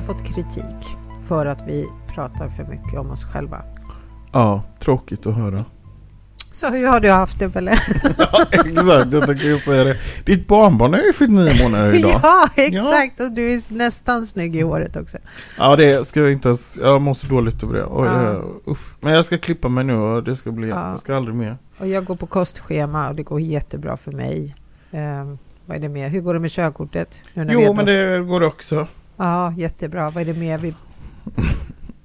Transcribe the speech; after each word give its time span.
har 0.00 0.14
fått 0.14 0.24
kritik 0.24 0.96
för 1.28 1.46
att 1.46 1.62
vi 1.66 1.86
pratar 2.14 2.48
för 2.48 2.64
mycket 2.64 2.98
om 2.98 3.10
oss 3.10 3.24
själva. 3.24 3.62
Ja, 4.32 4.62
tråkigt 4.80 5.26
att 5.26 5.34
höra. 5.34 5.64
Så 6.50 6.68
hur 6.70 6.86
har 6.86 7.00
du 7.00 7.10
haft 7.10 7.38
det 7.38 7.50
Pelle? 7.50 7.70
ja, 8.18 8.46
exakt, 8.50 9.12
jag 9.12 9.26
tänker 9.26 9.58
säga 9.58 9.84
det. 9.84 9.96
Ditt 10.24 10.46
barnbarn 10.46 10.94
har 10.94 11.00
ju 11.00 11.12
fyllt 11.12 11.32
nio 11.32 11.62
månader 11.62 11.94
idag. 11.94 12.20
ja, 12.22 12.48
exakt. 12.56 13.20
Och 13.20 13.32
du 13.32 13.52
är 13.52 13.74
nästan 13.74 14.26
snygg 14.26 14.56
i 14.56 14.60
håret 14.60 14.96
också. 14.96 15.18
Ja, 15.58 15.76
det 15.76 16.06
ska 16.06 16.20
jag 16.20 16.32
inte 16.32 16.48
ens... 16.48 16.78
Jag 16.82 17.02
måste 17.02 17.26
dåligt 17.26 17.62
över 17.62 17.74
det. 17.74 17.84
Och, 17.84 18.06
Ja. 18.06 18.32
uh, 18.32 18.44
uff. 18.64 18.96
Men 19.00 19.12
jag 19.12 19.24
ska 19.24 19.38
klippa 19.38 19.68
mig 19.68 19.84
nu 19.84 19.94
och 19.94 20.24
det 20.24 20.36
ska 20.36 20.50
bli... 20.50 20.68
Ja. 20.68 20.90
Jag 20.90 21.00
ska 21.00 21.16
aldrig 21.16 21.34
mer. 21.34 21.58
Och 21.78 21.88
jag 21.88 22.04
går 22.04 22.16
på 22.16 22.26
kostschema 22.26 23.08
och 23.08 23.14
det 23.14 23.22
går 23.22 23.40
jättebra 23.40 23.96
för 23.96 24.12
mig. 24.12 24.56
Ehm, 24.90 25.38
vad 25.66 25.76
är 25.76 25.80
det 25.80 25.88
mer? 25.88 26.08
Hur 26.08 26.20
går 26.20 26.34
det 26.34 26.40
med 26.40 26.50
körkortet? 26.50 27.22
Jo, 27.34 27.42
är 27.42 27.74
men 27.74 27.86
det 27.86 28.18
går 28.18 28.42
också. 28.42 28.86
Ja, 29.20 29.52
jättebra. 29.56 30.10
Vad 30.10 30.20
är 30.20 30.24
det 30.24 30.40
mer? 30.40 30.58
Vi... 30.58 30.74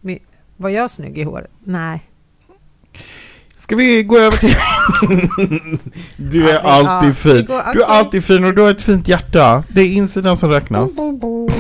Vi... 0.02 0.20
Var 0.58 0.70
jag 0.70 0.92
snygg 0.92 1.18
i 1.18 1.24
håret? 1.24 1.52
Nej. 1.64 2.10
Ska 3.56 3.76
vi 3.76 4.04
gå 4.04 4.18
över 4.18 4.38
till... 4.38 4.56
du 6.18 6.50
är 6.50 6.54
Ja, 6.54 6.60
alltid 6.60 7.10
ja, 7.10 7.14
fin. 7.14 7.46
Du 7.74 7.82
är 7.82 7.86
alltid 7.86 8.24
fin 8.24 8.46
och 8.46 8.56
du 8.56 8.62
har 8.62 8.72
ett 8.72 8.82
fint 8.82 9.08
hjärta. 9.08 9.64
Det 9.70 9.82
är 9.82 9.88
insidan 9.88 10.38
som 10.38 10.50
räknas. 10.50 10.96
Bo, 10.96 11.12
bo, 11.12 11.48
bo. 11.48 11.55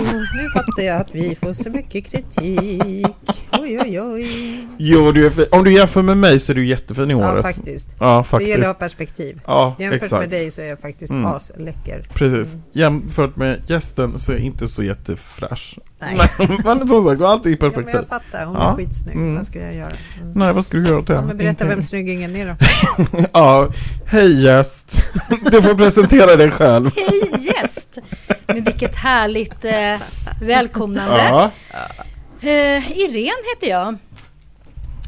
Nu 0.45 0.49
fattar 0.49 0.83
jag 0.83 1.01
att 1.01 1.15
vi 1.15 1.35
får 1.35 1.53
så 1.53 1.69
mycket 1.69 2.11
kritik. 2.11 3.05
Oj, 3.51 3.79
oj, 3.81 4.01
oj. 4.01 4.67
Jo, 4.77 5.11
du 5.11 5.25
är 5.25 5.29
fin. 5.29 5.45
Om 5.51 5.63
du 5.63 5.73
jämför 5.73 6.01
med 6.01 6.17
mig 6.17 6.39
så 6.39 6.51
är 6.51 6.55
du 6.55 6.65
jättefin 6.67 7.11
i 7.11 7.13
Ja, 7.13 7.25
håret. 7.29 7.43
faktiskt. 7.45 7.87
Ja, 7.99 8.17
Det 8.17 8.23
faktiskt. 8.23 8.49
gäller 8.49 8.61
att 8.69 8.75
ha 8.75 8.79
perspektiv. 8.79 9.41
Ja, 9.47 9.75
Jämfört 9.79 10.01
exakt. 10.03 10.19
med 10.21 10.29
dig 10.29 10.51
så 10.51 10.61
är 10.61 10.65
jag 10.65 10.79
faktiskt 10.79 11.11
Mm. 11.11 11.25
asläcker. 11.25 12.05
Precis. 12.13 12.53
Mm. 12.53 12.65
Jämfört 12.73 13.35
med 13.35 13.61
gästen 13.67 14.19
så 14.19 14.31
är 14.31 14.35
jag 14.35 14.45
inte 14.45 14.67
så 14.67 14.83
jättefräsch. 14.83 15.77
Nej. 15.99 16.17
Men 16.65 16.87
som 16.87 17.05
sagt, 17.05 17.21
alltid 17.21 17.51
i 17.51 17.57
Ja, 17.61 17.65
men 17.65 17.71
perspektiv. 17.73 17.95
jag 17.95 18.07
fattar, 18.07 18.45
hon 18.45 18.55
Ja. 18.55 18.71
är 18.71 18.75
skitsnygg. 18.75 19.15
Mm. 19.15 19.35
Vad 19.35 19.45
ska 19.45 19.59
jag 19.59 19.73
göra? 19.75 19.91
Mm. 20.21 20.31
Nej, 20.35 20.53
vad 20.53 20.65
ska 20.65 20.77
du 20.77 20.87
göra 20.87 20.99
åt 20.99 21.07
det? 21.07 21.13
Ja, 21.13 21.19
men 21.21 21.27
berätta 21.27 21.43
Ingenting. 21.43 21.67
vem 21.69 21.81
snyggingen 21.81 22.35
är 22.35 22.47
då. 22.47 22.55
ja, 23.33 23.69
hej 24.05 24.43
gäst. 24.43 25.03
Du 25.51 25.61
får 25.61 25.75
presentera 25.75 26.35
dig 26.35 26.51
själv. 26.51 26.89
Hej 26.95 27.45
gäst! 27.45 27.89
Men 28.47 28.63
vilket 28.63 28.95
härligt 28.95 29.65
eh, 29.65 30.01
välkomnande. 30.41 31.17
Ja. 31.17 31.51
Eh, 32.41 32.91
Irene 32.91 33.43
heter 33.53 33.67
jag. 33.67 33.97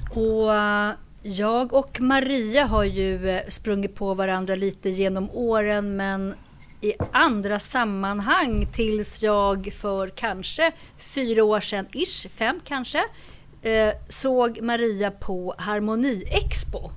Och 0.10 0.56
eh, 0.56 0.92
jag 1.24 1.74
och 1.74 2.02
Maria 2.02 2.66
har 2.66 2.84
ju 2.84 3.30
eh, 3.30 3.42
sprungit 3.48 3.96
på 3.96 4.14
varandra 4.14 4.56
lite 4.56 4.90
genom 4.90 5.30
åren 5.30 5.96
men 5.96 6.36
i 6.82 6.94
andra 7.12 7.60
sammanhang 7.60 8.68
tills 8.74 9.24
jag 9.24 9.74
för 9.78 10.10
kanske 10.10 10.72
fyra 10.98 11.44
år 11.44 11.60
sedan, 11.60 11.88
ish, 11.94 12.28
fem 12.38 12.60
kanske, 12.66 13.04
eh, 13.62 13.94
såg 14.10 14.62
Maria 14.62 15.12
på 15.12 15.56
Harmoni 15.58 16.24
Expo. 16.28 16.92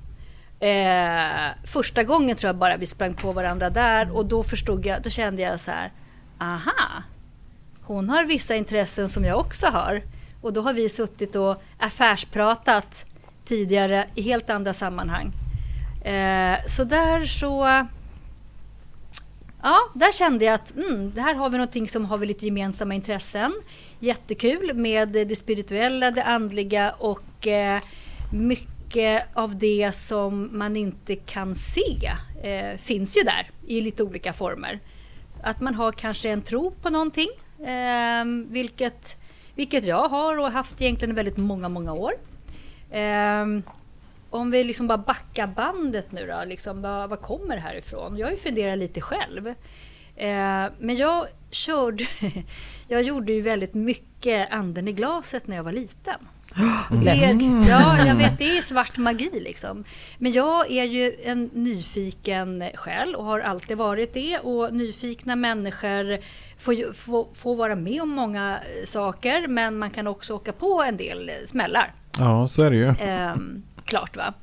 Eh, 0.59 1.51
första 1.63 2.03
gången 2.03 2.37
tror 2.37 2.49
jag 2.49 2.55
bara 2.55 2.77
vi 2.77 2.85
sprang 2.85 3.13
på 3.13 3.31
varandra 3.31 3.69
där 3.69 4.11
och 4.15 4.25
då 4.25 4.43
förstod 4.43 4.85
jag, 4.85 5.01
då 5.01 5.09
kände 5.09 5.41
jag 5.41 5.59
så 5.59 5.71
här, 5.71 5.91
aha, 6.39 7.03
hon 7.93 8.09
har 8.09 8.25
vissa 8.25 8.55
intressen 8.55 9.09
som 9.09 9.25
jag 9.25 9.39
också 9.39 9.67
har. 9.67 10.01
Och 10.41 10.53
då 10.53 10.61
har 10.61 10.73
vi 10.73 10.89
suttit 10.89 11.35
och 11.35 11.61
affärspratat 11.77 13.05
tidigare 13.45 14.07
i 14.15 14.21
helt 14.21 14.49
andra 14.49 14.73
sammanhang. 14.73 15.31
Eh, 16.05 16.57
så 16.67 16.83
där 16.83 17.25
så... 17.25 17.85
Ja, 19.63 19.79
där 19.93 20.11
kände 20.11 20.45
jag 20.45 20.53
att 20.53 20.75
mm, 20.75 21.11
det 21.15 21.21
här 21.21 21.35
har 21.35 21.49
vi 21.49 21.57
någonting 21.57 21.89
som 21.89 22.05
har 22.05 22.17
vi 22.17 22.25
lite 22.25 22.45
gemensamma 22.45 22.95
intressen. 22.95 23.53
Jättekul 23.99 24.73
med 24.73 25.09
det 25.09 25.35
spirituella, 25.35 26.11
det 26.11 26.23
andliga 26.23 26.91
och 26.91 27.47
eh, 27.47 27.81
mycket 28.31 29.23
av 29.33 29.57
det 29.57 29.91
som 29.95 30.49
man 30.51 30.77
inte 30.77 31.15
kan 31.15 31.55
se 31.55 32.11
eh, 32.43 32.77
finns 32.77 33.17
ju 33.17 33.21
där 33.23 33.49
i 33.67 33.81
lite 33.81 34.03
olika 34.03 34.33
former. 34.33 34.79
Att 35.43 35.61
man 35.61 35.75
har 35.75 35.91
kanske 35.91 36.29
en 36.29 36.41
tro 36.41 36.71
på 36.71 36.89
någonting, 36.89 37.29
vilket, 38.47 39.17
vilket 39.55 39.85
jag 39.85 40.09
har 40.09 40.37
och 40.37 40.51
haft 40.51 40.81
egentligen 40.81 41.15
väldigt 41.15 41.37
många, 41.37 41.69
många 41.69 41.93
år. 41.93 42.11
Eh, 42.91 43.45
om 44.29 44.51
vi 44.51 44.63
liksom 44.63 44.87
bara 44.87 44.97
backar 44.97 45.47
bandet 45.47 46.11
nu 46.11 46.27
då, 46.27 46.43
liksom, 46.45 46.81
vad, 46.81 47.09
vad 47.09 47.21
kommer 47.21 47.55
det 47.55 47.61
här 47.61 47.75
ifrån? 47.75 48.17
Jag 48.17 48.27
har 48.27 48.31
ju 48.31 48.37
funderat 48.37 48.77
lite 48.77 49.01
själv. 49.01 49.47
Eh, 50.15 50.65
men 50.79 50.95
jag 50.95 51.27
körde, 51.51 52.05
jag 52.87 53.01
gjorde 53.01 53.33
ju 53.33 53.41
väldigt 53.41 53.73
mycket 53.73 54.51
anden 54.51 54.87
i 54.87 54.91
glaset 54.91 55.47
när 55.47 55.55
jag 55.55 55.63
var 55.63 55.71
liten. 55.71 56.27
Det, 56.89 57.03
Läskigt. 57.03 57.69
ja, 57.69 58.05
jag 58.07 58.15
vet, 58.15 58.37
det 58.37 58.57
är 58.57 58.61
svart 58.61 58.97
magi 58.97 59.29
liksom. 59.33 59.83
Men 60.17 60.31
jag 60.31 60.71
är 60.71 60.83
ju 60.83 61.13
en 61.23 61.49
nyfiken 61.53 62.63
själ 62.75 63.15
och 63.15 63.25
har 63.25 63.39
alltid 63.39 63.77
varit 63.77 64.13
det. 64.13 64.39
Och 64.39 64.73
nyfikna 64.73 65.35
människor 65.35 66.17
får, 66.61 66.73
ju- 66.73 66.93
får, 66.93 67.27
får 67.35 67.55
vara 67.55 67.75
med 67.75 68.01
om 68.01 68.09
många 68.09 68.59
eh, 68.59 68.85
saker, 68.87 69.47
men 69.47 69.77
man 69.77 69.89
kan 69.89 70.07
också 70.07 70.33
åka 70.33 70.51
på 70.51 70.83
en 70.83 70.97
del 70.97 71.29
eh, 71.29 71.35
smällar. 71.45 71.93
ja, 72.17 72.47
så 72.47 72.63
är 72.63 72.71
det 72.71 72.77
ju. 72.77 72.93
Ehm, 72.99 73.61
klart 73.85 74.17
va. 74.17 74.33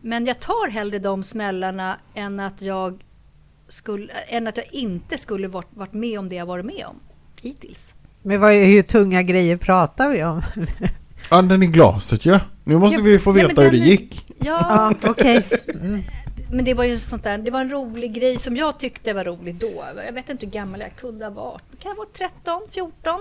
Men 0.00 0.26
jag 0.26 0.40
tar 0.40 0.70
hellre 0.70 0.98
de 0.98 1.24
smällarna 1.24 1.96
än 2.14 2.40
att 2.40 2.62
jag, 2.62 3.00
skulle, 3.68 4.12
än 4.12 4.46
att 4.46 4.56
jag 4.56 4.66
inte 4.72 5.18
skulle 5.18 5.48
varit, 5.48 5.68
varit 5.70 5.92
med 5.92 6.18
om 6.18 6.28
det 6.28 6.34
jag 6.34 6.46
varit 6.46 6.64
med 6.66 6.84
om 6.86 6.96
hittills. 7.42 7.94
Men 8.22 8.40
vad, 8.40 8.52
hur 8.52 8.82
tunga 8.82 9.22
grejer 9.22 9.56
pratar 9.56 10.10
vi 10.10 10.24
om? 10.24 10.42
Anden 11.28 11.62
i 11.62 11.66
glaset 11.66 12.26
ja. 12.26 12.40
Nu 12.64 12.78
måste 12.78 12.96
Ja, 12.98 13.02
vi 13.04 13.18
få 13.18 13.32
nej, 13.32 13.42
veta 13.46 13.60
men 13.60 13.64
hur 13.64 13.78
det 13.80 13.86
gick. 13.86 14.26
Ja, 14.38 14.94
okej. 15.04 15.42
Mm 15.82 16.02
men 16.50 16.64
det 16.64 16.74
var 16.74 16.84
ju 16.84 16.98
sånt 16.98 17.24
där, 17.24 17.38
det 17.38 17.50
var 17.50 17.60
en 17.60 17.70
rolig 17.70 18.12
grej 18.12 18.38
som 18.38 18.56
jag 18.56 18.78
tyckte 18.78 19.12
var 19.12 19.24
rolig 19.24 19.54
då. 19.54 19.84
Jag 20.06 20.12
vet 20.12 20.28
inte 20.28 20.46
hur 20.46 20.52
gammal 20.52 20.80
jag 20.80 20.96
kunde 20.96 21.24
ha 21.24 21.30
varit. 21.30 21.62
Kan 21.80 21.90
jag 21.90 21.96
ha 21.96 22.04
varit 22.04 22.12
13, 22.12 22.62
14? 22.70 23.20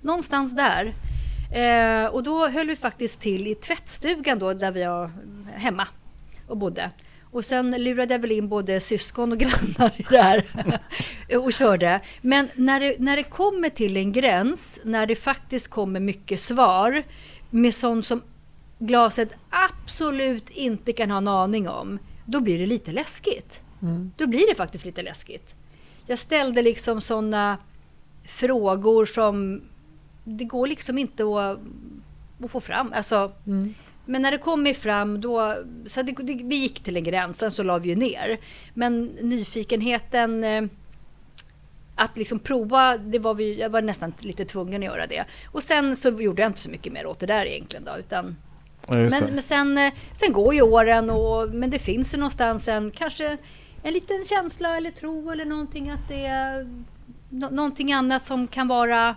Någonstans 0.00 0.56
där. 0.56 0.94
Eh, 1.52 2.06
och 2.06 2.22
då 2.22 2.48
höll 2.48 2.66
vi 2.66 2.76
faktiskt 2.76 3.20
till 3.20 3.46
i 3.46 3.54
tvättstugan 3.54 4.38
då 4.38 4.52
där 4.52 4.70
vi 4.70 4.84
var 4.84 5.10
hemma 5.54 5.86
och 6.46 6.56
bodde. 6.56 6.90
Och 7.30 7.44
sen 7.44 7.70
lurade 7.70 8.14
jag 8.14 8.18
väl 8.18 8.32
in 8.32 8.48
både 8.48 8.80
syskon 8.80 9.32
och 9.32 9.38
grannar 9.38 9.92
i 9.96 10.06
det 10.10 10.22
här 10.22 10.44
och 11.38 11.52
körde. 11.52 12.00
Men 12.20 12.48
när 12.54 12.80
det, 12.80 12.96
när 12.98 13.16
det 13.16 13.22
kommer 13.22 13.68
till 13.68 13.96
en 13.96 14.12
gräns, 14.12 14.80
när 14.84 15.06
det 15.06 15.16
faktiskt 15.16 15.68
kommer 15.68 16.00
mycket 16.00 16.40
svar 16.40 17.02
med 17.50 17.74
sånt 17.74 18.06
som 18.06 18.22
glaset 18.78 19.28
absolut 19.50 20.50
inte 20.50 20.92
kan 20.92 21.10
ha 21.10 21.18
en 21.18 21.28
aning 21.28 21.68
om, 21.68 21.98
då 22.30 22.40
blir 22.40 22.58
det 22.58 22.66
lite 22.66 22.92
läskigt. 22.92 23.60
Mm. 23.82 24.12
Då 24.16 24.26
blir 24.26 24.48
det 24.48 24.54
faktiskt 24.54 24.84
lite 24.84 25.02
läskigt. 25.02 25.54
Jag 26.06 26.18
ställde 26.18 26.62
liksom 26.62 27.00
sådana 27.00 27.58
frågor 28.24 29.04
som 29.06 29.62
det 30.24 30.44
går 30.44 30.66
liksom 30.66 30.98
inte 30.98 31.22
att, 31.22 31.58
att 32.44 32.50
få 32.50 32.60
fram. 32.60 32.92
Alltså, 32.92 33.32
Mm. 33.46 33.74
men 34.06 34.22
när 34.22 34.30
det 34.30 34.38
kommer 34.38 34.74
fram 34.74 35.20
då, 35.20 35.54
så 35.86 36.02
det, 36.02 36.12
det, 36.12 36.40
vi 36.44 36.56
gick 36.56 36.80
till 36.80 36.96
en 36.96 37.04
gräns, 37.04 37.38
sen 37.38 37.50
så 37.52 37.62
la 37.62 37.78
vi 37.78 37.88
ju 37.88 37.94
ner. 37.96 38.38
Men 38.74 39.04
nyfikenheten 39.04 40.44
eh, 40.44 40.64
att 41.94 42.16
liksom 42.18 42.38
prova, 42.38 42.98
det 42.98 43.18
var 43.18 43.34
vi, 43.34 43.60
jag 43.60 43.70
var 43.70 43.82
nästan 43.82 44.12
lite 44.20 44.44
tvungen 44.44 44.82
att 44.82 44.86
göra 44.86 45.06
det. 45.06 45.24
Och 45.52 45.62
sen 45.62 45.96
så 45.96 46.08
gjorde 46.08 46.42
jag 46.42 46.48
inte 46.48 46.60
så 46.60 46.70
mycket 46.70 46.92
mer 46.92 47.06
åt 47.06 47.18
det 47.20 47.26
där 47.26 47.44
egentligen 47.44 47.84
då, 47.84 47.92
utan 47.98 48.36
Ja, 48.90 49.10
men, 49.10 49.24
men 49.34 49.42
sen, 49.42 49.78
eh, 49.78 49.92
sen 50.12 50.32
går 50.32 50.54
ju 50.54 50.62
åren 50.62 51.10
och 51.10 51.48
men 51.54 51.70
det 51.70 51.78
finns 51.78 52.14
ju 52.14 52.18
någonstans 52.18 52.68
en 52.68 52.90
kanske 52.90 53.36
en 53.82 53.92
liten 53.92 54.24
känsla 54.24 54.76
eller 54.76 54.90
tro 54.90 55.30
eller 55.30 55.44
någonting 55.44 55.90
att 55.90 56.08
det 56.08 56.26
är 56.26 56.68
nå- 57.30 57.50
någonting 57.50 57.92
annat 57.92 58.24
som 58.24 58.46
kan 58.46 58.68
vara 58.68 59.16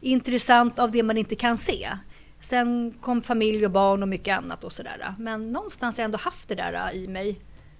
intressant 0.00 0.78
av 0.78 0.90
det 0.90 1.02
man 1.02 1.16
inte 1.16 1.34
kan 1.34 1.58
se. 1.58 1.88
Sen 2.40 2.94
kom 3.00 3.22
familj 3.22 3.64
och 3.64 3.70
barn 3.70 4.02
och 4.02 4.08
mycket 4.08 4.38
annat 4.38 4.64
och 4.64 4.72
sådär. 4.72 5.14
Men 5.18 5.52
någonstans 5.52 5.96
har 5.96 6.02
jag 6.02 6.04
ändå 6.04 6.18
haft 6.18 6.48
det 6.48 6.54
där 6.54 6.94
i 6.94 7.08
mig. 7.08 7.36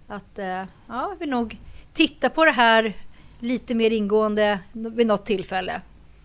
Att 0.08 0.38
eh, 0.38 0.46
ja, 0.46 0.66
jag 0.88 1.16
vill 1.18 1.30
nog 1.30 1.58
titta 1.94 2.30
på 2.30 2.44
det 2.44 2.50
här 2.50 2.92
lite 3.40 3.74
mer 3.74 3.90
ingående 3.90 4.58
vid 4.72 5.06
något 5.06 5.26
tillfälle. 5.26 5.80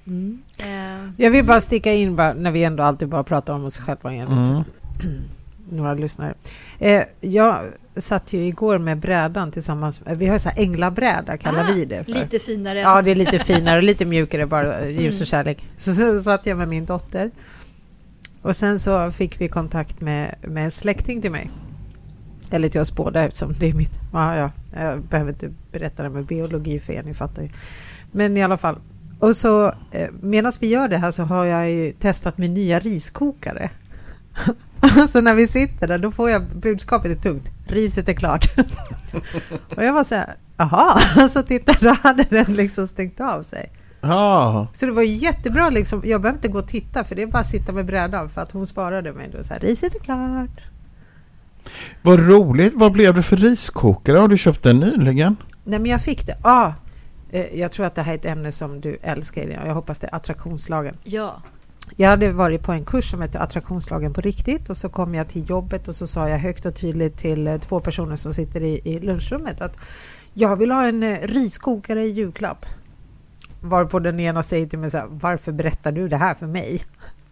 Mm. 0.09 0.41
Eh, 0.57 1.11
Jag 1.17 1.31
vill 1.31 1.45
bara 1.45 1.61
sticka 1.61 1.93
in 1.93 2.15
bara, 2.15 2.33
när 2.33 2.51
vi 2.51 2.63
ändå 2.63 2.83
alltid 2.83 3.07
bara 3.07 3.23
pratar 3.23 3.53
om 3.53 3.65
oss 3.65 3.77
själva 3.77 4.13
igen. 4.13 4.27
Mm. 4.27 4.63
Några 5.71 5.93
lyssnare. 5.93 6.33
Eh, 6.79 7.03
jag 7.21 7.63
satt 7.97 8.33
ju 8.33 8.47
igår 8.47 8.77
med 8.77 8.97
brädan 8.97 9.51
tillsammans. 9.51 10.01
Vi 10.05 10.27
har 10.27 10.37
så 10.37 10.49
här 10.49 10.63
änglabräda 10.63 11.37
kallar 11.37 11.63
Ah, 11.63 11.67
vi 11.73 11.85
det 11.85 12.03
för. 12.03 12.11
lite 12.11 12.39
finare. 12.39 12.79
Ja, 12.79 13.01
det 13.01 13.11
är 13.11 13.15
lite 13.15 13.39
finare 13.39 13.77
och 13.77 13.83
lite 13.83 14.05
mjukare, 14.05 14.45
bara 14.45 14.79
eh, 14.79 14.89
ljus 15.01 15.15
och 15.21 15.27
Mm. 15.33 15.45
kärlek. 15.45 15.63
Så, 15.77 15.93
så 15.93 16.23
satt 16.23 16.45
jag 16.45 16.57
med 16.57 16.67
min 16.67 16.85
dotter. 16.85 17.31
Och 18.41 18.55
sen 18.55 18.79
så 18.79 19.11
fick 19.11 19.41
vi 19.41 19.47
kontakt 19.47 20.01
med, 20.01 20.35
med 20.41 20.63
en 20.65 20.71
släkting 20.71 21.21
till 21.21 21.31
mig. 21.31 21.49
Eller 22.51 22.69
till 22.69 22.81
oss 22.81 22.95
båda 22.95 23.23
eftersom 23.23 23.53
det 23.59 23.69
är 23.69 23.73
mitt... 23.73 23.99
Ja, 24.13 24.35
ja, 24.35 24.51
jag 24.75 25.01
behöver 25.01 25.31
inte 25.31 25.49
berätta 25.71 26.03
det 26.03 26.09
med 26.09 26.25
biologi 26.25 26.79
för 26.79 26.93
er, 26.93 27.03
ni 27.03 27.13
fattar 27.13 27.41
ju. 27.41 27.49
Men 28.11 28.37
i 28.37 28.43
alla 28.43 28.57
fall. 28.57 28.75
Och 29.19 29.35
så 29.35 29.67
eh, 29.67 30.07
medan 30.21 30.51
vi 30.59 30.67
gör 30.67 30.87
det 30.87 30.97
här 30.97 31.11
så 31.11 31.23
har 31.23 31.45
jag 31.45 31.71
ju 31.71 31.91
testat 31.91 32.37
min 32.37 32.53
nya 32.53 32.79
riskokare. 32.79 33.69
så 35.09 35.21
när 35.21 35.35
vi 35.35 35.47
sitter 35.47 35.87
där 35.87 35.97
då 35.97 36.11
får 36.11 36.29
jag 36.29 36.43
budskapet 36.43 37.11
är 37.11 37.21
tungt. 37.21 37.49
Riset 37.67 38.09
är 38.09 38.13
klart. 38.13 38.45
och 39.75 39.83
jag 39.83 39.93
var 39.93 40.03
så 40.03 40.15
här, 40.15 40.35
jaha, 40.57 40.99
så 41.29 41.41
titta 41.41 41.73
då 41.79 41.95
hade 42.03 42.23
den 42.23 42.45
liksom 42.55 42.87
stängt 42.87 43.19
av 43.19 43.43
sig. 43.43 43.71
Ja, 44.01 44.67
Så 44.73 44.85
det 44.85 44.91
var 44.91 45.01
jättebra 45.01 45.69
liksom, 45.69 46.01
jag 46.05 46.21
behöver 46.21 46.37
inte 46.37 46.47
gå 46.47 46.59
och 46.59 46.67
titta 46.67 47.03
för 47.03 47.15
det 47.15 47.21
är 47.23 47.27
bara 47.27 47.39
att 47.39 47.47
sitta 47.49 47.71
med 47.71 47.85
brädan 47.85 48.29
för 48.29 48.41
att 48.41 48.51
hon 48.51 48.67
svarade 48.67 49.11
mig 49.11 49.29
då 49.37 49.43
så 49.43 49.53
här, 49.53 49.59
riset 49.59 49.95
är 49.95 49.99
klart. 49.99 50.61
vad 52.01 52.19
roligt. 52.19 52.73
Vad 52.75 52.91
blev 52.91 53.13
det 53.15 53.21
för 53.23 53.37
riskokare? 53.37 54.17
Har 54.17 54.27
du 54.27 54.37
köpt 54.37 54.63
den 54.63 54.79
nyligen? 54.79 55.35
Nej 55.63 55.79
men 55.79 55.91
jag 55.91 56.01
fick 56.01 56.25
det. 56.25 56.37
Ah, 56.41 56.67
eh, 56.67 56.73
jag 57.53 57.71
tror 57.71 57.85
att 57.85 57.95
det 57.95 58.01
här 58.01 58.13
är 58.13 58.17
ett 58.17 58.25
ämne 58.25 58.51
som 58.51 58.81
du 58.81 58.97
älskar. 59.01 59.47
Jag 59.65 59.73
hoppas 59.73 59.99
det 59.99 60.07
är 60.07 60.15
attraktionslagen. 60.15 60.97
Ja. 61.03 61.41
Jag 61.95 62.09
hade 62.09 62.33
varit 62.33 62.63
på 62.63 62.71
en 62.71 62.85
kurs 62.85 63.11
som 63.11 63.21
hette 63.21 63.39
attraktionslagen 63.39 64.13
på 64.13 64.21
riktigt 64.21 64.69
och 64.69 64.77
så 64.77 64.89
kom 64.89 65.15
jag 65.15 65.27
till 65.27 65.49
jobbet 65.49 65.87
och 65.87 65.95
så 65.95 66.07
sa 66.07 66.29
jag 66.29 66.39
högt 66.39 66.65
och 66.65 66.75
tydligt 66.75 67.17
till 67.17 67.47
eh, 67.47 67.57
två 67.57 67.79
personer 67.79 68.15
som 68.15 68.33
sitter 68.33 68.61
i, 68.61 68.81
i 68.83 68.99
lunchrummet 68.99 69.61
att 69.61 69.77
jag 70.33 70.55
vill 70.55 70.71
ha 70.71 70.87
en 70.87 71.03
eh, 71.03 71.17
riskokare 71.21 72.03
i 72.03 72.09
julklapp. 72.09 72.65
Varpå 73.61 73.99
den 73.99 74.19
ena 74.19 74.43
säger 74.43 74.67
till 74.67 74.79
mig 74.79 74.91
så 74.91 74.97
här, 74.97 75.07
varför 75.09 75.51
berättar 75.51 75.91
du 75.91 76.07
det 76.07 76.17
här 76.17 76.33
för 76.33 76.47
mig? 76.47 76.81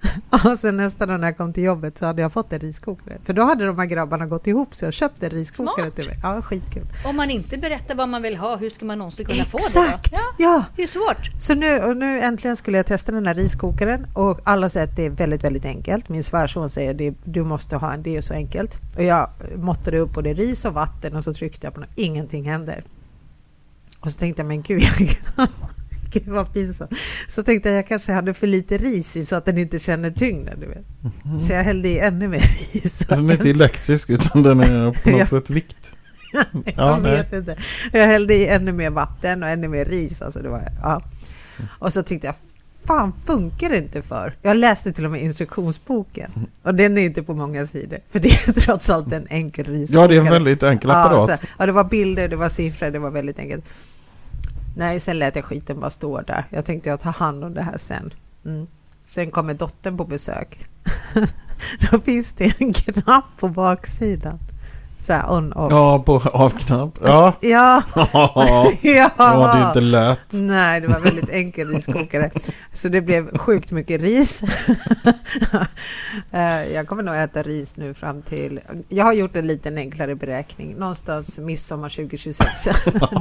Och 0.45 0.59
sen 0.59 0.77
nästa 0.77 1.05
dag 1.05 1.19
när 1.19 1.27
jag 1.27 1.37
kom 1.37 1.53
till 1.53 1.63
jobbet 1.63 1.97
så 1.97 2.05
hade 2.05 2.21
jag 2.21 2.33
fått 2.33 2.53
en 2.53 2.59
riskokare. 2.59 3.17
För 3.23 3.33
då 3.33 3.43
hade 3.43 3.65
de 3.65 3.79
här 3.79 3.85
grabbarna 3.85 4.25
gått 4.25 4.47
ihop 4.47 4.75
sig 4.75 4.87
och 4.87 4.93
köpt 4.93 5.23
en 5.23 5.29
riskokare 5.29 5.85
Smart. 5.85 5.95
till 5.95 6.05
mig. 6.05 6.19
Ja, 6.23 6.41
skitkul. 6.41 6.85
Om 7.05 7.15
man 7.15 7.29
inte 7.29 7.57
berättar 7.57 7.95
vad 7.95 8.09
man 8.09 8.21
vill 8.21 8.37
ha, 8.37 8.55
hur 8.55 8.69
ska 8.69 8.85
man 8.85 8.97
någonsin 8.97 9.25
kunna 9.25 9.43
få 9.43 9.57
det 9.57 9.63
Exakt! 9.63 10.09
Ja, 10.11 10.33
Ja, 10.37 10.63
det 10.75 10.83
är 10.83 10.87
svårt. 10.87 11.41
Så 11.41 11.55
nu, 11.55 11.79
och 11.79 11.97
nu 11.97 12.19
äntligen 12.19 12.57
skulle 12.57 12.77
jag 12.77 12.85
testa 12.85 13.11
den 13.11 13.27
här 13.27 13.35
riskokaren 13.35 14.07
och 14.13 14.39
alla 14.43 14.69
säger 14.69 14.87
att 14.87 14.95
det 14.95 15.05
är 15.05 15.09
väldigt, 15.09 15.43
väldigt 15.43 15.65
enkelt. 15.65 16.09
Min 16.09 16.23
svärson 16.23 16.69
säger 16.69 17.09
att 17.09 17.15
du 17.23 17.43
måste 17.43 17.75
ha 17.75 17.93
en, 17.93 18.03
det 18.03 18.17
är 18.17 18.21
så 18.21 18.33
enkelt. 18.33 18.79
Och 18.95 19.03
jag 19.03 19.29
måttade 19.55 19.99
upp 19.99 20.13
både 20.13 20.33
ris 20.33 20.65
och 20.65 20.73
vatten 20.73 21.15
och 21.15 21.23
så 21.23 21.33
tryckte 21.33 21.67
jag 21.67 21.73
på 21.73 21.79
den 21.79 21.89
ingenting 21.95 22.49
händer. 22.49 22.83
Och 23.99 24.11
så 24.11 24.19
tänkte 24.19 24.39
jag, 24.41 24.47
men 24.47 24.61
gud, 24.61 24.83
jag, 24.83 24.93
gud 26.09 26.27
vad 26.27 26.53
pinsamt. 26.53 26.91
Så 27.27 27.43
tänkte 27.43 27.69
jag, 27.69 27.77
jag 27.77 27.87
kanske 27.87 28.11
hade 28.11 28.33
för 28.33 28.47
lite 28.47 28.77
ris 28.77 29.15
i 29.17 29.25
så 29.25 29.35
att 29.35 29.45
den 29.45 29.57
inte 29.57 29.79
känner 29.79 30.11
tyngden, 30.11 30.59
du 30.59 30.65
vet. 30.67 30.85
Så 31.43 31.53
jag 31.53 31.63
hällde 31.63 31.89
i 31.89 31.99
ännu 31.99 32.27
mer 32.27 32.51
ris. 32.73 32.99
Den 33.09 33.29
är 33.29 33.33
inte 33.33 33.49
elektrisk 33.49 34.09
utan 34.09 34.43
den 34.43 34.59
är 34.59 34.91
på 35.03 35.09
något 35.09 35.19
Ja. 35.19 35.25
sätt 35.25 35.49
vikt. 35.49 35.75
jag 36.65 36.73
Ja, 36.77 36.97
nej. 36.97 37.11
vet 37.11 37.33
inte. 37.33 37.57
Jag 37.91 38.05
hällde 38.07 38.33
i 38.33 38.47
ännu 38.47 38.71
mer 38.71 38.89
vatten 38.89 39.43
och 39.43 39.49
ännu 39.49 39.67
mer 39.67 39.85
ris. 39.85 40.21
Alltså 40.21 40.39
det 40.39 40.49
var, 40.49 40.63
ja. 40.81 41.01
Och 41.67 41.93
så 41.93 42.03
tyckte 42.03 42.27
jag, 42.27 42.35
fan 42.85 43.13
funkar 43.25 43.69
det 43.69 43.77
inte 43.77 44.01
för? 44.01 44.33
Jag 44.41 44.57
läste 44.57 44.93
till 44.93 45.05
och 45.05 45.11
med 45.11 45.21
instruktionsboken 45.23 46.31
och 46.63 46.75
den 46.75 46.97
är 46.97 47.01
inte 47.01 47.23
på 47.23 47.33
många 47.33 47.65
sidor. 47.67 47.99
För 48.11 48.19
det 48.19 48.29
är 48.29 48.53
trots 48.61 48.89
allt 48.89 49.13
en 49.13 49.27
enkel 49.29 49.65
riskokare. 49.65 50.01
Ja, 50.03 50.07
det 50.07 50.15
är 50.15 50.19
en 50.19 50.25
väldigt 50.33 50.63
enkel 50.63 50.89
ja, 50.89 51.05
apparat. 51.05 51.39
så, 51.39 51.45
ja, 51.59 51.65
det 51.65 51.71
var 51.71 51.83
bilder, 51.83 52.27
det 52.27 52.35
var 52.35 52.49
siffror, 52.49 52.89
det 52.91 52.99
var 52.99 53.11
väldigt 53.11 53.39
enkelt. 53.39 53.65
Nej, 54.77 54.99
sen 54.99 55.19
lät 55.19 55.35
jag 55.35 55.45
skiten 55.45 55.79
bara 55.79 55.89
stå 55.89 56.21
där. 56.21 56.45
Jag 56.49 56.65
tänkte 56.65 56.89
jag 56.89 56.99
tar 56.99 57.11
hand 57.11 57.43
om 57.43 57.53
det 57.53 57.61
här 57.61 57.77
sen. 57.77 58.13
Mm. 58.45 58.67
Sen 59.05 59.31
kommer 59.31 59.53
dottern 59.53 59.97
på 59.97 60.05
besök. 60.05 60.67
Då 61.91 61.99
finns 61.99 62.33
det 62.33 62.53
en 62.59 62.73
knapp 62.73 63.25
på 63.39 63.49
baksidan. 63.49 64.39
Så 65.07 65.13
här 65.13 65.31
on 65.31 65.53
off. 65.53 65.71
Ja, 65.71 65.99
på 66.05 66.21
av-knapp. 66.33 66.99
Ja. 67.03 67.33
Ja, 67.41 67.83
ja, 67.95 69.11
ja. 69.17 69.53
det 69.53 69.59
är 69.63 69.67
inte 69.67 69.81
lätt. 69.81 70.19
Nej, 70.29 70.81
det 70.81 70.87
var 70.87 70.99
väldigt 70.99 71.29
enkel 71.29 71.67
riskokare. 71.67 72.31
Så 72.73 72.89
det 72.89 73.01
blev 73.01 73.37
sjukt 73.37 73.71
mycket 73.71 74.01
ris. 74.01 74.41
Eh, 76.31 76.73
jag 76.73 76.87
kommer 76.87 77.03
nog 77.03 77.15
äta 77.15 77.43
ris 77.43 77.77
nu 77.77 77.93
fram 77.93 78.21
till... 78.21 78.59
Jag 78.89 79.05
har 79.05 79.13
gjort 79.13 79.35
en 79.35 79.47
liten 79.47 79.77
enklare 79.77 80.15
beräkning. 80.15 80.75
Någonstans 80.77 81.39
midsommar 81.39 81.89
2026. 81.89 82.67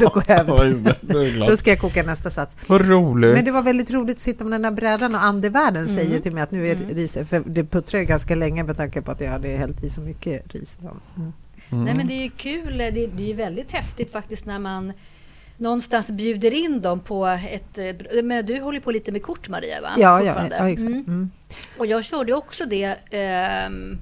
Då 0.01 0.09
går 0.09 0.25
jag 0.27 0.49
Ja, 0.49 0.65
över. 0.65 1.47
Då 1.51 1.57
ska 1.57 1.71
jag 1.71 1.81
koka 1.81 2.03
nästa 2.03 2.31
sats. 2.31 2.57
Vad 2.67 2.89
roligt. 2.89 3.35
Men 3.35 3.45
det 3.45 3.51
var 3.51 3.63
väldigt 3.63 3.91
roligt 3.91 4.17
att 4.17 4.21
sitta 4.21 4.45
med 4.45 4.53
den 4.53 4.65
här 4.65 4.73
brädan 4.73 5.15
och 5.15 5.23
andevärlden 5.25 5.83
Mm. 5.85 5.97
säger 5.97 6.21
till 6.21 6.33
mig 6.33 6.43
att 6.43 6.51
nu 6.51 6.69
är 6.69 6.75
Mm. 6.75 6.89
riset... 6.89 7.29
För 7.29 7.43
det 7.47 7.65
puttrade 7.65 8.05
ganska 8.05 8.35
länge 8.35 8.63
med 8.63 8.77
tanke 8.77 9.03
på 9.03 9.11
att 9.11 9.21
jag 9.21 9.31
hade 9.31 9.49
hällt 9.49 9.85
i 9.85 9.91
så 9.91 10.01
mycket 10.01 10.55
ris. 10.55 10.79
då. 10.81 10.89
Mm. 11.17 11.33
Mm. 11.73 11.85
Nej 11.85 11.95
men 11.97 12.07
det 12.07 12.15
är 12.15 12.23
ju 12.23 12.31
kul, 12.31 12.79
det, 12.79 12.91
det 12.91 13.23
är 13.23 13.27
ju 13.27 13.33
väldigt 13.35 13.73
häftigt 13.73 14.13
faktiskt 14.13 14.47
när 14.47 14.59
man 14.59 14.93
någonstans 15.57 16.11
bjuder 16.11 16.55
in 16.55 16.81
dem 16.81 17.01
på 17.01 17.27
ett... 17.27 17.79
eh, 17.79 18.23
Men 18.23 18.47
du 18.47 18.61
håller 18.61 18.81
på 18.81 18.91
lite 18.91 19.13
med 19.13 19.23
kort 19.23 19.49
Maria 19.49 19.81
va? 19.81 19.95
Ja, 19.99 20.23
ja, 20.23 20.47
ja, 20.51 20.69
exakt. 20.69 20.87
Mm. 20.91 21.05
Mm. 21.09 21.31
Och 21.79 21.87
jag 21.87 22.05
körde 22.05 22.33
också 22.33 22.67
det 22.67 22.97
ehm, 23.11 23.99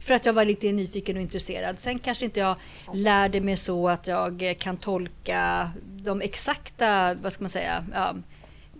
för 0.00 0.14
att 0.14 0.26
jag 0.26 0.32
var 0.32 0.44
lite 0.44 0.72
nyfiken 0.72 1.16
och 1.16 1.22
intresserad. 1.22 1.78
Sen 1.78 1.98
kanske 1.98 2.24
inte 2.24 2.40
jag 2.40 2.56
lärde 2.94 3.40
mig 3.40 3.56
så 3.56 3.88
att 3.88 4.06
jag 4.06 4.56
kan 4.58 4.76
tolka 4.76 5.70
de 5.84 6.20
exakta, 6.20 7.14
vad 7.14 7.32
ska 7.32 7.42
man 7.44 7.50
säga, 7.50 7.84
ja, 7.94 8.14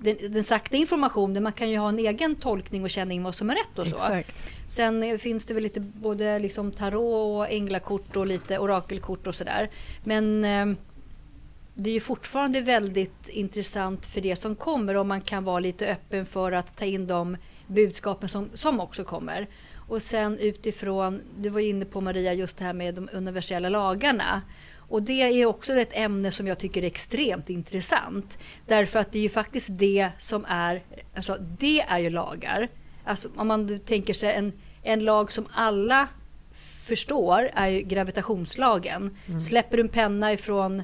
den, 0.01 0.33
den 0.33 0.45
sakta 0.45 0.77
informationen. 0.77 1.43
Man 1.43 1.53
kan 1.53 1.71
ju 1.71 1.79
ha 1.79 1.89
en 1.89 1.99
egen 1.99 2.35
tolkning 2.35 2.83
och 2.83 2.91
känna 2.91 3.13
in 3.13 3.23
vad 3.23 3.35
som 3.35 3.51
är 3.51 3.55
rätt 3.55 3.79
och 3.79 3.87
så. 3.87 3.95
Exakt. 3.95 4.43
Sen 4.69 5.03
eh, 5.03 5.19
finns 5.19 5.45
det 5.45 5.55
väl 5.55 5.63
lite 5.63 5.81
både 5.81 6.39
liksom 6.39 6.73
tarot 6.73 7.37
och 7.37 7.51
änglakort 7.51 8.17
och 8.17 8.27
lite 8.27 8.59
orakelkort 8.59 9.27
och 9.27 9.35
sådär. 9.35 9.71
Men 10.05 10.45
eh, 10.45 10.67
det 11.75 11.91
är 11.91 11.95
ju 11.95 12.01
fortfarande 12.01 12.61
väldigt 12.61 13.29
intressant 13.29 14.07
för 14.07 14.21
det 14.21 14.37
som 14.37 14.57
kommer 14.57 14.95
om 14.95 15.09
man 15.09 15.21
kan 15.21 15.45
vara 15.45 15.61
lite 15.61 15.87
öppen 15.87 16.27
för 16.27 16.53
att 16.53 16.77
ta 16.77 16.85
in 16.85 17.07
de 17.07 17.37
budskapen 17.67 18.29
som, 18.29 18.51
som 18.55 18.81
också 18.81 19.05
kommer. 19.05 19.49
Och 19.89 20.03
sen 20.03 20.39
utifrån, 20.39 21.23
du 21.39 21.49
var 21.49 21.61
inne 21.61 21.85
på 21.85 22.01
Maria, 22.01 22.33
just 22.35 22.59
det 22.59 22.65
här 22.65 22.73
med 22.73 22.95
de 22.95 23.09
universella 23.13 23.69
lagarna. 23.69 24.43
Och 24.89 25.03
det 25.03 25.23
är 25.23 25.47
också 25.47 25.73
ett 25.73 25.93
ämne 25.93 26.33
som 26.33 26.47
jag 26.47 26.59
tycker 26.59 26.83
är 26.83 26.87
extremt 26.87 27.51
intressant. 27.51 28.39
Därför 28.67 28.99
att 28.99 29.13
det 29.13 29.19
är 29.19 29.23
ju 29.23 29.29
faktiskt 29.29 29.69
det 29.71 30.11
som 30.19 30.45
är, 30.49 30.83
alltså 31.17 31.37
det 31.59 31.81
är 31.81 31.99
ju 31.99 32.11
lagar. 32.11 32.69
Alltså 33.05 33.29
om 33.37 33.49
man 33.49 33.79
tänker 33.79 34.15
sig 34.15 34.35
en, 34.35 34.53
en 34.83 35.05
lag 35.05 35.33
som 35.33 35.47
alla 35.53 36.09
förstår 36.85 37.51
är 37.55 37.69
ju 37.69 37.81
gravitationslagen. 37.81 39.17
Släpper 39.49 39.77
du 39.77 39.83
en 39.83 39.89
penna 39.89 40.33
ifrån 40.33 40.83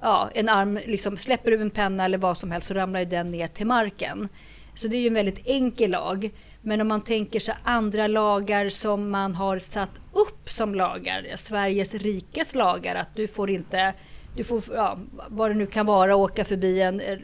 ja, 0.00 0.30
en 0.34 0.48
arm, 0.48 0.78
liksom, 0.86 1.16
släpper 1.16 1.50
du 1.50 1.60
en 1.60 1.70
penna 1.70 2.04
eller 2.04 2.18
vad 2.18 2.38
som 2.38 2.50
helst 2.50 2.68
så 2.68 2.74
ramlar 2.74 3.00
ju 3.00 3.06
den 3.06 3.30
ner 3.30 3.48
till 3.48 3.66
marken. 3.66 4.28
Så 4.74 4.88
det 4.88 4.96
är 4.96 5.00
ju 5.00 5.06
en 5.06 5.14
väldigt 5.14 5.46
enkel 5.46 5.90
lag. 5.90 6.30
Men 6.66 6.80
om 6.80 6.88
man 6.88 7.00
tänker 7.00 7.40
sig 7.40 7.54
andra 7.62 8.06
lagar 8.06 8.68
som 8.68 9.10
man 9.10 9.34
har 9.34 9.58
satt 9.58 9.90
upp 10.12 10.50
som 10.50 10.74
lagar, 10.74 11.26
Sveriges 11.36 11.94
rikes 11.94 12.54
lagar, 12.54 12.94
att 12.94 13.14
du 13.14 13.26
får 13.26 13.50
inte, 13.50 13.92
du 14.36 14.44
får, 14.44 14.62
ja, 14.74 14.98
vad 15.28 15.50
det 15.50 15.54
nu 15.54 15.66
kan 15.66 15.86
vara, 15.86 16.16
åka 16.16 16.44
förbi 16.44 16.80
en 16.80 17.00
eh, 17.00 17.18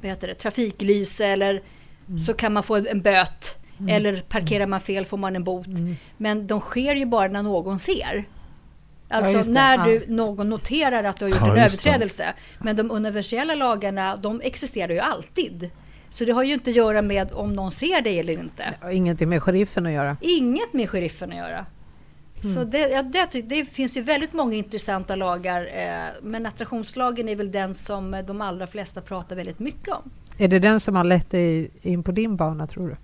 vad 0.00 0.10
heter 0.10 0.28
det, 0.28 0.34
trafiklyse 0.34 1.26
eller 1.26 1.62
så 2.26 2.34
kan 2.34 2.52
man 2.52 2.62
få 2.62 2.76
en, 2.76 3.02
böt. 3.02 3.58
Eller 3.88 4.16
parkerar 4.20 4.66
man 4.66 4.80
fel 4.80 5.06
får 5.06 5.16
man 5.16 5.36
en 5.36 5.44
bot. 5.44 5.66
Men 6.16 6.46
de 6.46 6.60
sker 6.60 6.94
ju 6.94 7.04
bara 7.04 7.28
när 7.28 7.42
någon 7.42 7.78
ser. 7.78 8.24
Alltså 9.08 9.38
det, 9.38 9.52
när 9.52 9.76
ja. 9.78 9.84
du, 9.84 10.04
någon 10.08 10.48
noterar 10.48 11.04
att 11.04 11.18
du 11.18 11.24
har 11.24 11.30
gjort 11.30 11.40
Ja, 11.40 11.52
en 11.52 11.58
överträdelse. 11.58 12.34
Men 12.58 12.76
de 12.76 12.90
universella 12.90 13.54
lagarna, 13.54 14.16
de 14.16 14.40
existerar 14.40 14.92
ju 14.92 14.98
alltid. 14.98 15.70
Så 16.10 16.24
det 16.24 16.32
har 16.32 16.42
ju 16.42 16.54
inte 16.54 16.70
att 16.70 16.76
göra 16.76 17.02
med 17.02 17.32
om 17.32 17.52
någon 17.52 17.72
ser 17.72 18.02
dig 18.02 18.18
eller 18.18 18.32
inte. 18.32 18.74
Det 18.80 18.86
har 18.86 18.90
ingenting 18.90 19.28
med 19.28 19.42
sheriffen 19.42 19.86
att 19.86 19.92
göra. 19.92 20.16
Inget 20.20 20.72
med 20.72 20.90
sheriffen 20.90 21.32
att 21.32 21.38
göra. 21.38 21.66
Så 22.54 22.64
det, 22.64 22.78
ja, 22.78 23.02
det, 23.02 23.42
det 23.42 23.64
finns 23.64 23.96
ju 23.96 24.00
väldigt 24.00 24.32
många 24.32 24.54
intressanta 24.54 25.14
lagar. 25.14 25.70
Eh, 25.74 26.14
men 26.22 26.46
attraktionslagen 26.46 27.28
är 27.28 27.36
väl 27.36 27.52
den 27.52 27.74
som 27.74 28.22
de 28.26 28.40
allra 28.40 28.66
flesta 28.66 29.00
pratar 29.00 29.36
väldigt 29.36 29.58
mycket 29.58 29.88
om. 29.88 30.10
Är 30.38 30.48
det 30.48 30.58
den 30.58 30.80
som 30.80 30.96
har 30.96 31.04
lett 31.04 31.30
dig 31.30 31.70
in 31.82 32.02
på 32.02 32.12
din 32.12 32.36
bana 32.36 32.66
tror 32.66 32.88
du? 32.88 32.96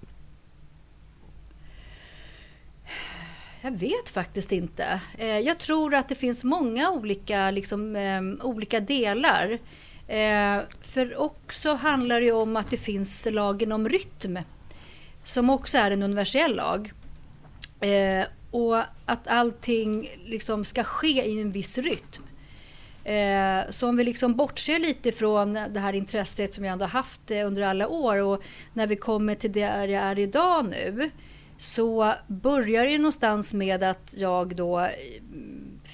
Jag 3.60 3.70
vet 3.70 4.10
faktiskt 4.10 4.52
inte. 4.52 5.00
Eh, 5.18 5.38
jag 5.38 5.58
tror 5.58 5.94
att 5.94 6.08
det 6.08 6.14
finns 6.14 6.44
många 6.44 6.90
olika, 6.90 7.50
liksom, 7.50 7.96
eh, 7.96 8.46
olika 8.46 8.80
delar. 8.80 9.58
Eh, 10.08 10.60
för 10.80 11.16
också 11.16 11.74
handlar 11.74 12.20
det 12.20 12.32
om 12.32 12.56
att 12.56 12.70
det 12.70 12.76
finns 12.76 13.26
lagen 13.30 13.72
om 13.72 13.88
rytm. 13.88 14.38
Som 15.24 15.50
också 15.50 15.78
är 15.78 15.90
en 15.90 16.02
universell 16.02 16.56
lag. 16.56 16.92
Eh, 17.80 18.26
och 18.50 18.82
att 19.04 19.28
allting 19.28 20.10
liksom 20.24 20.64
ska 20.64 20.84
ske 20.84 21.24
i 21.24 21.40
en 21.40 21.52
viss 21.52 21.78
rytm. 21.78 22.22
Eh, 23.04 23.70
så 23.70 23.88
om 23.88 23.96
vi 23.96 24.04
liksom 24.04 24.34
bortser 24.34 24.78
lite 24.78 25.12
från 25.12 25.52
det 25.52 25.80
här 25.80 25.92
intresset 25.92 26.54
som 26.54 26.64
jag 26.64 26.72
ändå 26.72 26.84
haft 26.84 27.30
eh, 27.30 27.46
under 27.46 27.62
alla 27.62 27.88
år 27.88 28.16
och 28.16 28.42
när 28.72 28.86
vi 28.86 28.96
kommer 28.96 29.34
till 29.34 29.52
där 29.52 29.88
jag 29.88 30.02
är 30.02 30.18
idag 30.18 30.66
nu 30.68 31.10
så 31.58 32.14
börjar 32.26 32.86
det 32.86 32.98
någonstans 32.98 33.52
med 33.52 33.82
att 33.82 34.14
jag 34.16 34.56
då 34.56 34.88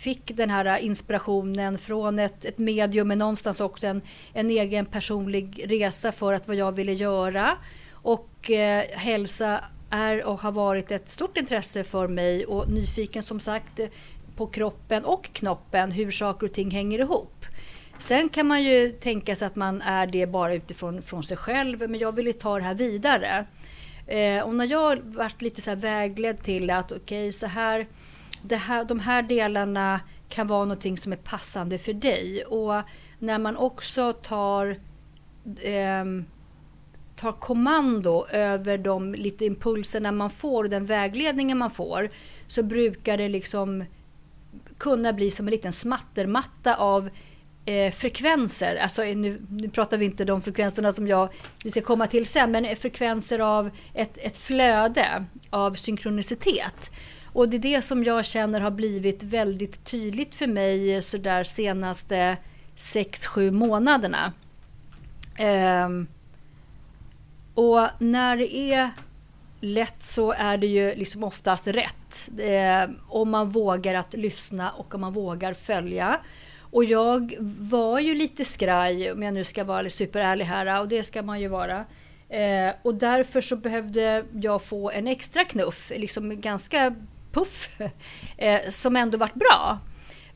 fick 0.01 0.37
den 0.37 0.51
här 0.51 0.79
inspirationen 0.79 1.79
från 1.79 2.19
ett, 2.19 2.45
ett 2.45 2.59
medium 2.59 3.09
men 3.09 3.19
någonstans 3.19 3.61
också 3.61 3.87
en, 3.87 4.03
en 4.33 4.51
egen 4.51 4.87
personlig 4.87 5.65
resa 5.69 6.13
för 6.13 6.33
att 6.33 6.49
vad 6.49 6.57
jag 6.57 6.73
ville 6.73 6.93
göra. 6.93 7.57
Och 7.93 8.51
eh, 8.51 8.85
hälsa 8.91 9.65
är 9.91 10.25
och 10.25 10.41
har 10.41 10.53
varit 10.53 10.91
ett 10.91 11.11
stort 11.11 11.37
intresse 11.37 11.85
för 11.85 12.09
mig 12.09 12.47
och 12.47 12.71
nyfiken 12.71 13.23
som 13.23 13.41
sagt 13.41 13.81
på 14.37 14.47
kroppen 14.47 15.05
och 15.05 15.33
knoppen, 15.33 15.93
hur 15.93 16.11
saker 16.11 16.47
och 16.47 16.53
ting 16.53 16.71
hänger 16.71 16.99
ihop. 16.99 17.45
Sen 17.99 18.29
kan 18.29 18.47
man 18.47 18.63
ju 18.63 18.93
tänka 18.93 19.37
sig 19.37 19.47
att 19.47 19.57
man 19.57 19.83
är 19.83 20.07
det 20.07 20.27
bara 20.27 20.55
utifrån 20.55 21.03
från 21.03 21.25
sig 21.25 21.37
själv, 21.37 21.91
men 21.91 22.01
jag 22.01 22.15
ville 22.15 22.33
ta 22.33 22.59
det 22.59 22.65
här 22.65 22.75
vidare. 22.75 23.45
Eh, 24.07 24.43
och 24.43 24.55
när 24.55 24.67
jag 24.67 25.01
varit 25.01 25.43
lite 25.43 25.61
så 25.63 25.75
vägledd 25.75 26.43
till 26.43 26.71
att 26.71 26.93
okej, 26.93 27.29
okay, 27.29 27.33
så 27.33 27.47
här, 27.47 27.87
det 28.43 28.57
här, 28.57 28.85
de 28.85 29.01
här 29.01 29.23
delarna 29.23 30.01
kan 30.29 30.47
vara 30.47 30.65
någonting 30.65 30.99
som 30.99 31.13
är 31.13 31.17
passande 31.17 31.79
för 31.79 31.93
dig. 31.93 32.45
Och 32.45 32.83
när 33.19 33.39
man 33.39 33.57
också 33.57 34.13
tar 34.13 34.77
eh, 35.63 36.05
tar 37.21 37.33
kommando 37.33 38.27
över 38.27 38.79
de 38.79 39.15
lite 39.15 39.45
impulserna 39.45 40.13
man 40.13 40.31
får 40.31 40.65
och 40.65 40.71
den 40.71 40.87
vägledningen 40.87 41.59
man 41.59 41.71
får 41.71 42.11
så 42.47 42.63
brukar 42.63 43.17
det 43.17 43.29
liksom 43.29 43.85
kunna 44.79 45.13
bli 45.13 45.31
som 45.31 45.47
en 45.47 45.51
liten 45.51 45.73
smattermatta 45.73 46.77
av 46.77 47.11
eh, 47.65 47.93
frekvenser. 47.93 48.77
Alltså, 48.77 49.03
nu, 49.03 49.43
nu, 49.51 49.69
pratar 49.69 49.97
vi 49.97 50.05
inte 50.05 50.25
de 50.25 50.43
frekvenserna 50.43 50.93
som 50.93 51.07
jag 51.07 51.29
vi 51.65 51.71
ska 51.71 51.81
komma 51.81 52.07
till 52.07 52.27
sen, 52.27 52.51
men 52.51 52.77
frekvenser 52.77 53.39
av 53.39 53.71
ett, 53.95 54.19
ett 54.19 54.37
flöde 54.37 55.25
av 55.51 55.75
synkronicitet. 55.75 56.91
Och 57.33 57.49
det 57.49 57.57
är 57.57 57.61
det 57.61 57.83
som 57.83 58.05
jag 58.05 58.25
känner 58.25 58.61
har 58.61 58.71
blivit 58.71 59.23
väldigt 59.23 59.85
tydligt 59.85 60.35
för 60.35 60.47
mig 60.47 60.95
eh, 60.95 61.01
så 61.01 61.17
där 61.17 61.45
senaste 61.45 62.37
6-7 62.77 63.51
månaderna. 63.51 64.33
Um, 65.85 66.07
och 67.55 67.89
när 67.99 68.37
det 68.37 68.55
är 68.55 68.91
lätt 69.61 70.05
så 70.05 70.33
är 70.33 70.57
det 70.57 70.67
ju 70.67 70.95
liksom 70.95 71.25
oftast 71.25 71.67
rätt. 71.67 72.29
Eh, 72.39 72.91
om 73.09 73.31
man 73.31 73.51
vågar 73.51 73.95
att 73.95 74.15
lyssna 74.15 74.71
och 74.71 74.95
om 74.95 75.01
man 75.01 75.13
vågar 75.13 75.55
följa. 75.55 76.21
Och 76.61 76.85
jag 76.85 77.35
var 77.59 78.01
ju 78.01 78.15
lite 78.15 78.45
skraj, 78.45 79.13
om 79.13 79.23
jag 79.23 79.35
nu 79.35 79.45
ska 79.45 79.65
vara 79.65 79.91
superärlig 79.91 80.45
här, 80.45 80.81
och 80.81 80.89
det 80.89 81.05
ska 81.05 81.23
man 81.23 81.41
ju 81.41 81.49
vara. 81.49 81.85
Eh, 82.29 82.75
och 82.83 82.95
därför 82.95 83.41
så 83.41 83.57
behövde 83.57 84.25
jag 84.33 84.63
få 84.63 84.91
en 84.91 85.07
extra 85.07 85.45
knuff, 85.45 85.93
liksom 85.97 86.41
ganska 86.41 86.95
puff, 87.33 87.81
eh, 88.37 88.71
som 88.71 88.97
ändå 88.97 89.19
varit 89.19 89.35
bra. 89.35 89.79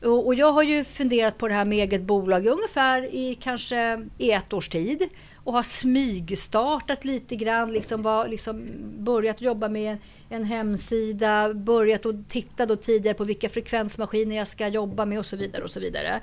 Och, 0.01 0.25
och, 0.25 0.35
jag 0.35 0.51
har 0.51 0.63
ju 0.63 0.83
funderat 0.83 1.37
på 1.37 1.47
det 1.47 1.53
här 1.53 1.65
med 1.65 1.77
eget 1.77 2.01
bolag 2.01 2.45
ungefär 2.45 3.15
i 3.15 3.37
kanske 3.41 4.05
i 4.17 4.31
ett 4.31 4.53
års 4.53 4.69
tid 4.69 5.09
och 5.45 5.53
har 5.53 5.63
smygstartat 5.63 7.05
lite 7.05 7.35
grann, 7.35 7.73
liksom, 7.73 8.01
var, 8.01 8.27
liksom 8.27 8.69
börjat 8.97 9.41
jobba 9.41 9.69
med 9.69 9.97
en, 10.29 10.43
hemsida, 10.43 11.53
börjat 11.53 12.05
att 12.05 12.29
titta 12.29 12.65
då 12.65 12.75
tidigare 12.75 13.17
på 13.17 13.23
vilka 13.23 13.49
frekvensmaskiner 13.49 14.35
jag 14.35 14.47
ska 14.47 14.67
jobba 14.67 15.05
med 15.05 15.19
och 15.19 15.25
så 15.25 15.35
vidare. 15.35 15.63
och 15.63 15.71
så 15.71 15.79
vidare. 15.79 16.21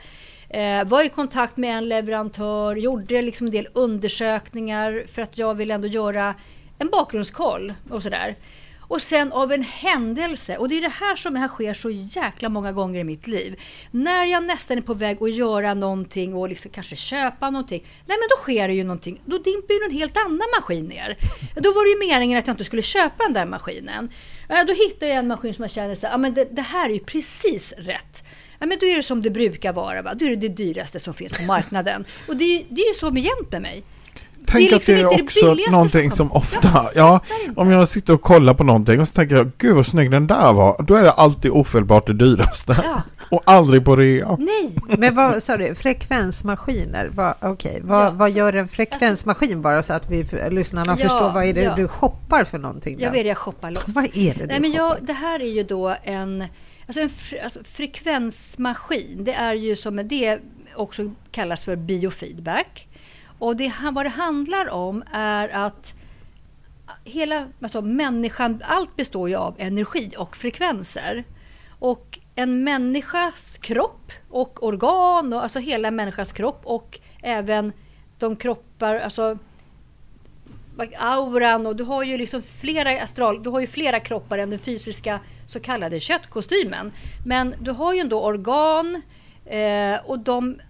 Eh, 0.49 0.85
var 0.85 1.05
i 1.05 1.09
kontakt 1.09 1.57
med 1.57 1.77
en 1.77 1.89
leverantör, 1.89 2.77
gjorde 2.77 3.23
liksom 3.23 3.47
en 3.47 3.53
del 3.53 3.69
undersökningar 3.73 5.05
för 5.13 5.23
att 5.23 5.39
jag 5.39 5.55
vill 5.55 5.71
ändå 5.71 5.89
göra 5.89 6.35
en 6.79 6.89
bakgrundskoll 6.89 7.75
och 7.91 8.03
sådär. 8.03 8.37
Och 8.93 9.03
sen 9.03 9.33
av 9.33 9.53
en 9.53 9.63
händelse, 9.63 10.57
och 10.57 10.69
det 10.69 10.79
är 10.79 10.81
det 10.81 10.89
här 10.89 11.17
som 11.17 11.37
här 11.37 11.49
sker 11.49 11.75
så 11.75 11.91
jäkla 11.91 12.49
många 12.49 12.73
gånger 12.73 13.01
i 13.01 13.05
mitt 13.05 13.27
liv. 13.27 13.61
När 13.91 14.25
jag 14.25 14.45
nästan 14.45 14.79
är 14.79 14.83
på 14.83 14.95
väg 14.95 15.23
att 15.23 15.35
göra 15.35 15.75
någonting 15.75 16.35
och 16.35 16.49
liksom 16.49 16.71
kanske 16.71 16.97
köpa 16.97 17.51
någonting. 17.51 17.83
Nej 18.07 18.19
men 18.19 18.29
då 18.31 18.37
sker 18.37 18.69
det 18.69 18.75
ju 18.75 18.85
någonting. 18.85 19.21
Då 19.25 19.39
dimper 19.39 19.75
ju 19.75 19.81
en 19.91 19.99
helt 19.99 20.17
annan 20.17 20.49
maskin 20.59 20.85
ner. 20.85 21.17
Då 21.55 21.73
var 21.73 21.85
det 21.85 21.91
ju 21.91 22.11
meningen 22.11 22.39
att 22.39 22.47
jag 22.47 22.55
inte 22.55 22.65
skulle 22.65 22.83
köpa 22.83 23.25
den 23.25 23.33
där 23.33 23.45
maskinen. 23.45 24.11
Då 24.67 24.73
hittar 24.73 25.07
jag 25.07 25.17
en 25.17 25.29
maskin 25.29 25.55
som 25.55 25.63
jag 25.63 25.71
känner 25.71 25.95
så 25.95 26.07
ja 26.07 26.17
men 26.17 26.35
det, 26.35 26.45
det 26.45 26.63
här 26.63 26.91
är 26.91 26.95
ju 26.95 27.01
precis 27.01 27.75
rätt. 27.79 28.25
Ja, 28.59 28.67
men 28.67 28.79
då 28.79 28.87
är 28.87 28.97
det 28.97 29.03
som 29.03 29.23
det 29.23 29.31
brukar 29.31 29.73
vara. 29.73 30.03
Va? 30.03 30.15
Då 30.15 30.27
är 30.27 30.31
det 30.31 30.37
det 30.37 30.49
dyraste 30.49 31.01
som 31.01 31.15
finns 31.15 31.39
på 31.39 31.45
marknaden. 31.45 32.05
Och 32.29 32.37
det, 32.37 32.65
det 32.69 32.81
är 32.83 32.89
ju 32.89 32.95
så 32.95 33.11
med 33.11 33.23
jämt 33.23 33.53
med 33.53 33.63
mig. 33.63 33.83
Tänk 34.53 34.71
det 34.71 34.77
liksom 34.77 34.95
att 34.95 35.11
det 35.11 35.17
är 35.17 35.23
också 35.23 35.55
det 35.55 35.71
någonting 35.71 36.11
som, 36.11 36.17
som 36.17 36.33
ofta, 36.33 36.69
ja, 36.73 36.91
ja, 36.95 37.21
om 37.57 37.71
jag 37.71 37.89
sitter 37.89 38.13
och 38.13 38.23
kollar 38.23 38.55
på 38.55 38.65
någonting 38.65 39.01
och 39.01 39.09
så 39.09 39.15
tänker 39.15 39.37
jag, 39.37 39.51
gud 39.59 39.77
vad 39.77 39.87
snygg 39.87 40.11
den 40.11 40.27
där 40.27 40.53
var, 40.53 40.83
då 40.83 40.95
är 40.95 41.03
det 41.03 41.13
alltid 41.13 41.51
ofelbart 41.51 42.07
det 42.07 42.13
dyraste. 42.13 42.77
Ja. 42.85 43.03
och 43.33 43.43
aldrig 43.45 43.85
på 43.85 43.97
rea. 43.97 44.37
Nej. 44.39 44.77
Men 44.99 45.15
vad 45.15 45.43
sa 45.43 45.57
du, 45.57 45.75
frekvensmaskiner, 45.75 47.11
okej, 47.41 47.51
okay. 47.51 47.81
vad, 47.83 48.07
ja. 48.07 48.11
vad 48.11 48.31
gör 48.31 48.53
en 48.53 48.69
frekvensmaskin 48.69 49.63
bara 49.63 49.83
så 49.83 49.93
att 49.93 50.11
vi 50.11 50.27
lyssnarna 50.51 50.97
ja, 50.99 51.09
förstår 51.09 51.33
vad 51.33 51.45
är 51.45 51.55
det 51.55 51.75
du 51.77 51.89
shoppar 51.89 52.45
för 52.45 52.59
någonting? 52.59 53.01
Jag 53.01 53.11
vet, 53.11 53.27
jag 53.27 53.37
shoppar 53.37 53.71
loss. 53.71 53.85
vad 53.87 54.05
är 54.05 54.35
det 54.35 54.41
du 54.41 54.47
Nej, 54.47 54.61
men 54.61 54.73
jag, 54.73 54.97
Det 55.01 55.13
här 55.13 55.41
är 55.41 55.51
ju 55.51 55.63
då 55.63 55.97
en, 56.03 56.45
alltså 56.87 57.01
en 57.01 57.11
alltså 57.43 57.61
frekvensmaskin, 57.65 59.25
det 59.25 59.35
är 59.35 59.55
ju 59.55 59.77
som 59.77 60.09
det 60.09 60.39
också 60.75 61.11
kallas 61.31 61.65
för 61.65 61.77
biofeedback. 61.77 62.89
Och 63.43 63.57
det, 63.57 63.73
vad 63.93 64.07
det 64.07 64.11
handlar 64.11 64.69
om 64.69 65.05
är 65.13 65.49
att 65.49 65.95
hela 67.05 67.49
alltså 67.61 67.83
människan, 67.83 68.63
allt 68.65 68.97
består 68.97 69.29
ju 69.29 69.37
av 69.37 69.55
energi 69.59 70.13
och 70.19 70.37
frekvenser. 70.37 71.25
Och 71.79 72.19
en 72.35 72.65
människas 72.65 73.59
kropp 73.59 74.13
och 74.31 74.63
organ, 74.63 75.33
och, 75.33 75.43
alltså 75.43 75.59
hela 75.59 75.91
människans 75.91 76.33
kropp 76.33 76.61
och 76.65 77.01
även 77.23 77.73
de 78.19 78.37
kroppar, 78.37 78.95
alltså 78.95 79.39
auran 80.99 81.67
och 81.67 81.77
du 81.77 81.85
har 81.85 82.03
ju 82.03 82.19
liksom 82.19 82.43
flera 82.43 83.03
astral, 83.03 83.43
du 83.43 83.51
har 83.51 83.61
ju 83.61 83.67
flera 83.67 84.01
kroppar 84.01 84.39
än 84.39 84.51
den 84.51 84.59
fysiska 84.59 85.21
så 85.47 85.61
kallade 85.61 86.01
köttkostymen. 86.01 86.93
Men 87.27 87.55
du 87.61 87.71
har 87.71 87.95
ju 87.95 88.01
ändå 88.01 88.23
organ 88.23 89.03
eh, 89.45 89.97
och 90.05 90.19
de 90.19 90.61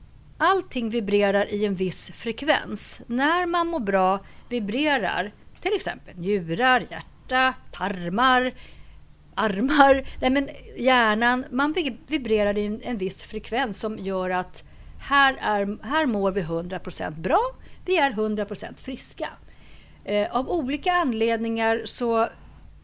allting 0.42 0.90
vibrerar 0.90 1.52
i 1.52 1.64
en 1.64 1.74
viss 1.74 2.10
frekvens. 2.14 3.00
När 3.06 3.46
man 3.46 3.66
mår 3.66 3.80
bra 3.80 4.20
vibrerar 4.48 5.32
till 5.60 5.72
exempel 5.74 6.14
njurar, 6.16 6.86
hjärta, 6.90 7.54
tarmar, 7.72 8.54
armar, 9.34 10.04
nej 10.20 10.30
men 10.30 10.48
hjärnan. 10.76 11.44
Man 11.50 11.74
vibrerar 12.06 12.58
i 12.58 12.66
en, 12.66 12.80
en 12.82 12.98
viss 12.98 13.22
frekvens 13.22 13.78
som 13.78 13.98
gör 13.98 14.30
att 14.30 14.64
här, 14.98 15.38
är, 15.40 15.78
här 15.82 16.06
mår 16.06 16.30
vi 16.30 16.42
100% 16.42 17.20
bra, 17.20 17.54
vi 17.84 17.96
är 17.96 18.10
100% 18.10 18.76
friska. 18.76 19.28
Eh, 20.04 20.36
av 20.36 20.50
olika 20.50 20.92
anledningar 20.92 21.82
så, 21.84 22.28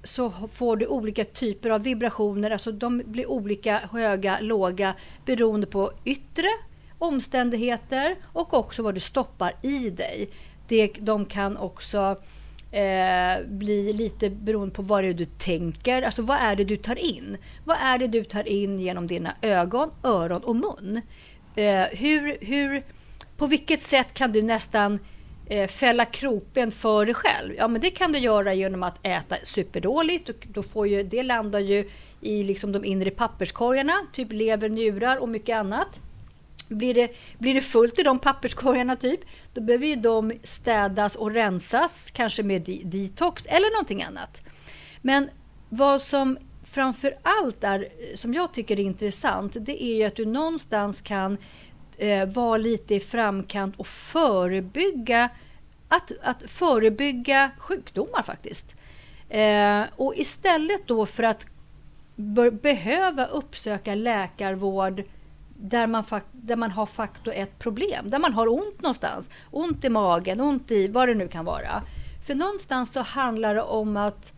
så 0.05 0.31
får 0.31 0.77
du 0.77 0.87
olika 0.87 1.25
typer 1.25 1.71
av 1.71 1.83
vibrationer, 1.83 2.51
alltså 2.51 2.73
de 2.73 3.03
blir 3.07 3.31
olika 3.31 3.79
höga, 3.93 4.39
låga 4.41 4.95
beroende 5.25 5.67
på 5.67 5.93
yttre 6.05 6.49
omständigheter 6.99 8.17
och 8.25 8.55
också 8.55 8.83
vad 8.83 8.95
du 8.95 9.01
stoppar 9.01 9.53
i 9.63 9.91
dig. 9.91 10.29
Det, 10.69 10.93
de 10.99 11.25
kan 11.25 11.57
också 11.57 12.17
eh, 12.71 13.47
bli 13.47 13.93
lite 13.93 14.31
beroende 14.31 14.75
på 14.75 14.83
vad 14.83 15.05
det 15.05 15.09
är 15.09 15.15
du 15.15 15.25
tänker. 15.25 16.03
Alltså 16.03 16.23
vad 16.23 16.39
är 16.41 16.57
det 16.57 16.65
du 16.65 16.77
tar 16.77 16.99
in? 16.99 17.37
Vad 17.65 17.77
är 17.81 17.99
det 17.99 18.07
du 18.07 18.25
tar 18.25 18.49
in 18.49 18.81
genom 18.81 19.07
dina 19.07 19.35
ögon, 19.43 19.91
öron 20.03 20.45
och 20.45 20.57
mun? 20.57 21.03
Eh, 21.55 21.87
hur, 21.91 22.39
hur, 22.41 22.83
på 23.37 23.47
vilket 23.47 23.83
sätt 23.83 24.15
kan 24.15 24.33
du 24.33 24.43
nästan 24.43 24.99
eh, 25.47 25.69
fälla 25.69 26.05
kroppen 26.05 26.73
för 26.73 27.07
dig 27.07 27.15
själv? 27.15 27.55
Ja, 27.57 27.69
men 27.69 27.81
det 27.81 27.91
kan 27.91 28.13
du 28.13 28.19
göra 28.19 28.55
genom 28.55 28.83
att 28.83 28.99
äta 29.03 29.37
superdåligt. 29.43 30.29
Och 30.29 30.47
då 30.53 30.63
får 30.63 30.87
ju, 30.89 31.03
det 31.03 31.23
landar 31.23 31.61
ju 31.61 31.91
i 32.21 32.43
liksom 32.43 32.73
de 32.73 32.85
inre 32.85 33.11
papperskorgarna, 33.11 33.95
typ 34.13 34.33
lever, 34.33 34.69
njurar 34.69 35.17
och 35.17 35.29
mycket 35.29 35.57
annat. 35.57 36.01
Blir 36.69 36.95
det, 36.95 37.13
blir 37.39 37.55
det 37.55 37.61
fullt 37.61 37.99
i 37.99 38.03
de 38.03 38.19
papperskorgarna 38.19 38.97
typ, 38.97 39.21
då 39.55 39.61
behöver 39.61 39.87
ju 39.87 39.97
de 39.97 40.33
städas 40.43 41.17
och 41.17 41.31
rensas, 41.31 42.11
kanske 42.11 42.43
med 42.43 42.81
detox 42.85 43.47
eller 43.47 43.73
någonting 43.73 44.03
annat. 44.03 44.43
Men 45.03 45.31
vad 45.69 46.03
som 46.03 46.39
framför 46.65 47.19
allt 47.23 47.65
är, 47.65 47.89
som 48.15 48.35
jag 48.35 48.53
tycker 48.53 48.79
är 48.79 48.83
intressant, 48.83 49.57
det 49.61 49.83
är 49.83 49.97
ju 49.97 50.05
att 50.05 50.17
du 50.17 50.27
någonstans 50.27 51.01
kan 51.01 51.39
eh, 51.97 52.29
vara 52.29 52.57
lite 52.57 52.95
i 52.95 53.01
framkant 53.01 53.77
och 53.77 53.87
förebygga 53.87 55.29
att, 55.89 56.13
att 56.23 56.43
förebygga 56.47 57.51
sjukdomar 57.59 58.23
faktiskt. 58.23 58.75
Eh, 59.29 59.83
och 59.97 60.15
istället 60.17 60.87
då 60.87 61.07
för 61.07 61.23
att 61.23 61.47
behöva 62.53 63.27
uppsöka 63.27 63.95
läkarvård 63.95 65.03
där 65.61 65.87
man, 65.87 66.05
där 66.33 66.57
man 66.57 66.71
har 66.71 66.87
faktor 66.87 67.33
ett 67.35 67.59
problem, 67.59 68.11
där 68.11 68.19
man 68.19 68.33
har 68.33 68.47
ont 68.49 68.83
någonstans. 68.83 69.31
Ont 69.51 69.85
i 69.85 69.89
magen, 69.89 70.41
ont 70.41 70.71
i 70.71 70.89
vad 70.89 71.09
det 71.09 71.15
nu 71.15 71.29
kan 71.29 71.45
vara. 71.45 71.83
För 72.27 72.35
någonstans 72.35 72.93
så 72.93 73.01
handlar 73.01 73.55
det 73.55 73.63
om 73.63 73.97
att 73.97 74.33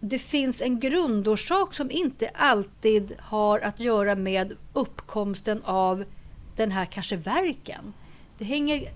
det 0.00 0.18
finns 0.18 0.62
en 0.62 0.80
grundorsak 0.80 1.74
som 1.74 1.90
inte 1.90 2.30
alltid 2.34 3.14
har 3.18 3.60
att 3.60 3.80
göra 3.80 4.14
med 4.14 4.52
uppkomsten 4.72 5.62
av 5.64 6.04
den 6.56 6.70
här 6.70 6.84
kanske 6.84 7.16
verken. 7.16 7.92
Det 8.38 8.44
hänger 8.44 8.92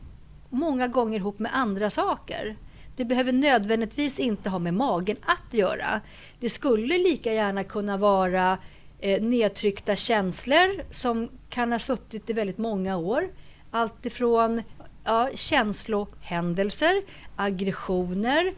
många 0.48 0.88
gånger 0.88 1.18
ihop 1.18 1.38
med 1.38 1.50
andra 1.54 1.90
saker. 1.90 2.56
Det 2.96 3.04
behöver 3.04 3.32
nödvändigtvis 3.32 4.18
inte 4.18 4.50
ha 4.50 4.58
med 4.58 4.74
magen 4.74 5.16
att 5.22 5.54
göra. 5.54 6.00
Det 6.40 6.50
skulle 6.50 6.98
lika 6.98 7.32
gärna 7.32 7.64
kunna 7.64 7.96
vara 7.96 8.58
eh, 9.00 9.22
nedtryckta 9.22 9.96
känslor 9.96 10.84
som 10.90 11.28
kan 11.48 11.72
ha 11.72 11.78
suttit 11.78 12.30
i 12.30 12.32
väldigt 12.32 12.58
många 12.58 12.96
år. 12.96 13.28
Allt 13.70 14.06
ifrån 14.06 14.62
ja, 15.04 15.28
känslohändelser, 15.34 17.02
aggressioner. 17.36 18.54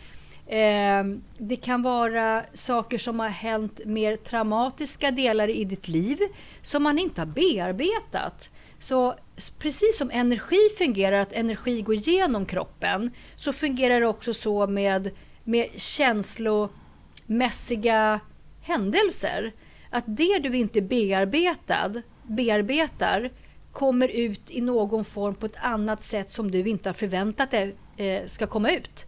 Eh, 0.47 1.05
det 1.39 1.57
kan 1.57 1.83
vara 1.83 2.45
saker 2.55 2.99
som 2.99 3.21
har 3.21 3.29
hänt 3.29 3.81
mer 3.85 4.17
traumatiska 4.17 5.11
delar 5.11 5.49
i 5.49 5.65
ditt 5.65 5.89
liv 5.89 6.19
som 6.63 6.83
man 6.83 6.99
inte 6.99 7.21
har 7.21 7.27
bearbetat. 7.27 8.51
Så 8.79 9.15
precis 9.59 9.99
som 9.99 10.11
energi 10.11 10.69
fungerar, 10.79 11.19
att 11.19 11.33
energi 11.33 11.83
går 11.83 11.95
genom 11.95 12.47
kroppen, 12.47 13.11
så 13.37 13.53
fungerar 13.53 14.01
det 14.01 14.07
också 14.07 14.35
så 14.35 14.67
med, 14.67 15.11
med 15.45 15.69
känslomässiga 15.77 18.21
händelser. 18.61 19.53
Att 19.91 20.05
det 20.07 20.39
du 20.39 20.57
inte 20.57 20.81
bearbetad, 20.81 21.93
bearbetar 22.23 23.31
kommer 23.73 24.09
ut 24.09 24.51
i 24.51 24.61
någon 24.61 25.05
form 25.05 25.35
på 25.35 25.47
ett 25.47 25.57
annat 25.63 26.03
sätt 26.03 26.31
som 26.31 26.51
du 26.51 26.69
inte 26.69 26.89
har 26.89 26.95
förväntat 26.95 27.51
dig 27.51 27.75
eh, 27.97 28.27
ska 28.27 28.47
komma 28.47 28.71
ut. 28.71 29.07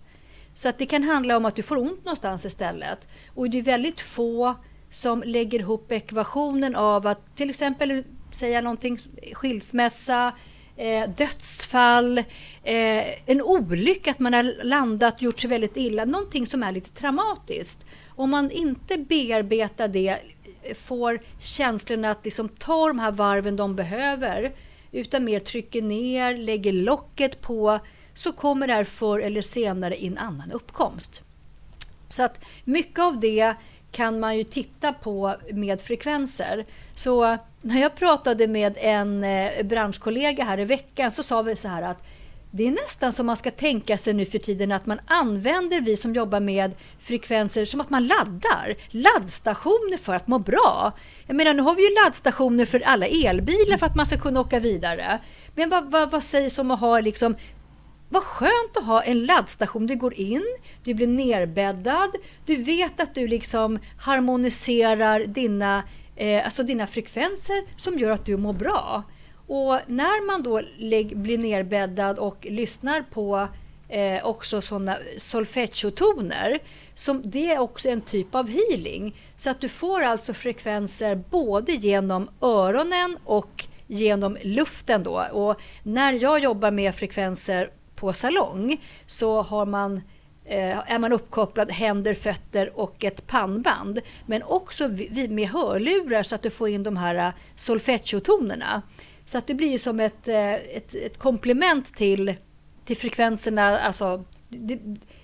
Så 0.54 0.68
att 0.68 0.78
det 0.78 0.86
kan 0.86 1.02
handla 1.02 1.36
om 1.36 1.44
att 1.44 1.56
du 1.56 1.62
får 1.62 1.76
ont 1.76 2.04
någonstans 2.04 2.44
istället. 2.44 2.98
Och 3.34 3.50
det 3.50 3.58
är 3.58 3.62
väldigt 3.62 4.00
få 4.00 4.54
som 4.90 5.22
lägger 5.26 5.58
ihop 5.58 5.92
ekvationen 5.92 6.76
av 6.76 7.06
att 7.06 7.36
till 7.36 7.50
exempel 7.50 8.04
säga 8.32 8.60
någonting, 8.60 8.98
skilsmässa, 9.32 10.32
eh, 10.76 11.10
dödsfall, 11.10 12.18
eh, 12.62 13.28
en 13.30 13.42
olycka, 13.42 14.10
att 14.10 14.18
man 14.18 14.32
har 14.32 14.64
landat, 14.64 15.22
gjort 15.22 15.40
sig 15.40 15.50
väldigt 15.50 15.76
illa, 15.76 16.04
någonting 16.04 16.46
som 16.46 16.62
är 16.62 16.72
lite 16.72 16.90
traumatiskt. 16.90 17.78
Om 18.08 18.30
man 18.30 18.50
inte 18.50 18.98
bearbetar 18.98 19.88
det, 19.88 20.18
får 20.84 21.20
känslorna 21.38 22.10
att 22.10 22.24
liksom 22.24 22.48
ta 22.48 22.88
de 22.88 22.98
här 22.98 23.12
varven 23.12 23.56
de 23.56 23.76
behöver, 23.76 24.52
utan 24.92 25.24
mer 25.24 25.40
trycker 25.40 25.82
ner, 25.82 26.36
lägger 26.36 26.72
locket 26.72 27.40
på, 27.40 27.78
så 28.14 28.32
kommer 28.32 28.66
det 28.66 28.72
här 28.72 28.84
förr 28.84 29.18
eller 29.18 29.42
senare 29.42 29.96
i 29.96 30.06
en 30.06 30.18
annan 30.18 30.52
uppkomst. 30.52 31.22
Så 32.08 32.22
att 32.22 32.44
mycket 32.64 32.98
av 32.98 33.20
det 33.20 33.54
kan 33.92 34.20
man 34.20 34.36
ju 34.36 34.44
titta 34.44 34.92
på 34.92 35.36
med 35.52 35.80
frekvenser. 35.80 36.66
Så 36.94 37.36
när 37.62 37.80
jag 37.80 37.94
pratade 37.94 38.46
med 38.46 38.74
en 38.76 39.24
eh, 39.24 39.62
branschkollega 39.62 40.44
här 40.44 40.60
i 40.60 40.64
veckan 40.64 41.12
så 41.12 41.22
sa 41.22 41.42
vi 41.42 41.56
så 41.56 41.68
här 41.68 41.82
att 41.82 42.02
det 42.54 42.66
är 42.66 42.70
nästan 42.70 43.12
som 43.12 43.26
man 43.26 43.36
ska 43.36 43.50
tänka 43.50 43.98
sig 43.98 44.14
nu 44.14 44.24
för 44.24 44.38
tiden 44.38 44.72
att 44.72 44.86
man 44.86 45.00
använder, 45.06 45.80
vi 45.80 45.96
som 45.96 46.14
jobbar 46.14 46.40
med 46.40 46.74
frekvenser, 47.00 47.64
som 47.64 47.80
att 47.80 47.90
man 47.90 48.06
laddar. 48.06 48.76
Laddstationer 48.90 49.96
för 49.96 50.14
att 50.14 50.28
må 50.28 50.38
bra. 50.38 50.92
Jag 51.26 51.36
menar, 51.36 51.54
nu 51.54 51.62
har 51.62 51.74
vi 51.74 51.88
ju 51.88 51.94
laddstationer 52.04 52.64
för 52.64 52.80
alla 52.80 53.06
elbilar 53.06 53.76
för 53.78 53.86
att 53.86 53.96
man 53.96 54.06
ska 54.06 54.18
kunna 54.18 54.40
åka 54.40 54.60
vidare. 54.60 55.18
Men 55.54 55.70
vad, 55.70 55.90
vad, 55.90 56.10
vad 56.10 56.22
sägs 56.22 56.58
om 56.58 56.70
att 56.70 56.80
ha 56.80 57.00
liksom 57.00 57.36
vad 58.08 58.22
skönt 58.22 58.76
att 58.76 58.84
ha 58.84 59.02
en 59.02 59.24
laddstation. 59.24 59.86
Du 59.86 59.96
går 59.96 60.14
in, 60.14 60.44
du 60.84 60.94
blir 60.94 61.06
nerbäddad, 61.06 62.10
du 62.46 62.56
vet 62.56 63.00
att 63.00 63.14
du 63.14 63.28
liksom 63.28 63.78
harmoniserar 63.98 65.20
dina, 65.20 65.82
eh, 66.16 66.44
alltså 66.44 66.62
dina 66.62 66.86
frekvenser 66.86 67.64
som 67.76 67.98
gör 67.98 68.10
att 68.10 68.26
du 68.26 68.36
mår 68.36 68.52
bra. 68.52 69.02
Och 69.46 69.78
när 69.86 70.26
man 70.26 70.42
då 70.42 70.60
blir 71.14 71.38
nerbäddad 71.38 72.18
och 72.18 72.46
lyssnar 72.50 73.02
på 73.02 73.48
eh, 73.92 74.24
också 74.24 74.60
sådana 74.60 74.98
solfeggiotoner, 75.16 76.58
som 76.94 77.22
det 77.24 77.52
är 77.52 77.58
också 77.58 77.88
en 77.88 78.00
typ 78.00 78.34
av 78.34 78.48
healing. 78.48 79.16
Så 79.36 79.50
att 79.50 79.60
du 79.60 79.68
får 79.68 80.02
alltså 80.02 80.34
frekvenser 80.34 81.14
både 81.30 81.72
genom 81.72 82.28
öronen 82.40 83.18
och 83.24 83.66
genom 83.86 84.36
luften 84.42 85.02
då. 85.02 85.26
Och 85.32 85.60
när 85.82 86.12
jag 86.12 86.38
jobbar 86.38 86.70
med 86.70 86.94
frekvenser 86.94 87.70
på 87.94 88.12
salong 88.12 88.80
så 89.06 89.42
har 89.42 89.66
man 89.66 89.96
eh, 90.44 90.92
är 90.92 90.98
man 90.98 91.12
uppkopplad 91.12 91.70
händer, 91.70 92.14
fötter 92.14 92.78
och 92.78 93.04
ett 93.04 93.26
pannband. 93.26 94.00
Men 94.26 94.42
också 94.42 94.88
med 95.28 95.48
hörlurar 95.48 96.22
så 96.22 96.34
att 96.34 96.42
du 96.42 96.50
får 96.50 96.68
in 96.68 96.82
de 96.82 96.96
här 96.96 97.14
eh, 97.14 97.32
solfeggiotonerna. 97.56 98.56
tonerna 98.56 98.82
så 99.26 99.38
att 99.38 99.46
det 99.46 99.54
blir 99.54 99.78
som 99.78 100.00
ett, 100.00 100.28
eh, 100.28 100.52
ett, 100.52 100.94
ett 100.94 101.18
komplement 101.18 101.96
till, 101.96 102.34
till 102.84 102.96
frekvenserna. 102.96 103.78
Alltså, 103.78 104.24
det, 104.48 104.78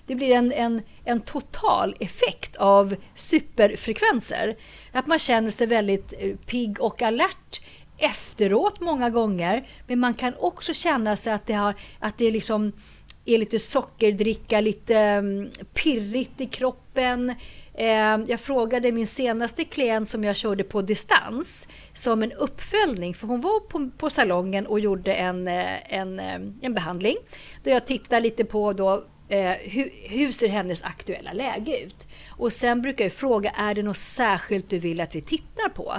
det 0.05 0.15
blir 0.15 0.31
en, 0.31 0.51
en, 0.51 0.81
en 1.05 1.21
total 1.21 1.95
effekt 1.99 2.57
av 2.57 2.95
superfrekvenser. 3.15 4.55
Att 4.91 5.07
man 5.07 5.19
känner 5.19 5.49
sig 5.49 5.67
väldigt 5.67 6.13
eh, 6.19 6.35
pigg 6.35 6.81
och 6.81 7.01
alert 7.01 7.61
efteråt 7.97 8.79
många 8.79 9.09
gånger. 9.09 9.67
Men 9.87 9.99
man 9.99 10.13
kan 10.13 10.33
också 10.39 10.73
känna 10.73 11.15
sig 11.15 11.33
att 11.33 11.47
det, 11.47 11.53
har, 11.53 11.75
att 11.99 12.17
det 12.17 12.31
liksom 12.31 12.71
är 13.25 13.37
lite 13.37 13.59
sockerdricka, 13.59 14.61
lite 14.61 14.95
mm, 14.97 15.49
pirrigt 15.73 16.41
i 16.41 16.45
kroppen. 16.45 17.33
Ehm, 17.81 18.25
jag 18.27 18.39
frågade 18.39 18.91
min 18.91 19.07
senaste 19.07 19.63
klient 19.63 20.09
som 20.09 20.23
jag 20.23 20.35
körde 20.35 20.63
på 20.63 20.81
distans 20.81 21.67
som 21.93 22.23
en 22.23 22.31
uppföljning, 22.31 23.13
för 23.13 23.27
hon 23.27 23.41
var 23.41 23.59
på, 23.59 23.89
på 23.97 24.09
salongen 24.09 24.67
och 24.67 24.79
gjorde 24.79 25.13
en, 25.13 25.47
eh, 25.47 25.93
en, 25.93 26.19
eh, 26.19 26.39
en 26.61 26.73
behandling. 26.73 27.15
Där 27.63 27.71
jag 27.71 27.87
tittade 27.87 28.21
lite 28.21 28.45
på 28.45 28.73
då, 28.73 29.03
eh, 29.29 29.51
hur, 29.51 29.91
hur 30.09 30.31
ser 30.31 30.47
hennes 30.47 30.83
aktuella 30.83 31.33
läge 31.33 31.79
ut? 31.79 32.07
Och 32.29 32.53
sen 32.53 32.81
brukar 32.81 33.05
jag 33.05 33.13
fråga, 33.13 33.49
är 33.49 33.75
det 33.75 33.83
något 33.83 33.97
särskilt 33.97 34.69
du 34.69 34.79
vill 34.79 35.01
att 35.01 35.15
vi 35.15 35.21
tittar 35.21 35.69
på? 35.69 35.95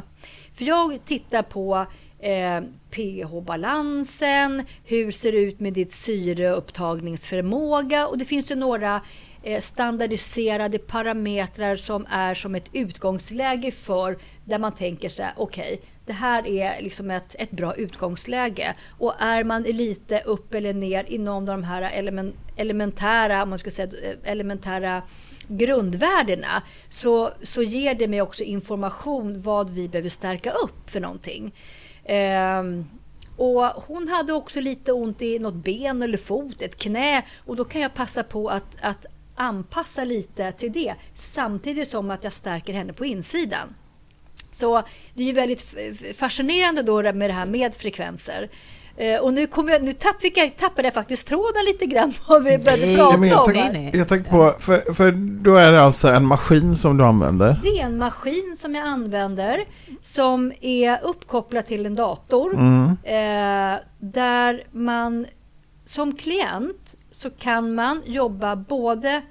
För 0.55 0.65
jag 0.65 1.05
tittar 1.05 1.43
på 1.43 1.87
eh, 2.19 2.61
pH-balansen, 2.91 4.65
hur 4.85 5.13
ser 5.13 5.33
det 5.33 5.39
ut 5.39 5.61
med 5.61 5.73
ditt 5.73 5.93
syreupptagningsförmåga 5.93 8.07
och 8.07 8.19
det 8.19 8.25
finns 8.25 8.51
ju 8.51 8.55
några 8.55 9.01
Eh, 9.43 9.61
standardiserade 9.61 10.79
parametrar 10.79 11.77
som 11.77 12.07
är 12.11 12.35
som 12.35 12.55
ett 12.55 12.69
utgångsläge 12.73 13.71
för 13.71 14.19
där 14.45 14.59
man 14.59 14.75
tänker 14.75 15.09
sig 15.09 15.33
okej, 15.37 15.75
okay, 15.75 15.89
det 16.07 16.13
här 16.13 16.47
är 16.47 16.83
liksom 16.83 17.11
ett, 17.11 17.35
ett 17.39 17.51
bra 17.51 17.75
utgångsläge. 17.75 18.75
Och 18.99 19.15
är 19.19 19.45
man 19.45 19.63
lite 19.63 20.21
upp 20.21 20.55
eller 20.55 20.75
ner 20.75 21.05
inom 21.05 21.47
de 21.47 21.63
här 21.63 21.83
element, 21.83 22.35
elementära, 22.57 23.47
man 23.47 23.59
ska 23.59 23.71
säga, 23.71 23.89
eh, 24.03 24.33
elementära 24.33 25.03
grundvärdena 25.49 26.63
så, 26.91 27.31
så 27.43 27.63
ger 27.63 27.95
det 27.95 28.09
mig 28.09 28.23
också 28.23 28.43
information 28.43 29.43
vad 29.43 29.71
vi 29.71 29.89
behöver 29.89 30.09
stärka 30.09 30.51
upp 30.51 30.91
för 30.91 31.01
någonting. 31.01 31.53
Um, 32.09 32.87
och 33.37 33.63
hon 33.63 34.09
hade 34.09 34.33
också 34.33 34.61
lite 34.61 34.93
ont 34.93 35.23
i 35.23 35.39
något 35.39 35.55
ben 35.55 36.03
eller 36.03 36.19
fot, 36.19 36.63
ett 36.63 36.79
knä 36.79 37.23
och 37.47 37.57
då 37.57 37.65
kan 37.65 37.81
jag 37.81 37.95
passa 37.95 38.23
på 38.23 38.49
att, 38.49 38.77
att 38.81 39.07
anpassa 39.41 40.05
lite 40.05 40.53
till 40.53 40.73
det 40.73 40.95
samtidigt 41.15 41.91
som 41.91 42.11
att 42.11 42.25
jag 42.25 42.33
stärker 42.33 42.73
henne 42.73 42.93
på 42.93 43.05
insidan. 43.05 43.75
Så 44.51 44.83
det 45.15 45.23
är 45.23 45.27
ju 45.27 45.33
väldigt 45.33 45.75
fascinerande 46.17 46.83
då 46.83 47.03
med 47.03 47.31
det 47.31 47.35
här 47.35 47.47
med 47.47 47.75
frekvenser. 47.75 48.51
Eh, 48.97 49.21
och 49.21 49.35
nu, 49.35 49.47
kom 49.47 49.69
jag, 49.69 49.83
nu 49.85 49.93
tapp, 49.93 50.21
fick 50.21 50.39
jag, 50.39 50.57
tappade 50.57 50.87
jag 50.87 50.95
faktiskt 50.95 51.29
tråden 51.29 51.65
lite 51.67 51.87
grann 51.87 52.13
vad 52.29 52.45
vi 52.45 52.59
började 52.59 52.87
nej, 52.87 52.97
prata 52.97 53.27
jag 53.27 53.47
om. 53.47 53.53
Tänkte, 53.53 53.99
jag 53.99 54.09
tänkte 54.09 54.31
på, 54.31 54.55
för, 54.59 54.93
för 54.95 55.13
då 55.43 55.55
är 55.55 55.73
det 55.73 55.83
alltså 55.83 56.09
en 56.09 56.27
maskin 56.27 56.77
som 56.77 56.97
du 56.97 57.05
använder? 57.05 57.57
Det 57.63 57.81
är 57.81 57.85
en 57.85 57.99
maskin 57.99 58.57
som 58.61 58.75
jag 58.75 58.87
använder 58.87 59.65
som 60.03 60.53
är 60.61 61.01
uppkopplad 61.03 61.67
till 61.67 61.87
en 61.87 61.95
dator. 61.95 62.55
Mm. 62.55 62.85
Eh, 63.05 63.81
där 63.99 64.65
man 64.71 65.27
som 65.85 66.17
klient 66.17 66.80
så 67.21 67.31
kan 67.31 67.75
man 67.75 68.03
jobba 68.07 68.57
både 68.57 69.23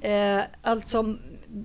eh, 0.00 0.40
alltså 0.62 1.16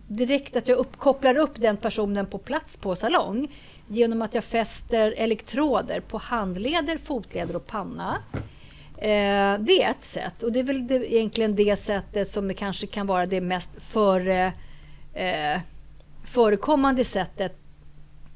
direkt 0.08 0.56
att 0.56 0.68
jag 0.68 0.78
uppkopplar 0.78 1.38
upp 1.38 1.52
den 1.56 1.78
personen 1.78 2.26
på 2.26 2.38
plats 2.38 2.78
på 2.78 2.96
salong 2.96 3.48
genom 3.88 4.22
att 4.22 4.36
jag 4.36 4.44
fäster 4.44 5.14
elektroder 5.18 6.00
på 6.00 6.18
handleder, 6.18 6.98
fotleder 6.98 7.56
och 7.56 7.68
panna. 7.68 8.18
Eh, 8.98 9.60
det 9.60 9.84
är 9.84 9.90
ett 9.90 10.04
sätt 10.04 10.44
och 10.44 10.52
det 10.52 10.60
är 10.60 10.64
väl 10.64 10.88
det, 10.88 11.14
egentligen 11.14 11.56
det 11.56 11.76
sättet 11.76 12.32
som 12.32 12.54
kanske 12.54 12.88
kan 12.88 13.08
vara 13.08 13.26
det 13.26 13.42
mest 13.42 13.70
för, 13.82 14.28
eh, 15.14 15.60
förekommande 16.24 17.06
sättet. 17.06 17.58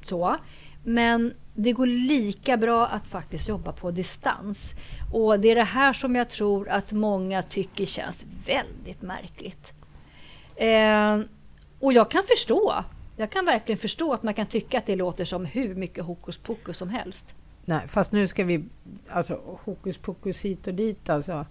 Så. 0.05 0.35
Men 0.83 1.33
det 1.53 1.71
går 1.71 1.87
lika 1.87 2.57
bra 2.57 2.87
att 2.87 3.07
faktiskt 3.07 3.47
jobba 3.47 3.71
på 3.71 3.91
distans. 3.91 4.73
Och 5.15 5.39
det 5.39 5.51
är 5.51 5.55
det 5.55 5.63
här 5.63 5.93
som 5.93 6.15
jag 6.15 6.29
tror 6.29 6.69
att 6.69 6.91
många 6.91 7.41
tycker 7.41 7.85
känns 7.85 8.25
väldigt 8.45 9.01
märkligt. 9.01 9.73
Eh, 10.55 11.19
och 11.79 11.93
jag 11.93 12.11
kan 12.11 12.23
förstå. 12.27 12.83
Jag 13.17 13.29
kan 13.29 13.45
verkligen 13.45 13.79
förstå 13.79 14.13
att 14.13 14.23
man 14.23 14.33
kan 14.33 14.45
tycka 14.45 14.77
att 14.77 14.85
det 14.85 14.95
låter 14.95 15.25
som 15.25 15.45
hur 15.45 15.75
mycket 15.75 16.03
hokus 16.03 16.37
pokus 16.37 16.77
som 16.77 16.89
helst. 16.89 17.35
Nej, 17.65 17.87
fast 17.87 18.11
nu 18.11 18.27
ska 18.27 18.43
vi, 18.43 18.65
alltså 19.09 19.39
hokus 19.63 19.97
pokus 19.97 20.41
hit 20.41 20.67
och 20.67 20.73
dit 20.73 21.09
alltså. 21.09 21.45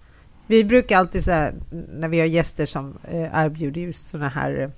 Vi 0.47 0.65
brukar 0.65 0.99
alltid 0.99 1.25
så 1.25 1.51
när 1.89 2.09
vi 2.09 2.21
har 2.21 2.27
gäster 2.27 2.67
som 2.67 2.99
eh, 3.05 3.45
erbjuder 3.45 3.81
just 3.81 4.09
sådana 4.09 4.29
här, 4.29 4.61
eh, 4.61 4.71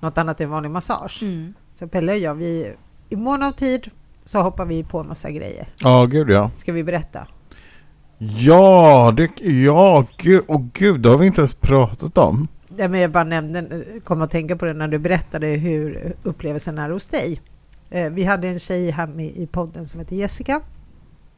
något 0.00 0.18
annat 0.18 0.40
än 0.40 0.50
vanlig 0.50 0.70
massage. 0.70 1.22
Mm. 1.22 1.54
Så 1.74 1.88
Pelle 1.88 2.12
och 2.12 2.18
jag, 2.18 2.34
vi, 2.34 2.74
i 3.08 3.16
mån 3.16 3.42
av 3.42 3.52
tid 3.52 3.90
så 4.24 4.42
hoppar 4.42 4.64
vi 4.64 4.84
på 4.84 4.98
en 4.98 5.08
massa 5.08 5.30
grejer. 5.30 5.68
Ja, 5.78 6.06
gud 6.06 6.30
ja. 6.30 6.50
Ska 6.50 6.72
vi 6.72 6.84
berätta? 6.84 7.26
Ja, 8.18 9.14
det, 9.16 9.40
ja, 9.46 10.06
gud, 10.16 10.42
och 10.46 10.72
gud, 10.72 11.00
det 11.00 11.08
har 11.08 11.18
vi 11.18 11.26
inte 11.26 11.40
ens 11.40 11.54
pratat 11.54 12.18
om. 12.18 12.48
Ja, 12.76 12.88
men 12.88 13.00
jag 13.00 13.10
bara 13.10 13.24
nämnde, 13.24 13.84
kom 14.04 14.22
att 14.22 14.30
tänka 14.30 14.56
på 14.56 14.64
det 14.64 14.72
när 14.72 14.88
du 14.88 14.98
berättade 14.98 15.46
hur 15.46 16.14
upplevelsen 16.22 16.78
är 16.78 16.90
hos 16.90 17.06
dig. 17.06 17.40
Eh, 17.90 18.12
vi 18.12 18.24
hade 18.24 18.48
en 18.48 18.58
tjej 18.58 18.90
här 18.90 19.06
med 19.06 19.26
i 19.26 19.46
podden 19.46 19.86
som 19.86 20.00
heter 20.00 20.16
Jessica. 20.16 20.60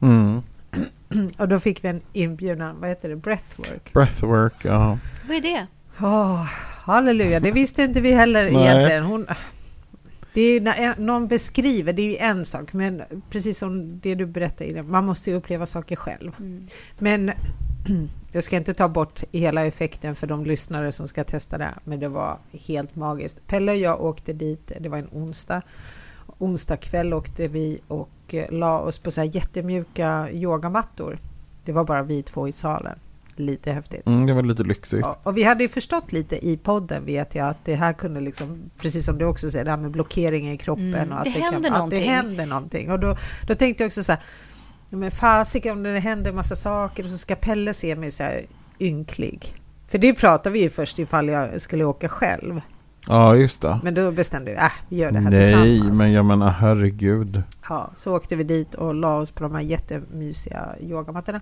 Mm. 0.01 0.41
Och 1.37 1.47
då 1.47 1.59
fick 1.59 1.83
vi 1.83 1.89
en 1.89 2.01
inbjudan, 2.13 2.75
vad 2.79 2.89
heter 2.89 3.09
det, 3.09 3.15
breathwork? 3.15 3.93
Breathwork, 3.93 4.65
ja. 4.65 4.97
Vad 5.27 5.37
är 5.37 5.41
det? 5.41 5.67
Oh, 5.99 6.43
halleluja, 6.83 7.39
det 7.39 7.51
visste 7.51 7.83
inte 7.83 8.01
vi 8.01 8.11
heller 8.11 8.45
egentligen. 8.45 9.03
Hon, 9.03 9.27
det 10.37 10.43
är 10.43 10.61
när 10.61 10.97
någon 10.97 11.27
beskriver, 11.27 11.93
det 11.93 12.01
är 12.01 12.11
ju 12.11 12.17
en 12.17 12.45
sak, 12.45 12.73
men 12.73 13.03
precis 13.29 13.57
som 13.57 13.99
det 13.99 14.15
du 14.15 14.25
berättade, 14.25 14.83
man 14.83 15.05
måste 15.05 15.29
ju 15.29 15.35
uppleva 15.35 15.65
saker 15.65 15.95
själv. 15.95 16.31
Mm. 16.39 16.65
Men 16.99 17.31
jag 18.31 18.43
ska 18.43 18.57
inte 18.57 18.73
ta 18.73 18.87
bort 18.87 19.23
hela 19.31 19.65
effekten 19.65 20.15
för 20.15 20.27
de 20.27 20.45
lyssnare 20.45 20.91
som 20.91 21.07
ska 21.07 21.23
testa 21.23 21.57
det, 21.57 21.73
men 21.83 21.99
det 21.99 22.09
var 22.09 22.37
helt 22.51 22.95
magiskt. 22.95 23.47
Pelle 23.47 23.71
och 23.71 23.77
jag 23.77 24.03
åkte 24.03 24.33
dit, 24.33 24.71
det 24.79 24.89
var 24.89 24.97
en 24.97 25.09
onsdag. 25.11 25.61
Onsdag 26.37 26.77
kväll 26.77 27.13
åkte 27.13 27.47
vi 27.47 27.79
och 27.87 28.33
eh, 28.33 28.51
la 28.51 28.79
oss 28.79 28.99
på 28.99 29.11
så 29.11 29.21
här 29.21 29.35
jättemjuka 29.35 30.29
yogamattor. 30.31 31.19
Det 31.65 31.71
var 31.71 31.83
bara 31.83 32.03
vi 32.03 32.23
två 32.23 32.47
i 32.47 32.51
salen 32.51 32.99
lite 33.39 33.71
häftigt. 33.71 34.07
Mm, 34.07 34.25
det 34.25 34.33
var 34.33 34.43
lite 34.43 34.63
lyxigt. 34.63 35.01
Ja, 35.01 35.19
och 35.23 35.37
vi 35.37 35.43
hade 35.43 35.63
ju 35.63 35.69
förstått 35.69 36.11
lite 36.11 36.47
i 36.47 36.57
podden 36.57 37.05
vet 37.05 37.35
jag 37.35 37.47
att 37.47 37.65
det 37.65 37.75
här 37.75 37.93
kunde 37.93 38.21
liksom, 38.21 38.69
precis 38.77 39.05
som 39.05 39.17
du 39.17 39.25
också 39.25 39.51
säger, 39.51 39.65
det 39.65 39.71
här 39.71 39.77
med 39.77 39.91
blockering 39.91 40.51
i 40.51 40.57
kroppen 40.57 40.93
mm, 40.93 41.11
och 41.11 41.17
att 41.17 41.23
det, 41.23 41.29
det, 41.29 41.39
händer 41.39 41.69
kan, 41.69 41.81
att 41.81 41.89
det 41.89 41.99
händer 41.99 42.45
någonting. 42.45 42.91
Och 42.91 42.99
då, 42.99 43.15
då 43.47 43.55
tänkte 43.55 43.83
jag 43.83 43.87
också 43.87 44.03
så 44.03 44.11
här, 44.11 44.21
men 44.89 45.11
fasiken 45.11 45.71
om 45.71 45.83
det 45.83 45.99
händer 45.99 46.29
en 46.29 46.35
massa 46.35 46.55
saker 46.55 47.03
och 47.03 47.09
så 47.09 47.17
ska 47.17 47.35
Pelle 47.35 47.73
se 47.73 47.95
mig 47.95 48.11
så 48.11 48.23
här 48.23 48.41
ynklig. 48.79 49.55
För 49.87 49.97
det 49.97 50.13
pratade 50.13 50.53
vi 50.53 50.59
ju 50.59 50.69
först 50.69 50.99
ifall 50.99 51.29
jag 51.29 51.61
skulle 51.61 51.83
åka 51.83 52.09
själv. 52.09 52.61
Ja, 53.07 53.35
just 53.35 53.61
det. 53.61 53.79
Men 53.83 53.93
då 53.93 54.11
bestämde 54.11 54.51
vi, 54.51 54.57
äh, 54.57 54.71
vi 54.89 54.97
gör 54.97 55.11
det 55.11 55.19
här 55.19 55.29
Nej, 55.29 55.43
tillsammans. 55.43 55.97
Nej, 55.97 56.07
men 56.07 56.13
jag 56.13 56.25
menar 56.25 56.49
herregud. 56.49 57.43
Ja, 57.69 57.91
så 57.95 58.15
åkte 58.15 58.35
vi 58.35 58.43
dit 58.43 58.73
och 58.73 58.95
la 58.95 59.15
oss 59.15 59.31
på 59.31 59.43
de 59.43 59.55
här 59.55 59.61
jättemysiga 59.61 60.75
yogamattorna. 60.81 61.41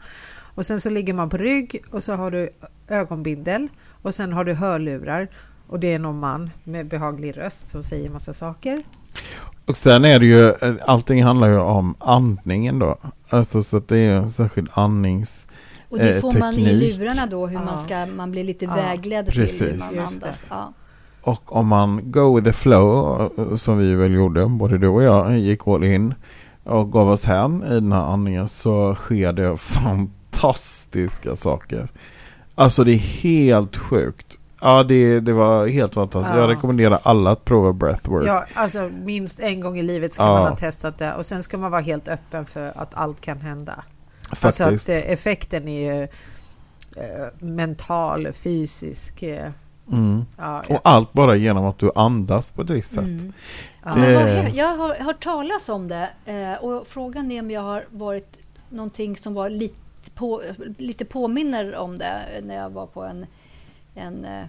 Och 0.55 0.65
sen 0.65 0.81
så 0.81 0.89
ligger 0.89 1.13
man 1.13 1.29
på 1.29 1.37
rygg 1.37 1.83
och 1.91 2.03
så 2.03 2.13
har 2.13 2.31
du 2.31 2.49
ögonbindel 2.87 3.67
och 4.01 4.13
sen 4.13 4.33
har 4.33 4.45
du 4.45 4.53
hörlurar 4.53 5.27
och 5.67 5.79
det 5.79 5.93
är 5.93 5.99
någon 5.99 6.19
man 6.19 6.49
med 6.63 6.87
behaglig 6.87 7.37
röst 7.37 7.67
som 7.67 7.83
säger 7.83 8.09
massa 8.09 8.33
saker. 8.33 8.83
Och 9.65 9.77
sen 9.77 10.05
är 10.05 10.19
det 10.19 10.25
ju, 10.25 10.53
allting 10.81 11.23
handlar 11.23 11.47
ju 11.47 11.57
om 11.57 11.95
andningen 11.99 12.79
då. 12.79 12.97
Alltså 13.29 13.63
så 13.63 13.77
att 13.77 13.87
det 13.87 13.97
är 13.97 14.15
en 14.15 14.29
särskild 14.29 14.69
andnings 14.73 15.47
Och 15.89 15.97
det 15.97 16.21
får 16.21 16.39
man 16.39 16.53
i 16.53 16.73
lurarna 16.73 17.25
då, 17.25 17.47
hur 17.47 17.57
ja. 17.57 17.65
man 17.65 17.85
ska, 17.85 18.05
man 18.05 18.31
blir 18.31 18.43
lite 18.43 18.65
ja. 18.65 18.75
vägledd 18.75 19.25
till 19.25 19.59
hur 19.59 19.77
man 19.77 19.87
andas. 20.13 20.43
Ja. 20.49 20.73
Och 21.21 21.55
om 21.55 21.67
man 21.67 22.11
go 22.11 22.35
with 22.35 22.47
the 22.47 22.53
flow, 22.53 23.57
som 23.57 23.77
vi 23.77 23.95
väl 23.95 24.13
gjorde, 24.13 24.45
både 24.45 24.77
du 24.77 24.87
och 24.87 25.03
jag 25.03 25.37
gick 25.37 25.67
all 25.67 25.83
in 25.83 26.13
och 26.63 26.91
gav 26.91 27.09
oss 27.09 27.25
hem 27.25 27.63
i 27.63 27.69
den 27.69 27.91
här 27.91 28.03
andningen 28.03 28.47
så 28.47 28.95
sker 28.95 29.33
det 29.33 29.57
fantastiska 30.35 31.35
saker. 31.35 31.87
Alltså 32.55 32.83
det 32.83 32.91
är 32.91 32.97
helt 32.97 33.77
sjukt. 33.77 34.37
Ja, 34.61 34.83
det, 34.83 35.19
det 35.19 35.33
var 35.33 35.67
helt 35.67 35.93
fantastiskt. 35.93 36.35
Ja. 36.35 36.41
Jag 36.41 36.49
rekommenderar 36.49 36.99
alla 37.03 37.31
att 37.31 37.45
prova 37.45 37.73
breathwork. 37.73 38.27
Ja, 38.27 38.45
alltså 38.53 38.91
minst 39.05 39.39
en 39.39 39.61
gång 39.61 39.79
i 39.79 39.83
livet 39.83 40.13
ska 40.13 40.23
ja. 40.23 40.33
man 40.33 40.47
ha 40.47 40.55
testat 40.55 40.97
det. 40.97 41.13
Och 41.13 41.25
sen 41.25 41.43
ska 41.43 41.57
man 41.57 41.71
vara 41.71 41.81
helt 41.81 42.07
öppen 42.07 42.45
för 42.45 42.73
att 42.75 42.95
allt 42.95 43.21
kan 43.21 43.41
hända. 43.41 43.83
Faktiskt. 44.31 44.61
Alltså 44.61 44.91
att 44.91 45.03
eh, 45.03 45.11
effekten 45.11 45.67
är 45.67 45.93
ju 45.93 46.03
eh, 46.95 47.27
mental, 47.39 48.31
fysisk. 48.33 49.23
Eh, 49.23 49.51
mm. 49.91 50.25
ja, 50.37 50.63
och 50.69 50.79
allt 50.83 51.13
bara 51.13 51.35
genom 51.35 51.65
att 51.65 51.79
du 51.79 51.91
andas 51.95 52.51
på 52.51 52.61
ett 52.61 52.69
visst 52.69 52.93
sätt. 52.93 53.03
Mm. 53.03 53.33
Det... 53.83 54.51
Jag 54.55 54.77
har 54.77 54.95
hört 54.95 55.23
talas 55.23 55.69
om 55.69 55.87
det 55.87 56.09
och 56.61 56.87
frågan 56.87 57.31
är 57.31 57.41
om 57.41 57.51
jag 57.51 57.61
har 57.61 57.85
varit 57.89 58.37
någonting 58.69 59.17
som 59.17 59.33
var 59.33 59.49
lite, 59.49 59.75
på, 60.15 60.41
lite 60.77 61.05
påminner 61.05 61.75
om 61.75 61.97
det 61.97 62.41
när 62.43 62.55
jag 62.55 62.69
var 62.69 62.87
på 62.87 63.03
en 63.03 63.25
en, 63.95 64.25
eh, 64.25 64.45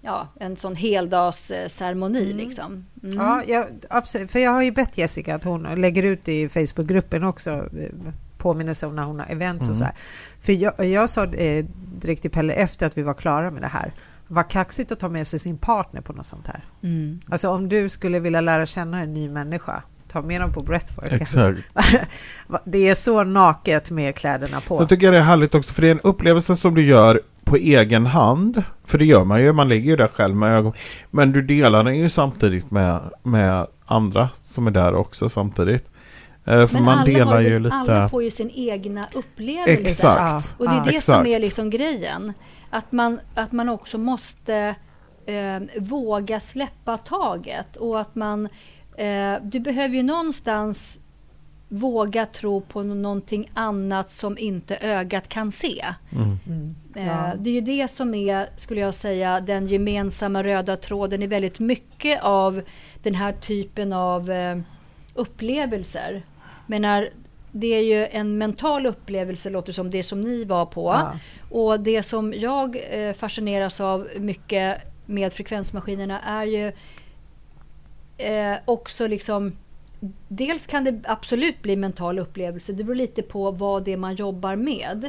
ja, 0.00 0.28
en 0.40 0.56
sån 0.56 0.76
heldagsceremoni. 0.76 2.24
Mm. 2.24 2.36
Liksom. 2.36 2.86
Mm. 3.02 3.16
Ja, 3.16 3.42
jag, 3.46 3.66
absolut. 3.90 4.30
För 4.30 4.38
jag 4.38 4.50
har 4.50 4.62
ju 4.62 4.72
bett 4.72 4.98
Jessica 4.98 5.34
att 5.34 5.44
hon 5.44 5.62
lägger 5.62 6.02
ut 6.02 6.28
i 6.28 6.48
Facebookgruppen 6.48 7.24
också 7.24 7.50
eh, 7.50 7.90
påminnelse 8.38 8.86
om 8.86 8.96
när 8.96 9.02
hon 9.02 9.18
har 9.18 9.26
events 9.26 9.62
mm. 9.62 9.70
och 9.70 9.76
så 9.76 9.84
här. 9.84 9.94
För 10.40 10.52
jag, 10.52 10.86
jag 10.86 11.10
sa 11.10 11.24
eh, 11.24 11.64
direkt 12.00 12.22
till 12.22 12.30
Pelle 12.30 12.52
efter 12.52 12.86
att 12.86 12.98
vi 12.98 13.02
var 13.02 13.14
klara 13.14 13.50
med 13.50 13.62
det 13.62 13.68
här 13.68 13.92
vad 14.26 14.48
kaxigt 14.48 14.92
att 14.92 15.00
ta 15.00 15.08
med 15.08 15.26
sig 15.26 15.38
sin 15.38 15.58
partner 15.58 16.00
på 16.00 16.12
något 16.12 16.26
sånt 16.26 16.46
här. 16.46 16.64
Mm. 16.82 17.20
Alltså 17.28 17.48
om 17.48 17.68
du 17.68 17.88
skulle 17.88 18.20
vilja 18.20 18.40
lära 18.40 18.66
känna 18.66 19.02
en 19.02 19.14
ny 19.14 19.28
människa, 19.28 19.82
ta 20.14 20.22
med 20.22 20.40
dem 20.40 20.52
på 20.52 20.62
breathwork. 20.62 21.12
Exakt. 21.12 21.58
det 22.64 22.88
är 22.88 22.94
så 22.94 23.24
naket 23.24 23.90
med 23.90 24.14
kläderna 24.14 24.60
på. 24.60 24.74
Så 24.74 24.86
tycker 24.86 25.06
jag 25.06 25.14
det 25.14 25.18
är 25.18 25.22
härligt 25.22 25.54
också, 25.54 25.74
för 25.74 25.82
det 25.82 25.88
är 25.88 25.92
en 25.92 26.00
upplevelse 26.00 26.56
som 26.56 26.74
du 26.74 26.82
gör 26.82 27.20
på 27.44 27.56
egen 27.56 28.06
hand. 28.06 28.62
För 28.84 28.98
det 28.98 29.04
gör 29.04 29.24
man 29.24 29.42
ju, 29.42 29.52
man 29.52 29.68
ligger 29.68 29.90
ju 29.90 29.96
där 29.96 30.08
själv 30.08 30.36
med 30.36 30.56
ögon. 30.56 30.72
Men 31.10 31.32
du 31.32 31.42
delar 31.42 31.84
den 31.84 31.98
ju 31.98 32.10
samtidigt 32.10 32.70
med, 32.70 33.00
med 33.22 33.66
andra 33.86 34.28
som 34.42 34.66
är 34.66 34.70
där 34.70 34.94
också 34.94 35.28
samtidigt. 35.28 35.90
Eh, 36.44 36.66
för 36.66 36.74
Men 36.74 36.84
man 36.84 37.04
delar 37.04 37.40
ju, 37.40 37.48
ju 37.48 37.58
lite... 37.58 37.74
alla 37.74 38.08
får 38.08 38.22
ju 38.22 38.30
sin 38.30 38.50
egna 38.50 39.08
upplevelse. 39.12 39.72
Exakt. 39.72 40.54
Och 40.58 40.68
det 40.68 40.74
är 40.74 40.84
det 40.84 40.96
Exakt. 40.96 41.04
som 41.18 41.26
är 41.26 41.38
liksom 41.38 41.70
grejen. 41.70 42.32
Att 42.70 42.92
man, 42.92 43.20
att 43.34 43.52
man 43.52 43.68
också 43.68 43.98
måste 43.98 44.74
eh, 45.26 45.82
våga 45.82 46.40
släppa 46.40 46.96
taget 46.96 47.76
och 47.76 48.00
att 48.00 48.14
man 48.14 48.48
eh, 48.96 49.34
du 49.42 49.60
behöver 49.60 49.94
ju 49.94 50.02
någonstans 50.02 51.00
våga 51.68 52.26
tro 52.26 52.60
på 52.60 52.82
någonting 52.82 53.50
annat 53.54 54.10
som 54.10 54.38
inte 54.38 54.76
ögat 54.76 55.28
kan 55.28 55.50
se. 55.50 55.84
Mm. 56.12 56.38
Mm. 56.46 56.74
Ja. 56.94 57.32
Det 57.38 57.50
är 57.50 57.54
ju 57.54 57.60
det 57.60 57.90
som 57.90 58.14
är, 58.14 58.48
skulle 58.56 58.80
jag 58.80 58.94
säga, 58.94 59.40
den 59.40 59.66
gemensamma 59.66 60.44
röda 60.44 60.76
tråden 60.76 61.22
i 61.22 61.26
väldigt 61.26 61.58
mycket 61.58 62.22
av 62.22 62.62
den 63.02 63.14
här 63.14 63.32
typen 63.32 63.92
av 63.92 64.30
eh, 64.30 64.58
upplevelser. 65.14 66.22
Men 66.66 67.06
det 67.52 67.66
är 67.66 67.82
ju 67.82 68.06
en 68.06 68.38
mental 68.38 68.86
upplevelse, 68.86 69.50
låter 69.50 69.72
som 69.72 69.90
det 69.90 70.02
som 70.02 70.20
ni 70.20 70.44
var 70.44 70.66
på. 70.66 70.86
Ja. 70.86 71.18
Och 71.50 71.80
det 71.80 72.02
som 72.02 72.32
jag 72.36 72.78
eh, 72.90 73.12
fascineras 73.12 73.80
av 73.80 74.08
mycket 74.18 74.78
med 75.06 75.32
frekvensmaskinerna 75.32 76.20
är 76.20 76.46
ju 76.46 76.72
eh, 78.18 78.54
också 78.64 79.06
liksom 79.06 79.52
dels 80.28 80.66
kan 80.66 80.84
det 80.84 81.00
absolut 81.04 81.62
bli 81.62 81.76
mental 81.76 82.18
upplevelse. 82.18 82.72
Det 82.72 82.84
beror 82.84 82.96
lite 82.96 83.22
på 83.22 83.50
vad 83.50 83.84
det 83.84 83.92
är 83.92 83.96
man 83.96 84.14
jobbar 84.14 84.56
med. 84.56 85.04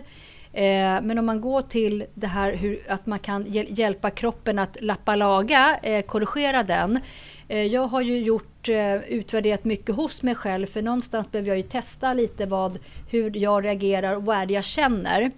Eh, 0.53 1.01
men 1.01 1.17
om 1.19 1.25
man 1.25 1.41
går 1.41 1.61
till 1.61 2.05
det 2.13 2.27
här 2.27 2.53
hur, 2.53 2.79
att 2.87 3.05
man 3.05 3.19
kan 3.19 3.45
hjälpa 3.49 4.09
kroppen 4.09 4.59
att 4.59 4.77
lappa 4.81 5.15
laga, 5.15 5.79
eh, 5.83 6.01
korrigera 6.05 6.63
den. 6.63 6.99
Eh, 7.47 7.63
jag 7.63 7.87
har 7.87 8.01
ju 8.01 8.19
gjort, 8.19 8.69
eh, 8.69 8.95
utvärderat 8.95 9.63
mycket 9.63 9.95
hos 9.95 10.21
mig 10.21 10.35
själv 10.35 10.67
för 10.67 10.81
någonstans 10.81 11.31
behöver 11.31 11.49
jag 11.49 11.57
ju 11.57 11.63
testa 11.63 12.13
lite 12.13 12.45
vad, 12.45 12.79
hur 13.09 13.37
jag 13.37 13.65
reagerar 13.65 14.15
och 14.15 14.25
vad 14.25 14.37
är 14.37 14.45
det 14.45 14.53
jag 14.53 14.63
känner. 14.63 15.31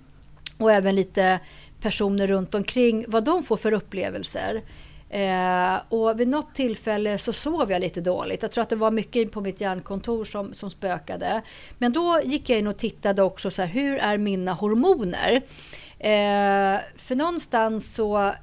Och 0.58 0.72
även 0.72 0.96
lite 0.96 1.40
personer 1.82 2.28
runt 2.28 2.56
omkring, 2.56 3.06
vad 3.08 3.24
de 3.24 3.44
får 3.44 3.58
för 3.58 3.72
upplevelser. 3.72 4.62
Eh, 5.10 5.76
och 5.90 6.20
vid 6.20 6.28
något 6.28 6.56
tillfälle 6.56 7.18
så 7.18 7.34
sov 7.34 7.72
jag 7.72 7.82
lite 7.82 8.02
dåligt. 8.02 8.42
Jag 8.42 8.52
tror 8.52 8.62
att 8.62 8.70
det 8.70 8.76
var 8.76 8.92
mycket 8.92 9.32
på 9.32 9.42
mitt 9.42 9.62
hjärnkontor 9.62 10.26
som, 10.26 10.54
som 10.54 10.70
spökade. 10.70 11.42
Men 11.78 11.94
då 11.94 12.22
gick 12.24 12.50
jag 12.50 12.60
in 12.60 12.68
och 12.68 12.78
tittade 12.78 13.24
också 13.24 13.52
så 13.52 13.62
här, 13.62 13.70
hur 13.70 13.98
är 13.98 14.18
mina 14.18 14.54
hormoner? 14.54 15.42
Eh, 16.00 16.80
för 16.96 17.16
någonstans 17.16 17.94
så 17.94 18.34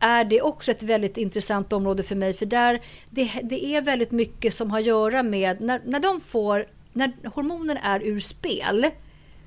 är 0.00 0.24
det 0.24 0.42
också 0.42 0.70
ett 0.70 0.82
väldigt 0.82 1.16
intressant 1.16 1.72
område 1.72 2.02
för 2.02 2.14
mig. 2.16 2.32
För 2.32 2.46
där, 2.46 2.80
det, 3.10 3.30
det 3.42 3.64
är 3.64 3.82
väldigt 3.82 4.10
mycket 4.10 4.54
som 4.54 4.70
har 4.70 4.78
att 4.78 4.86
göra 4.86 5.22
med 5.22 5.60
när, 5.60 5.80
när 5.84 6.00
de 6.00 6.20
får, 6.20 6.66
när 6.92 7.12
hormoner 7.34 7.80
är 7.82 8.00
ur 8.00 8.20
spel 8.20 8.86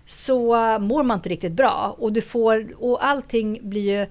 så 0.05 0.55
mår 0.79 1.03
man 1.03 1.17
inte 1.17 1.29
riktigt 1.29 1.51
bra. 1.51 1.95
Och, 1.99 2.13
du 2.13 2.21
får, 2.21 2.83
och 2.83 3.05
allting 3.05 3.69
blir 3.69 3.99
ju 3.99 4.07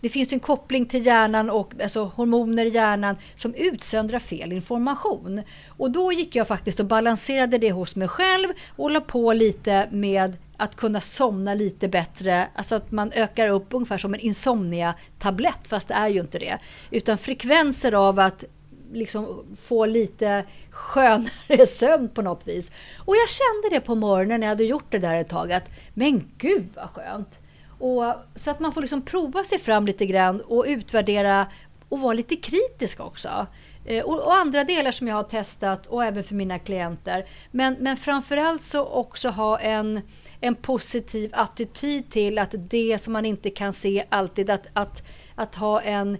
det 0.00 0.08
finns 0.08 0.32
en 0.32 0.40
koppling 0.40 0.86
till 0.86 1.06
hjärnan 1.06 1.50
och 1.50 1.72
alltså 1.82 2.04
hormoner 2.04 2.66
i 2.66 2.68
hjärnan 2.68 3.16
som 3.36 3.54
utsöndrar 3.54 4.18
fel 4.18 4.52
information. 4.52 5.42
Och 5.68 5.90
då 5.90 6.12
gick 6.12 6.36
jag 6.36 6.48
faktiskt 6.48 6.80
och 6.80 6.86
balanserade 6.86 7.58
det 7.58 7.72
hos 7.72 7.96
mig 7.96 8.08
själv 8.08 8.48
och 8.76 8.90
la 8.90 9.00
på 9.00 9.32
lite 9.32 9.88
med 9.90 10.36
att 10.56 10.76
kunna 10.76 11.00
somna 11.00 11.54
lite 11.54 11.88
bättre, 11.88 12.48
alltså 12.54 12.74
att 12.74 12.92
man 12.92 13.12
ökar 13.12 13.48
upp 13.48 13.66
ungefär 13.70 13.98
som 13.98 14.14
en 14.14 14.20
insomnia-tablett, 14.20 15.68
fast 15.68 15.88
det 15.88 15.94
är 15.94 16.08
ju 16.08 16.20
inte 16.20 16.38
det. 16.38 16.58
Utan 16.90 17.18
frekvenser 17.18 17.92
av 17.92 18.18
att 18.18 18.44
liksom 18.92 19.44
få 19.62 19.86
lite 19.86 20.44
skönare 20.70 21.66
sömn 21.68 22.08
på 22.08 22.22
något 22.22 22.48
vis. 22.48 22.70
Och 22.98 23.16
jag 23.16 23.28
kände 23.28 23.76
det 23.76 23.80
på 23.80 23.94
morgonen 23.94 24.40
när 24.40 24.46
jag 24.46 24.52
hade 24.52 24.64
gjort 24.64 24.92
det 24.92 24.98
där 24.98 25.16
ett 25.16 25.28
tag, 25.28 25.52
att 25.52 25.70
men 25.94 26.30
gud 26.38 26.68
vad 26.74 26.90
skönt! 26.90 27.40
Och, 27.78 28.14
så 28.34 28.50
att 28.50 28.60
man 28.60 28.72
får 28.72 28.80
liksom 28.80 29.02
prova 29.02 29.44
sig 29.44 29.58
fram 29.58 29.86
lite 29.86 30.06
grann 30.06 30.40
och 30.40 30.64
utvärdera 30.68 31.46
och 31.88 32.00
vara 32.00 32.14
lite 32.14 32.36
kritisk 32.36 33.00
också. 33.00 33.46
Eh, 33.84 34.04
och, 34.04 34.24
och, 34.26 34.34
andra 34.34 34.64
delar 34.64 34.92
som 34.92 35.08
jag 35.08 35.14
har 35.14 35.22
testat 35.22 35.86
och 35.86 36.04
även 36.04 36.24
för 36.24 36.34
mina 36.34 36.58
klienter. 36.58 37.26
Men, 37.50 37.76
men 37.80 37.96
framförallt 37.96 38.62
så 38.62 38.84
också 38.84 39.28
ha 39.28 39.58
en, 39.58 40.00
en 40.40 40.54
positiv 40.54 41.30
attityd 41.34 42.10
till 42.10 42.38
att 42.38 42.54
det 42.58 42.98
som 42.98 43.12
man 43.12 43.24
inte 43.24 43.50
kan 43.50 43.72
se 43.72 44.04
alltid, 44.08 44.50
att, 44.50 44.66
att, 44.72 45.02
att 45.34 45.54
ha 45.54 45.80
en, 45.80 46.16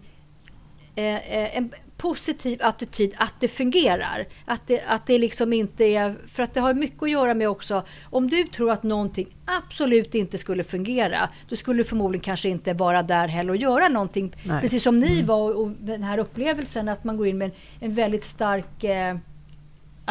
eh, 0.95 1.15
eh 1.15 1.57
en 1.57 1.73
positiv 2.05 2.59
attityd 2.63 3.15
att 3.17 3.35
det 3.41 3.49
fungerar. 3.49 4.27
Att 4.45 4.67
det, 4.67 4.81
att 4.87 5.07
det 5.07 5.19
liksom 5.19 5.53
inte 5.53 5.85
är... 5.85 6.15
För 6.29 6.43
att 6.43 6.55
det 6.55 6.61
har 6.61 6.75
mycket 6.75 7.03
att 7.03 7.11
göra 7.11 7.35
med 7.35 7.49
också, 7.49 7.83
om 8.11 8.31
du 8.31 8.45
tror 8.45 8.71
att 8.71 8.83
någonting 8.83 9.27
absolut 9.45 10.15
inte 10.15 10.39
skulle 10.39 10.65
fungera, 10.65 11.29
då 11.49 11.57
skulle 11.57 11.79
du 11.79 11.85
förmodligen 11.85 12.25
kanske 12.25 12.49
inte 12.49 12.73
vara 12.73 13.03
där 13.03 13.29
heller 13.29 13.51
och 13.51 13.57
göra 13.57 13.89
någonting. 13.89 14.37
Nej. 14.43 14.61
Precis 14.61 14.83
som 14.83 14.97
ni 14.97 15.13
mm. 15.13 15.27
var 15.27 15.57
och 15.57 15.71
den 15.71 16.03
här 16.03 16.19
upplevelsen 16.19 16.89
att 16.89 17.05
man 17.05 17.17
går 17.17 17.27
in 17.27 17.39
med 17.39 17.47
en, 17.47 17.55
en 17.81 17.95
väldigt 17.95 18.25
stark 18.25 18.85
eh, 18.85 19.17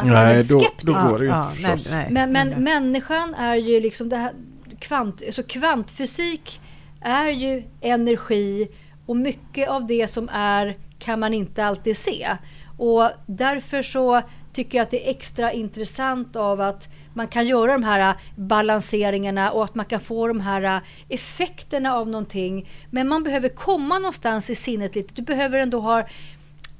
nej, 0.02 0.44
då, 0.44 0.64
då 0.82 0.92
går 0.92 1.18
det 1.18 1.24
ju 1.24 1.30
ja, 1.30 1.50
inte 1.50 1.62
ja, 1.62 1.68
förstås. 1.68 1.92
Nej, 1.92 2.08
nej, 2.10 2.26
men, 2.26 2.48
men 2.48 2.64
människan 2.64 3.34
är 3.34 3.56
ju 3.56 3.80
liksom 3.80 4.08
det 4.08 4.16
här 4.16 4.32
kvant, 4.78 5.22
alltså 5.26 5.42
kvantfysik 5.42 6.60
är 7.00 7.30
ju 7.30 7.62
energi 7.80 8.68
och 9.06 9.16
mycket 9.16 9.68
av 9.68 9.86
det 9.86 10.08
som 10.08 10.28
är 10.32 10.76
kan 10.98 11.20
man 11.20 11.34
inte 11.34 11.64
alltid 11.64 11.96
se. 11.96 12.36
Och 12.76 13.10
därför 13.26 13.82
så 13.82 14.22
tycker 14.52 14.78
jag 14.78 14.82
att 14.82 14.90
det 14.90 15.06
är 15.06 15.10
extra 15.10 15.52
intressant 15.52 16.36
av 16.36 16.60
att 16.60 16.88
man 17.14 17.28
kan 17.28 17.46
göra 17.46 17.72
de 17.72 17.82
här 17.82 18.14
balanseringarna 18.36 19.50
och 19.50 19.64
att 19.64 19.74
man 19.74 19.86
kan 19.86 20.00
få 20.00 20.28
de 20.28 20.40
här 20.40 20.80
effekterna 21.08 21.94
av 21.94 22.08
någonting. 22.08 22.68
Men 22.90 23.08
man 23.08 23.22
behöver 23.22 23.48
komma 23.48 23.98
någonstans 23.98 24.50
i 24.50 24.54
sinnet 24.54 24.94
lite. 24.94 25.14
Du 25.14 25.22
behöver 25.22 25.58
ändå 25.58 25.80
ha... 25.80 26.06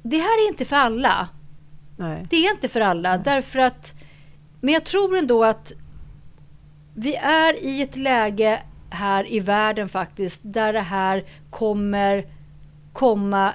Det 0.01 0.17
här 0.17 0.45
är 0.45 0.49
inte 0.49 0.65
för 0.65 0.75
alla. 0.75 1.27
Nej. 1.97 2.27
Det 2.29 2.35
är 2.35 2.51
inte 2.51 2.67
för 2.67 2.81
alla. 2.81 3.15
Nej. 3.15 3.21
Därför 3.25 3.59
att... 3.59 3.93
Men 4.61 4.73
jag 4.73 4.83
tror 4.83 5.17
ändå 5.17 5.43
att 5.43 5.71
vi 6.93 7.15
är 7.15 7.63
i 7.63 7.81
ett 7.81 7.95
läge 7.95 8.63
här 8.89 9.31
i 9.31 9.39
världen 9.39 9.89
faktiskt 9.89 10.39
där 10.43 10.73
det 10.73 10.79
här 10.79 11.23
kommer 11.49 12.25
komma 12.93 13.53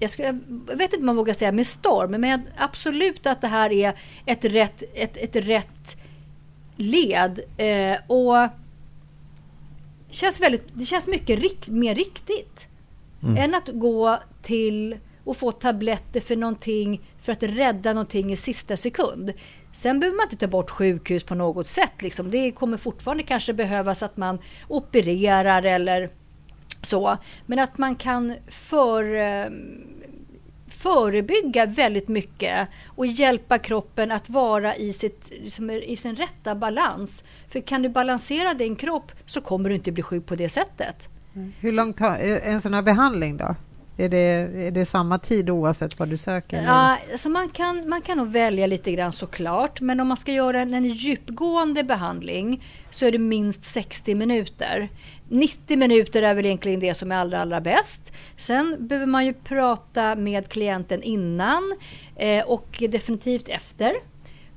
jag, 0.00 0.10
skulle, 0.10 0.38
jag 0.68 0.76
vet 0.76 0.92
inte 0.92 0.96
om 0.96 1.06
man 1.06 1.16
vågar 1.16 1.34
säga 1.34 1.52
med 1.52 1.66
storm, 1.66 2.10
men 2.10 2.42
absolut 2.56 3.26
att 3.26 3.40
det 3.40 3.48
här 3.48 3.72
är 3.72 3.94
ett 4.26 4.44
rätt, 4.44 4.82
ett, 4.94 5.16
ett 5.16 5.36
rätt 5.36 5.96
led. 6.76 7.40
Eh, 7.56 7.96
och 8.06 8.48
känns 10.10 10.40
väldigt, 10.40 10.64
det 10.72 10.84
känns 10.84 11.06
mycket 11.06 11.38
rikt, 11.38 11.68
mer 11.68 11.94
riktigt 11.94 12.68
mm. 13.22 13.36
än 13.36 13.54
att 13.54 13.68
gå 13.72 14.18
till 14.42 14.96
och 15.24 15.36
få 15.36 15.52
tabletter 15.52 16.20
för 16.20 16.36
någonting 16.36 17.00
för 17.22 17.32
att 17.32 17.42
rädda 17.42 17.92
någonting 17.92 18.32
i 18.32 18.36
sista 18.36 18.76
sekund. 18.76 19.32
Sen 19.72 20.00
behöver 20.00 20.16
man 20.16 20.26
inte 20.26 20.36
ta 20.36 20.46
bort 20.46 20.70
sjukhus 20.70 21.24
på 21.24 21.34
något 21.34 21.68
sätt. 21.68 22.02
Liksom. 22.02 22.30
Det 22.30 22.52
kommer 22.52 22.76
fortfarande 22.76 23.22
kanske 23.22 23.52
behövas 23.52 24.02
att 24.02 24.16
man 24.16 24.38
opererar 24.68 25.62
eller 25.62 26.10
så. 26.82 27.16
Men 27.46 27.58
att 27.58 27.78
man 27.78 27.96
kan 27.96 28.34
för, 28.48 29.14
eh, 29.14 29.50
förebygga 30.80 31.66
väldigt 31.66 32.08
mycket 32.08 32.68
och 32.86 33.06
hjälpa 33.06 33.58
kroppen 33.58 34.12
att 34.12 34.30
vara 34.30 34.76
i, 34.76 34.92
sitt, 34.92 35.24
liksom, 35.30 35.70
i 35.70 35.96
sin 35.96 36.16
rätta 36.16 36.54
balans. 36.54 37.24
För 37.48 37.60
kan 37.60 37.82
du 37.82 37.88
balansera 37.88 38.54
din 38.54 38.76
kropp 38.76 39.12
så 39.26 39.40
kommer 39.40 39.68
du 39.68 39.74
inte 39.74 39.92
bli 39.92 40.02
sjuk 40.02 40.26
på 40.26 40.34
det 40.34 40.48
sättet. 40.48 41.08
Hur 41.60 41.72
långt 41.72 41.96
tar 41.96 42.10
eh, 42.10 42.48
en 42.48 42.60
sån 42.60 42.74
här 42.74 42.82
behandling 42.82 43.36
då? 43.36 43.54
Är 44.00 44.08
det, 44.08 44.18
är 44.66 44.70
det 44.70 44.84
samma 44.84 45.18
tid 45.18 45.50
oavsett 45.50 45.98
vad 45.98 46.08
du 46.08 46.16
söker? 46.16 46.62
Ja, 46.62 46.96
alltså 47.12 47.28
man, 47.28 47.48
kan, 47.48 47.88
man 47.88 48.02
kan 48.02 48.18
nog 48.18 48.28
välja 48.28 48.66
lite 48.66 48.92
grann 48.92 49.12
såklart. 49.12 49.80
Men 49.80 50.00
om 50.00 50.08
man 50.08 50.16
ska 50.16 50.32
göra 50.32 50.60
en, 50.60 50.74
en 50.74 50.84
djupgående 50.84 51.84
behandling 51.84 52.64
så 52.90 53.06
är 53.06 53.12
det 53.12 53.18
minst 53.18 53.64
60 53.64 54.14
minuter. 54.14 54.88
90 55.28 55.76
minuter 55.76 56.22
är 56.22 56.34
väl 56.34 56.46
egentligen 56.46 56.80
det 56.80 56.94
som 56.94 57.12
är 57.12 57.16
allra, 57.16 57.40
allra 57.40 57.60
bäst. 57.60 58.12
Sen 58.36 58.76
behöver 58.78 59.06
man 59.06 59.26
ju 59.26 59.32
prata 59.32 60.14
med 60.14 60.48
klienten 60.48 61.02
innan 61.02 61.76
eh, 62.16 62.44
och 62.44 62.82
definitivt 62.90 63.48
efter. 63.48 63.92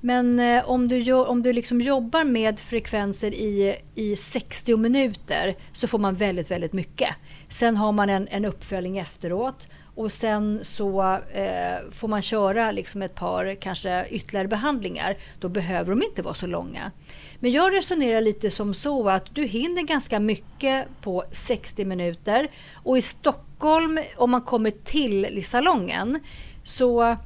Men 0.06 0.40
eh, 0.40 0.70
om 0.70 0.88
du, 0.88 1.00
gör, 1.00 1.30
om 1.30 1.44
du 1.44 1.54
liksom 1.54 1.82
jobbar 1.82 2.24
med 2.24 2.60
frekvenser 2.60 3.34
i, 3.34 3.76
i 3.96 4.16
60 4.16 4.78
minuter 4.78 5.56
så 5.74 5.88
får 5.88 6.00
man 6.00 6.16
väldigt, 6.16 6.52
väldigt 6.52 6.74
mycket. 6.74 7.10
Sen 7.54 7.78
har 7.78 7.92
man 7.92 8.10
en, 8.10 8.28
en 8.28 8.46
uppföljning 8.46 8.98
efteråt 8.98 9.68
och 9.96 10.12
sen 10.12 10.60
så 10.64 11.02
eh, 11.32 11.92
får 11.92 12.08
man 12.08 12.22
köra 12.22 12.72
liksom 12.72 13.02
ett 13.02 13.16
par 13.16 13.56
kanske 13.56 14.06
ytterligare 14.10 14.48
behandlingar. 14.48 15.18
Då 15.40 15.50
behöver 15.50 15.90
de 15.90 16.04
inte 16.04 16.22
vara 16.22 16.34
så 16.34 16.48
långa. 16.48 16.92
Men 17.40 17.52
jag 17.52 17.74
resonerar 17.74 18.22
lite 18.22 18.52
som 18.52 18.74
så 18.74 19.10
att 19.10 19.36
du 19.36 19.44
hinner 19.44 19.82
ganska 19.82 20.20
mycket 20.20 20.88
på 21.02 21.24
60 21.32 21.86
minuter. 21.86 22.52
Och 22.74 22.98
i 22.98 23.02
Stockholm, 23.02 24.00
om 24.18 24.32
man 24.32 24.42
kommer 24.42 24.70
till 24.70 25.44
salongen, 25.46 26.20
så 26.64 27.18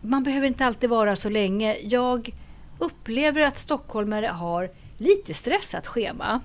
man 0.00 0.22
behöver 0.22 0.46
inte 0.46 0.64
alltid 0.64 0.90
vara 0.90 1.16
så 1.16 1.28
länge. 1.28 1.76
Jag 1.82 2.34
upplever 2.78 3.40
att 3.42 3.58
stockholmare 3.58 4.26
har 4.26 4.70
lite 4.98 5.34
stressat 5.34 5.86
schema. 5.86 6.40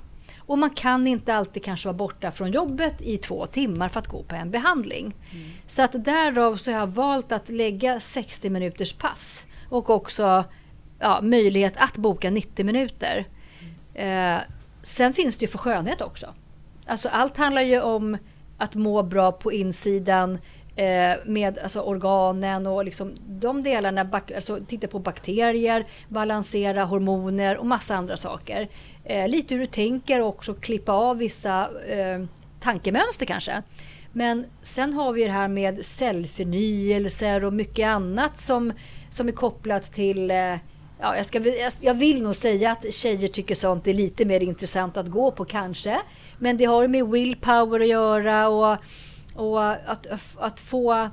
Och 0.45 0.57
man 0.57 0.69
kan 0.69 1.07
inte 1.07 1.35
alltid 1.35 1.63
kanske 1.63 1.87
vara 1.87 1.97
borta 1.97 2.31
från 2.31 2.51
jobbet 2.51 2.93
i 2.99 3.17
två 3.17 3.45
timmar 3.45 3.89
för 3.89 3.99
att 3.99 4.07
gå 4.07 4.23
på 4.23 4.35
en 4.35 4.51
behandling. 4.51 5.15
Mm. 5.31 5.49
Så 5.67 5.81
att 5.81 6.05
därav 6.05 6.57
så 6.57 6.71
har 6.71 6.79
jag 6.79 6.87
valt 6.87 7.31
att 7.31 7.49
lägga 7.49 7.99
60 7.99 8.49
minuters 8.49 8.93
pass. 8.93 9.45
Och 9.69 9.89
också 9.89 10.43
ja, 10.99 11.19
möjlighet 11.21 11.73
att 11.77 11.97
boka 11.97 12.29
90 12.29 12.65
minuter. 12.65 13.27
Mm. 13.95 14.35
Eh, 14.37 14.41
sen 14.81 15.13
finns 15.13 15.37
det 15.37 15.45
ju 15.45 15.51
för 15.51 15.57
skönhet 15.57 16.01
också. 16.01 16.33
Alltså 16.85 17.09
allt 17.09 17.37
handlar 17.37 17.61
ju 17.61 17.81
om 17.81 18.17
att 18.57 18.75
må 18.75 19.03
bra 19.03 19.31
på 19.31 19.51
insidan 19.51 20.39
eh, 20.75 21.15
med 21.25 21.59
alltså, 21.59 21.79
organen 21.79 22.67
och 22.67 22.85
liksom, 22.85 23.11
de 23.27 23.63
delarna. 23.63 24.09
Alltså, 24.35 24.59
titta 24.67 24.87
på 24.87 24.99
bakterier, 24.99 25.87
balansera 26.09 26.83
hormoner 26.83 27.57
och 27.57 27.65
massa 27.65 27.95
andra 27.95 28.17
saker. 28.17 28.69
Eh, 29.05 29.27
lite 29.27 29.53
hur 29.55 29.61
du 29.61 29.67
tänker 29.67 30.21
och 30.21 30.27
också 30.27 30.53
klippa 30.53 30.91
av 30.91 31.17
vissa 31.17 31.69
eh, 31.87 32.23
tankemönster 32.59 33.25
kanske. 33.25 33.63
Men 34.11 34.45
sen 34.61 34.93
har 34.93 35.13
vi 35.13 35.23
det 35.23 35.31
här 35.31 35.47
med 35.47 35.85
cellförnyelser 35.85 37.43
och 37.43 37.53
mycket 37.53 37.87
annat 37.87 38.39
som, 38.39 38.73
som 39.09 39.27
är 39.27 39.31
kopplat 39.31 39.93
till 39.93 40.31
eh, 40.31 40.55
Ja, 40.99 41.15
jag, 41.15 41.25
ska, 41.25 41.41
jag 41.81 41.93
vill 41.93 42.23
nog 42.23 42.35
säga 42.35 42.71
att 42.71 42.93
tjejer 42.93 43.27
tycker 43.27 43.55
sånt 43.55 43.87
är 43.87 43.93
lite 43.93 44.25
mer 44.25 44.39
intressant 44.39 44.97
att 44.97 45.07
gå 45.07 45.31
på 45.31 45.45
kanske. 45.45 45.99
Men 46.37 46.57
det 46.57 46.65
har 46.65 46.87
med 46.87 47.07
willpower 47.07 47.79
att 47.79 47.87
göra 47.87 48.47
och, 48.47 48.77
och 49.35 49.71
att, 49.71 50.07
att 50.37 50.59
få 50.59 51.09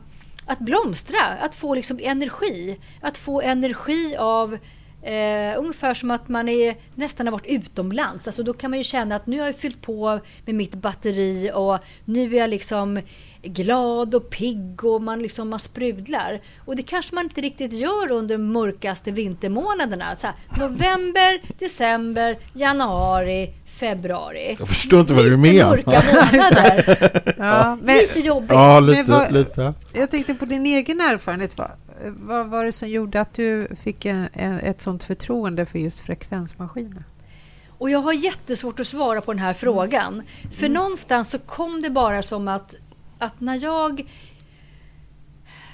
att 0.46 0.58
blomstra, 0.58 1.26
att 1.40 1.54
få 1.54 1.74
liksom 1.74 1.98
energi. 2.02 2.78
Att 3.00 3.18
få 3.18 3.40
energi 3.40 4.16
av 4.16 4.58
Eh, 5.02 5.58
ungefär 5.58 5.94
som 5.94 6.10
att 6.10 6.28
man 6.28 6.48
är, 6.48 6.76
nästan 6.94 7.26
har 7.26 7.32
varit 7.32 7.46
utomlands. 7.46 8.26
Alltså 8.26 8.42
då 8.42 8.52
kan 8.52 8.70
man 8.70 8.78
ju 8.78 8.84
känna 8.84 9.16
att 9.16 9.26
nu 9.26 9.38
har 9.40 9.46
jag 9.46 9.56
fyllt 9.56 9.82
på 9.82 10.20
med 10.44 10.54
mitt 10.54 10.74
batteri 10.74 11.50
och 11.54 11.78
nu 12.04 12.34
är 12.34 12.38
jag 12.38 12.50
liksom 12.50 13.00
glad 13.42 14.14
och 14.14 14.30
pigg 14.30 14.84
och 14.84 15.02
man, 15.02 15.22
liksom, 15.22 15.48
man 15.48 15.60
sprudlar. 15.60 16.40
Och 16.64 16.76
det 16.76 16.82
kanske 16.82 17.14
man 17.14 17.24
inte 17.24 17.40
riktigt 17.40 17.72
gör 17.72 18.10
under 18.10 18.38
de 18.38 18.44
mörkaste 18.44 19.10
vintermånaderna. 19.10 20.16
Så 20.16 20.26
här, 20.26 20.36
november, 20.58 21.40
december, 21.58 22.38
januari, 22.52 23.54
februari. 23.82 24.56
Jag 24.58 24.68
förstår 24.68 25.00
inte 25.00 25.14
vad 25.14 25.24
du 25.24 25.36
menar. 25.36 25.70
Mörka 25.70 25.90
månader. 25.90 27.34
ja, 27.38 27.78
men, 27.82 27.96
lite 27.96 28.20
jobbigt. 28.20 28.50
Ja, 28.50 28.80
lite, 28.80 29.10
vad, 29.10 29.32
lite. 29.32 29.74
Jag 29.92 30.10
tänkte 30.10 30.34
på 30.34 30.44
din 30.44 30.66
egen 30.66 31.00
erfarenhet. 31.00 31.58
Va? 31.58 31.70
Vad 32.06 32.46
var 32.46 32.64
det 32.64 32.72
som 32.72 32.88
gjorde 32.88 33.20
att 33.20 33.34
du 33.34 33.68
fick 33.76 34.04
en, 34.04 34.28
en, 34.32 34.58
ett 34.58 34.80
sånt 34.80 35.04
förtroende 35.04 35.66
för 35.66 35.78
just 35.78 35.98
frekvensmaskiner? 35.98 37.04
och 37.82 37.90
jag 37.90 37.98
har 37.98 38.12
jättesvårt 38.12 38.80
att 38.80 38.86
svara 38.86 39.20
på 39.20 39.32
den 39.32 39.42
här 39.42 39.54
frågan. 39.54 40.12
Mm. 40.14 40.26
För 40.52 40.66
mm. 40.66 40.72
någonstans 40.72 41.30
så 41.30 41.38
kom 41.38 41.82
det 41.82 41.90
bara 41.90 42.22
som 42.22 42.48
att, 42.48 42.74
att 43.18 43.40
när 43.40 43.62
jag... 43.62 44.10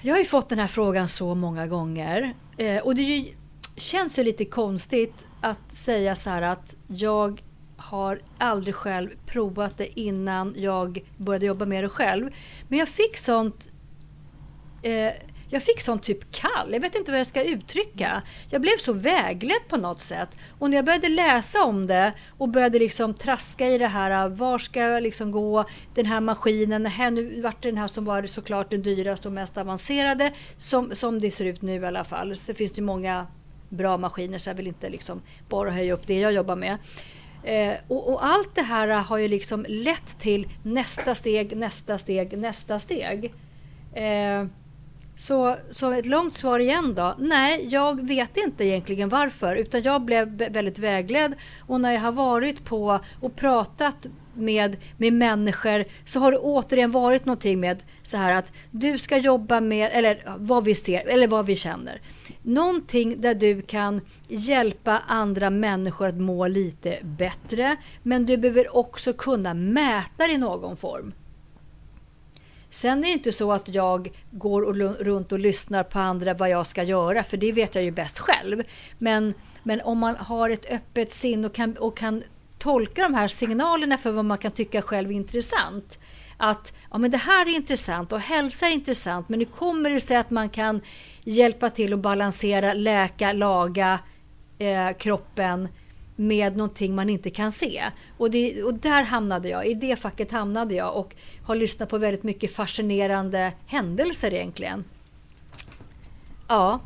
Jag 0.02 0.14
har 0.14 0.18
ju 0.18 0.24
fått 0.24 0.48
den 0.48 0.58
här 0.58 0.66
frågan 0.66 1.08
så 1.08 1.34
många 1.34 1.66
gånger. 1.66 2.34
Eh, 2.56 2.82
och 2.82 2.94
det 2.94 3.02
ju, 3.02 3.34
känns 3.76 4.18
ju 4.18 4.24
lite 4.24 4.44
konstigt 4.44 5.14
att 5.40 5.74
säga 5.74 6.16
så 6.16 6.30
här 6.30 6.42
att 6.42 6.76
jag 6.86 7.42
har 7.76 8.20
aldrig 8.38 8.74
själv 8.74 9.10
provat 9.26 9.78
det 9.78 10.00
innan 10.00 10.54
jag 10.56 11.04
började 11.16 11.46
jobba 11.46 11.64
med 11.64 11.84
det 11.84 11.88
själv. 11.88 12.30
Men 12.68 12.78
jag 12.78 12.88
fick 12.88 13.16
sånt 13.16 13.68
eh, 14.82 15.12
jag 15.50 15.62
fick 15.62 15.80
sån 15.80 15.98
typ 15.98 16.32
kall. 16.32 16.72
Jag 16.72 16.80
vet 16.80 16.94
inte 16.94 17.10
vad 17.10 17.20
jag 17.20 17.26
ska 17.26 17.42
uttrycka. 17.42 18.22
Jag 18.50 18.60
blev 18.60 18.78
så 18.78 18.92
vägledd 18.92 19.68
på 19.68 19.76
något 19.76 20.00
sätt. 20.00 20.28
Och 20.58 20.70
när 20.70 20.76
jag 20.76 20.84
började 20.84 21.08
läsa 21.08 21.64
om 21.64 21.86
det 21.86 22.12
och 22.38 22.48
började 22.48 22.78
liksom 22.78 23.14
traska 23.14 23.68
i 23.68 23.78
det 23.78 23.86
här. 23.86 24.24
Äh, 24.24 24.28
var 24.28 24.58
ska 24.58 24.80
jag 24.80 25.02
liksom 25.02 25.30
gå? 25.30 25.64
Den 25.94 26.06
här 26.06 26.20
maskinen. 26.20 26.86
Här, 26.86 27.10
nu 27.10 27.40
vart 27.40 27.62
det 27.62 27.68
den 27.68 27.78
här 27.78 27.88
som 27.88 28.04
var 28.04 28.26
såklart 28.26 28.70
den 28.70 28.82
dyraste 28.82 29.28
och 29.28 29.34
mest 29.34 29.56
avancerade. 29.56 30.32
Som, 30.56 30.94
som 30.94 31.18
det 31.18 31.30
ser 31.30 31.44
ut 31.44 31.62
nu 31.62 31.74
i 31.74 31.86
alla 31.86 32.04
fall. 32.04 32.36
Så 32.36 32.54
finns 32.54 32.72
det 32.72 32.82
många 32.82 33.26
bra 33.68 33.96
maskiner 33.96 34.38
så 34.38 34.50
jag 34.50 34.54
vill 34.54 34.66
inte 34.66 34.88
liksom 34.88 35.22
bara 35.48 35.70
höja 35.70 35.94
upp 35.94 36.06
det 36.06 36.20
jag 36.20 36.32
jobbar 36.32 36.56
med. 36.56 36.78
Eh, 37.42 37.74
och, 37.88 38.12
och, 38.12 38.26
allt 38.26 38.54
det 38.54 38.62
här 38.62 38.88
äh, 38.88 39.02
har 39.02 39.18
ju 39.18 39.28
liksom 39.28 39.66
lett 39.68 40.20
till 40.20 40.48
nästa 40.62 41.14
steg, 41.14 41.56
nästa 41.56 41.98
steg, 41.98 42.38
nästa 42.38 42.78
steg. 42.78 43.34
Eh, 43.94 44.44
så, 45.18 45.56
så 45.70 45.92
ett 45.92 46.06
långt 46.06 46.36
svar 46.36 46.58
igen 46.58 46.94
då. 46.94 47.14
Nej, 47.18 47.68
jag 47.70 48.06
vet 48.08 48.36
inte 48.36 48.64
egentligen 48.64 49.08
varför. 49.08 49.56
Utan 49.56 49.82
jag 49.82 50.02
blev 50.02 50.28
väldigt 50.28 50.78
vägledd. 50.78 51.34
Och 51.66 51.80
när 51.80 51.92
jag 51.92 52.00
har 52.00 52.12
varit 52.12 52.64
på 52.64 53.00
och 53.20 53.36
pratat 53.36 54.06
med, 54.34 54.76
med 54.96 55.12
människor 55.12 55.84
så 56.04 56.20
har 56.20 56.32
det 56.32 56.38
återigen 56.38 56.90
varit 56.90 57.24
någonting 57.24 57.60
med 57.60 57.82
så 58.02 58.16
här 58.16 58.32
att 58.32 58.52
du 58.70 58.98
ska 58.98 59.16
jobba 59.16 59.60
med, 59.60 59.90
eller 59.92 60.36
vad 60.38 60.64
vi 60.64 60.74
ser, 60.74 61.08
eller 61.08 61.28
vad 61.28 61.46
vi 61.46 61.56
känner. 61.56 62.00
Någonting 62.42 63.20
där 63.20 63.34
du 63.34 63.62
kan 63.62 64.00
hjälpa 64.28 65.02
andra 65.06 65.50
människor 65.50 66.06
att 66.06 66.20
må 66.20 66.46
lite 66.46 66.98
bättre. 67.02 67.76
Men 68.02 68.26
du 68.26 68.36
behöver 68.36 68.76
också 68.76 69.12
kunna 69.12 69.54
mäta 69.54 70.26
det 70.26 70.32
i 70.32 70.38
någon 70.38 70.76
form. 70.76 71.12
Sen 72.70 72.98
är 72.98 73.08
det 73.08 73.12
inte 73.12 73.32
så 73.32 73.52
att 73.52 73.68
jag 73.74 74.10
går 74.30 74.62
och 74.62 74.76
runt 75.00 75.32
och 75.32 75.38
lyssnar 75.38 75.82
på 75.82 75.98
andra 75.98 76.34
vad 76.34 76.50
jag 76.50 76.66
ska 76.66 76.82
göra, 76.82 77.22
för 77.22 77.36
det 77.36 77.52
vet 77.52 77.74
jag 77.74 77.84
ju 77.84 77.90
bäst 77.90 78.18
själv. 78.18 78.62
Men, 78.98 79.34
men 79.62 79.80
om 79.80 79.98
man 79.98 80.16
har 80.16 80.50
ett 80.50 80.66
öppet 80.70 81.12
sinne 81.12 81.46
och 81.46 81.54
kan, 81.54 81.76
och 81.76 81.96
kan 81.96 82.22
tolka 82.58 83.02
de 83.02 83.14
här 83.14 83.28
signalerna 83.28 83.98
för 83.98 84.10
vad 84.10 84.24
man 84.24 84.38
kan 84.38 84.50
tycka 84.50 84.82
själv 84.82 85.10
är 85.10 85.14
intressant. 85.14 85.98
Att 86.36 86.72
ja, 86.90 86.98
men 86.98 87.10
det 87.10 87.16
här 87.16 87.46
är 87.46 87.56
intressant 87.56 88.12
och 88.12 88.20
hälsa 88.20 88.66
är 88.66 88.70
intressant, 88.70 89.28
men 89.28 89.38
nu 89.38 89.44
kommer 89.44 89.90
det 89.90 90.00
sig 90.00 90.16
att 90.16 90.30
man 90.30 90.48
kan 90.48 90.80
hjälpa 91.24 91.70
till 91.70 91.92
att 91.92 91.98
balansera, 91.98 92.72
läka, 92.72 93.32
laga 93.32 94.00
eh, 94.58 94.92
kroppen 94.98 95.68
med 96.18 96.56
någonting 96.56 96.94
man 96.94 97.10
inte 97.10 97.30
kan 97.30 97.52
se. 97.52 97.84
Och, 98.16 98.30
det, 98.30 98.62
och 98.62 98.74
där 98.74 99.02
hamnade 99.02 99.48
jag, 99.48 99.66
i 99.66 99.74
det 99.74 99.96
facket 99.96 100.32
hamnade 100.32 100.74
jag 100.74 100.96
och 100.96 101.14
har 101.46 101.56
lyssnat 101.56 101.88
på 101.88 101.98
väldigt 101.98 102.22
mycket 102.22 102.54
fascinerande 102.54 103.52
händelser 103.66 104.34
egentligen. 104.34 104.84
Ja, 106.48 106.80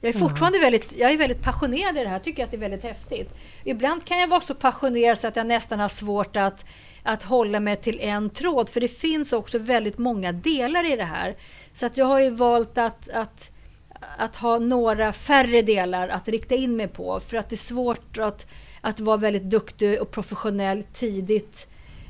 jag 0.00 0.14
är 0.14 0.18
fortfarande 0.18 0.58
väldigt, 0.58 0.98
jag 0.98 1.12
är 1.12 1.16
väldigt 1.16 1.42
passionerad 1.42 1.98
i 1.98 2.02
det 2.02 2.08
här, 2.08 2.18
tycker 2.18 2.44
att 2.44 2.50
det 2.50 2.56
är 2.56 2.60
väldigt 2.60 2.82
häftigt. 2.82 3.30
Ibland 3.64 4.04
kan 4.04 4.18
jag 4.18 4.28
vara 4.28 4.40
så 4.40 4.54
passionerad 4.54 5.18
så 5.18 5.28
att 5.28 5.36
jag 5.36 5.46
nästan 5.46 5.78
har 5.80 5.88
svårt 5.88 6.36
att, 6.36 6.64
att 7.02 7.22
hålla 7.22 7.60
mig 7.60 7.76
till 7.76 8.00
en 8.00 8.30
tråd, 8.30 8.68
för 8.68 8.80
det 8.80 8.88
finns 8.88 9.32
också 9.32 9.58
väldigt 9.58 9.98
många 9.98 10.32
delar 10.32 10.92
i 10.92 10.96
det 10.96 11.04
här. 11.04 11.36
Så 11.72 11.86
att 11.86 11.96
jag 11.96 12.06
har 12.06 12.20
ju 12.20 12.30
valt 12.30 12.78
att, 12.78 13.08
att 13.08 13.50
att 14.18 14.36
ha 14.36 14.58
några 14.58 15.12
färre 15.12 15.62
delar 15.62 16.08
att 16.08 16.28
rikta 16.28 16.54
in 16.54 16.76
mig 16.76 16.88
på. 16.88 17.20
För 17.20 17.36
att 17.36 17.48
det 17.48 17.54
är 17.54 17.56
svårt 17.56 18.18
att, 18.18 18.46
att 18.86 19.00
vara 19.00 19.16
väldigt 19.16 19.42
duktig 19.42 20.00
och 20.00 20.10
professionell 20.10 20.84
tidigt 20.94 21.66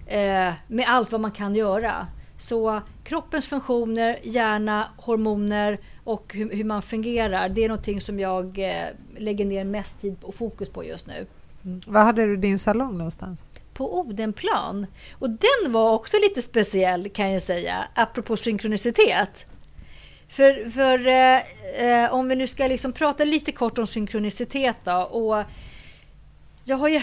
eh, 0.06 0.52
med 0.66 0.84
allt 0.86 1.12
vad 1.12 1.20
man 1.20 1.30
kan 1.30 1.54
göra. 1.54 2.06
Så 2.38 2.80
kroppens 3.04 3.46
funktioner, 3.46 4.18
hjärna, 4.22 4.88
hormoner 4.96 5.78
och 6.04 6.34
hur, 6.34 6.50
hur 6.50 6.64
man 6.64 6.82
fungerar, 6.82 7.48
det 7.48 7.64
är 7.64 7.68
någonting 7.68 8.00
som 8.00 8.20
jag 8.20 8.58
eh, 8.58 8.86
lägger 9.18 9.44
ner 9.44 9.64
mest 9.64 10.00
tid 10.00 10.16
och 10.22 10.34
fokus 10.34 10.68
på 10.68 10.84
just 10.84 11.06
nu. 11.06 11.26
Mm. 11.64 11.80
Var 11.86 12.04
hade 12.04 12.26
du 12.26 12.36
din 12.36 12.58
salong 12.58 12.98
någonstans? 12.98 13.44
På 13.74 13.98
Odenplan. 13.98 14.86
Och 15.12 15.30
den 15.30 15.72
var 15.72 15.92
också 15.92 16.16
lite 16.22 16.42
speciell 16.42 17.08
kan 17.08 17.32
jag 17.32 17.42
säga, 17.42 17.84
apropå 17.94 18.36
synkronicitet. 18.36 19.46
För, 20.28 20.70
för 20.70 21.06
eh, 21.06 21.40
eh, 21.86 22.14
om 22.14 22.28
vi 22.28 22.36
nu 22.36 22.46
ska 22.46 22.66
liksom 22.66 22.92
prata 22.92 23.24
lite 23.24 23.52
kort 23.52 23.78
om 23.78 23.86
synkronicitet 23.86 24.76
då. 24.84 24.96
Och 24.96 25.44
jag 26.68 26.76
har 26.76 26.88
ju 26.88 27.00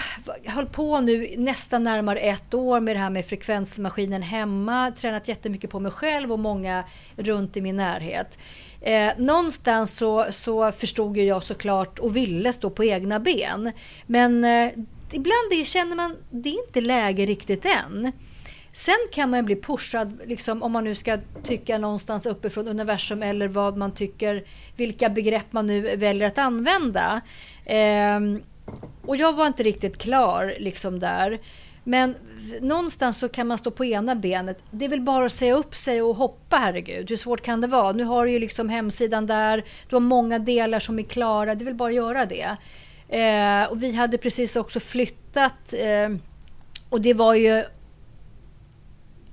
hållit 0.48 0.72
på 0.72 1.02
nu 1.02 1.34
nästan 1.38 1.84
närmare 1.84 2.20
ett 2.20 2.54
år 2.54 2.80
med 2.80 2.96
det 2.96 3.00
här 3.00 3.10
med 3.10 3.26
frekvensmaskinen 3.26 4.22
hemma. 4.22 4.92
Tränat 4.92 5.28
jättemycket 5.28 5.70
på 5.70 5.80
mig 5.80 5.92
själv 5.92 6.32
och 6.32 6.40
många 6.40 6.84
runt 7.16 7.58
i 7.58 7.62
min 7.62 7.76
närhet. 7.76 8.38
Eh, 8.82 9.12
någonstans 9.18 9.92
så, 9.98 10.26
så 10.32 10.72
förstod 10.72 11.18
jag 11.18 11.44
såklart 11.44 12.00
och 12.00 12.16
ville 12.16 12.54
stå 12.54 12.70
på 12.70 12.84
egna 12.84 13.20
ben. 13.20 13.72
Men 14.06 14.44
eh, 14.44 14.72
ibland 15.12 15.66
känner 15.66 15.96
man 15.96 16.16
det 16.30 16.50
är 16.50 16.68
inte 16.68 16.82
läge 16.82 17.26
riktigt 17.26 17.66
än. 17.66 18.12
Sen 18.72 19.08
kan 19.12 19.30
man 19.30 19.46
bli 19.46 19.56
pushad, 19.56 20.20
liksom, 20.26 20.64
om 20.64 20.72
man 20.72 20.84
nu 20.84 20.96
ska 20.96 21.18
tycka 21.44 21.78
någonstans 21.78 22.26
uppifrån 22.26 22.68
universum 22.68 23.24
eller 23.24 23.48
vad 23.48 23.78
man 23.78 23.92
tycker, 23.92 24.44
vilka 24.76 25.10
begrepp 25.10 25.54
man 25.54 25.68
nu 25.68 25.96
väljer 25.96 26.28
att 26.28 26.38
använda. 26.38 27.22
Eh, 27.66 28.20
och 29.02 29.18
jag 29.18 29.34
var 29.34 29.48
inte 29.48 29.64
riktigt 29.64 29.98
klar 29.98 30.56
liksom 30.60 31.00
där. 31.00 31.40
Men 31.84 32.16
någonstans 32.62 33.18
så 33.18 33.30
kan 33.30 33.48
man 33.48 33.58
stå 33.58 33.72
på 33.72 33.86
ena 33.86 34.16
benet. 34.16 34.60
Det 34.72 34.86
är 34.86 34.90
väl 34.90 35.02
bara 35.02 35.26
att 35.26 35.32
säga 35.32 35.56
upp 35.56 35.76
sig 35.76 36.02
och 36.02 36.16
hoppa, 36.16 36.58
herregud. 36.58 37.10
Hur 37.10 37.18
svårt 37.18 37.42
kan 37.42 37.62
det 37.62 37.68
vara? 37.68 37.92
Nu 37.92 38.04
har 38.04 38.26
du 38.26 38.32
ju 38.32 38.40
liksom 38.40 38.70
hemsidan 38.70 39.28
där. 39.28 39.66
Du 39.90 39.96
har 39.96 40.02
många 40.02 40.40
delar 40.40 40.80
som 40.80 41.00
är 41.00 41.04
klara. 41.04 41.56
Det 41.56 41.64
är 41.64 41.66
väl 41.66 41.74
bara 41.74 41.90
att 41.90 41.96
göra 41.96 42.26
det. 42.26 42.58
Eh, 43.18 43.72
och 43.72 43.84
vi 43.84 43.92
hade 43.92 44.18
precis 44.18 44.56
också 44.56 44.80
flyttat. 44.80 45.74
Eh, 45.74 46.10
och 46.90 47.02
det 47.02 47.14
var 47.14 47.34
ju 47.34 47.64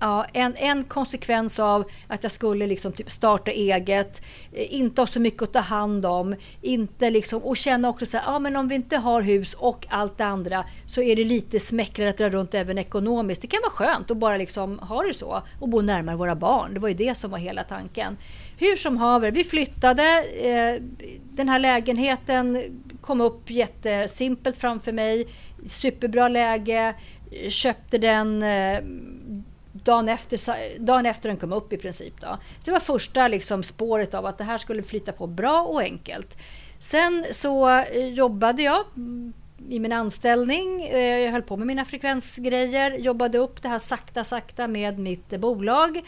Ja, 0.01 0.27
en, 0.33 0.57
en 0.57 0.85
konsekvens 0.85 1.59
av 1.59 1.85
att 2.09 2.23
jag 2.23 2.33
skulle 2.33 2.67
liksom 2.67 2.93
typ 2.93 3.11
starta 3.11 3.51
eget, 3.51 4.23
eh, 4.53 4.75
inte 4.75 5.03
ha 5.03 5.07
så 5.07 5.21
mycket 5.21 5.43
att 5.43 5.53
ta 5.53 5.61
hand 5.61 6.07
om, 6.07 6.35
inte 6.63 7.11
liksom, 7.11 7.43
och 7.43 7.57
känna 7.57 7.89
också 7.89 8.07
så 8.07 8.17
här, 8.17 8.33
ja 8.33 8.39
men 8.39 8.57
om 8.57 8.69
vi 8.69 8.75
inte 8.75 8.97
har 8.97 9.23
hus 9.23 9.55
och 9.55 9.87
allt 9.89 10.19
det 10.19 10.25
andra 10.25 10.65
så 10.87 11.03
är 11.03 11.17
det 11.17 11.25
lite 11.25 11.61
smäckrare 11.61 12.11
att 12.11 12.19
dra 12.19 12.31
runt 12.31 12.55
även 12.55 12.79
ekonomiskt. 12.79 13.43
Det 13.43 13.49
kan 13.49 13.61
vara 13.63 13.71
skönt 13.71 14.11
att 14.11 14.17
bara 14.17 14.37
liksom 14.37 14.79
ha 14.79 15.03
det 15.03 15.15
så 15.15 15.43
och 15.61 15.69
bo 15.69 15.81
närmare 15.81 16.17
våra 16.17 16.35
barn. 16.35 16.75
Det 16.75 16.81
var 16.81 16.89
ju 16.89 16.95
det 16.95 17.15
som 17.15 17.31
var 17.31 17.39
hela 17.39 17.65
tanken. 17.65 18.17
Hur 18.59 18.77
som 18.77 18.97
haver, 18.97 19.31
vi 19.31 19.45
flyttade. 19.45 20.25
Eh, 20.25 20.83
den 21.33 21.49
här 21.49 21.59
lägenheten 21.59 22.63
kom 23.01 23.21
upp 23.21 23.51
jättesimpelt 23.51 24.57
framför 24.57 24.93
mig. 24.93 25.27
Superbra 25.69 26.29
läge. 26.29 26.95
Köpte 27.49 27.99
den 27.99 28.43
eh, 28.43 28.81
dagen 29.85 30.09
efter, 30.09 30.79
dagen 30.79 31.07
efter 31.07 31.29
den 31.29 31.39
kom 31.39 31.53
upp 31.53 31.73
i 31.73 31.77
princip. 31.77 32.21
Då. 32.21 32.27
Så 32.27 32.65
det 32.65 32.71
var 32.71 32.81
första 32.81 33.29
liksom, 33.29 33.63
spåret 33.63 34.15
av 34.15 34.27
att 34.27 34.39
det 34.39 34.45
här 34.45 34.59
skulle 34.59 34.83
flytta 34.83 35.13
på 35.13 35.27
bra 35.27 35.63
och 35.63 35.81
enkelt. 35.81 36.37
Sen 36.79 37.25
så 37.31 37.69
eh, 37.69 38.09
jobbade 38.09 38.63
jag 38.63 38.85
mm, 38.97 39.33
i 39.69 39.79
min 39.79 39.93
anställning. 39.93 40.83
Eh, 40.83 41.19
jag 41.19 41.33
höll 41.33 41.43
på 41.43 41.57
med 41.57 41.67
mina 41.67 41.85
frekvensgrejer, 41.85 42.91
jobbade 42.99 43.39
upp 43.39 43.63
det 43.63 43.69
här 43.69 43.79
sakta, 43.79 44.25
sakta 44.25 44.67
med 44.67 44.99
mitt 44.99 45.33
eh, 45.33 45.39
bolag. 45.39 46.01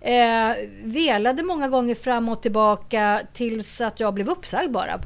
Eh, 0.00 0.52
velade 0.84 1.42
många 1.42 1.68
gånger 1.68 1.94
fram 1.94 2.28
och 2.28 2.42
tillbaka 2.42 3.22
tills 3.32 3.80
att 3.80 4.00
jag 4.00 4.14
blev 4.14 4.30
uppsagd 4.30 4.70
bara. 4.70 5.00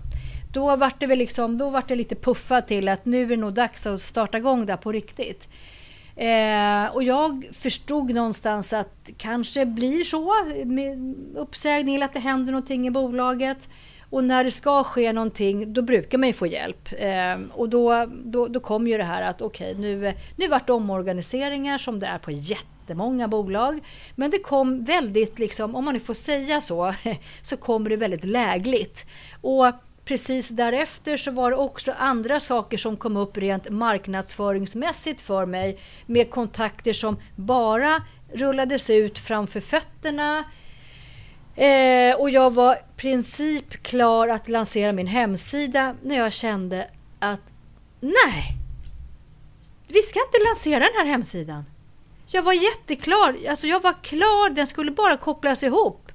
Då 0.53 0.77
var 0.77 0.93
det, 0.99 1.07
väl 1.07 1.19
liksom, 1.19 1.59
då 1.59 1.83
det 1.89 1.95
lite 1.95 2.15
puffad 2.15 2.67
till 2.67 2.89
att 2.89 3.05
nu 3.05 3.23
är 3.23 3.27
det 3.27 3.37
nog 3.37 3.53
dags 3.53 3.87
att 3.87 4.03
starta 4.03 4.39
igång 4.39 4.67
där 4.67 4.77
på 4.77 4.93
riktigt. 4.93 5.49
Eh, 6.17 6.95
och 6.95 7.03
jag 7.03 7.49
förstod 7.53 8.15
någonstans 8.15 8.73
att 8.73 9.05
det 9.05 9.13
kanske 9.13 9.67
blir 9.67 10.05
så 10.05 10.35
med 10.65 11.15
uppsägning 11.37 11.95
eller 11.95 12.07
att 12.07 12.13
det 12.13 12.21
händer 12.21 12.53
någonting 12.53 12.87
i 12.87 12.91
bolaget. 12.91 13.69
Och 14.11 14.25
när 14.25 14.45
det 14.45 14.51
ska 14.51 14.85
ske 14.85 15.13
någonting, 15.13 15.73
då 15.73 15.83
brukar 15.83 16.19
man 16.19 16.29
ju 16.29 16.33
få 16.33 16.47
hjälp. 16.47 16.89
Eh, 16.99 17.39
och 17.53 17.69
då, 17.69 18.07
då, 18.25 18.47
då 18.47 18.61
kom 18.61 18.87
ju 18.87 18.97
det 18.97 19.05
här 19.05 19.23
att 19.23 19.43
okej, 19.43 19.71
okay, 19.71 19.83
nu, 19.83 20.15
nu 20.37 20.49
vart 20.49 20.67
det 20.67 20.73
omorganiseringar 20.73 21.79
som 21.79 22.01
det 22.01 22.07
är 22.07 22.19
på 22.19 22.31
jättemånga 22.31 23.29
bolag. 23.29 23.81
Men 24.15 24.31
det 24.31 24.39
kom 24.39 24.85
väldigt, 24.85 25.39
liksom, 25.39 25.75
om 25.75 25.85
man 25.85 25.95
nu 25.95 26.01
får 26.01 26.15
säga 26.15 26.61
så, 26.61 26.95
så 27.43 27.57
kommer 27.57 27.91
det 27.91 27.97
väldigt 27.97 28.25
lägligt. 28.25 29.07
Och 29.41 29.67
precis 30.07 30.49
därefter 30.49 31.17
så 31.17 31.31
var 31.31 31.51
det 31.51 31.57
också 31.57 31.93
andra 31.93 32.41
saker 32.41 32.79
som 32.79 32.97
kom 32.97 33.17
upp 33.17 33.37
rent 33.37 33.71
marknadsföringsmässigt 33.71 35.21
för 35.21 35.47
mig 35.47 35.79
med 36.07 36.31
kontakter 36.31 36.93
som 36.93 37.17
bara 37.37 38.03
rullades 38.33 38.91
ut 38.91 39.19
framför 39.19 39.61
fötterna. 39.61 40.45
Eh, 41.57 42.15
och 42.15 42.31
jag 42.31 42.55
var 42.55 42.75
i 42.75 42.79
princip 42.97 43.83
klar 43.83 44.29
att 44.29 44.49
lansera 44.49 44.93
min 44.93 45.07
hemsida 45.07 45.95
när 46.03 46.17
jag 46.17 46.33
kände 46.33 46.89
att 47.19 47.41
nej, 48.01 48.57
vi 49.89 50.03
ska 50.03 50.21
inte 50.27 50.49
lansera 50.49 50.79
den 50.79 50.97
här 50.97 51.07
hemsidan. 51.07 51.65
Jag 52.27 52.43
var 52.43 52.53
jätteklar, 52.53 53.37
alltså 53.49 53.67
jag 53.67 53.83
var 53.83 53.95
klar, 54.03 54.51
den 54.51 54.67
skulle 54.67 54.91
bara 54.91 55.17
kopplas 55.17 55.63
ihop. 55.63 56.13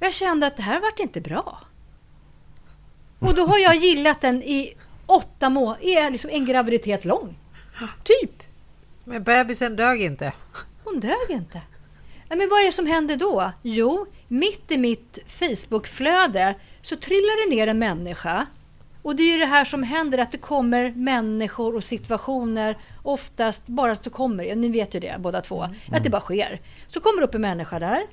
Jag 0.00 0.14
kände 0.14 0.46
att 0.46 0.56
det 0.56 0.62
här 0.62 0.80
vart 0.80 0.98
inte 0.98 1.20
bra. 1.20 1.58
Och 3.18 3.34
då 3.34 3.46
har 3.46 3.58
jag 3.58 3.76
gillat 3.76 4.20
den 4.20 4.42
i 4.42 4.74
åtta 5.06 5.48
månader, 5.50 5.86
är 5.86 6.10
liksom 6.10 6.30
en 6.30 6.44
graviditet 6.44 7.04
lång. 7.04 7.38
Typ. 8.04 8.42
Men 9.04 9.22
bebisen 9.22 9.76
dög 9.76 10.02
inte. 10.02 10.32
Hon 10.84 11.00
dög 11.00 11.30
inte. 11.30 11.60
Men 12.28 12.48
vad 12.48 12.60
är 12.60 12.66
det 12.66 12.72
som 12.72 12.86
händer 12.86 13.16
då? 13.16 13.52
Jo, 13.62 14.06
mitt 14.28 14.70
i 14.70 14.76
mitt 14.76 15.18
Facebookflöde 15.26 16.54
så 16.82 16.96
trillar 16.96 17.48
det 17.48 17.56
ner 17.56 17.66
en 17.66 17.78
människa. 17.78 18.46
Och 19.02 19.16
det 19.16 19.22
är 19.22 19.32
ju 19.32 19.38
det 19.38 19.46
här 19.46 19.64
som 19.64 19.82
händer, 19.82 20.18
att 20.18 20.32
det 20.32 20.38
kommer 20.38 20.90
människor 20.90 21.76
och 21.76 21.84
situationer, 21.84 22.78
oftast 23.02 23.66
bara 23.66 23.96
så 23.96 24.10
kommer, 24.10 24.54
ni 24.54 24.68
vet 24.68 24.94
ju 24.94 25.00
det 25.00 25.16
båda 25.18 25.40
två, 25.40 25.62
mm. 25.62 25.76
att 25.92 26.04
det 26.04 26.10
bara 26.10 26.20
sker. 26.20 26.60
Så 26.88 27.00
kommer 27.00 27.20
det 27.20 27.26
upp 27.26 27.34
en 27.34 27.40
människa 27.40 27.78
där 27.78 28.06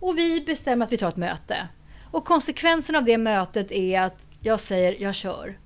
och 0.00 0.18
vi 0.18 0.40
bestämmer 0.40 0.86
att 0.86 0.92
vi 0.92 0.96
tar 0.96 1.08
ett 1.08 1.16
möte. 1.16 1.68
Och 2.10 2.24
konsekvensen 2.24 2.96
av 2.96 3.04
det 3.04 3.18
mötet 3.18 3.72
är 3.72 4.00
att 4.00 4.26
jag 4.42 4.60
säger, 4.60 4.96
jag 4.98 5.14
kör. 5.14 5.58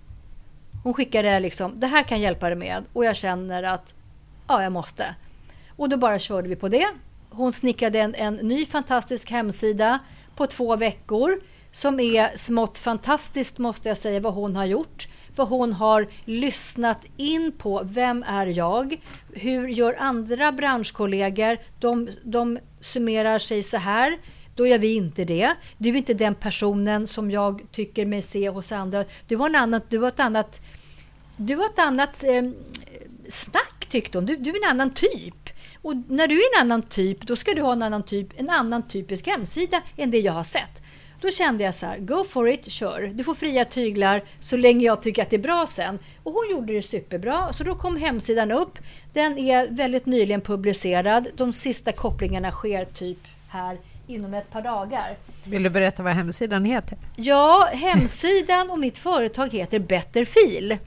Hon 0.82 0.94
skickade 0.94 1.40
liksom, 1.40 1.80
det 1.80 1.86
här 1.86 2.02
kan 2.02 2.20
hjälpa 2.20 2.48
dig 2.48 2.58
med 2.58 2.84
och 2.92 3.04
jag 3.04 3.16
känner 3.16 3.62
att 3.62 3.94
ja, 4.48 4.62
jag 4.62 4.72
måste. 4.72 5.14
Och 5.76 5.88
då 5.88 5.96
bara 5.96 6.18
körde 6.18 6.48
vi 6.48 6.56
på 6.56 6.68
det. 6.68 6.86
Hon 7.30 7.52
snickrade 7.52 7.98
en, 8.00 8.14
en 8.14 8.34
ny 8.34 8.66
fantastisk 8.66 9.30
hemsida 9.30 9.98
på 10.36 10.46
två 10.46 10.76
veckor 10.76 11.40
som 11.72 12.00
är 12.00 12.36
smått 12.36 12.78
fantastiskt 12.78 13.58
måste 13.58 13.88
jag 13.88 13.96
säga 13.96 14.20
vad 14.20 14.34
hon 14.34 14.56
har 14.56 14.64
gjort. 14.64 15.08
Vad 15.36 15.48
hon 15.48 15.72
har 15.72 16.06
lyssnat 16.24 17.00
in 17.16 17.52
på. 17.52 17.82
Vem 17.84 18.22
är 18.22 18.46
jag? 18.46 19.00
Hur 19.32 19.68
gör 19.68 19.96
andra 19.98 20.52
branschkollegor? 20.52 21.58
De, 21.80 22.08
de 22.22 22.58
summerar 22.80 23.38
sig 23.38 23.62
så 23.62 23.76
här. 23.76 24.18
Då 24.56 24.66
gör 24.66 24.78
vi 24.78 24.94
inte 24.94 25.24
det. 25.24 25.54
Du 25.78 25.88
är 25.88 25.94
inte 25.94 26.14
den 26.14 26.34
personen 26.34 27.06
som 27.06 27.30
jag 27.30 27.62
tycker 27.72 28.06
mig 28.06 28.22
se 28.22 28.48
hos 28.48 28.72
andra. 28.72 29.04
Du 29.28 29.36
har, 29.36 29.48
en 29.48 29.54
annan, 29.54 29.80
du 29.88 29.98
har 29.98 30.08
ett 30.08 30.20
annat, 30.20 30.60
du 31.36 31.56
har 31.56 31.66
ett 31.66 31.78
annat 31.78 32.24
eh, 32.24 32.42
snack 33.28 33.86
tyckte 33.90 34.18
hon. 34.18 34.26
Du, 34.26 34.36
du 34.36 34.50
är 34.50 34.64
en 34.64 34.70
annan 34.70 34.90
typ. 34.94 35.50
Och 35.82 35.94
när 36.08 36.28
du 36.28 36.34
är 36.34 36.56
en 36.56 36.60
annan 36.60 36.82
typ, 36.82 37.26
då 37.26 37.36
ska 37.36 37.54
du 37.54 37.62
ha 37.62 37.72
en 37.72 37.82
annan 37.82 38.02
typ, 38.02 38.28
en 38.36 38.50
annan 38.50 38.88
typisk 38.88 39.26
hemsida 39.26 39.82
än 39.96 40.10
det 40.10 40.18
jag 40.18 40.32
har 40.32 40.44
sett. 40.44 40.82
Då 41.20 41.30
kände 41.30 41.64
jag 41.64 41.74
så 41.74 41.86
här, 41.86 41.98
go 41.98 42.24
for 42.24 42.48
it, 42.48 42.70
kör. 42.70 43.12
Du 43.14 43.24
får 43.24 43.34
fria 43.34 43.64
tyglar 43.64 44.24
så 44.40 44.56
länge 44.56 44.86
jag 44.86 45.02
tycker 45.02 45.22
att 45.22 45.30
det 45.30 45.36
är 45.36 45.40
bra 45.40 45.66
sen. 45.66 45.98
Och 46.22 46.32
hon 46.32 46.50
gjorde 46.50 46.72
det 46.72 46.82
superbra, 46.82 47.52
så 47.52 47.64
då 47.64 47.74
kom 47.74 47.96
hemsidan 47.96 48.52
upp. 48.52 48.78
Den 49.12 49.38
är 49.38 49.68
väldigt 49.70 50.06
nyligen 50.06 50.40
publicerad. 50.40 51.28
De 51.34 51.52
sista 51.52 51.92
kopplingarna 51.92 52.50
sker 52.50 52.84
typ 52.84 53.18
här 53.48 53.78
inom 54.06 54.34
ett 54.34 54.50
par 54.50 54.62
dagar. 54.62 55.16
Vill 55.44 55.62
du 55.62 55.70
berätta 55.70 56.02
vad 56.02 56.12
hemsidan 56.12 56.64
heter? 56.64 56.98
Ja, 57.16 57.68
hemsidan 57.72 58.70
och 58.70 58.78
mitt 58.78 58.98
företag 58.98 59.52
heter 59.52 59.78
Betterfil. 59.78 60.78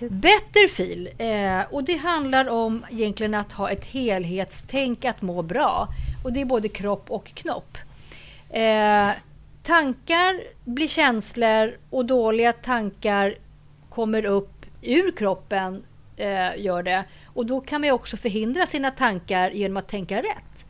Betterfil, 0.00 1.08
eh, 1.18 1.60
och 1.70 1.84
det 1.84 1.96
handlar 1.96 2.48
om 2.48 2.86
egentligen 2.90 3.34
att 3.34 3.52
ha 3.52 3.70
ett 3.70 3.84
helhetstänk, 3.84 5.04
att 5.04 5.22
må 5.22 5.42
bra. 5.42 5.88
Och 6.24 6.32
det 6.32 6.40
är 6.40 6.44
både 6.44 6.68
kropp 6.68 7.10
och 7.10 7.34
knopp. 7.34 7.78
Eh, 8.50 9.10
tankar 9.62 10.40
blir 10.64 10.88
känslor 10.88 11.76
och 11.90 12.04
dåliga 12.04 12.52
tankar 12.52 13.34
kommer 13.88 14.24
upp 14.24 14.66
ur 14.82 15.16
kroppen, 15.16 15.82
eh, 16.16 16.56
gör 16.56 16.82
det. 16.82 17.04
Och 17.26 17.46
då 17.46 17.60
kan 17.60 17.80
man 17.80 17.90
också 17.90 18.16
förhindra 18.16 18.66
sina 18.66 18.90
tankar 18.90 19.50
genom 19.50 19.76
att 19.76 19.88
tänka 19.88 20.18
rätt. 20.18 20.66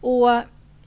Och 0.00 0.42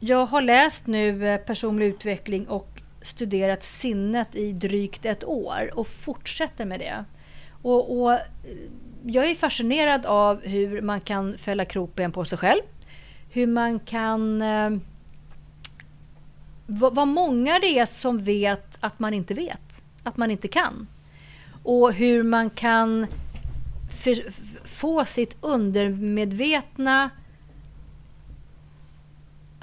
jag 0.06 0.26
har 0.26 0.42
läst 0.42 0.88
nu 0.88 1.28
eh, 1.28 1.38
personlig 1.38 1.86
utveckling 1.86 2.48
och 2.48 2.82
studerat 3.02 3.64
sinnet 3.64 4.36
i 4.36 4.52
drygt 4.52 5.06
ett 5.06 5.24
år 5.24 5.72
och 5.74 5.88
fortsätter 5.88 6.66
med 6.66 6.80
det. 6.80 7.06
Och, 7.62 8.02
och, 8.02 8.14
eh, 8.14 8.20
jag 9.04 9.30
är 9.30 9.36
fascinerad 9.36 10.06
av 10.06 10.42
hur 10.42 10.82
man 10.82 11.02
kan 11.02 11.38
fälla 11.38 11.66
kroppen 11.66 12.12
på 12.12 12.26
sig 12.26 12.38
själv. 12.38 12.62
Hur 13.30 13.48
man 13.48 13.80
kan... 13.80 14.42
Eh, 14.42 14.70
vad, 16.68 16.96
vad 16.96 17.08
många 17.08 17.60
det 17.60 17.80
är 17.80 17.86
som 17.86 18.24
vet 18.24 18.78
att 18.80 19.00
man 19.00 19.14
inte 19.14 19.34
vet, 19.34 19.82
att 20.04 20.18
man 20.18 20.32
inte 20.32 20.48
kan. 20.48 20.88
Och 21.64 21.94
hur 21.94 22.24
man 22.24 22.50
kan 22.50 23.08
för, 24.04 24.32
få 24.66 25.06
sitt 25.06 25.36
undermedvetna 25.42 27.10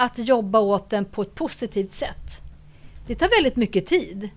att 0.00 0.18
jobba 0.18 0.58
åt 0.58 0.90
den 0.90 1.04
på 1.04 1.22
ett 1.22 1.34
positivt 1.34 1.92
sätt. 1.92 2.40
Det 3.06 3.14
tar 3.14 3.28
väldigt 3.28 3.56
mycket 3.56 3.86
tid. 3.86 4.30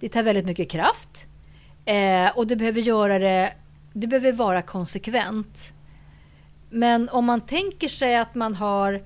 Det 0.00 0.08
tar 0.08 0.22
väldigt 0.22 0.46
mycket 0.46 0.70
kraft. 0.70 1.24
Eh, 1.84 2.38
och 2.38 2.46
du 2.46 2.56
behöver 2.56 2.80
göra 2.80 3.18
det, 3.18 3.52
du 3.92 4.06
behöver 4.06 4.32
vara 4.32 4.62
konsekvent. 4.62 5.72
Men 6.70 7.08
om 7.08 7.24
man 7.24 7.40
tänker 7.40 7.88
sig 7.88 8.16
att 8.16 8.34
man 8.34 8.54
har 8.54 9.02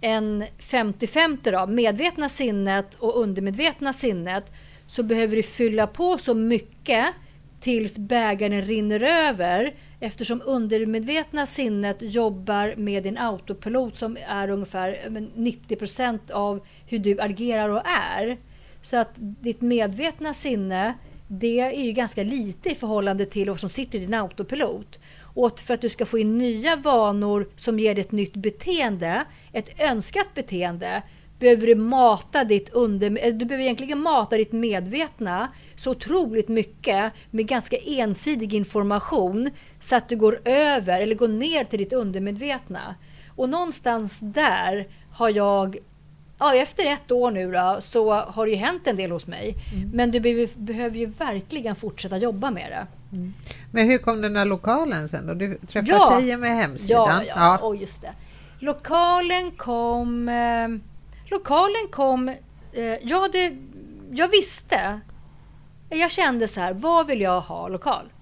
en 0.00 0.44
50-50 0.58 1.50
då, 1.52 1.66
medvetna 1.66 2.28
sinnet 2.28 2.94
och 2.94 3.20
undermedvetna 3.20 3.92
sinnet, 3.92 4.52
så 4.86 5.02
behöver 5.02 5.36
du 5.36 5.42
fylla 5.42 5.86
på 5.86 6.18
så 6.18 6.34
mycket 6.34 7.06
tills 7.60 7.98
bägaren 7.98 8.62
rinner 8.62 9.00
över 9.00 9.74
eftersom 10.00 10.42
undermedvetna 10.44 11.46
sinnet 11.46 11.96
jobbar 12.00 12.74
med 12.76 13.02
din 13.02 13.18
autopilot 13.18 13.96
som 13.96 14.16
är 14.28 14.50
ungefär 14.50 14.98
90 15.34 15.76
procent 15.76 16.30
av 16.30 16.66
hur 16.86 16.98
du 16.98 17.20
agerar 17.20 17.68
och 17.68 17.82
är. 17.86 18.36
Så 18.82 18.96
att 18.96 19.10
ditt 19.16 19.60
medvetna 19.60 20.34
sinne 20.34 20.94
det 21.28 21.60
är 21.60 21.82
ju 21.82 21.92
ganska 21.92 22.22
lite 22.22 22.70
i 22.70 22.74
förhållande 22.74 23.24
till 23.24 23.50
vad 23.50 23.60
som 23.60 23.68
sitter 23.68 23.98
i 23.98 24.02
din 24.02 24.14
autopilot. 24.14 24.98
Och 25.22 25.60
för 25.60 25.74
att 25.74 25.80
du 25.80 25.88
ska 25.88 26.06
få 26.06 26.18
in 26.18 26.38
nya 26.38 26.76
vanor 26.76 27.48
som 27.56 27.78
ger 27.78 27.94
dig 27.94 28.04
ett 28.04 28.12
nytt 28.12 28.36
beteende, 28.36 29.24
ett 29.52 29.80
önskat 29.80 30.34
beteende, 30.34 31.02
behöver 31.40 31.66
du 31.66 31.74
mata 31.74 32.44
ditt 32.44 32.68
under, 32.68 33.32
du 33.32 33.44
behöver 33.44 33.64
egentligen 33.64 34.00
mata 34.00 34.36
ditt 34.36 34.52
medvetna 34.52 35.48
så 35.76 35.90
otroligt 35.90 36.48
mycket 36.48 37.12
med 37.30 37.46
ganska 37.46 37.76
ensidig 37.76 38.54
information 38.54 39.50
så 39.80 39.96
att 39.96 40.08
du 40.08 40.16
går 40.16 40.40
över 40.44 41.00
eller 41.00 41.14
går 41.14 41.28
ner 41.28 41.64
till 41.64 41.78
ditt 41.78 41.92
undermedvetna. 41.92 42.94
Och 43.36 43.48
någonstans 43.48 44.18
där 44.20 44.88
har 45.12 45.28
jag 45.28 45.78
ja, 46.38 46.54
efter 46.54 46.86
ett 46.86 47.10
år 47.10 47.30
nu 47.30 47.52
då, 47.52 47.78
så 47.80 48.12
har 48.12 48.46
det 48.46 48.52
ju 48.52 48.58
hänt 48.58 48.86
en 48.86 48.96
del 48.96 49.10
hos 49.10 49.26
mig. 49.26 49.54
Mm. 49.74 49.90
Men 49.94 50.10
du 50.10 50.20
behöver, 50.20 50.48
behöver 50.56 50.98
ju 50.98 51.06
verkligen 51.06 51.76
fortsätta 51.76 52.16
jobba 52.16 52.50
med 52.50 52.70
det. 52.70 53.16
Mm. 53.16 53.34
Men 53.70 53.86
hur 53.86 53.98
kom 53.98 54.22
den 54.22 54.32
där 54.32 54.44
lokalen 54.44 55.08
sen 55.08 55.26
då? 55.26 55.34
Du 55.34 55.54
träffade 55.54 55.92
ja. 55.92 56.18
tjejer 56.18 56.36
med 56.36 56.56
hemsidan? 56.56 57.06
Ja, 57.08 57.22
ja, 57.24 57.58
ja. 57.62 57.68
Oh, 57.68 57.80
just 57.80 58.02
det. 58.02 58.12
Lokalen 58.58 59.50
kom... 59.50 60.28
Eh, 60.28 60.89
lokalen 61.30 61.88
kom... 61.90 62.28
Eh, 62.72 62.84
jag, 63.02 63.20
hade, 63.20 63.56
jag 64.10 64.28
visste. 64.28 65.00
Jag 65.88 66.10
kände 66.10 66.48
så 66.48 66.60
här, 66.60 66.74
var 66.74 67.04
vill 67.04 67.20
jag 67.20 67.40
ha 67.40 67.68
lokal? 67.68 68.12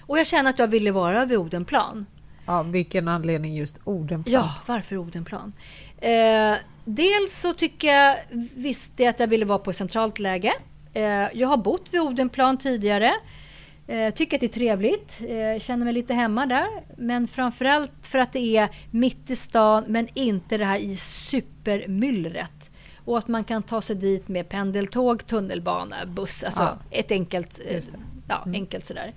Och 0.00 0.18
jag 0.18 0.26
kände 0.26 0.50
att 0.50 0.58
jag 0.58 0.68
ville 0.68 0.92
vara 0.92 1.24
vid 1.24 1.38
Odenplan. 1.38 2.06
Av 2.46 2.70
vilken 2.70 3.08
anledning 3.08 3.54
just 3.54 3.78
Odenplan? 3.84 4.34
Ja, 4.34 4.54
varför 4.66 4.96
Odenplan? 4.96 5.52
Eh, 6.00 6.54
dels 6.84 7.40
så 7.40 7.52
tycker 7.52 7.88
jag 7.88 8.16
visste 8.54 9.08
att 9.08 9.20
jag 9.20 9.26
ville 9.26 9.44
vara 9.44 9.58
på 9.58 9.70
ett 9.70 9.76
centralt 9.76 10.18
läge. 10.18 10.52
Eh, 10.92 11.02
jag 11.32 11.48
har 11.48 11.56
bott 11.56 11.88
vid 11.90 12.00
Odenplan 12.00 12.56
tidigare. 12.56 13.14
Eh, 13.86 14.14
tycker 14.14 14.36
att 14.36 14.40
det 14.40 14.46
är 14.46 14.48
trevligt. 14.48 15.20
Eh, 15.20 15.60
känner 15.60 15.84
mig 15.84 15.92
lite 15.92 16.14
hemma 16.14 16.46
där. 16.46 16.66
Men 16.96 17.28
framförallt 17.28 17.92
för 18.06 18.18
att 18.18 18.32
det 18.32 18.56
är 18.56 18.68
mitt 18.90 19.30
i 19.30 19.36
stan 19.36 19.84
men 19.86 20.08
inte 20.14 20.56
det 20.56 20.64
här 20.64 20.78
i 20.78 20.96
supermyllret. 20.96 22.70
Och 23.04 23.18
att 23.18 23.28
man 23.28 23.44
kan 23.44 23.62
ta 23.62 23.82
sig 23.82 23.96
dit 23.96 24.28
med 24.28 24.48
pendeltåg, 24.48 25.26
tunnelbana, 25.26 26.06
buss. 26.06 26.44
Alltså 26.44 26.62
ja. 26.62 26.78
ett 26.90 27.10
enkelt, 27.10 27.60
eh, 27.66 27.82
ja, 28.28 28.42
mm. 28.46 28.54
enkelt 28.54 28.86
sådär. 28.86 29.12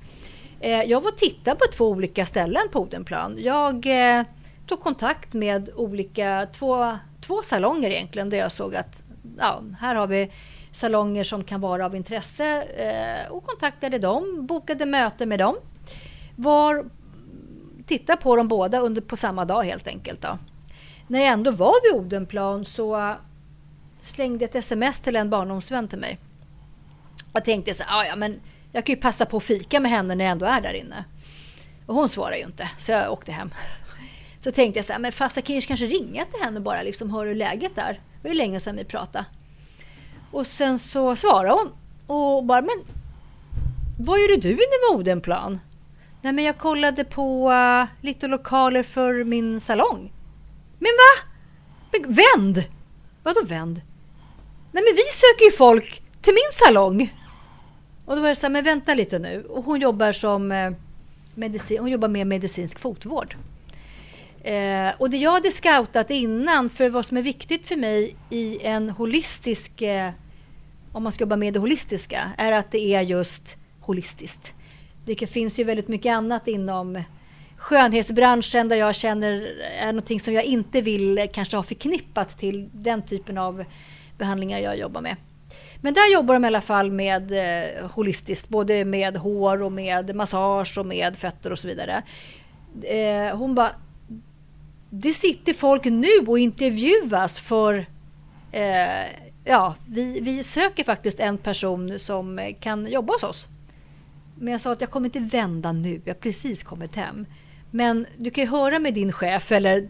Eh, 0.60 0.84
jag 0.84 1.02
var 1.02 1.12
och 1.12 1.18
tittade 1.18 1.56
på 1.56 1.66
två 1.74 1.90
olika 1.90 2.26
ställen 2.26 2.64
på 2.72 2.80
Odenplan. 2.80 3.36
Jag 3.40 3.86
eh, 3.86 4.24
tog 4.68 4.82
kontakt 4.82 5.34
med 5.34 5.70
olika, 5.76 6.48
två, 6.54 6.98
två 7.22 7.42
salonger 7.42 7.90
egentligen 7.90 8.30
där 8.30 8.38
jag 8.38 8.52
såg 8.52 8.76
att 8.76 9.04
ja, 9.38 9.64
här 9.80 9.96
har 9.96 10.08
vi 10.08 10.32
salonger 10.72 11.24
som 11.24 11.44
kan 11.44 11.62
vara 11.62 11.86
av 11.86 11.96
intresse 11.96 12.62
eh, 12.62 13.32
och 13.32 13.46
kontaktade 13.46 14.00
dem, 14.00 14.46
bokade 14.46 14.86
möte 14.86 15.26
med 15.26 15.40
dem. 15.40 15.56
Var, 16.36 16.86
titta 17.86 18.18
på 18.18 18.36
dem 18.36 18.48
båda 18.48 18.80
under, 18.80 19.02
på 19.02 19.18
samma 19.18 19.46
dag 19.46 19.64
helt 19.64 19.88
enkelt. 19.88 20.22
Då. 20.22 20.38
När 21.08 21.20
jag 21.20 21.28
ändå 21.28 21.52
var 21.52 21.76
vid 21.84 22.02
Odenplan 22.02 22.66
så 22.66 23.16
slängde 24.02 24.46
ett 24.46 24.56
sms 24.56 25.02
till 25.02 25.16
en 25.16 25.30
barndomsvän 25.30 25.88
till 25.88 26.00
mig. 26.00 26.18
Jag 27.34 27.46
tänkte 27.46 27.74
så 27.74 27.84
här, 27.84 28.00
ah, 28.00 28.06
ja 28.06 28.16
men 28.16 28.40
jag 28.72 28.86
kan 28.86 28.96
ju 28.96 29.02
passa 29.02 29.26
på 29.26 29.38
att 29.38 29.44
fika 29.44 29.80
med 29.80 29.92
henne 29.92 30.16
när 30.16 30.26
jag 30.26 30.32
ändå 30.32 30.46
är 30.46 30.62
där 30.62 30.74
inne. 30.74 31.06
Och 31.86 31.96
hon 31.96 32.10
svarade 32.10 32.38
ju 32.38 32.46
inte, 32.46 32.70
så 32.78 32.92
jag 32.92 33.12
åkte 33.12 33.32
hem. 33.32 33.50
Så 34.40 34.52
tänkte 34.52 34.78
jag 34.78 34.86
så 34.86 34.94
här, 34.94 35.00
men 35.00 35.12
fast 35.12 35.38
jag 35.38 35.46
kan 35.46 35.62
kanske 35.62 35.86
ringa 35.86 36.26
till 36.26 36.44
henne 36.44 36.60
bara, 36.60 36.82
liksom, 36.82 37.10
hör 37.12 37.26
hur 37.26 37.36
läget 37.36 37.78
är? 37.78 37.94
Det 37.94 38.28
var 38.28 38.30
ju 38.30 38.36
länge 38.36 38.60
sedan 38.60 38.76
vi 38.76 38.84
pratade. 38.84 39.26
Och 40.32 40.48
sen 40.48 40.80
så 40.80 41.16
svarade 41.16 41.54
hon 41.54 41.72
och 42.08 42.44
bara, 42.44 42.62
men 42.62 42.86
vad 44.00 44.22
gjorde 44.22 44.38
du 44.38 44.50
inne 44.50 44.90
med 44.90 45.00
Odenplan? 45.00 45.60
Nej, 46.22 46.34
men 46.34 46.46
jag 46.46 46.58
kollade 46.58 47.04
på 47.04 47.52
uh, 47.52 47.88
lite 48.02 48.28
lokaler 48.28 48.84
för 48.84 49.24
min 49.24 49.60
salong. 49.60 50.12
Men 50.80 50.92
va? 50.92 51.30
Men, 51.92 52.14
vänd! 52.14 52.64
Vadå 53.24 53.44
vänd? 53.44 53.82
Nej, 54.72 54.84
men 54.84 54.96
vi 54.96 55.02
söker 55.12 55.46
ju 55.46 55.52
folk 55.52 56.02
till 56.22 56.34
min 56.34 56.52
salong. 56.52 57.14
Och 58.06 58.16
då 58.16 58.22
var 58.22 58.30
det 58.30 58.36
så 58.36 58.46
här, 58.48 58.52
men 58.52 58.64
vänta 58.64 58.94
lite 58.94 59.20
nu. 59.20 59.44
Och 59.44 59.64
hon 59.66 59.80
jobbar 59.80 60.12
som 60.12 60.52
eh, 60.52 60.72
medicin, 61.36 61.80
hon 61.80 61.92
jobbar 61.92 62.08
med 62.08 62.28
medicinsk 62.28 62.80
fotvård. 62.80 63.36
Eh, 64.44 64.92
och 64.98 65.10
det 65.10 65.18
jag 65.18 65.32
hade 65.32 65.52
scoutat 65.52 66.10
innan, 66.10 66.70
för 66.70 66.90
vad 66.90 67.06
som 67.06 67.18
är 67.18 67.22
viktigt 67.22 67.68
för 67.68 67.76
mig 67.76 68.16
i 68.30 68.60
en 68.62 68.90
holistisk, 68.90 69.82
eh, 69.82 70.12
om 70.92 71.04
man 71.04 71.12
ska 71.12 71.22
jobba 71.22 71.36
med 71.36 71.54
det 71.54 71.60
holistiska, 71.60 72.32
är 72.38 72.52
att 72.52 72.72
det 72.72 72.94
är 72.94 73.02
just 73.02 73.58
holistiskt. 73.80 74.54
Det 75.06 75.28
finns 75.28 75.60
ju 75.60 75.64
väldigt 75.64 75.88
mycket 75.88 76.12
annat 76.12 76.48
inom 76.48 77.04
skönhetsbranschen 77.58 78.70
där 78.70 78.76
jag 78.76 78.96
känner 78.96 79.32
är 79.80 79.86
någonting 79.86 80.20
som 80.20 80.34
jag 80.34 80.44
inte 80.44 80.82
vill 80.82 81.28
kanske 81.34 81.58
ha 81.58 81.64
förknippat 81.64 82.40
till 82.40 82.70
den 82.74 83.02
typen 83.02 83.38
av 83.38 83.66
behandlingar 84.18 84.60
jag 84.60 84.78
jobbar 84.78 85.02
med. 85.02 85.16
Men 85.82 85.94
där 85.94 86.14
jobbar 86.14 86.34
de 86.34 86.44
i 86.44 86.48
alla 86.48 86.62
fall 86.62 86.92
med 86.92 87.32
eh, 87.32 87.90
holistiskt, 87.90 88.50
både 88.50 88.86
med 88.86 89.18
hår 89.18 89.62
och 89.62 89.72
med 89.72 90.16
massage 90.16 90.78
och 90.78 90.86
med 90.86 91.18
fötter 91.18 91.52
och 91.52 91.60
så 91.60 91.68
vidare. 91.68 92.04
Eh, 92.84 93.38
hon 93.38 93.56
bara, 93.56 93.72
det 94.90 95.14
sitter 95.14 95.54
folk 95.54 95.86
nu 95.86 96.28
och 96.28 96.40
intervjuas 96.40 97.40
för 97.40 97.86
eh, 98.52 99.06
ja, 99.44 99.76
vi, 99.86 100.20
vi 100.20 100.44
söker 100.44 100.84
faktiskt 100.84 101.20
en 101.20 101.38
person 101.38 102.00
som 102.00 102.54
kan 102.60 102.88
jobba 102.88 103.14
hos 103.14 103.24
oss. 103.24 103.48
Men 104.36 104.52
jag 104.52 104.62
sa 104.62 104.72
att 104.72 104.82
jag 104.82 104.90
kommer 104.90 105.08
inte 105.08 105.38
vända 105.38 105.72
nu, 105.72 106.02
jag 106.06 106.14
har 106.14 106.20
precis 106.20 106.64
kommit 106.64 106.96
hem. 106.96 107.26
Men 107.72 108.06
du 108.18 108.30
kan 108.30 108.44
ju 108.44 108.50
höra 108.50 108.80
med 108.80 108.94
din 108.94 109.12
chef 109.12 109.52
eller 109.52 109.88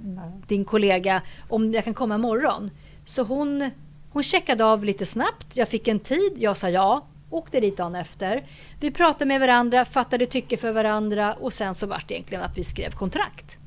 din 0.48 0.66
kollega 0.66 1.22
om 1.50 1.74
jag 1.74 1.84
kan 1.84 1.94
komma 1.94 2.16
imorgon. 2.16 2.72
Så 3.06 3.24
hon, 3.24 3.70
hon 4.12 4.24
checkade 4.24 4.66
av 4.66 4.84
lite 4.84 5.06
snabbt. 5.06 5.48
Jag 5.54 5.70
fick 5.70 5.88
en 5.88 6.00
tid, 6.00 6.34
jag 6.38 6.58
sa 6.58 6.70
ja. 6.70 7.06
Åkte 7.32 7.60
dit 7.60 7.78
dagen 7.78 7.96
efter. 7.96 8.44
Vi 8.80 8.92
pratade 8.92 9.26
med 9.26 9.40
varandra, 9.40 9.86
fattade 9.86 10.26
tycke 10.26 10.58
för 10.58 10.72
varandra 10.72 11.34
och 11.34 11.54
sen 11.54 11.76
så 11.76 11.88
vart 11.88 12.08
det 12.08 12.14
egentligen 12.14 12.44
att 12.44 12.58
vi 12.58 12.64
skrev 12.64 12.92
kontrakt. 12.92 13.59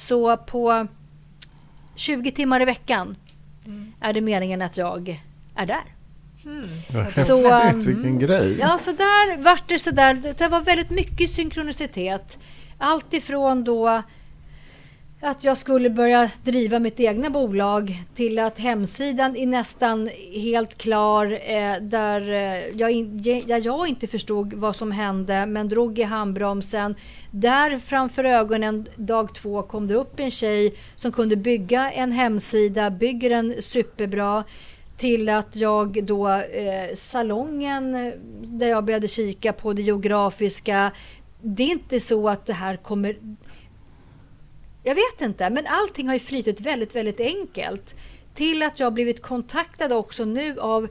Så 0.00 0.36
på 0.36 0.86
20 1.94 2.32
timmar 2.32 2.62
i 2.62 2.64
veckan 2.64 3.16
mm. 3.66 3.92
är 4.00 4.12
det 4.12 4.20
meningen 4.20 4.62
att 4.62 4.76
jag 4.76 5.22
är 5.54 5.66
där. 5.66 5.84
Mm. 6.44 7.12
Så, 7.12 7.50
Häftigt, 7.50 7.86
vilken 7.86 8.04
mm. 8.04 8.18
grej! 8.18 8.58
Ja, 8.58 8.78
så 8.78 8.92
där 8.92 9.42
vart 9.42 9.68
det 9.68 9.78
så 9.78 9.90
där. 9.90 10.34
Det 10.38 10.48
var 10.48 10.60
väldigt 10.60 10.90
mycket 10.90 11.30
synkronicitet. 11.30 12.38
Allt 12.78 13.14
ifrån 13.14 13.64
då 13.64 14.02
att 15.22 15.44
jag 15.44 15.56
skulle 15.56 15.90
börja 15.90 16.30
driva 16.44 16.78
mitt 16.78 17.00
egna 17.00 17.30
bolag 17.30 18.04
till 18.14 18.38
att 18.38 18.58
hemsidan 18.58 19.36
är 19.36 19.46
nästan 19.46 20.10
helt 20.34 20.78
klar 20.78 21.38
eh, 21.46 21.76
där, 21.80 22.32
eh, 22.32 22.78
jag 22.80 22.90
in, 22.90 23.22
där 23.22 23.66
jag 23.66 23.88
inte 23.88 24.06
förstod 24.06 24.54
vad 24.54 24.76
som 24.76 24.92
hände 24.92 25.46
men 25.46 25.68
drog 25.68 25.98
i 25.98 26.02
handbromsen. 26.02 26.94
Där 27.30 27.78
framför 27.78 28.24
ögonen 28.24 28.86
dag 28.96 29.34
två 29.34 29.62
kom 29.62 29.86
det 29.86 29.94
upp 29.94 30.20
en 30.20 30.30
tjej 30.30 30.74
som 30.96 31.12
kunde 31.12 31.36
bygga 31.36 31.90
en 31.90 32.12
hemsida, 32.12 32.90
bygger 32.90 33.30
den 33.30 33.54
superbra 33.62 34.44
till 34.96 35.28
att 35.28 35.56
jag 35.56 36.04
då 36.04 36.28
eh, 36.28 36.94
salongen 36.94 37.94
eh, 37.94 38.12
där 38.42 38.68
jag 38.68 38.84
började 38.84 39.08
kika 39.08 39.52
på 39.52 39.72
det 39.72 39.82
geografiska. 39.82 40.92
Det 41.42 41.62
är 41.62 41.70
inte 41.70 42.00
så 42.00 42.28
att 42.28 42.46
det 42.46 42.52
här 42.52 42.76
kommer 42.76 43.16
jag 44.82 44.94
vet 44.94 45.20
inte, 45.20 45.50
men 45.50 45.66
allting 45.66 46.06
har 46.06 46.14
ju 46.14 46.20
flytit 46.20 46.60
väldigt, 46.60 46.94
väldigt 46.94 47.20
enkelt. 47.20 47.94
Till 48.34 48.62
att 48.62 48.80
jag 48.80 48.92
blivit 48.92 49.22
kontaktad 49.22 49.92
också 49.92 50.24
nu 50.24 50.60
av 50.60 50.88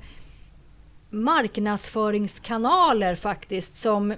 marknadsföringskanaler 1.09 3.15
faktiskt 3.15 3.77
som 3.77 4.15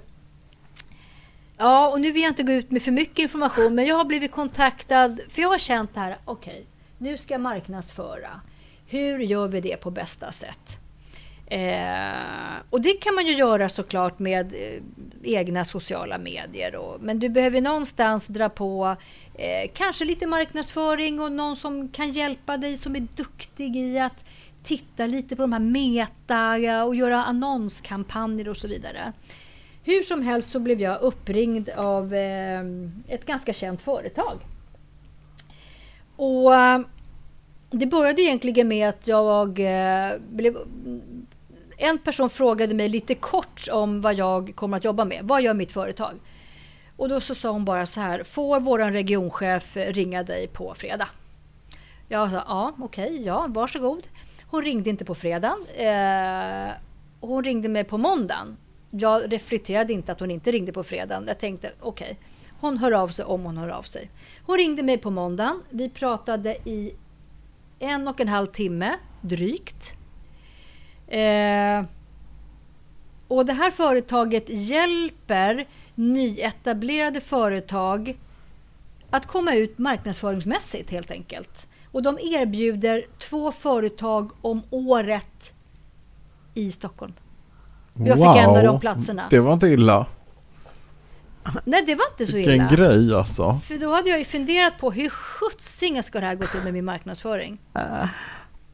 Ja, 1.56 1.88
och 1.88 2.00
nu 2.00 2.12
vill 2.12 2.22
jag 2.22 2.30
inte 2.30 2.42
gå 2.42 2.52
ut 2.52 2.70
med 2.70 2.82
för 2.82 2.90
mycket 2.90 3.18
information, 3.18 3.74
men 3.74 3.86
jag 3.86 3.96
har 3.96 4.04
blivit 4.04 4.32
kontaktad 4.32 5.18
för 5.28 5.42
jag 5.42 5.48
har 5.48 5.58
känt 5.58 5.94
det 5.94 6.00
här, 6.00 6.18
okej, 6.24 6.52
okay, 6.52 6.64
nu 6.98 7.18
ska 7.18 7.34
jag 7.34 7.40
marknadsföra. 7.40 8.40
Hur 8.86 9.18
gör 9.18 9.48
vi 9.48 9.60
det 9.60 9.76
på 9.76 9.90
bästa 9.90 10.32
sätt? 10.32 10.81
Eh, 11.46 12.62
och 12.70 12.80
det 12.80 12.92
kan 12.92 13.14
man 13.14 13.26
ju 13.26 13.36
göra 13.36 13.68
såklart 13.68 14.18
med 14.18 14.52
eh, 14.52 14.82
egna 15.22 15.64
sociala 15.64 16.18
medier. 16.18 16.76
Och, 16.76 17.00
men 17.00 17.18
du 17.18 17.28
behöver 17.28 17.60
någonstans 17.60 18.26
dra 18.26 18.48
på 18.48 18.96
eh, 19.38 19.70
kanske 19.74 20.04
lite 20.04 20.26
marknadsföring 20.26 21.20
och 21.20 21.32
någon 21.32 21.56
som 21.56 21.88
kan 21.88 22.12
hjälpa 22.12 22.56
dig 22.56 22.76
som 22.76 22.96
är 22.96 23.06
duktig 23.16 23.76
i 23.76 23.98
att 23.98 24.24
titta 24.64 25.06
lite 25.06 25.36
på 25.36 25.42
de 25.42 25.52
här 25.52 25.60
meta 25.60 26.84
och 26.84 26.94
göra 26.94 27.24
annonskampanjer 27.24 28.48
och 28.48 28.56
så 28.56 28.68
vidare. 28.68 29.12
Hur 29.84 30.02
som 30.02 30.22
helst 30.22 30.50
så 30.50 30.60
blev 30.60 30.80
jag 30.80 31.00
uppringd 31.00 31.68
av 31.68 32.14
eh, 32.14 32.60
ett 33.08 33.26
ganska 33.26 33.52
känt 33.52 33.82
företag. 33.82 34.38
Och 36.16 36.54
eh, 36.54 36.80
det 37.70 37.86
började 37.86 38.22
egentligen 38.22 38.68
med 38.68 38.88
att 38.88 39.06
jag 39.06 39.60
eh, 39.60 40.12
blev 40.30 40.56
en 41.82 41.98
person 41.98 42.30
frågade 42.30 42.74
mig 42.74 42.88
lite 42.88 43.14
kort 43.14 43.68
om 43.72 44.00
vad 44.00 44.14
jag 44.14 44.52
kommer 44.54 44.76
att 44.76 44.84
jobba 44.84 45.04
med. 45.04 45.20
Vad 45.24 45.42
gör 45.42 45.54
mitt 45.54 45.72
företag? 45.72 46.14
Och 46.96 47.08
då 47.08 47.20
så 47.20 47.34
sa 47.34 47.50
hon 47.50 47.64
bara 47.64 47.86
så 47.86 48.00
här. 48.00 48.22
Får 48.24 48.60
vår 48.60 48.78
regionchef 48.78 49.76
ringa 49.76 50.22
dig 50.22 50.48
på 50.48 50.74
fredag? 50.74 51.08
Jag 52.08 52.30
sa 52.30 52.44
ja, 52.48 52.72
okej, 52.78 53.10
okay, 53.10 53.24
ja, 53.24 53.46
varsågod. 53.48 54.06
Hon 54.46 54.62
ringde 54.62 54.90
inte 54.90 55.04
på 55.04 55.14
fredagen. 55.14 55.66
Eh, 55.76 56.70
hon 57.20 57.44
ringde 57.44 57.68
mig 57.68 57.84
på 57.84 57.98
måndagen. 57.98 58.56
Jag 58.90 59.32
reflekterade 59.32 59.92
inte 59.92 60.12
att 60.12 60.20
hon 60.20 60.30
inte 60.30 60.52
ringde 60.52 60.72
på 60.72 60.84
fredagen. 60.84 61.24
Jag 61.26 61.38
tänkte 61.38 61.72
okej, 61.80 62.04
okay, 62.04 62.16
hon 62.60 62.78
hör 62.78 62.92
av 62.92 63.08
sig 63.08 63.24
om 63.24 63.42
hon 63.42 63.56
hör 63.56 63.68
av 63.68 63.82
sig. 63.82 64.10
Hon 64.46 64.56
ringde 64.56 64.82
mig 64.82 64.98
på 64.98 65.10
måndagen. 65.10 65.62
Vi 65.70 65.88
pratade 65.88 66.56
i 66.64 66.94
en 67.78 68.08
och 68.08 68.20
en 68.20 68.28
halv 68.28 68.46
timme 68.46 68.96
drygt. 69.20 70.01
Eh, 71.12 71.84
och 73.28 73.46
det 73.46 73.52
här 73.52 73.70
företaget 73.70 74.44
hjälper 74.48 75.66
nyetablerade 75.94 77.20
företag 77.20 78.18
att 79.10 79.26
komma 79.26 79.54
ut 79.54 79.78
marknadsföringsmässigt 79.78 80.90
helt 80.90 81.10
enkelt. 81.10 81.68
Och 81.92 82.02
de 82.02 82.18
erbjuder 82.18 83.04
två 83.18 83.52
företag 83.52 84.30
om 84.40 84.62
året 84.70 85.52
i 86.54 86.72
Stockholm. 86.72 87.12
Jag 87.94 88.16
wow, 88.16 88.32
fick 88.32 88.42
en 88.42 88.50
av 88.50 88.62
de 88.62 88.80
platserna. 88.80 89.26
Det 89.30 89.40
var 89.40 89.52
inte 89.52 89.66
illa. 89.66 90.06
Nej, 91.64 91.84
det 91.86 91.94
var 91.94 92.04
inte 92.12 92.26
så 92.32 92.36
illa. 92.36 92.50
Vilken 92.50 92.76
grej 92.76 93.14
alltså. 93.14 93.60
För 93.64 93.78
då 93.78 93.94
hade 93.94 94.10
jag 94.10 94.18
ju 94.18 94.24
funderat 94.24 94.78
på 94.78 94.90
hur 94.90 95.08
sjuttsingen 95.08 96.02
ska 96.02 96.20
det 96.20 96.26
här 96.26 96.34
gå 96.34 96.46
till 96.46 96.60
med 96.60 96.72
min 96.72 96.84
marknadsföring? 96.84 97.58
Uh. 97.76 98.04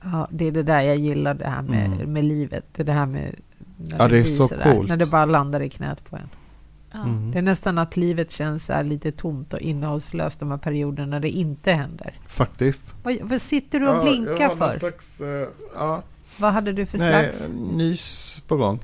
Ja, 0.03 0.29
det 0.31 0.45
är 0.45 0.53
det 0.53 0.63
där 0.63 0.81
jag 0.81 0.97
gillar, 0.97 1.35
det 1.35 1.49
här 1.49 1.63
med, 1.63 1.87
mm. 1.87 2.13
med 2.13 2.25
livet. 2.25 2.65
Det 2.73 2.93
här 2.93 3.07
med... 3.07 3.35
Ja, 3.99 4.09
det 4.09 4.19
är 4.19 4.25
så 4.25 4.49
coolt. 4.49 4.89
När 4.89 4.97
det 4.97 5.07
bara 5.07 5.25
landar 5.25 5.61
i 5.61 5.71
knät 5.71 6.05
på 6.11 6.17
en. 6.17 6.29
Mm. 6.95 7.31
Det 7.31 7.39
är 7.39 7.43
nästan 7.43 7.79
att 7.79 7.97
livet 7.97 8.31
känns 8.31 8.71
lite 8.83 9.13
tomt 9.13 9.55
och 9.55 9.61
innehållslöst 9.61 10.41
de 10.41 10.51
här 10.51 10.59
perioderna 10.59 11.07
när 11.07 11.21
det 11.21 11.29
inte 11.29 11.73
händer. 11.73 12.19
Faktiskt. 12.27 12.95
Vad, 13.03 13.17
vad 13.23 13.41
sitter 13.41 13.81
du 13.81 13.89
och 13.89 13.97
ja, 13.97 14.03
blinkar 14.03 14.57
för? 14.57 14.79
Slags, 14.79 15.21
uh, 15.21 15.49
ja. 15.75 16.03
Vad 16.39 16.53
hade 16.53 16.73
du 16.73 16.87
för 16.87 16.99
Nej, 16.99 17.33
slags? 17.33 17.49
Nys 17.73 18.43
på 18.47 18.57
gång. 18.57 18.81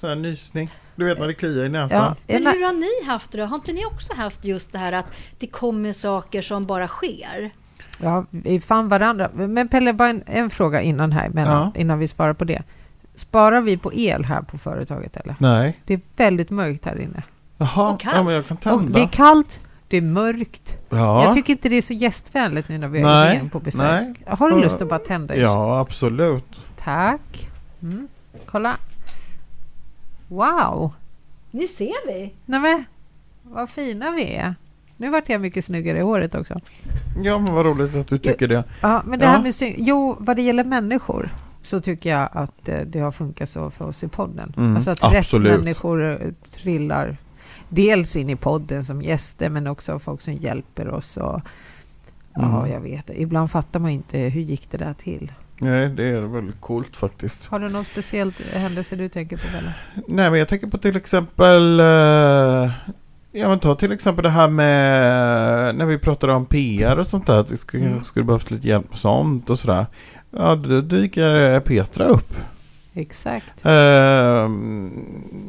Sån 0.00 0.08
här 0.08 0.16
nysning. 0.16 0.70
Du 0.96 1.04
vet 1.04 1.18
när 1.18 1.26
det 1.26 1.34
kliar 1.34 1.64
i 1.64 1.68
näsan. 1.68 2.16
Ja. 2.26 2.40
Men 2.40 2.46
hur 2.46 2.64
har 2.64 2.72
ni 2.72 3.06
haft 3.06 3.32
det? 3.32 3.44
Har 3.44 3.56
inte 3.56 3.72
ni 3.72 3.86
också 3.86 4.14
haft 4.14 4.44
just 4.44 4.72
det 4.72 4.78
här 4.78 4.92
att 4.92 5.06
det 5.38 5.46
kommer 5.46 5.92
saker 5.92 6.42
som 6.42 6.66
bara 6.66 6.88
sker? 6.88 7.50
Ja, 8.00 8.24
vi 8.30 8.60
fann 8.60 8.88
varandra. 8.88 9.30
Men 9.34 9.68
Pelle, 9.68 9.92
bara 9.92 10.08
en, 10.08 10.22
en 10.26 10.50
fråga 10.50 10.80
innan 10.82 11.12
här, 11.12 11.28
men, 11.28 11.46
ja. 11.50 11.72
innan 11.76 11.98
vi 11.98 12.08
svarar 12.08 12.32
på 12.34 12.44
det. 12.44 12.62
Sparar 13.14 13.60
vi 13.60 13.76
på 13.76 13.92
el 13.94 14.24
här 14.24 14.42
på 14.42 14.58
företaget 14.58 15.16
eller? 15.16 15.36
Nej. 15.38 15.78
Det 15.84 15.94
är 15.94 16.00
väldigt 16.16 16.50
mörkt 16.50 16.84
här 16.84 17.00
inne. 17.00 17.22
Jaha, 17.58 17.92
Och 17.92 18.00
kallt. 18.00 18.16
ja, 18.16 18.22
men 18.22 18.34
jag 18.34 18.44
kan 18.46 18.56
Och 18.56 18.62
tända. 18.62 18.98
det 18.98 19.04
är 19.04 19.08
kallt, 19.08 19.60
det 19.88 19.96
är 19.96 20.00
mörkt. 20.02 20.74
ja. 20.90 21.24
Jag 21.24 21.34
tycker 21.34 21.52
inte 21.52 21.68
det 21.68 21.76
är 21.76 21.82
så 21.82 21.92
gästvänligt 21.92 22.68
nu 22.68 22.78
när 22.78 22.88
vi 22.88 23.02
Nej, 23.02 23.28
är 23.28 23.34
igen 23.34 23.48
på 23.50 23.60
besök. 23.60 23.80
nej. 23.80 24.14
Har 24.38 24.50
du 24.50 24.60
lust 24.60 24.82
att 24.82 24.88
bara 24.88 24.98
tända? 24.98 25.36
ja, 25.36 25.78
absolut. 25.80 26.60
Tack. 26.76 27.48
Mm. 27.82 28.08
Kolla. 28.46 28.76
Wow! 30.28 30.92
Nu 31.50 31.68
ser 31.68 32.06
vi. 32.06 32.34
Nej 32.46 32.60
men, 32.60 32.84
vad 33.42 33.70
fina 33.70 34.10
vi 34.10 34.34
är. 34.34 34.54
Nu 35.02 35.10
vart 35.10 35.28
jag 35.28 35.40
mycket 35.40 35.64
snyggare 35.64 35.98
i 35.98 36.00
håret 36.00 36.34
också. 36.34 36.60
Ja, 37.22 37.38
men 37.38 37.54
vad 37.54 37.66
roligt 37.66 37.94
att 37.94 38.08
du 38.08 38.18
tycker 38.18 38.48
det. 38.48 38.64
Ja, 38.80 39.02
men 39.06 39.18
det 39.18 39.24
Ja. 39.24 39.30
här 39.30 39.42
med 39.42 39.54
syn- 39.54 39.74
Jo, 39.78 40.16
vad 40.20 40.36
det 40.36 40.42
gäller 40.42 40.64
människor 40.64 41.28
så 41.62 41.80
tycker 41.80 42.10
jag 42.10 42.28
att 42.32 42.68
eh, 42.68 42.80
det 42.86 42.98
har 43.00 43.12
funkat 43.12 43.48
så 43.48 43.70
för 43.70 43.84
oss 43.84 44.02
i 44.04 44.08
podden. 44.08 44.54
Mm, 44.56 44.76
alltså 44.76 44.90
att 44.90 45.04
absolut. 45.04 45.52
rätt 45.52 45.58
människor 45.60 46.22
eh, 46.22 46.28
trillar 46.56 47.16
dels 47.68 48.16
in 48.16 48.30
i 48.30 48.36
podden 48.36 48.84
som 48.84 49.02
gäster 49.02 49.48
men 49.48 49.66
också 49.66 49.98
folk 49.98 50.20
som 50.20 50.34
hjälper 50.34 50.88
oss. 50.88 51.16
Och, 51.16 51.40
Ja, 52.34 52.58
Mm. 52.60 52.72
jag 52.72 52.80
vet. 52.80 53.10
Ibland 53.14 53.50
fattar 53.50 53.80
man 53.80 53.90
inte 53.90 54.18
hur 54.18 54.40
gick 54.40 54.70
det 54.70 54.78
där 54.78 54.94
till. 54.94 55.32
Nej, 55.58 55.88
det 55.88 56.04
är 56.04 56.20
väldigt 56.20 56.60
coolt 56.60 56.96
faktiskt. 56.96 57.46
Har 57.46 57.58
du 57.58 57.68
någon 57.68 57.84
speciell 57.84 58.32
händelse 58.52 58.96
du 58.96 59.08
tänker 59.08 59.36
på, 59.36 59.42
Bella? 59.52 59.72
Nej, 60.08 60.30
men 60.30 60.38
jag 60.38 60.48
tänker 60.48 60.66
på 60.66 60.78
till 60.78 60.96
exempel... 60.96 61.80
Eh, 61.80 62.70
ja, 63.32 63.48
men 63.48 63.58
ta 63.58 63.74
till 63.74 63.92
exempel 63.92 64.22
det 64.22 64.30
här 64.30 64.48
med 64.48 65.74
när 65.74 65.86
vi 65.86 65.98
pratade 65.98 66.32
om 66.32 66.46
PR 66.46 66.98
och 66.98 67.06
sånt 67.06 67.26
där. 67.26 67.40
Att 67.40 67.50
vi 67.50 67.56
skulle, 67.56 67.84
Mm. 67.86 68.04
skulle 68.04 68.24
behövt 68.24 68.50
lite 68.50 68.68
hjälp 68.68 68.90
med 68.90 68.98
sånt 68.98 69.50
och 69.50 69.58
sådär. 69.58 69.86
Ja, 70.30 70.54
då 70.54 70.80
dyker 70.80 71.60
Petra 71.60 72.04
upp. 72.04 72.34
Exakt. 72.94 73.64
Ehm, 73.64 74.90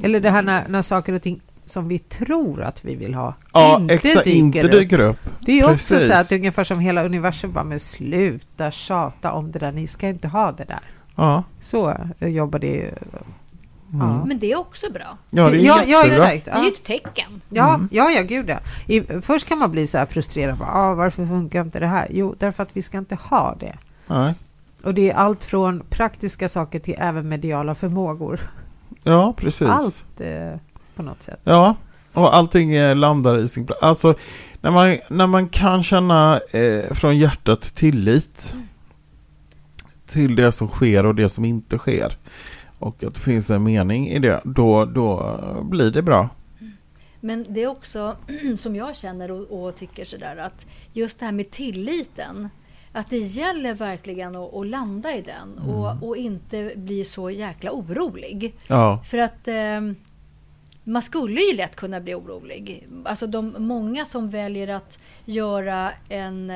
Eller 0.03 0.19
det 0.19 0.29
här 0.29 0.41
när, 0.41 0.67
när 0.67 0.81
saker 0.81 1.13
och 1.13 1.21
ting 1.21 1.41
som 1.65 1.87
vi 1.87 1.99
tror 1.99 2.61
att 2.63 2.85
vi 2.85 2.95
vill 2.95 3.13
ha 3.13 3.33
ja, 3.53 3.79
inte 3.79 3.93
exakt, 3.93 4.23
dyker 4.23 4.37
inte 4.37 4.61
upp. 4.61 4.71
dyker 4.71 4.99
upp. 4.99 5.17
Det 5.39 5.51
är 5.51 5.55
ju 5.55 5.63
också 5.63 5.95
Precis. 5.95 6.07
så 6.11 6.17
att 6.17 6.31
ungefär 6.31 6.63
som 6.63 6.79
hela 6.79 7.05
universum 7.05 7.51
bara, 7.51 7.63
men 7.63 7.79
sluta 7.79 8.71
tjata 8.71 9.31
om 9.31 9.51
det 9.51 9.59
där, 9.59 9.71
ni 9.71 9.87
ska 9.87 10.07
inte 10.07 10.27
ha 10.27 10.51
det 10.51 10.63
där. 10.63 10.79
Ja. 11.15 11.43
Så 11.61 11.97
eh, 12.19 12.29
jobbar 12.29 12.59
det 12.59 12.67
ju. 12.67 12.91
Mm. 13.93 14.07
Ja. 14.07 14.25
Men 14.25 14.39
det 14.39 14.51
är 14.51 14.57
också 14.59 14.91
bra. 14.91 15.17
Ja, 15.29 15.49
det 15.49 15.57
är 15.57 15.61
ja, 15.65 15.83
ja, 15.87 16.03
exakt. 16.05 16.45
Det 16.45 16.51
är 16.51 16.57
ju 16.59 16.67
Ja, 16.67 16.73
ett 16.73 16.83
tecken. 16.83 17.41
ja, 17.49 17.73
Mm. 17.73 17.89
ja, 17.91 18.09
ja 18.11 18.21
gud 18.21 18.49
ja. 18.49 18.57
I, 18.87 19.21
först 19.21 19.47
kan 19.47 19.59
man 19.59 19.71
bli 19.71 19.87
så 19.87 19.97
här 19.97 20.05
frustrerad, 20.05 20.57
bara, 20.57 20.69
ah, 20.73 20.93
varför 20.93 21.25
funkar 21.25 21.61
inte 21.61 21.79
det 21.79 21.87
här? 21.87 22.07
Jo, 22.11 22.35
därför 22.39 22.63
att 22.63 22.69
vi 22.73 22.81
ska 22.81 22.97
inte 22.97 23.15
ha 23.15 23.55
det. 23.59 23.75
Nej. 24.07 24.33
Och 24.83 24.93
det 24.93 25.09
är 25.11 25.15
allt 25.15 25.43
från 25.43 25.83
praktiska 25.89 26.49
saker 26.49 26.79
till 26.79 26.95
även 26.97 27.29
mediala 27.29 27.75
förmågor. 27.75 28.39
Ja, 29.03 29.33
precis. 29.37 29.67
Allt 29.67 30.05
eh, 30.19 30.59
på 30.95 31.03
något 31.03 31.23
sätt. 31.23 31.39
Ja, 31.43 31.75
och 32.13 32.35
allting 32.35 32.73
eh, 32.75 32.95
landar 32.95 33.37
i 33.37 33.47
sin 33.47 33.65
plats. 33.65 33.83
Alltså, 33.83 34.15
när 34.61 34.71
man, 34.71 34.97
när 35.09 35.27
man 35.27 35.47
kan 35.49 35.83
känna 35.83 36.39
eh, 36.51 36.93
från 36.93 37.17
hjärtat 37.17 37.61
tillit 37.61 38.55
till 40.05 40.35
det 40.35 40.51
som 40.51 40.67
sker 40.67 41.05
och 41.05 41.15
det 41.15 41.29
som 41.29 41.45
inte 41.45 41.77
sker 41.77 42.17
och 42.83 43.03
att 43.03 43.13
det 43.13 43.19
finns 43.19 43.49
en 43.49 43.63
mening 43.63 44.07
i 44.07 44.19
det, 44.19 44.41
då, 44.43 44.85
då 44.85 45.39
blir 45.63 45.91
det 45.91 46.01
bra. 46.01 46.29
Men 47.19 47.45
det 47.49 47.63
är 47.63 47.67
också 47.67 48.15
som 48.57 48.75
jag 48.75 48.95
känner 48.95 49.31
och, 49.31 49.63
och 49.65 49.75
tycker 49.75 50.05
sådär 50.05 50.37
att 50.37 50.65
just 50.93 51.19
det 51.19 51.25
här 51.25 51.31
med 51.31 51.51
tilliten. 51.51 52.49
Att 52.91 53.09
det 53.09 53.17
gäller 53.17 53.73
verkligen 53.73 54.35
att, 54.35 54.53
att 54.53 54.67
landa 54.67 55.15
i 55.15 55.21
den 55.21 55.59
Mm. 55.63 55.75
och, 55.75 56.07
och 56.07 56.17
inte 56.17 56.71
bli 56.75 57.05
så 57.05 57.29
jäkla 57.29 57.71
orolig. 57.71 58.55
Ja, 58.67 59.03
För 59.09 59.17
att 59.17 59.47
eh, 59.47 59.81
man 60.83 61.01
skulle 61.01 61.41
ju 61.41 61.55
lätt 61.55 61.75
kunna 61.75 61.99
bli 61.99 62.13
orolig. 62.13 62.87
Alltså 63.05 63.27
de 63.27 63.55
många 63.57 64.05
som 64.05 64.29
väljer 64.29 64.67
att 64.67 64.99
göra 65.25 65.91
en, 66.09 66.49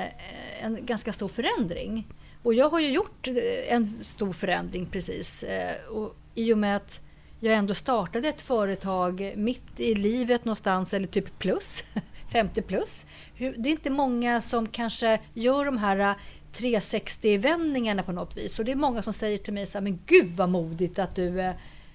en 0.62 0.78
ganska 0.86 1.14
stor 1.14 1.28
förändring. 1.28 2.08
Och 2.48 2.54
jag 2.54 2.70
har 2.70 2.80
ju 2.80 2.92
gjort 2.92 3.28
eh, 3.28 3.74
en 3.74 4.04
stor 4.04 4.34
förändring 4.34 4.86
precis. 4.86 5.44
Eh, 5.44 5.86
och 5.90 6.16
I 6.36 6.54
och 6.54 6.58
med 6.58 6.76
att 6.76 7.00
jag 7.40 7.54
ändå 7.54 7.74
startade 7.74 8.30
ett 8.30 8.42
företag 8.42 9.34
mitt 9.36 9.80
i 9.80 9.96
livet 9.96 10.46
någonstans, 10.46 10.94
eller 10.94 11.08
typ 11.08 11.40
plus, 11.40 11.84
50 12.32 12.62
plus. 12.62 13.06
Det 13.38 13.46
är 13.46 13.68
inte 13.68 13.90
många 13.90 14.42
som 14.42 14.68
kanske 14.68 15.20
gör 15.34 15.66
de 15.66 15.78
här 15.78 16.00
eh, 16.00 16.16
360-vändningarna 16.54 18.04
på 18.04 18.12
något 18.12 18.38
vis. 18.38 18.60
Och 18.60 18.66
det 18.66 18.72
är 18.72 18.76
många 18.76 19.02
som 19.02 19.14
säger 19.14 19.38
till 19.38 19.54
mig 19.54 19.66
så 19.66 19.78
här, 19.78 19.84
men 19.84 20.00
gud 20.06 20.32
vad 20.36 20.50
modigt 20.50 21.00
att 21.00 21.16
du, 21.16 21.40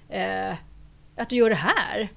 eh, 0.09 0.55
att 1.17 1.29
du 1.29 1.37
gör 1.37 1.51
det 1.51 1.55
här. 1.55 2.09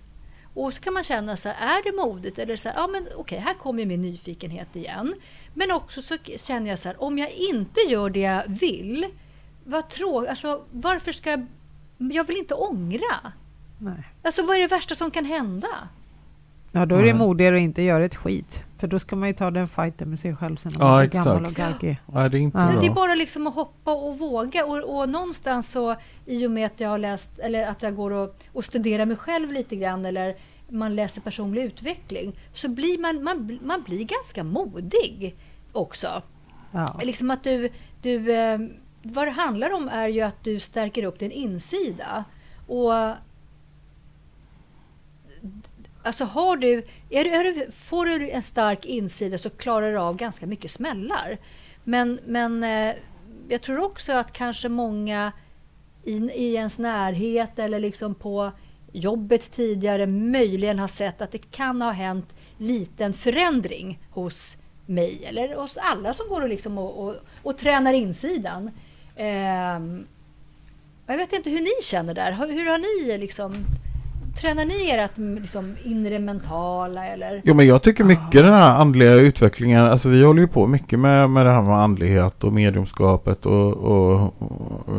Och 0.53 0.73
så 0.73 0.81
kan 0.81 0.93
man 0.93 1.03
känna 1.03 1.38
så 1.38 1.49
här, 1.49 1.77
är 1.77 1.83
det 1.83 1.97
modigt? 1.97 2.39
Eller 2.39 2.55
så 2.55 2.69
här, 2.69 2.75
ja 2.75 2.88
men 2.88 3.07
okej, 3.15 3.39
här 3.39 3.53
kommer 3.53 3.86
min 3.86 4.01
nyfikenhet 4.01 4.75
igen. 4.75 5.13
Men 5.58 5.72
också 5.72 6.01
så 6.01 6.18
känner 6.36 6.70
jag 6.70 6.80
så 6.80 6.89
här, 6.89 7.03
om 7.03 7.18
jag 7.18 7.32
inte 7.32 7.80
gör 7.80 8.10
det 8.10 8.20
jag 8.20 8.43
vill, 8.47 9.06
vad 9.64 9.89
tråkigt, 9.89 10.30
alltså 10.30 10.62
varför 10.72 11.12
ska 11.12 11.30
jag, 11.30 11.45
jag 11.97 12.24
vill 12.28 12.38
inte 12.38 12.53
ångra. 12.56 13.32
Nej. 13.78 14.03
Alltså 14.22 14.45
vad 14.45 14.58
är 14.58 14.62
det 14.62 14.68
värsta 14.68 14.95
som 14.95 15.12
kan 15.12 15.26
hända? 15.26 15.68
Ja, 16.72 16.86
då 16.86 16.95
är 16.95 17.03
det 17.03 17.14
modigare 17.14 17.56
att 17.56 17.62
inte 17.62 17.82
göra 17.82 18.06
ett 18.06 18.16
skit. 18.16 18.60
För 18.78 18.88
då 18.88 18.99
ska 18.99 19.16
man 19.16 19.28
ju 19.28 19.34
ta 19.34 19.51
den 19.51 19.68
fighten 19.68 20.10
med 20.10 20.20
sig 20.20 20.36
själv 20.36 20.56
sen 20.56 20.72
när 20.72 20.80
Ja, 20.80 20.86
man 20.88 20.99
är 20.99 21.03
exakt. 21.03 21.26
gammal 21.26 21.45
och 21.45 21.53
garkig. 21.53 21.97
Nej, 22.06 22.30
det 22.30 22.38
är 22.38 22.39
inte 22.39 22.58
Ja. 22.58 22.80
Det 22.82 22.88
är 22.88 22.93
bara 22.93 23.16
liksom 23.16 23.47
att 23.47 23.56
hoppa 23.56 23.93
och 23.93 24.20
våga. 24.20 24.66
Och, 24.66 24.97
och 24.99 25.10
någonstans 25.10 25.72
så, 25.72 25.95
i 26.26 26.47
och 26.47 26.51
med 26.51 26.66
att 26.66 26.80
jag 26.80 26.89
har 26.89 26.97
läst, 26.97 27.39
eller 27.39 27.68
att 27.68 27.82
jag 27.82 27.95
går 27.95 28.12
och, 28.12 28.36
och 28.53 28.66
studerar 28.66 29.06
mig 29.06 29.18
själv 29.18 29.51
lite 29.51 29.76
grann, 29.76 30.06
eller 30.06 30.36
man 30.70 30.95
läser 30.95 31.22
personlig 31.22 31.63
utveckling, 31.63 32.36
så 32.53 32.68
blir 32.68 32.97
man, 32.97 33.24
man, 33.24 33.59
man 33.63 33.84
blir 33.84 34.03
ganska 34.03 34.43
modig 34.43 35.36
också. 35.72 36.22
Ja. 36.72 36.99
Liksom 37.03 37.32
att 37.32 37.43
du, 37.43 37.70
du, 38.01 38.34
eh, 38.34 38.59
vad 39.01 39.28
det 39.28 39.32
handlar 39.32 39.74
om 39.74 39.88
är 39.88 40.07
ju 40.07 40.22
att 40.22 40.43
du 40.43 40.59
stärker 40.59 41.03
upp 41.03 41.20
din 41.20 41.32
insida. 41.32 42.24
Och 42.68 42.93
Alltså 46.03 46.26
har 46.26 46.57
du, 46.57 46.84
är 47.09 47.24
du, 47.24 47.30
är 47.30 47.43
du, 47.43 47.72
får 47.72 48.05
du 48.05 48.30
en 48.30 48.41
stark 48.41 48.86
insida 48.86 49.38
så 49.38 49.49
klarar 49.49 49.91
du 49.91 49.97
av 49.97 50.16
ganska 50.16 50.45
mycket 50.45 50.72
smällar. 50.72 51.38
Men, 51.84 52.20
men 52.26 52.63
eh, 52.63 52.95
jag 53.49 53.61
tror 53.61 53.80
också 53.80 54.13
att 54.13 54.34
kanske 54.34 54.70
många 54.70 55.32
i, 56.03 56.13
i 56.16 56.55
ens 56.55 56.80
närhet 56.80 57.59
eller 57.59 57.80
liksom 57.80 58.16
på 58.16 58.51
jobbet 58.95 59.51
tidigare 59.51 60.05
möjligen 60.05 60.79
har 60.79 60.87
sett 60.87 61.21
att 61.21 61.31
det 61.31 61.51
kan 61.51 61.81
ha 61.81 61.91
hänt 61.91 62.29
liten 62.57 63.13
förändring 63.13 63.99
hos 64.09 64.57
mig 64.85 65.25
eller 65.25 65.55
hos 65.55 65.77
alla 65.77 66.13
som 66.13 66.29
går 66.29 66.41
och, 66.41 66.49
liksom 66.49 66.77
och, 66.77 67.07
och, 67.07 67.15
och 67.43 67.57
tränar 67.57 67.93
insidan. 67.93 68.71
Eh, 69.15 69.79
jag 71.07 71.17
vet 71.17 71.33
inte 71.33 71.49
hur 71.49 71.61
ni 71.61 71.83
känner 71.83 72.13
där. 72.13 72.31
Hur, 72.31 72.47
hur 72.47 72.65
har 72.65 72.77
ni 72.77 73.17
liksom... 73.17 73.65
Tränar 74.41 74.65
ni 74.65 74.89
ert 74.89 75.17
liksom, 75.41 75.75
inre 75.83 76.19
mentala 76.19 77.05
eller? 77.05 77.41
Jo 77.43 77.53
men 77.53 77.67
jag 77.67 77.81
tycker 77.81 78.03
mycket 78.03 78.31
den 78.31 78.53
här 78.53 78.71
andliga 78.71 79.13
utvecklingen, 79.13 79.86
alltså 79.86 80.09
vi 80.09 80.23
håller 80.23 80.41
ju 80.41 80.47
på 80.47 80.67
mycket 80.67 80.99
med, 80.99 81.29
med 81.29 81.45
det 81.45 81.51
här 81.51 81.61
med 81.61 81.77
andlighet 81.79 82.43
och 82.43 82.53
mediumskapet 82.53 83.45
och, 83.45 83.73
och, 83.73 84.13
och 84.39 84.95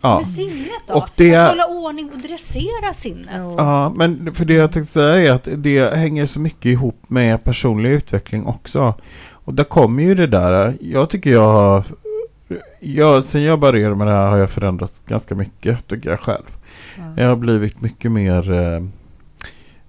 ja. 0.00 0.18
Med 0.18 0.26
sinnet 0.34 0.68
då? 0.88 0.94
Och 0.94 1.08
det- 1.16 1.34
Att 1.34 1.48
hålla 1.48 1.66
ordning 1.66 2.10
och 2.14 2.18
dressera 2.18 2.94
sinnet? 2.94 3.54
Ja, 3.56 3.92
men 3.96 4.34
för 4.34 4.44
det 4.44 4.54
jag 4.54 4.72
tänkte 4.72 4.92
säga 4.92 5.30
är 5.32 5.32
att 5.34 5.48
det 5.56 5.94
hänger 5.96 6.26
så 6.26 6.40
mycket 6.40 6.66
ihop 6.66 7.00
med 7.08 7.44
personlig 7.44 7.90
utveckling 7.90 8.46
också. 8.46 8.94
Och 9.30 9.54
där 9.54 9.64
kommer 9.64 10.02
ju 10.02 10.14
det 10.14 10.26
där, 10.26 10.74
jag 10.80 11.10
tycker 11.10 11.30
jag 11.32 11.48
har, 11.52 11.84
jag, 12.80 13.24
sen 13.24 13.42
jag 13.42 13.58
började 13.60 13.94
med 13.94 14.06
det 14.06 14.12
här 14.12 14.26
har 14.26 14.38
jag 14.38 14.50
förändrats 14.50 15.02
ganska 15.06 15.34
mycket 15.34 15.86
tycker 15.88 16.10
jag 16.10 16.20
själv. 16.20 16.44
Ja. 16.98 17.22
Jag 17.22 17.28
har 17.28 17.36
blivit 17.36 17.80
mycket 17.80 18.12
mer 18.12 18.50
eh, 18.52 18.82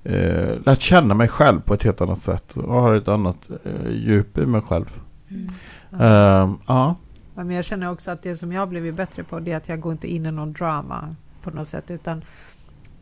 eh, 0.03 0.59
lärt 0.65 0.81
känna 0.81 1.13
mig 1.13 1.27
själv 1.27 1.61
på 1.61 1.73
ett 1.73 1.83
helt 1.83 2.01
annat 2.01 2.19
sätt 2.19 2.57
och 2.57 2.81
har 2.81 2.95
ett 2.95 3.07
annat 3.07 3.37
eh, 3.63 3.91
djup 3.91 4.37
i 4.37 4.45
mig 4.45 4.61
själv. 4.61 4.99
Mm. 5.29 5.49
Eh, 5.99 6.55
ja, 6.67 6.95
Ja, 7.37 7.43
Men 7.43 7.55
jag 7.55 7.65
känner 7.65 7.91
också 7.91 8.11
att 8.11 8.21
det 8.21 8.35
som 8.35 8.51
jag 8.51 8.61
har 8.61 8.67
blivit 8.67 8.95
bättre 8.95 9.23
på 9.23 9.39
det 9.39 9.51
är 9.51 9.57
att 9.57 9.69
jag 9.69 9.79
går 9.79 9.91
inte 9.91 10.07
in 10.07 10.25
i 10.25 10.31
någon 10.31 10.53
drama 10.53 11.15
på 11.41 11.51
något 11.51 11.67
sätt 11.67 11.91
utan 11.91 12.23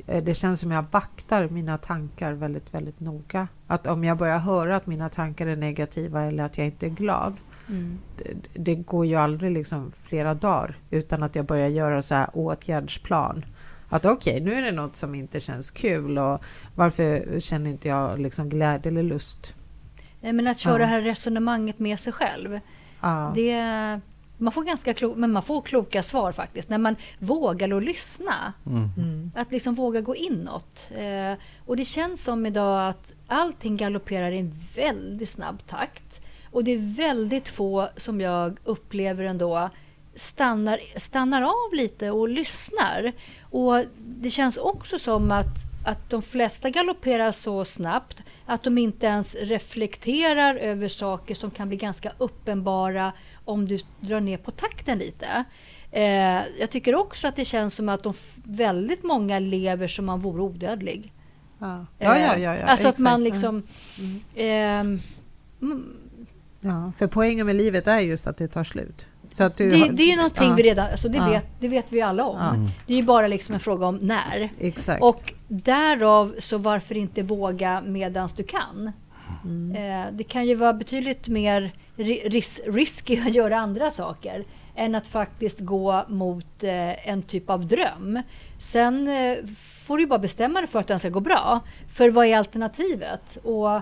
eh, 0.08 0.24
det 0.24 0.34
känns 0.34 0.60
som 0.60 0.72
jag 0.72 0.86
vaktar 0.91 1.49
mina 1.49 1.78
tankar 1.78 2.34
väldigt, 2.34 2.74
väldigt 2.74 2.99
noga. 2.99 3.47
Att 3.68 3.88
om 3.88 4.04
jag 4.04 4.18
börjar 4.18 4.39
höra 4.39 4.76
att 4.76 4.88
mina 4.88 5.10
tankar 5.10 5.47
är 5.47 5.56
negativa 5.56 6.22
eller 6.22 6.43
att 6.43 6.58
jag 6.58 6.68
inte 6.68 6.86
är 6.86 6.89
glad 6.89 7.38
Mm. 7.70 7.97
det, 8.18 8.34
det 8.54 8.76
går 8.76 9.06
ju 9.06 9.16
aldrig 9.16 9.51
liksom 9.51 9.91
flera 10.04 10.34
dagar 10.34 10.76
utan 10.89 11.24
att 11.24 11.36
jag 11.36 11.45
börjar 11.45 11.68
göra 11.68 12.01
så 12.01 12.16
här 12.16 12.30
åtgärdsplan. 12.34 13.45
Att 13.94 14.06
okej, 14.06 14.41
nu 14.41 14.54
är 14.54 14.62
det 14.62 14.72
något 14.72 14.96
som 14.96 15.16
inte 15.16 15.39
känns 15.39 15.72
kul 15.72 16.18
och 16.18 16.44
varför 16.76 17.39
känner 17.39 17.70
inte 17.70 17.88
jag 17.88 18.20
liksom 18.20 18.50
glädje 18.50 18.91
eller 18.91 19.04
lust? 19.04 19.56
Nej, 20.22 20.34
Men 20.34 20.48
att 20.48 20.60
köra 20.60 20.74
Ja. 20.74 20.78
det 20.80 20.86
här 20.86 21.02
resonemanget 21.02 21.80
med 21.80 22.00
sig 22.00 22.14
själv. 22.14 22.60
Ja. 23.02 23.32
Det, 23.36 23.56
man 24.38 24.52
får 24.54 24.64
ganska 24.64 24.94
klo, 24.94 25.14
men 25.16 25.32
man 25.32 25.44
får 25.44 25.62
kloka 25.62 26.04
svar 26.04 26.32
faktiskt. 26.32 26.70
När 26.70 26.78
man 26.78 26.96
vågar 27.20 27.78
att 27.78 27.84
lyssna. 27.84 28.54
Mm. 28.66 29.32
Att 29.36 29.52
liksom 29.52 29.76
våga 29.76 30.02
gå 30.02 30.16
inåt. 30.16 30.88
Eh, 30.98 31.39
och 31.66 31.78
det 31.78 31.86
känns 31.86 32.24
som 32.24 32.46
idag 32.46 32.89
att 32.89 33.12
allting 33.28 33.78
galopperar 33.78 34.32
i 34.32 34.39
en 34.39 34.54
väldigt 34.76 35.30
snabb 35.30 35.68
takt. 35.68 36.22
Och 36.52 36.64
det 36.64 36.72
är 36.72 36.96
väldigt 36.96 37.50
få 37.50 37.89
som 37.98 38.22
jag 38.22 38.58
upplever 38.64 39.24
ändå 39.24 39.70
stannar, 40.16 40.80
stannar 41.00 41.41
av 41.41 41.74
lite 41.74 42.12
och 42.12 42.30
lyssnar. 42.30 43.12
Och 43.54 43.86
det 43.97 44.30
känns 44.30 44.58
också 44.58 44.99
som 44.99 45.32
att, 45.32 45.56
att 45.86 46.10
de 46.10 46.22
flesta 46.22 46.70
galopperar 46.70 47.32
så 47.32 47.66
snabbt 47.66 48.24
att 48.45 48.64
de 48.64 48.78
inte 48.78 49.06
ens 49.06 49.36
reflekterar 49.36 50.56
över 50.56 50.88
saker 50.88 51.36
som 51.36 51.51
kan 51.51 51.68
bli 51.68 51.78
ganska 51.78 52.12
uppenbara 52.18 53.14
om 53.45 53.68
du 53.68 53.80
drar 53.99 54.20
ner 54.20 54.38
på 54.38 54.51
takten 54.51 54.97
lite. 54.97 55.43
Eh, 55.91 56.41
jag 56.60 56.70
tycker 56.70 56.95
också 56.95 57.28
att 57.28 57.36
det 57.36 57.45
känns 57.45 57.76
som 57.76 57.89
att 57.89 58.04
de 58.04 58.14
väldigt 58.43 59.04
många 59.04 59.39
lever 59.39 59.88
som 59.88 60.06
man 60.06 60.20
vore 60.20 60.41
odödlig. 60.41 61.14
Ja. 61.60 61.86
Ja, 61.99 62.20
ja, 62.20 62.38
ja, 62.38 62.56
ja, 62.56 62.66
alltså 62.66 62.88
att 62.88 62.99
man 62.99 63.24
liksom... 63.24 63.64
mm, 65.62 65.93
Ja, 66.60 66.91
för 66.97 67.08
poängen 67.08 67.45
med 67.45 67.56
livet 67.56 67.88
är 67.88 67.99
just 67.99 68.28
att 68.28 68.38
det 68.38 68.47
tar 68.47 68.64
slut. 68.64 69.08
Så 69.34 69.44
att 69.44 69.58
det, 69.58 69.80
har- 69.80 69.88
det 69.90 70.04
är 70.04 70.08
ju 70.08 70.16
någonting 70.16 70.48
ja, 70.50 70.54
vi 70.56 70.64
redan... 70.64 70.92
Alltså 70.92 71.10
det, 71.10 71.18
Ja. 71.18 71.30
vet, 71.30 71.46
det 71.60 71.68
vet 71.68 71.86
vi 71.92 72.02
alla 72.02 72.26
om. 72.26 72.38
Ja. 72.40 72.70
Det 72.88 72.94
är 72.94 72.98
ju 72.98 73.04
bara 73.04 73.28
liksom 73.28 73.54
en 73.54 73.60
fråga 73.60 73.86
om 73.88 73.96
när. 74.02 74.50
Exakt. 74.60 75.04
Och 75.04 75.34
därav 75.48 76.36
så 76.40 76.58
varför 76.58 76.98
inte 76.98 77.24
våga 77.24 77.82
medans 77.82 78.34
du 78.34 78.44
kan? 78.44 78.92
Mm. 79.44 79.76
Eh, 80.06 80.12
det 80.14 80.24
kan 80.24 80.46
ju 80.46 80.56
vara 80.56 80.74
betydligt 80.74 81.28
mer 81.28 81.72
ri- 81.98 82.30
ris 82.30 82.62
risky 82.68 83.20
att 83.28 83.36
göra 83.36 83.58
andra 83.58 83.92
saker 83.92 84.44
än 84.76 84.96
att 84.96 85.08
faktiskt 85.08 85.60
gå 85.60 86.06
mot 86.08 86.64
eh, 86.64 87.10
en 87.10 87.22
typ 87.22 87.50
av 87.50 87.66
dröm. 87.68 88.22
Sen 88.60 89.08
eh, 89.08 89.38
får 89.86 89.98
du 89.98 90.06
bara 90.06 90.20
bestämma 90.20 90.60
dig 90.62 90.70
för 90.70 90.80
att 90.80 90.88
den 90.88 91.00
ska 91.00 91.10
gå 91.10 91.20
bra. 91.20 91.60
För 91.94 92.10
vad 92.10 92.26
är 92.26 92.38
alternativet? 92.38 93.38
Och 93.44 93.82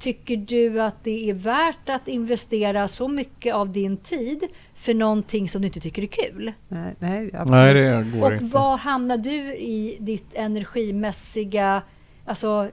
tycker 0.00 0.36
du 0.36 0.80
att 0.82 1.04
det 1.04 1.30
är 1.30 1.34
värt 1.34 1.88
att 1.90 2.08
investera 2.08 2.88
så 2.88 3.08
mycket 3.08 3.54
av 3.54 3.72
din 3.72 3.96
tid 3.96 4.44
för 4.76 4.94
någonting 4.94 5.48
som 5.48 5.60
du 5.62 5.66
inte 5.66 5.80
tycker 5.80 6.02
är 6.02 6.06
kul? 6.06 6.52
nej, 6.68 6.94
nej, 6.98 7.30
absolut. 7.34 7.50
Nej, 7.50 7.74
det 7.74 8.18
går 8.18 8.26
Och 8.26 8.32
inte. 8.32 8.44
var 8.44 8.76
hamnar 8.76 9.16
du 9.16 9.56
i 9.56 9.96
ditt 10.00 10.34
energimässiga, 10.34 11.82
alltså 12.24 12.70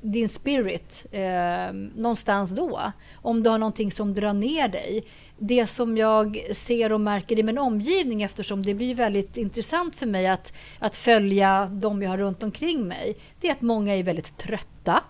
din 0.00 0.28
spirit 0.28 1.06
eh, 1.10 1.72
någonstans 1.94 2.50
då? 2.50 2.80
Om 3.14 3.42
du 3.42 3.50
har 3.50 3.58
någonting 3.58 3.92
som 3.92 4.14
drar 4.14 4.32
ner 4.32 4.68
dig. 4.68 5.04
Det 5.38 5.66
som 5.66 5.96
jag 5.96 6.40
ser 6.52 6.92
och 6.92 7.00
märker 7.00 7.38
i 7.38 7.42
min 7.42 7.58
omgivning 7.58 8.22
eftersom 8.22 8.62
det 8.64 8.74
blir 8.74 8.94
väldigt 8.94 9.36
intressant 9.36 9.96
för 9.96 10.06
mig 10.06 10.26
att, 10.26 10.52
att 10.78 10.96
följa 10.96 11.66
de 11.72 12.02
jag 12.02 12.10
har 12.10 12.18
runt 12.18 12.42
omkring 12.42 12.88
mig. 12.88 13.16
Det 13.40 13.48
är 13.48 13.52
att 13.52 13.60
många 13.60 13.96
är 13.96 14.02
väldigt 14.02 14.38
trötta. 14.38 15.02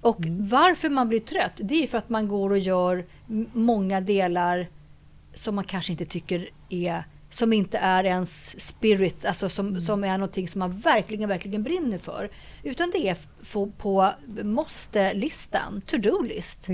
Och 0.00 0.16
varför 0.38 0.88
man 0.88 1.08
blir 1.08 1.20
trött, 1.20 1.52
det 1.56 1.82
är 1.82 1.86
för 1.86 1.98
att 1.98 2.08
man 2.08 2.28
går 2.28 2.50
och 2.50 2.58
gör 2.58 3.04
många 3.52 4.00
delar 4.00 4.68
som 5.34 5.54
man 5.54 5.64
kanske 5.64 5.92
inte 5.92 6.06
tycker 6.06 6.50
är 6.68 7.04
som 7.30 7.52
inte 7.52 7.78
är 7.78 8.04
ens 8.04 8.60
spirit, 8.60 9.24
alltså 9.24 9.48
som, 9.48 9.80
som 9.80 10.04
är 10.04 10.18
någonting 10.18 10.48
som 10.48 10.58
man 10.58 10.72
verkligen, 10.72 11.28
verkligen 11.28 11.62
brinner 11.62 11.98
för. 11.98 12.30
Utan 12.62 12.90
det 12.90 13.08
är 13.08 13.16
på, 13.52 13.66
på 13.66 14.12
måste-listan, 14.42 15.82
to-do-list. 15.86 16.68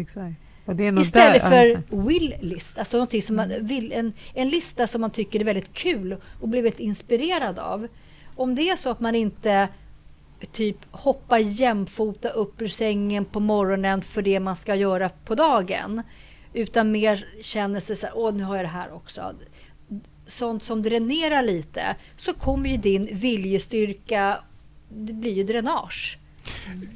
Istället 1.00 1.42
där, 1.42 1.50
för 1.50 1.76
alltså. 1.76 1.96
will-list, 1.96 2.78
alltså 2.78 2.96
någonting 2.96 3.22
som 3.22 3.36
man 3.36 3.52
vill, 3.60 3.92
en, 3.92 4.12
en 4.34 4.48
lista 4.48 4.86
som 4.86 5.00
man 5.00 5.10
tycker 5.10 5.40
är 5.40 5.44
väldigt 5.44 5.72
kul 5.72 6.16
och 6.40 6.48
blir 6.48 6.62
väldigt 6.62 6.80
inspirerad 6.80 7.58
av. 7.58 7.88
Om 8.36 8.54
det 8.54 8.70
är 8.70 8.76
så 8.76 8.90
att 8.90 9.00
man 9.00 9.14
inte 9.14 9.68
typ 10.52 10.76
hoppa 10.90 11.38
jämfota 11.38 12.28
upp 12.28 12.62
ur 12.62 12.68
sängen 12.68 13.24
på 13.24 13.40
morgonen 13.40 14.02
för 14.02 14.22
det 14.22 14.40
man 14.40 14.56
ska 14.56 14.74
göra 14.74 15.10
på 15.24 15.34
dagen. 15.34 16.02
Utan 16.52 16.92
mer 16.92 17.26
känner 17.42 17.80
sig 17.80 17.96
så 17.96 18.06
här, 18.06 18.16
åh 18.18 18.34
nu 18.34 18.42
har 18.42 18.56
jag 18.56 18.64
det 18.64 18.68
här 18.68 18.92
också. 18.92 19.34
Sånt 20.26 20.64
som 20.64 20.82
dränerar 20.82 21.42
lite, 21.42 21.96
så 22.16 22.32
kommer 22.32 22.70
ju 22.70 22.76
din 22.76 23.08
viljestyrka, 23.12 24.38
det 24.88 25.12
blir 25.12 25.32
ju 25.32 25.44
dränage. 25.44 26.18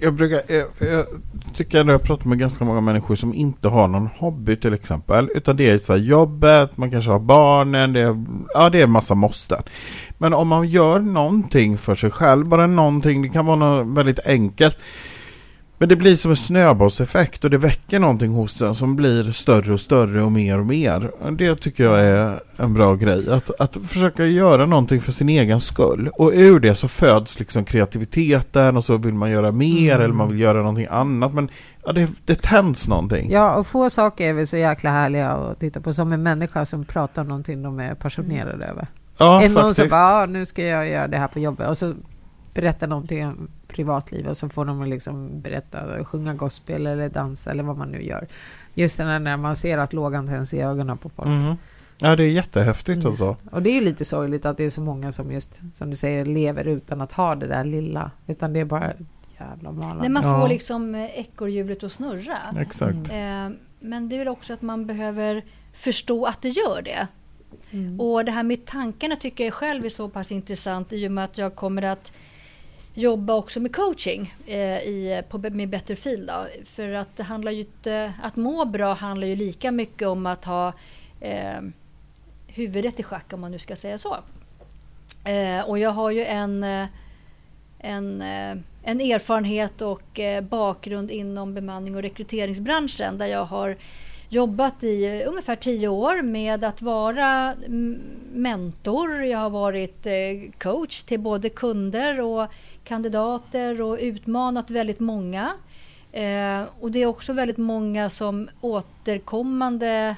Jag, 0.00 0.14
brukar, 0.14 0.42
jag, 0.48 0.66
jag 0.78 1.06
tycker 1.54 1.80
ändå 1.80 1.92
jag 1.92 2.02
pratar 2.02 2.28
med 2.28 2.38
ganska 2.38 2.64
många 2.64 2.80
människor 2.80 3.14
som 3.14 3.34
inte 3.34 3.68
har 3.68 3.88
någon 3.88 4.08
hobby 4.18 4.56
till 4.56 4.74
exempel. 4.74 5.30
Utan 5.34 5.56
det 5.56 5.70
är 5.70 5.78
så 5.78 5.92
här 5.92 6.00
jobbet, 6.00 6.76
man 6.76 6.90
kanske 6.90 7.10
har 7.10 7.18
barnen, 7.18 7.92
det 7.92 8.00
är, 8.00 8.24
ja, 8.54 8.70
det 8.70 8.80
är 8.80 8.84
en 8.84 8.90
massa 8.90 9.14
måsten. 9.14 9.62
Men 10.18 10.34
om 10.34 10.48
man 10.48 10.68
gör 10.68 10.98
någonting 10.98 11.78
för 11.78 11.94
sig 11.94 12.10
själv, 12.10 12.48
bara 12.48 12.66
någonting, 12.66 13.22
det 13.22 13.28
kan 13.28 13.46
vara 13.46 13.56
något 13.56 13.96
väldigt 13.96 14.26
enkelt. 14.26 14.78
Men 15.80 15.88
det 15.88 15.96
blir 15.96 16.16
som 16.16 16.30
en 16.30 16.36
snöbollseffekt 16.36 17.44
och 17.44 17.50
det 17.50 17.58
väcker 17.58 17.98
någonting 17.98 18.30
hos 18.30 18.62
en 18.62 18.74
som 18.74 18.96
blir 18.96 19.32
större 19.32 19.72
och 19.72 19.80
större 19.80 20.22
och 20.22 20.32
mer 20.32 20.58
och 20.58 20.66
mer. 20.66 21.10
Det 21.38 21.56
tycker 21.56 21.84
jag 21.84 22.00
är 22.00 22.40
en 22.56 22.74
bra 22.74 22.94
grej. 22.94 23.30
Att, 23.30 23.60
att 23.60 23.76
försöka 23.86 24.26
göra 24.26 24.66
någonting 24.66 25.00
för 25.00 25.12
sin 25.12 25.28
egen 25.28 25.60
skull. 25.60 26.10
Och 26.14 26.32
ur 26.34 26.60
det 26.60 26.74
så 26.74 26.88
föds 26.88 27.38
liksom 27.38 27.64
kreativiteten 27.64 28.76
och 28.76 28.84
så 28.84 28.96
vill 28.96 29.14
man 29.14 29.30
göra 29.30 29.52
mer 29.52 29.90
Mm. 29.94 30.02
eller 30.04 30.14
man 30.14 30.28
vill 30.28 30.40
göra 30.40 30.58
någonting 30.58 30.86
annat. 30.90 31.34
Men 31.34 31.48
ja, 31.84 31.92
det, 31.92 32.08
det 32.24 32.42
tänds 32.42 32.88
någonting. 32.88 33.30
Ja, 33.30 33.54
och 33.54 33.66
få 33.66 33.90
saker 33.90 34.28
är 34.28 34.32
väl 34.32 34.46
så 34.46 34.56
jäkla 34.56 34.90
härliga 34.90 35.30
att 35.30 35.60
titta 35.60 35.80
på 35.80 35.92
som 35.92 36.12
en 36.12 36.22
människa 36.22 36.64
som 36.64 36.84
pratar 36.84 37.22
om 37.22 37.28
någonting 37.28 37.62
de 37.62 37.80
är 37.80 37.94
passionerade 37.94 38.66
över. 38.66 38.86
Ja, 39.18 39.42
en 39.42 39.52
någon 39.52 39.74
som 39.74 39.88
bara, 39.88 40.22
ah, 40.22 40.26
nu 40.26 40.46
ska 40.46 40.64
jag 40.64 40.88
göra 40.88 41.08
det 41.08 41.18
här 41.18 41.28
på 41.28 41.38
jobbet 41.38 41.68
och 41.68 41.78
så 41.78 41.94
berättar 42.54 42.86
någonting 42.86 43.26
om 43.26 43.48
privatliv 43.68 44.28
och 44.28 44.36
så 44.36 44.48
får 44.48 44.64
de 44.64 44.84
liksom 44.84 45.40
berätta, 45.40 46.04
sjunga 46.04 46.34
gospel 46.34 46.86
eller 46.86 47.08
dansa 47.08 47.50
eller 47.50 47.62
vad 47.62 47.76
man 47.78 47.88
nu 47.88 48.02
gör. 48.02 48.26
Just 48.74 48.98
den 48.98 49.06
här 49.06 49.18
när 49.18 49.36
man 49.36 49.56
ser 49.56 49.78
att 49.78 49.92
lågan 49.92 50.26
tänds 50.26 50.54
i 50.54 50.60
ögonen 50.60 50.98
på 50.98 51.08
folk. 51.08 51.28
Mhm. 51.28 51.54
Ja, 51.98 52.16
det 52.16 52.24
är 52.24 52.30
jättehäftigt 52.30 52.96
Mm. 52.96 53.06
alltså. 53.06 53.36
Och 53.50 53.62
det 53.62 53.70
är 53.70 53.80
lite 53.80 54.04
sorgligt 54.04 54.46
att 54.46 54.56
det 54.56 54.64
är 54.64 54.70
så 54.70 54.80
många 54.80 55.12
som 55.12 55.32
just, 55.32 55.60
som 55.74 55.90
du 55.90 55.96
säger, 55.96 56.24
lever 56.24 56.64
utan 56.64 57.00
att 57.00 57.12
ha 57.12 57.34
det 57.34 57.46
där 57.46 57.64
lilla. 57.64 58.10
Utan 58.26 58.52
det 58.52 58.60
är 58.60 58.64
bara 58.64 58.92
jävla 59.40 59.72
malande. 59.72 60.02
När 60.02 60.08
man 60.08 60.22
Ja. 60.22 60.40
får 60.40 60.48
liksom 60.48 60.94
eh, 60.94 61.18
ekorrhjulet 61.20 61.82
att 61.84 61.92
snurra. 61.92 62.38
Exakt. 62.58 63.10
Mm. 63.10 63.46
Eh, 63.52 63.58
Men 63.80 64.08
det 64.08 64.14
är 64.14 64.18
väl 64.18 64.28
också 64.28 64.52
att 64.52 64.62
man 64.62 64.86
behöver 64.86 65.44
förstå 65.72 66.26
att 66.26 66.42
det 66.42 66.48
gör 66.48 66.82
det. 66.82 67.06
Mm. 67.70 68.00
Och 68.00 68.24
det 68.24 68.30
här 68.32 68.42
med 68.42 68.66
tankarna 68.66 69.16
tycker 69.16 69.44
jag 69.44 69.52
själv 69.54 69.84
är 69.84 69.88
så 69.88 70.08
pass 70.08 70.32
intressant 70.32 70.92
i 70.92 71.08
och 71.08 71.12
med 71.12 71.24
att 71.24 71.38
jag 71.38 71.54
kommer 71.56 71.82
att 71.82 72.12
jobba 73.00 73.34
också 73.34 73.60
med 73.60 73.76
coaching 73.76 74.34
eh, 74.46 74.78
i, 74.78 75.22
på, 75.28 75.38
med 75.38 75.68
Better 75.68 75.94
Feel. 75.94 76.26
Då. 76.26 76.46
För 76.64 76.92
att 76.92 77.16
det 77.16 77.22
handlar 77.22 77.52
ju 77.52 77.60
inte, 77.60 78.12
att 78.22 78.36
må 78.36 78.64
bra 78.64 78.94
handlar 78.94 79.26
ju 79.26 79.36
lika 79.36 79.70
mycket 79.70 80.08
om 80.08 80.26
att 80.26 80.44
ha 80.44 80.72
eh, 81.20 81.60
huvudet 82.46 83.00
i 83.00 83.02
schack 83.02 83.32
om 83.32 83.40
man 83.40 83.50
nu 83.50 83.58
ska 83.58 83.76
säga 83.76 83.98
så. 83.98 84.16
Eh, 85.24 85.68
och 85.68 85.78
jag 85.78 85.90
har 85.90 86.10
ju 86.10 86.24
en, 86.24 86.64
eh, 86.64 86.86
en, 87.78 88.22
eh, 88.22 88.56
en 88.82 89.00
erfarenhet 89.00 89.82
och 89.82 90.20
eh, 90.20 90.40
bakgrund 90.40 91.10
inom 91.10 91.54
bemanning 91.54 91.96
och 91.96 92.02
rekryteringsbranschen 92.02 93.18
där 93.18 93.26
jag 93.26 93.44
har 93.44 93.76
jobbat 94.28 94.84
i 94.84 95.24
ungefär 95.26 95.56
tio 95.56 95.88
år 95.88 96.22
med 96.22 96.64
att 96.64 96.82
vara 96.82 97.54
mentor. 98.32 99.24
Jag 99.24 99.38
har 99.38 99.50
varit 99.50 100.06
coach 100.58 101.02
till 101.02 101.20
både 101.20 101.48
kunder 101.48 102.20
och 102.20 102.46
kandidater 102.84 103.82
och 103.82 103.98
utmanat 104.00 104.70
väldigt 104.70 105.00
många. 105.00 105.52
Eh, 106.12 106.64
och 106.80 106.90
det 106.90 107.02
är 107.02 107.06
också 107.06 107.32
väldigt 107.32 107.56
många 107.56 108.10
som 108.10 108.48
återkommande 108.60 110.16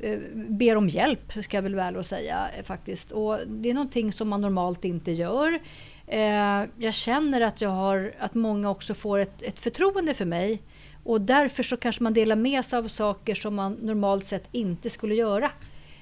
eh, 0.00 0.18
ber 0.34 0.76
om 0.76 0.88
hjälp, 0.88 1.32
ska 1.44 1.56
jag 1.56 1.62
väl 1.62 1.74
väl 1.74 1.96
och 1.96 2.06
säga 2.06 2.50
eh, 2.58 2.64
faktiskt. 2.64 3.12
Och 3.12 3.38
det 3.46 3.70
är 3.70 3.74
någonting 3.74 4.12
som 4.12 4.28
man 4.28 4.40
normalt 4.40 4.84
inte 4.84 5.12
gör. 5.12 5.58
Eh, 6.06 6.64
jag 6.78 6.94
känner 6.94 7.40
att 7.40 7.60
jag 7.60 7.70
har, 7.70 8.12
att 8.18 8.34
många 8.34 8.70
också 8.70 8.94
får 8.94 9.18
ett, 9.18 9.42
ett 9.42 9.58
förtroende 9.58 10.14
för 10.14 10.24
mig. 10.24 10.62
Och 11.04 11.20
därför 11.20 11.62
så 11.62 11.76
kanske 11.76 12.02
man 12.02 12.14
delar 12.14 12.36
med 12.36 12.64
sig 12.64 12.78
av 12.78 12.88
saker 12.88 13.34
som 13.34 13.54
man 13.54 13.72
normalt 13.72 14.26
sett 14.26 14.48
inte 14.52 14.90
skulle 14.90 15.14
göra. 15.14 15.50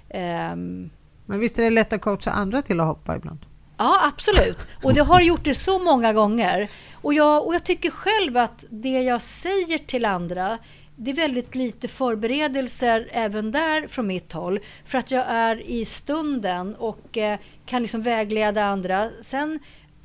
Ehm. 0.09 0.91
Men 1.27 1.41
visst 1.41 1.59
är 1.59 1.63
det 1.63 1.71
lätt 1.71 1.93
att 1.93 2.01
coacha 2.01 2.31
andra 2.31 2.63
till 2.63 2.81
att 2.81 2.87
hoppa 2.87 3.17
ibland? 3.17 3.39
Ja, 3.79 4.01
absolut. 4.15 4.59
Och 4.83 4.95
det 4.95 5.01
har 5.01 5.21
gjort 5.21 5.45
det 5.45 5.55
så 5.55 5.79
många 5.79 6.13
gånger. 6.13 6.69
Och 6.95 7.15
jag, 7.15 7.47
och 7.47 7.55
jag 7.55 7.65
tycker 7.65 7.91
själv 7.91 8.37
att 8.37 8.65
det 8.71 9.03
jag 9.03 9.23
säger 9.23 9.79
till 9.79 10.05
andra, 10.05 10.59
det 10.97 11.11
är 11.11 11.15
väldigt 11.15 11.55
lite 11.55 11.89
förberedelser 11.89 13.09
även 13.13 13.53
där 13.53 13.87
från 13.87 14.07
mitt 14.07 14.33
håll. 14.33 14.61
För 14.85 14.99
att 14.99 15.11
jag 15.11 15.25
är 15.29 15.71
i 15.71 15.85
stunden 15.85 16.75
och 16.75 17.19
eh, 17.19 17.39
kan 17.67 17.83
liksom 17.83 18.03
vägleda 18.03 18.65
andra. 18.65 19.11
Sen 19.21 19.59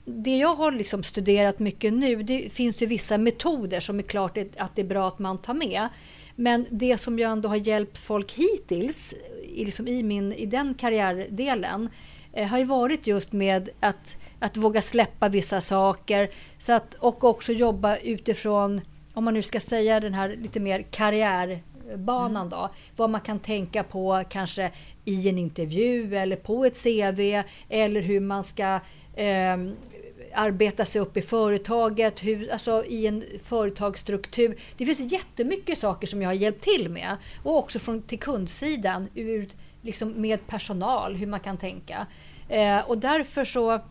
det 0.06 0.38
jag 0.38 0.56
har 0.56 0.72
liksom 0.72 1.04
studerat 1.04 1.60
mycket 1.60 1.94
nu, 1.94 2.24
det 2.24 2.50
finns 2.54 2.82
ju 2.82 2.86
vissa 2.86 3.18
metoder 3.18 3.80
som 3.80 4.00
är 4.00 4.04
klart 4.04 4.38
att 4.58 4.76
det 4.76 4.82
är 4.82 4.86
bra 4.86 5.08
att 5.08 5.20
man 5.20 5.38
tar 5.38 5.54
med. 5.54 5.88
Men 6.36 6.66
det 6.70 6.98
som 6.98 7.20
jag 7.20 7.32
ändå 7.32 7.50
har 7.50 7.56
hjälpt 7.56 7.98
folk 7.98 8.32
hittills, 8.32 9.14
liksom 9.56 9.88
i, 9.88 10.04
min, 10.04 10.34
i 10.34 10.46
den 10.46 10.74
karriärdelen, 10.74 11.90
eh, 12.34 12.48
har 12.48 12.58
ju 12.58 12.66
varit 12.66 13.08
just 13.08 13.32
med 13.32 13.70
att, 13.80 14.18
att 14.40 14.58
våga 14.58 14.82
släppa 14.82 15.30
vissa 15.30 15.62
saker 15.62 16.30
så 16.58 16.74
att, 16.74 16.94
och 16.94 17.24
också 17.24 17.52
jobba 17.52 17.98
utifrån, 17.98 18.82
om 19.14 19.24
man 19.24 19.34
nu 19.34 19.42
ska 19.42 19.60
säga 19.60 20.00
den 20.00 20.14
här 20.14 20.36
lite 20.36 20.60
mer 20.60 20.86
karriärbanan 20.92 22.50
då, 22.50 22.70
vad 22.96 23.10
man 23.10 23.22
kan 23.22 23.40
tänka 23.40 23.84
på 23.84 24.24
kanske 24.30 24.72
i 25.06 25.30
en 25.30 25.38
intervju 25.38 26.16
eller 26.16 26.36
på 26.36 26.66
ett 26.66 26.84
CV 26.84 27.44
eller 27.70 28.02
hur 28.02 28.20
man 28.20 28.44
ska 28.44 28.80
eh, 29.16 29.58
arbeta 30.34 30.86
sig 30.86 31.02
upp 31.02 31.18
i 31.18 31.22
företaget, 31.22 32.24
hur, 32.24 32.52
alltså 32.52 32.86
i 32.86 33.08
en 33.08 33.24
företagsstruktur. 33.44 34.58
Det 34.78 34.86
finns 34.86 35.12
jättemycket 35.12 35.78
saker 35.78 36.08
som 36.08 36.22
jag 36.22 36.30
har 36.30 36.34
hjälpt 36.34 36.64
till 36.64 36.90
med. 36.90 37.18
Och 37.44 37.58
också 37.58 37.80
från, 37.80 38.02
till 38.02 38.20
kundsidan, 38.20 39.08
ur, 39.16 39.50
liksom 39.84 40.22
med 40.22 40.48
personal, 40.48 41.16
hur 41.16 41.28
man 41.28 41.40
kan 41.40 41.58
tänka. 41.58 42.08
Eh, 42.50 42.90
och 42.90 42.98
därför 42.98 43.46
så 43.46 43.82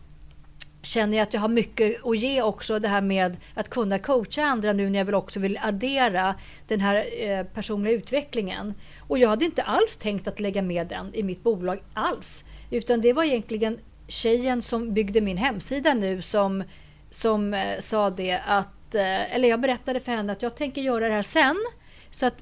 känner 0.81 1.17
jag 1.17 1.23
att 1.27 1.33
jag 1.33 1.41
har 1.41 1.47
mycket 1.47 2.05
att 2.05 2.17
ge 2.17 2.41
också 2.41 2.79
det 2.79 2.87
här 2.87 3.01
med 3.01 3.37
att 3.53 3.69
kunna 3.69 3.99
coacha 3.99 4.43
andra 4.43 4.73
nu 4.73 4.89
när 4.89 4.99
jag 4.99 5.05
väl 5.05 5.15
också 5.15 5.39
vill 5.39 5.59
addera 5.61 6.35
den 6.67 6.79
här 6.79 7.03
eh, 7.19 7.45
personliga 7.45 7.93
utvecklingen. 7.93 8.73
Och 8.99 9.17
jag 9.17 9.29
hade 9.29 9.45
inte 9.45 9.63
alls 9.63 9.97
tänkt 9.97 10.27
att 10.27 10.39
lägga 10.39 10.61
med 10.61 10.87
den 10.87 11.13
i 11.13 11.23
mitt 11.23 11.43
bolag 11.43 11.79
alls. 11.93 12.43
Utan 12.69 13.01
det 13.01 13.13
var 13.13 13.23
egentligen 13.23 13.79
tjejen 14.07 14.61
som 14.61 14.93
byggde 14.93 15.21
min 15.21 15.37
hemsida 15.37 15.93
nu 15.93 16.21
som, 16.21 16.63
som 17.09 17.53
eh, 17.53 17.79
sa 17.79 18.09
det 18.09 18.39
att, 18.45 18.95
eh, 18.95 19.35
eller 19.35 19.49
jag 19.49 19.61
berättade 19.61 19.99
för 19.99 20.11
henne 20.11 20.33
att 20.33 20.41
jag 20.41 20.55
tänker 20.55 20.81
göra 20.81 21.07
det 21.07 21.13
här 21.13 21.23
sen. 21.23 21.57
Så 22.11 22.25
att 22.25 22.35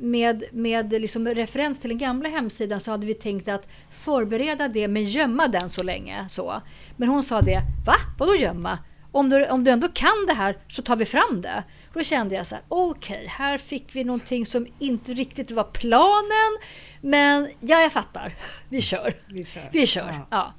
med, 0.00 0.44
med 0.52 0.92
liksom 0.92 1.28
referens 1.28 1.80
till 1.80 1.90
den 1.90 1.98
gamla 1.98 2.28
hemsidan 2.28 2.80
så 2.80 2.90
hade 2.90 3.06
vi 3.06 3.14
tänkt 3.14 3.48
att 3.48 3.68
förbereda 3.90 4.68
det 4.68 4.88
men 4.88 5.04
gömma 5.04 5.48
den 5.48 5.70
så 5.70 5.82
länge. 5.82 6.26
Så. 6.28 6.62
Men 6.96 7.08
hon 7.08 7.22
sa 7.22 7.40
det, 7.40 7.62
va? 7.86 7.94
Vadå 8.18 8.34
gömma? 8.34 8.78
Om 9.12 9.30
du, 9.30 9.46
om 9.46 9.64
du 9.64 9.70
ändå 9.70 9.88
kan 9.88 10.26
det 10.26 10.32
här 10.32 10.58
så 10.68 10.82
tar 10.82 10.96
vi 10.96 11.04
fram 11.04 11.42
det. 11.42 11.64
Då 11.92 12.02
kände 12.02 12.34
jag 12.34 12.46
så 12.46 12.54
här, 12.54 12.64
okej, 12.68 13.16
okay, 13.16 13.26
här 13.26 13.58
fick 13.58 13.96
vi 13.96 14.04
någonting 14.04 14.46
som 14.46 14.66
inte 14.78 15.12
riktigt 15.12 15.50
var 15.50 15.64
planen. 15.64 16.58
Men 17.00 17.48
ja, 17.60 17.80
jag 17.80 17.92
fattar. 17.92 18.34
Vi 18.68 18.82
kör. 18.82 19.14
Vi 19.28 19.44
kör. 19.44 19.68
Vi 19.72 19.86
kör. 19.86 20.08
Ja. 20.08 20.26
ja. 20.30 20.52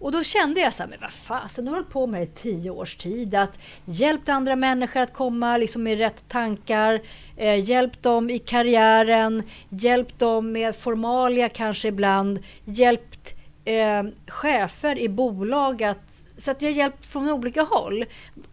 Och 0.00 0.12
då 0.12 0.22
kände 0.22 0.60
jag 0.60 0.74
så 0.74 0.82
här, 0.82 0.90
men 0.90 1.00
vad 1.00 1.12
fasen, 1.12 1.64
du 1.64 1.70
har 1.70 1.76
hållit 1.76 1.92
på 1.92 2.06
med 2.06 2.20
det 2.20 2.24
i 2.24 2.42
tio 2.42 2.70
års 2.70 2.96
tid. 2.96 3.34
Att 3.34 3.58
hjälpt 3.84 4.28
andra 4.28 4.56
människor 4.56 5.00
att 5.00 5.12
komma 5.12 5.56
liksom 5.56 5.82
med 5.82 5.98
rätt 5.98 6.28
tankar, 6.28 7.02
eh, 7.36 7.68
hjälpt 7.68 8.02
dem 8.02 8.30
i 8.30 8.38
karriären, 8.38 9.42
hjälpt 9.68 10.18
dem 10.18 10.52
med 10.52 10.76
formalia 10.76 11.48
kanske 11.48 11.88
ibland, 11.88 12.38
hjälpt 12.64 13.34
eh, 13.64 14.02
chefer 14.26 14.98
i 14.98 15.08
bolag 15.08 15.82
att 15.82 16.10
så 16.38 16.50
att 16.50 16.62
jag 16.62 16.70
har 16.70 16.76
hjälpt 16.76 17.06
från 17.06 17.30
olika 17.30 17.62
håll. 17.62 18.04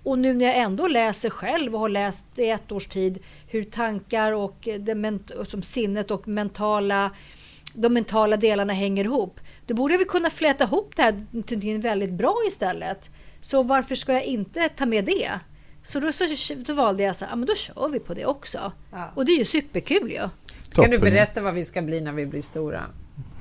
Och 0.03 0.19
nu 0.19 0.33
när 0.33 0.45
jag 0.45 0.57
ändå 0.57 0.87
läser 0.87 1.29
själv 1.29 1.73
och 1.73 1.79
har 1.79 1.89
läst 1.89 2.39
i 2.39 2.49
ett 2.49 2.71
års 2.71 2.87
tid 2.87 3.23
hur 3.47 3.63
tankar 3.63 4.31
och 4.31 4.67
det, 4.79 5.19
som 5.47 5.61
sinnet 5.61 6.11
och 6.11 6.27
mentala, 6.27 7.11
de 7.73 7.93
mentala 7.93 8.37
delarna 8.37 8.73
hänger 8.73 9.03
ihop 9.03 9.39
då 9.68 9.74
borde 9.74 9.97
vi 9.97 10.05
kunna 10.05 10.30
fläta 10.30 10.63
ihop 10.63 10.95
det 10.95 11.01
här 11.01 11.24
till 11.59 11.78
väldigt 11.78 12.11
bra 12.11 12.36
istället. 12.47 13.09
Så 13.41 13.63
varför 13.63 13.95
ska 13.95 14.13
jag 14.13 14.24
inte 14.24 14.70
ta 14.70 14.86
med 14.86 15.05
det? 15.05 15.30
Så 15.84 15.99
då, 15.99 16.11
så, 16.11 16.26
så 16.68 16.74
valde 16.74 17.03
jag 17.03 17.15
så 17.15 17.26
här, 17.26 17.32
ja, 17.32 17.36
men 17.36 17.45
då 17.45 17.55
kör 17.55 17.89
vi 17.89 17.99
på 17.99 18.13
det 18.13 18.26
också. 18.26 18.72
Ja. 18.91 19.11
Och 19.15 19.26
det 19.26 19.32
är 19.32 19.38
ju 19.38 19.45
superkul 19.45 20.11
ju. 20.11 20.15
Ja. 20.15 20.30
Kan 20.72 20.89
du 20.89 20.99
berätta 20.99 21.41
vad 21.41 21.53
vi 21.53 21.65
ska 21.65 21.82
bli 21.82 22.01
när 22.01 22.11
vi 22.11 22.26
blir 22.26 22.41
stora? 22.41 22.84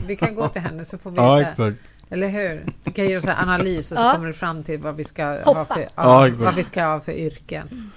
Vi 0.07 0.16
kan 0.16 0.35
gå 0.35 0.49
till 0.49 0.62
henne 0.62 0.85
så 0.85 0.99
får 0.99 1.11
vi 1.11 1.16
ja, 1.20 1.41
exakt. 1.41 1.77
Eller 2.11 2.29
hur? 2.29 2.66
Vi 2.85 2.93
kan 2.93 3.09
göra 3.09 3.33
en 3.33 3.49
analys 3.49 3.93
och 3.93 3.99
så 3.99 4.05
ja. 4.05 4.12
kommer 4.14 4.27
du 4.27 4.33
fram 4.33 4.62
till 4.62 4.81
vad 4.81 4.97
vi 4.97 5.05
ska 5.05 5.24
ha 5.24 5.64
för, 5.64 5.87
ja, 5.95 6.31
vad 6.33 6.55
vi 6.55 6.62
ska 6.62 6.85
ha 6.85 7.01
för 7.01 7.12
yrken. 7.12 7.91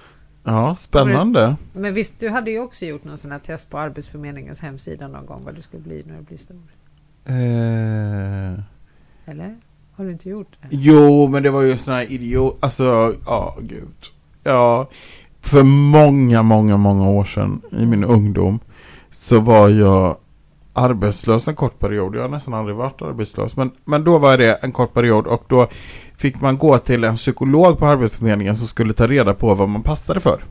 Ja, 0.43 0.75
spännande. 0.75 1.55
Men 1.73 1.93
visst, 1.93 2.19
du 2.19 2.29
hade 2.29 2.51
ju 2.51 2.59
också 2.59 2.85
gjort 2.85 3.03
någon 3.03 3.17
sån 3.17 3.31
här 3.31 3.39
test 3.39 3.69
på 3.69 3.77
Arbetsförmedlingens 3.77 4.59
hemsida 4.59 5.07
någon 5.07 5.25
gång 5.25 5.43
vad 5.45 5.55
du 5.55 5.61
skulle 5.61 5.83
bli 5.83 6.03
när 6.07 6.17
du 6.17 6.21
blir 6.21 6.37
stor. 6.37 6.61
Eh... 7.29 8.59
Eller? 9.25 9.55
Har 9.95 10.05
du 10.05 10.11
inte 10.11 10.29
gjort 10.29 10.57
det? 10.61 10.67
Jo, 10.71 11.27
men 11.27 11.43
det 11.43 11.49
var 11.49 11.61
ju 11.61 11.77
sån 11.77 11.93
här 11.93 12.11
idiot. 12.11 12.57
Alltså, 12.59 13.15
ja, 13.25 13.57
gud. 13.61 13.95
Ja, 14.43 14.89
för 15.41 15.63
många, 15.63 16.43
många, 16.43 16.77
många 16.77 17.09
år 17.09 17.23
sedan 17.23 17.61
i 17.71 17.85
min 17.85 18.03
ungdom 18.03 18.59
så 19.11 19.39
var 19.39 19.69
jag 19.69 20.17
arbetslös 20.73 21.47
en 21.47 21.55
kort 21.55 21.79
period. 21.79 22.15
Jag 22.15 22.21
har 22.21 22.29
nästan 22.29 22.53
aldrig 22.53 22.75
varit 22.75 23.01
arbetslös. 23.01 23.55
Men, 23.55 23.71
men 23.85 24.03
då 24.03 24.17
var 24.17 24.37
det 24.37 24.53
en 24.53 24.71
kort 24.71 24.93
period 24.93 25.27
och 25.27 25.43
då 25.47 25.67
fick 26.17 26.41
man 26.41 26.57
gå 26.57 26.77
till 26.77 27.03
en 27.03 27.15
psykolog 27.15 27.79
på 27.79 27.85
Arbetsförmedlingen 27.85 28.55
som 28.55 28.67
skulle 28.67 28.93
ta 28.93 29.07
reda 29.07 29.33
på 29.33 29.55
vad 29.55 29.69
man 29.69 29.83
passade 29.83 30.19
för. 30.19 30.43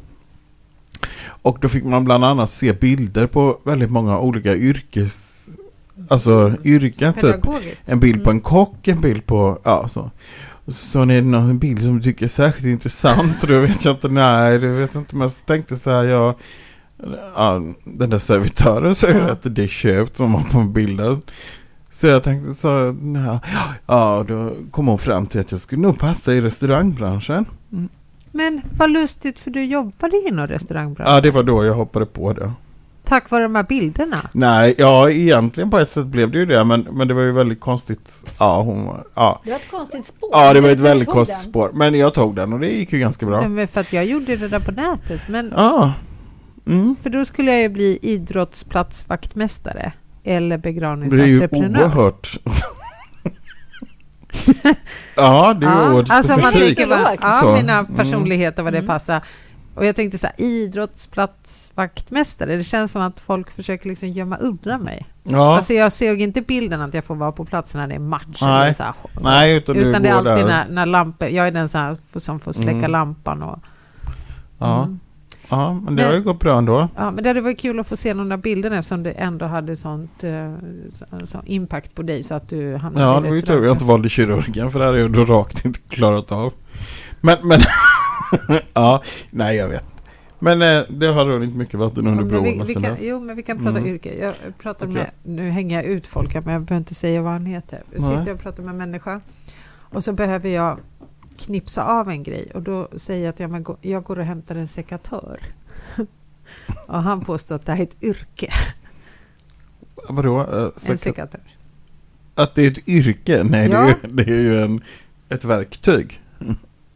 Och 1.43 1.59
då 1.61 1.69
fick 1.69 1.85
man 1.85 2.05
bland 2.05 2.25
annat 2.25 2.51
se 2.51 2.73
bilder 2.73 3.27
på 3.27 3.59
väldigt 3.65 3.91
många 3.91 4.19
olika 4.19 4.55
yrkes 4.57 5.38
Alltså 6.09 6.53
yrka 6.65 7.13
typ. 7.13 7.37
En 7.87 8.01
bild 8.01 8.25
på 8.25 8.31
en 8.31 8.37
mm. 8.37 8.43
kock, 8.43 8.89
en 8.89 9.01
bild 9.01 9.27
på, 9.27 9.61
ja 9.65 9.89
så. 9.89 10.11
Och 10.69 10.75
så 10.75 10.85
såg 10.87 11.07
ni 11.07 11.21
någon 11.21 11.59
bild 11.59 11.81
som 11.81 11.97
du 11.97 12.03
tycker 12.03 12.25
är 12.25 12.29
särskilt 12.29 12.67
intressant 12.67 13.43
och 13.43 13.49
då 13.49 13.61
vet 13.61 13.85
jag 13.85 13.95
inte, 13.95 14.09
nej, 14.09 14.59
det 14.59 14.69
vet 14.69 14.95
inte, 14.95 15.17
men 15.17 15.23
jag 15.23 15.47
tänkte 15.47 15.77
så 15.77 15.91
här, 15.91 16.05
jag, 16.05 16.35
ja, 17.35 17.63
den 17.85 18.11
där 18.11 18.19
servitören 18.19 18.95
så 18.95 19.07
är 19.07 19.15
det 19.15 19.33
att 19.33 19.55
det 19.55 19.63
är 19.63 19.67
köpt 19.67 20.17
som 20.17 20.33
var 20.33 20.41
på 20.41 20.63
bilden. 20.63 21.23
Så 21.91 22.07
jag 22.07 22.23
tänkte 22.23 22.55
så, 22.55 22.97
ja, 23.15 23.41
ja, 23.87 24.25
då 24.29 24.53
kom 24.71 24.87
hon 24.87 24.99
fram 24.99 25.27
till 25.27 25.41
att 25.41 25.51
jag 25.51 25.61
skulle 25.61 25.83
nog 25.83 25.99
passa 25.99 26.35
i 26.35 26.41
restaurangbranschen. 26.41 27.47
Mm. 27.73 27.89
Men 28.33 28.63
vad 28.77 28.91
lustigt 28.91 29.39
för 29.39 29.51
du 29.51 29.65
jobbade 29.65 30.23
inom 30.29 30.47
restaurangbranschen. 30.47 31.15
Ja, 31.15 31.21
det 31.21 31.31
var 31.31 31.43
då 31.43 31.65
jag 31.65 31.75
hoppade 31.75 32.07
på 32.07 32.33
det. 32.33 32.53
Tack 33.09 33.31
vare 33.31 33.43
de 33.43 33.55
här 33.55 33.63
bilderna? 33.63 34.29
Nej, 34.33 34.75
ja 34.79 35.11
egentligen 35.11 35.71
på 35.71 35.79
ett 35.79 35.91
sätt 35.91 36.07
blev 36.07 36.31
det 36.31 36.39
ju 36.39 36.47
det 36.47 36.65
men, 36.65 36.81
men 36.81 37.09
det 37.09 37.15
var 37.15 37.23
ju 37.23 37.33
väldigt 37.33 37.61
konstigt. 37.61 38.11
Ja, 38.39 38.63
hon 38.63 39.05
ja. 39.15 39.41
Det 39.45 39.51
var 39.51 39.57
ett 39.57 39.71
konstigt 39.71 40.07
spår. 40.07 40.31
Ja, 40.33 40.53
det 40.53 40.61
var 40.61 40.71
ett 40.71 40.81
väldigt 40.81 41.09
konstigt 41.09 41.43
den. 41.43 41.51
spår. 41.51 41.71
Men 41.75 41.95
jag 41.95 42.15
tog 42.15 42.37
den 42.37 42.53
och 42.53 42.61
det 42.61 42.69
gick 42.69 42.93
ju 42.93 42.99
ganska 42.99 43.27
bra. 43.27 43.49
Men 43.49 43.69
för 43.69 43.81
att 43.81 43.93
jag 43.93 44.05
gjorde 44.05 44.37
det 44.37 44.49
där 44.49 44.61
på 44.61 44.73
nätet. 44.73 45.21
Men 45.29 45.53
ja. 45.57 45.93
Mm. 46.67 46.97
För 47.03 47.11
då 47.11 47.25
skulle 47.25 47.53
jag 47.53 47.61
ju 47.61 47.69
bli 47.69 47.99
idrottsplatsvaktmästare 48.03 49.93
eller 50.25 50.59
begravningsentreprenör. 50.59 51.69
Det 51.69 51.79
är 51.79 51.81
ju 51.81 51.85
oerhört 51.85 52.39
ja, 55.15 55.55
det 55.55 55.67
är 55.67 55.71
ja, 55.71 55.91
oerhört 55.91 56.11
alltså 56.11 56.33
specifikt. 56.33 56.43
Man 56.43 56.53
tänker 56.53 56.87
bara, 56.87 57.43
ja, 57.43 57.57
mina 57.57 57.79
mm. 57.79 57.95
personligheter, 57.95 58.63
vad 58.63 58.73
det 58.73 58.79
mm. 58.79 58.89
passar. 58.89 59.23
Och 59.79 59.85
jag 59.85 59.97
tänkte 59.97 60.19
så 60.19 60.27
här, 60.27 60.41
idrottsplatsvaktmästare, 60.41 62.57
det 62.57 62.65
känns 62.65 62.93
som 62.93 63.03
att 63.03 63.21
folk 63.21 63.51
försöker 63.51 63.89
liksom 63.89 64.09
gömma 64.09 64.37
undan 64.37 64.81
mig. 64.81 65.07
Ja. 65.23 65.57
Alltså 65.57 65.75
jag 65.75 65.93
såg 65.93 66.21
inte 66.21 66.43
bilden 66.43 66.81
att 66.81 66.95
jag 66.95 67.05
får 67.05 67.15
vara 67.15 67.33
på 67.33 67.45
plats 67.45 67.75
när 67.75 67.87
det 67.87 67.95
är 67.95 67.99
match. 67.99 68.39
Nej, 68.41 68.63
eller 68.63 68.73
så 68.73 68.83
här, 68.83 68.95
Nej 69.21 69.55
utan, 69.55 69.77
utan 69.77 70.03
det 70.03 70.09
är 70.09 70.15
alltid 70.15 70.47
när, 70.47 70.69
när 70.69 70.87
lampor, 70.87 71.29
jag 71.29 71.47
är 71.47 71.51
den 71.51 71.69
så 71.69 71.79
här, 71.79 71.97
som 72.17 72.41
får 72.41 72.53
släcka 72.53 72.71
mm. 72.71 72.91
lampan 72.91 73.43
och... 73.43 73.59
Ja. 74.59 74.83
Mm. 74.83 75.01
Ja, 75.51 75.73
men 75.73 75.85
det 75.85 76.03
men, 76.03 76.05
har 76.05 76.13
ju 76.13 76.23
gått 76.23 76.41
bra 76.41 76.59
ändå. 76.59 76.89
Ja, 76.97 77.11
men 77.11 77.25
det 77.25 77.31
hade 77.31 77.41
varit 77.41 77.61
kul 77.61 77.81
att 77.81 77.87
få 77.87 77.97
se 77.97 78.13
där 78.13 78.37
bilderna 78.37 78.79
eftersom 78.79 79.03
det 79.03 79.11
ändå 79.11 79.47
hade 79.47 79.77
sånt 79.77 80.25
uh, 80.25 80.55
så 81.25 81.43
impact 81.47 81.95
på 81.95 82.03
dig 82.03 82.23
så 82.23 82.35
att 82.35 82.49
du 82.49 82.77
hamnade 82.77 83.07
ja, 83.07 83.13
i 83.13 83.15
Ja, 83.15 83.21
det 83.21 83.29
var 83.29 83.35
ju 83.35 83.41
tur 83.41 83.65
jag 83.65 83.75
inte 83.75 83.85
valde 83.85 84.09
kirurgen 84.09 84.71
för 84.71 84.79
det 84.79 84.85
hade 84.85 85.01
jag 85.01 85.13
då 85.13 85.25
rakt 85.25 85.65
inte 85.65 85.81
klarat 85.89 86.33
av. 86.33 86.53
Men, 87.21 87.37
men 87.43 87.61
ja, 88.75 89.03
nej 89.31 89.57
jag 89.57 89.69
vet. 89.69 89.85
Men 90.39 90.63
eh, 90.63 90.83
det 90.89 91.07
har 91.07 91.25
runnit 91.25 91.55
mycket 91.55 91.81
vatten 91.81 92.07
under 92.07 92.25
ja, 92.25 92.29
broarna 92.29 92.65
vi, 92.65 92.75
vi 92.75 92.83
kan, 92.83 92.97
Jo, 93.01 93.21
men 93.21 93.37
vi 93.37 93.43
kan 93.43 93.59
prata 93.59 93.79
mm. 93.79 93.95
yrke. 93.95 94.19
Jag 94.19 94.35
pratar 94.59 94.87
okay. 94.87 95.03
med, 95.03 95.11
nu 95.23 95.51
hänger 95.51 95.77
jag 95.77 95.85
ut 95.85 96.07
folk 96.07 96.35
men 96.35 96.55
jag 96.55 96.63
behöver 96.63 96.77
inte 96.77 96.95
säga 96.95 97.23
vad 97.23 97.33
han 97.33 97.47
heter. 97.47 97.83
Jag 97.93 98.03
sitter 98.03 98.33
och 98.33 98.41
pratar 98.41 98.63
med 98.63 98.71
en 98.71 98.79
människa 98.79 99.21
och 99.69 100.05
så 100.05 100.13
behöver 100.13 100.49
jag 100.49 100.79
knipsa 101.39 101.85
av 101.85 102.09
en 102.09 102.23
grej 102.23 102.51
och 102.55 102.63
då 102.63 102.89
säger 102.97 103.25
jag 103.25 103.33
att 103.33 103.41
jag, 103.41 103.51
men, 103.51 103.65
jag 103.81 104.05
går 104.05 104.19
och 104.19 104.25
hämtar 104.25 104.55
en 104.55 104.69
sekatör. 104.69 105.41
och 106.87 107.03
han 107.03 107.21
påstår 107.21 107.55
att 107.57 107.67
det 107.67 107.73
här 107.73 107.79
är 107.79 107.87
ett 107.87 108.03
yrke. 108.03 108.53
Vadå? 110.09 110.41
Uh, 110.41 110.71
seka 110.77 110.93
en 110.93 110.99
sekatör. 110.99 111.41
Att 112.35 112.55
det 112.55 112.63
är 112.63 112.71
ett 112.71 112.89
yrke? 112.89 113.45
Nej, 113.45 113.71
ja. 113.71 113.83
det, 113.83 113.91
är, 113.91 114.11
det 114.13 114.23
är 114.23 114.41
ju 114.41 114.63
en, 114.63 114.85
ett 115.29 115.45
verktyg. 115.45 116.21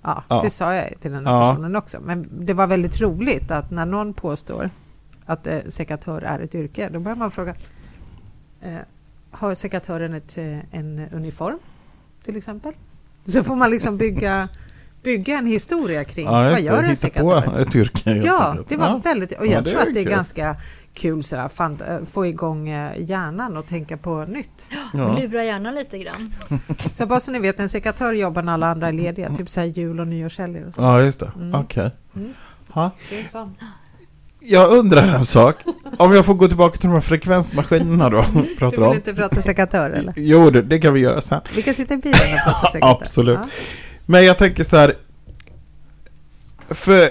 Ja, 0.02 0.24
ja, 0.28 0.40
det 0.44 0.50
sa 0.50 0.74
jag 0.74 1.00
till 1.00 1.12
den 1.12 1.26
här 1.26 1.40
personen 1.50 1.76
också. 1.76 1.98
Men 2.02 2.28
det 2.46 2.54
var 2.54 2.66
väldigt 2.66 3.00
roligt 3.00 3.50
att 3.50 3.70
när 3.70 3.86
någon 3.86 4.14
påstår 4.14 4.70
att 5.26 5.46
eh, 5.46 5.58
sekatör 5.68 6.22
är 6.22 6.40
ett 6.40 6.54
yrke, 6.54 6.88
då 6.92 7.00
börjar 7.00 7.16
man 7.16 7.30
fråga 7.30 7.54
eh, 8.60 8.72
har 9.30 9.54
sekatören 9.54 10.14
ett, 10.14 10.38
eh, 10.38 10.58
en 10.70 11.06
uniform 11.12 11.58
till 12.24 12.36
exempel? 12.36 12.72
Så 13.26 13.44
får 13.44 13.56
man 13.56 13.70
liksom 13.70 13.96
bygga, 13.96 14.48
bygga 15.02 15.38
en 15.38 15.46
historia 15.46 16.04
kring 16.04 16.24
Ja, 16.26 16.32
vad 16.32 16.60
gör 16.60 16.82
en 16.82 16.96
sekatör. 16.96 17.58
ett 17.60 17.74
yrke. 17.74 18.10
Ja, 18.24 18.56
det 18.68 18.76
var 18.76 18.86
Ja. 18.88 19.00
väldigt... 19.04 19.32
Och 19.32 19.46
Ja, 19.46 19.52
jag 19.52 19.64
tror 19.64 19.80
att 19.80 19.94
det 19.94 20.00
är 20.00 20.04
ganska 20.04 20.56
kul 20.94 21.22
sådär, 21.22 21.48
fan, 21.48 21.78
äh, 21.88 22.04
få 22.04 22.26
igång 22.26 22.68
eh, 22.68 22.92
hjärnan 23.10 23.56
och 23.56 23.66
tänka 23.66 23.96
på 23.96 24.24
nytt. 24.24 24.64
Ja. 24.92 25.18
Lura 25.18 25.44
hjärnan 25.44 25.74
lite 25.74 25.98
grann. 25.98 26.34
Så 26.92 27.06
bara 27.06 27.20
så 27.20 27.30
ni 27.30 27.38
vet, 27.38 27.60
en 27.60 27.68
sekatör 27.68 28.12
jobbar 28.12 28.42
när 28.42 28.52
alla 28.52 28.66
andra 28.66 28.88
är 28.88 28.92
lediga, 28.92 29.34
typ 29.36 29.50
så 29.50 29.60
här 29.60 29.66
jul 29.66 30.00
och 30.00 30.08
nyårshelger 30.08 30.66
och 30.66 30.74
så. 30.74 30.80
ja, 30.82 31.00
just 31.02 31.20
det. 31.20 31.32
Mm. 31.36 31.60
Okej. 31.60 31.90
Mm. 32.16 32.32
Är 32.74 33.30
så. 33.30 33.50
Jag 34.40 34.70
undrar 34.70 35.02
en 35.02 35.26
sak. 35.26 35.56
Om 35.98 36.14
jag 36.14 36.26
får 36.26 36.34
gå 36.34 36.48
tillbaka 36.48 36.76
till 36.78 36.88
de 36.88 36.92
här 36.94 37.00
frekvensmaskinerna 37.00 38.10
då. 38.10 38.24
Du 38.34 38.56
Pratar 38.56 38.76
vill 38.76 38.86
om. 38.86 38.94
inte 38.94 39.14
prata 39.14 39.42
sekatör 39.42 39.90
eller? 39.90 40.12
Jo, 40.16 40.50
det, 40.50 40.62
det 40.62 40.78
kan 40.78 40.94
vi 40.94 41.00
göra 41.00 41.20
sen. 41.20 41.40
Vi 41.54 41.62
kan 41.62 41.74
sitta 41.74 41.94
i 41.94 41.96
bilen 41.96 42.18
och 42.20 42.52
prata 42.52 42.66
sekatör. 42.66 42.90
Absolut. 43.02 43.38
Ja. 43.42 43.48
Men 44.06 44.24
jag 44.24 44.38
tänker 44.38 44.64
så 44.64 44.76
här. 44.76 44.94
För 46.68 47.10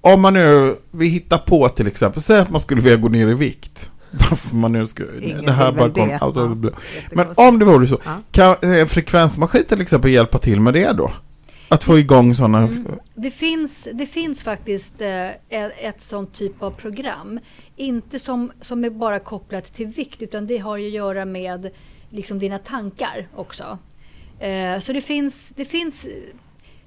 om 0.00 0.20
man 0.20 0.34
nu 0.34 0.76
vill 0.90 1.10
hitta 1.10 1.38
på 1.38 1.68
till 1.68 1.86
exempel, 1.86 2.22
säg 2.22 2.38
att 2.40 2.50
man 2.50 2.60
skulle 2.60 2.80
vilja 2.80 2.96
gå 2.98 3.08
ner 3.08 3.28
i 3.28 3.34
vikt. 3.34 3.90
Varför 4.10 4.56
man 4.56 4.72
nu 4.72 4.86
skulle, 4.86 5.20
Ingen 5.22 5.44
det 5.44 5.52
här 5.52 5.72
bara 5.72 5.90
kom 5.90 6.08
det. 6.08 6.24
out 6.24 6.36
of 6.36 6.56
blue. 6.56 6.72
Men 7.12 7.26
om 7.36 7.58
det 7.58 7.64
vore 7.64 7.86
så, 7.86 7.98
Ja. 8.04 8.16
kan 8.30 8.56
en 8.60 8.86
frekvensmaskin 8.88 9.64
till 9.64 9.80
exempel 9.80 10.10
hjälpa 10.10 10.38
till 10.38 10.60
med 10.60 10.74
det 10.74 10.92
då? 10.92 11.10
Att 11.68 11.84
få 11.84 11.98
igång 11.98 12.34
sådana... 12.34 12.58
Mm. 12.58 12.86
Det, 13.14 13.30
finns, 13.30 13.88
det 13.92 14.06
finns 14.06 14.42
faktiskt 14.42 15.00
eh, 15.00 15.28
ett, 15.28 15.72
ett 15.80 16.02
sånt 16.02 16.34
typ 16.34 16.62
av 16.62 16.70
program. 16.70 17.40
Inte 17.76 18.18
som, 18.18 18.52
som 18.60 18.84
är 18.84 18.90
bara 18.90 19.18
kopplat 19.18 19.74
till 19.74 19.86
vikt 19.86 20.22
utan 20.22 20.46
det 20.46 20.58
har 20.58 20.76
ju 20.76 20.86
att 20.86 20.92
göra 20.92 21.24
med 21.24 21.70
liksom 22.10 22.38
dina 22.38 22.58
tankar 22.58 23.28
också. 23.36 23.78
Eh, 24.40 24.80
så 24.80 24.92
det 24.92 25.00
finns, 25.00 25.52
det 25.56 25.64
finns, 25.64 26.06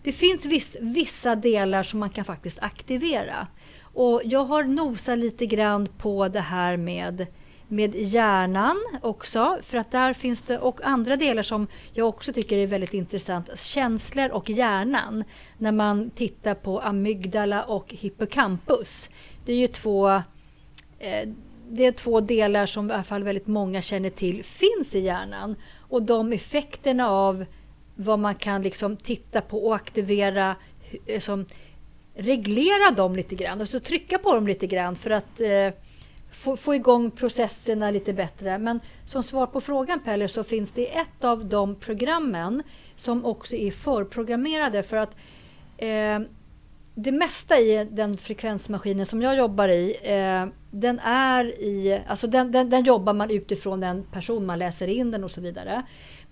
det 0.03 0.11
finns 0.11 0.45
viss, 0.45 0.77
vissa 0.81 1.35
delar 1.35 1.83
som 1.83 1.99
man 1.99 2.09
kan 2.09 2.25
faktiskt 2.25 2.59
aktivera. 2.61 3.47
Och 3.81 4.21
jag 4.25 4.43
har 4.45 4.63
nosat 4.63 5.19
lite 5.19 5.45
grann 5.45 5.87
på 5.97 6.27
det 6.27 6.39
här 6.39 6.77
med 6.77 7.27
med 7.67 7.95
hjärnan 7.95 8.77
också, 9.01 9.57
för 9.63 9.77
att 9.77 9.91
där 9.91 10.13
finns 10.13 10.41
det 10.41 10.59
och 10.59 10.83
andra 10.83 11.15
delar 11.15 11.43
som 11.43 11.67
jag 11.93 12.07
också 12.07 12.33
tycker 12.33 12.57
är 12.57 12.67
väldigt 12.67 12.93
intressant. 12.93 13.59
Känslor 13.59 14.31
och 14.31 14.49
hjärnan. 14.49 15.23
När 15.57 15.71
man 15.71 16.09
tittar 16.09 16.55
på 16.55 16.79
amygdala 16.79 17.63
och 17.63 17.93
hippocampus. 17.93 19.09
Det 19.45 19.53
är 19.53 19.57
ju 19.57 19.67
två 19.67 20.09
eh, 20.99 21.29
det 21.69 21.85
är 21.85 21.91
två 21.91 22.21
delar 22.21 22.65
som 22.65 22.89
i 22.89 22.93
alla 22.93 23.03
fall 23.03 23.23
väldigt 23.23 23.47
många 23.47 23.81
känner 23.81 24.09
till 24.09 24.43
finns 24.43 24.95
i 24.95 24.99
hjärnan. 24.99 25.55
Och 25.89 26.01
de 26.01 26.33
effekterna 26.33 27.09
av 27.09 27.45
vad 27.95 28.19
man 28.19 28.35
kan 28.35 28.61
liksom 28.61 28.97
titta 28.97 29.41
på 29.41 29.57
och 29.57 29.75
aktivera, 29.75 30.55
liksom, 31.07 31.45
reglera 32.15 32.91
dem 32.91 33.15
lite 33.15 33.35
grann. 33.35 33.61
Och 33.61 33.83
trycka 33.83 34.17
på 34.17 34.33
dem 34.33 34.47
lite 34.47 34.67
grann 34.67 34.95
för 34.95 35.09
att 35.09 35.39
eh, 35.39 35.69
få, 36.31 36.57
få 36.57 36.75
igång 36.75 37.11
processerna 37.11 37.91
lite 37.91 38.13
bättre. 38.13 38.57
Men 38.57 38.79
som 39.05 39.23
svar 39.23 39.47
på 39.47 39.61
frågan 39.61 39.99
Pelle 39.99 40.27
så 40.27 40.43
finns 40.43 40.71
det 40.71 40.97
ett 40.97 41.23
av 41.23 41.45
de 41.45 41.75
programmen 41.75 42.63
som 42.95 43.25
också 43.25 43.55
är 43.55 43.71
förprogrammerade 43.71 44.83
för 44.83 44.97
att 44.97 45.15
eh, 45.77 46.19
det 46.95 47.11
mesta 47.11 47.59
i 47.59 47.87
den 47.91 48.17
frekvensmaskinen 48.17 49.05
som 49.05 49.21
jag 49.21 49.35
jobbar 49.35 49.67
i, 49.67 49.97
eh, 50.03 50.45
den 50.71 50.99
är 50.99 51.45
i, 51.45 52.01
alltså 52.07 52.27
den, 52.27 52.51
den, 52.51 52.69
den 52.69 52.83
jobbar 52.83 53.13
man 53.13 53.31
utifrån 53.31 53.79
den 53.79 54.03
person 54.03 54.45
man 54.45 54.59
läser 54.59 54.87
in 54.87 55.11
den 55.11 55.23
och 55.23 55.31
så 55.31 55.41
vidare. 55.41 55.83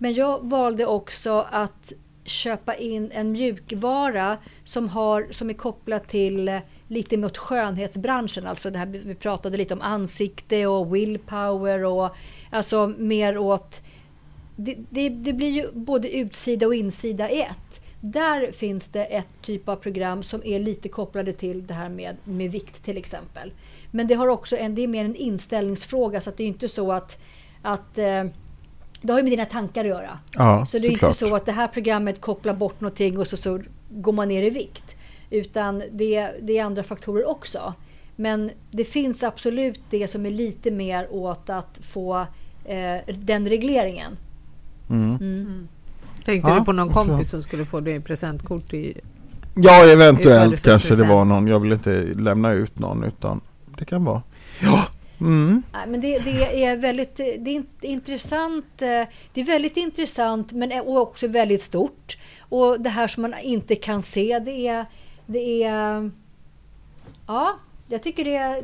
Men 0.02 0.14
jag 0.14 0.40
valde 0.50 0.86
också 0.86 1.48
att 1.52 1.94
köpa 2.24 2.76
in 2.76 3.12
en 3.12 3.32
mjukvara 3.32 4.38
som, 4.64 4.90
har, 4.90 5.28
som 5.32 5.50
är 5.50 5.54
kopplad 5.54 6.08
till 6.08 6.48
eh, 6.48 6.60
lite 6.88 7.18
mot 7.18 7.38
skönhetsbranschen. 7.38 8.48
Alltså 8.48 8.70
det 8.70 8.80
här, 8.80 8.86
vi 8.86 9.16
pratade 9.16 9.58
lite 9.58 9.74
om 9.74 9.82
ansikte 9.82 10.68
och 10.68 10.96
willpower 10.96 11.84
och 11.84 12.10
alltså 12.50 12.88
mer 12.98 13.38
åt 13.38 13.82
det, 14.56 14.76
det, 14.90 15.10
det 15.10 15.34
blir 15.34 15.50
ju 15.50 15.72
både 15.74 16.16
utsida 16.16 16.68
och 16.68 16.76
insida 16.76 17.30
i 17.30 17.42
ett. 17.42 17.84
Där 18.00 18.52
finns 18.52 18.88
det 18.88 19.06
ett 19.06 19.42
typ 19.42 19.70
av 19.70 19.76
program 19.76 20.24
som 20.24 20.42
är 20.46 20.60
lite 20.60 20.90
kopplade 20.90 21.34
till 21.34 21.68
det 21.68 21.74
här 21.74 21.90
med, 21.90 22.18
med 22.24 22.52
vikt 22.52 22.86
till 22.86 22.98
exempel. 22.98 23.52
Men 23.92 24.08
det 24.08 24.14
har 24.14 24.28
också 24.28 24.58
en, 24.58 24.76
det 24.76 24.82
är 24.82 24.88
mer 24.88 25.06
en 25.06 25.16
inställningsfråga 25.16 26.22
så 26.22 26.30
att 26.30 26.38
det 26.38 26.44
är 26.44 26.48
inte 26.48 26.70
så 26.70 26.92
att, 26.92 27.22
att 27.62 27.98
eh, 27.98 28.24
det 29.02 29.12
har 29.14 29.20
ju 29.20 29.24
med 29.24 29.32
dina 29.32 29.46
tankar 29.46 29.82
att 29.86 29.90
göra. 29.90 30.20
Ja, 30.36 30.66
Så 30.66 30.78
det 30.78 30.88
är 30.88 30.92
såklart. 30.92 31.10
inte 31.10 31.28
så 31.30 31.36
att 31.36 31.46
det 31.46 31.52
här 31.52 31.68
programmet 31.68 32.22
kopplar 32.22 32.54
bort 32.54 32.82
någonting 32.82 33.18
och 33.20 33.28
så, 33.28 33.38
så 33.38 33.60
går 33.90 34.12
man 34.12 34.28
ner 34.28 34.44
i 34.44 34.50
vikt. 34.50 34.96
Utan 35.30 35.84
det, 35.92 36.32
det 36.42 36.58
är 36.58 36.64
andra 36.64 36.84
faktorer 36.84 37.30
också. 37.30 37.74
Men 38.16 38.52
det 38.72 38.86
finns 38.86 39.24
absolut 39.24 39.80
det 39.90 40.08
som 40.08 40.26
är 40.26 40.30
lite 40.30 40.72
mer 40.72 41.08
åt 41.12 41.50
att 41.50 41.80
få 41.92 42.26
eh, 42.66 43.16
den 43.18 43.50
regleringen. 43.50 44.18
Mm. 44.90 45.16
Mm. 45.16 45.68
Tänkte 46.26 46.52
Ja, 46.52 46.60
du 46.60 46.66
på 46.66 46.72
någon 46.72 46.94
kompis 46.94 47.30
som 47.30 47.44
skulle 47.44 47.66
få 47.66 47.90
i 47.90 48.00
presentkort 48.00 48.74
i... 48.74 48.98
Ja, 49.56 49.86
eventuellt 49.86 50.64
kanske 50.64 50.96
det 50.96 51.08
var 51.08 51.26
någon. 51.26 51.48
Jag 51.48 51.60
vill 51.60 51.72
inte 51.72 52.02
lämna 52.02 52.52
ut 52.52 52.80
någon 52.80 53.04
utan 53.04 53.42
det 53.78 53.86
kan 53.86 54.04
vara. 54.04 54.22
Ja. 54.62 54.84
Mm. 55.22 55.64
Nej, 55.74 55.88
men 55.88 56.02
det, 56.02 56.20
det 56.20 56.66
är 56.66 56.78
väldigt 56.78 57.18
det 57.18 57.24
är 57.36 57.48
in- 57.48 57.66
intressant. 57.82 58.66
eh, 58.82 58.88
Det 59.34 59.42
är 59.42 59.46
väldigt 59.46 59.78
intressant 59.78 60.52
men 60.52 60.72
också 60.88 61.28
väldigt 61.28 61.62
stort. 61.62 62.18
Och 62.40 62.82
det 62.82 62.90
här 62.90 63.08
som 63.08 63.22
man 63.22 63.34
inte 63.42 63.76
kan 63.76 64.02
se, 64.02 64.40
det 64.40 64.68
är... 64.68 64.86
Det 65.26 65.64
är 65.64 66.12
ja, 67.28 67.60
jag 67.88 68.04
tycker 68.04 68.26
det 68.26 68.36
är... 68.36 68.64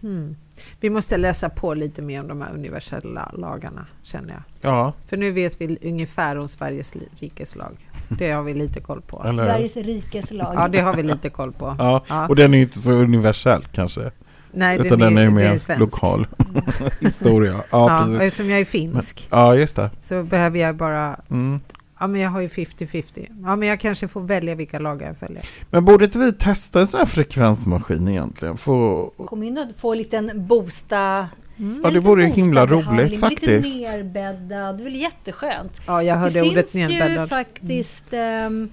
Hmm. 0.00 0.36
Vi 0.80 0.90
måste 0.90 1.16
läsa 1.18 1.48
på 1.48 1.74
lite 1.74 2.02
mer 2.02 2.20
om 2.20 2.28
de 2.28 2.42
här 2.42 2.54
universella 2.54 3.30
lagarna, 3.38 3.86
känner 4.02 4.30
jag. 4.32 4.42
Ja, 4.60 4.92
För 5.08 5.16
nu 5.16 5.30
vet 5.32 5.60
vi 5.60 5.78
ungefär 5.82 6.38
om 6.38 6.48
Sveriges 6.48 6.94
rikes 7.20 7.56
lag. 7.56 7.76
Det 8.18 8.30
har 8.30 8.42
vi 8.42 8.54
lite 8.54 8.80
koll 8.80 9.00
på. 9.02 9.22
eller? 9.24 9.44
Sveriges 9.44 9.76
rikes 9.76 10.30
lag. 10.30 10.54
Ja, 10.56 10.68
det 10.68 10.80
har 10.80 10.96
vi 10.96 11.02
lite 11.02 11.30
koll 11.30 11.52
på. 11.52 11.76
Ja, 11.78 12.04
Ja. 12.08 12.28
och 12.28 12.36
den 12.36 12.54
är 12.54 12.58
inte 12.58 12.78
så 12.78 12.92
universell 12.92 13.64
kanske. 13.72 14.10
Nej, 14.52 14.80
utan 14.80 14.98
den 14.98 15.18
är 15.18 15.22
ju 15.22 15.28
det 15.28 15.34
mer 15.34 15.58
svensk. 15.58 15.80
lokal 15.80 16.26
historia. 17.00 17.62
Ja, 17.70 18.08
Ja, 18.14 18.22
eftersom 18.22 18.50
jag 18.50 18.60
är 18.60 18.64
finsk 18.64 19.28
Ja, 19.30 19.54
just 19.54 19.76
det. 19.76 19.90
så 20.02 20.22
behöver 20.22 20.58
jag 20.58 20.76
bara... 20.76 21.20
Mm. 21.30 21.60
Ja, 22.00 22.06
men 22.06 22.20
jag 22.20 22.30
har 22.30 22.40
ju 22.40 22.48
50-50. 22.48 23.26
Ja, 23.44 23.56
men 23.56 23.68
jag 23.68 23.80
kanske 23.80 24.08
får 24.08 24.20
välja 24.20 24.54
vilka 24.54 24.78
lagar 24.78 25.06
jag 25.06 25.16
följer. 25.16 25.42
Men 25.70 25.84
borde 25.84 26.04
inte 26.04 26.18
vi 26.18 26.32
testa 26.32 26.80
en 26.80 26.86
sån 26.86 26.98
här 26.98 27.06
frekvensmaskin 27.06 28.08
egentligen? 28.08 28.56
Få... 28.56 29.10
Kom 29.26 29.42
in 29.42 29.58
och 29.58 29.66
få 29.80 29.92
en 29.92 29.98
liten 29.98 30.46
boosta... 30.46 31.28
Mm. 31.58 31.80
Ja, 31.84 31.90
det 31.90 32.00
vore 32.00 32.22
ju 32.24 32.28
himla 32.30 32.66
roligt 32.66 33.10
Lite 33.10 33.20
faktiskt. 33.20 33.80
nerbäddad. 33.80 34.76
Det 34.78 34.82
är 34.82 34.84
väl 34.84 34.94
jätteskönt. 34.96 35.82
Ja, 35.86 36.02
jag 36.02 36.16
hörde 36.16 36.40
det 36.40 36.50
ordet 36.50 36.70
finns 36.70 36.90
ju 36.90 37.26
faktiskt 37.26 38.04
ehm, 38.12 38.68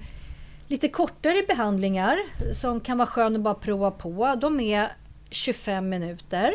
lite 0.66 0.88
kortare 0.88 1.42
behandlingar 1.48 2.16
som 2.54 2.80
kan 2.80 2.98
vara 2.98 3.06
skön 3.08 3.36
att 3.36 3.42
bara 3.42 3.54
prova 3.54 3.90
på. 3.90 4.34
De 4.40 4.60
är 4.60 4.88
25 5.30 5.88
minuter. 5.88 6.54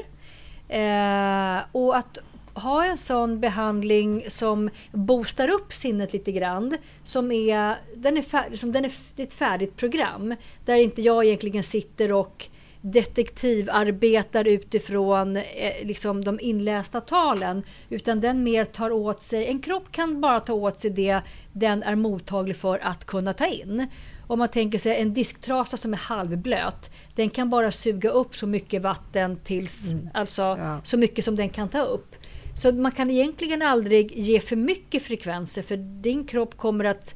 Eh, 0.68 1.60
och 1.72 1.98
att 1.98 2.18
ha 2.54 2.86
en 2.86 2.98
sån 2.98 3.40
behandling 3.40 4.24
som 4.30 4.70
boostar 4.92 5.50
upp 5.50 5.74
sinnet 5.74 6.14
lite 6.14 6.32
grann. 6.32 6.78
Som 7.04 7.32
är, 7.32 7.76
den 7.96 8.18
är 8.18 8.22
fär, 8.22 8.56
som 8.56 8.72
den 8.72 8.86
är, 8.86 8.92
det 9.16 9.22
är 9.24 9.28
ett 9.28 9.34
färdigt 9.34 9.78
program. 9.78 10.36
Där 10.66 10.76
inte 10.76 11.02
jag 11.02 11.26
egentligen 11.26 11.64
sitter 11.64 12.12
och 12.12 12.48
detektivarbetar 12.82 14.48
utifrån 14.48 15.38
eh, 15.38 15.44
liksom 15.84 16.24
de 16.24 16.40
inlästa 16.40 17.02
talen. 17.02 17.64
Utan 17.90 18.20
den 18.20 18.44
mer 18.44 18.66
tar 18.66 18.92
åt 18.92 19.24
sig, 19.24 19.48
en 19.48 19.62
kropp 19.62 19.92
kan 19.92 20.22
bara 20.22 20.40
ta 20.40 20.54
åt 20.54 20.80
sig 20.80 20.92
det 20.92 21.22
den 21.54 21.84
är 21.84 21.96
mottaglig 21.96 22.56
för 22.56 22.80
att 22.82 23.06
kunna 23.06 23.34
ta 23.34 23.48
in. 23.48 23.88
Om 24.28 24.40
man 24.40 24.48
tänker 24.50 24.78
sig 24.80 25.02
en 25.02 25.14
disktrasa 25.14 25.78
som 25.78 25.94
är 25.94 25.98
halvblöt. 25.98 26.92
Den 27.16 27.30
kan 27.30 27.50
bara 27.50 27.72
suga 27.72 28.10
upp 28.10 28.36
så 28.36 28.48
mycket 28.48 28.82
vatten 28.82 29.38
tills, 29.44 29.94
alltså 30.14 30.42
Ja. 30.42 30.82
så 30.84 30.98
mycket 30.98 31.26
som 31.26 31.36
den 31.36 31.50
kan 31.50 31.70
ta 31.70 31.82
upp. 31.82 32.16
Så 32.62 32.72
man 32.72 32.92
kan 32.92 33.12
egentligen 33.12 33.62
aldrig 33.62 34.12
ge 34.18 34.40
för 34.40 34.56
mycket 34.56 35.04
frekvenser 35.04 35.62
för 35.62 35.78
din 35.78 36.26
kropp 36.26 36.58
kommer 36.58 36.86
att 36.86 37.16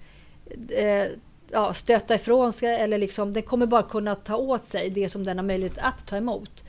eh, 0.69 1.05
ja, 1.51 1.73
stöta 1.73 2.15
ifrån 2.15 2.53
sig 2.53 2.75
eller 2.81 2.97
liksom, 2.97 3.33
den 3.33 3.43
kommer 3.43 3.65
bara 3.65 3.83
kunna 3.83 4.15
ta 4.15 4.35
åt 4.35 4.71
sig 4.71 4.89
det 4.89 5.09
som 5.09 5.23
den 5.23 5.37
har 5.37 5.45
möjlighet 5.45 5.77
att 5.77 6.07
ta 6.07 6.17
emot. 6.17 6.63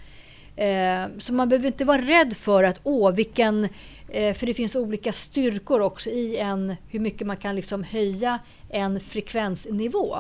Eh, 0.57 1.05
så 1.19 1.33
man 1.33 1.49
behöver 1.49 1.67
inte 1.67 1.85
vara 1.85 2.03
rädd 2.03 2.37
för 2.37 2.65
att 2.65 2.81
åh 2.83 3.13
vilken, 3.13 3.69
för 4.35 4.47
det 4.47 4.55
finns 4.55 4.75
olika 4.77 5.13
styrkor 5.13 5.81
också 5.81 6.11
i 6.11 6.37
en, 6.39 6.77
hur 6.89 7.01
mycket 7.01 7.27
man 7.27 7.37
kan 7.37 7.57
liksom 7.57 7.83
höja 7.83 8.39
en 8.69 9.01
frekvensnivå. 9.01 10.17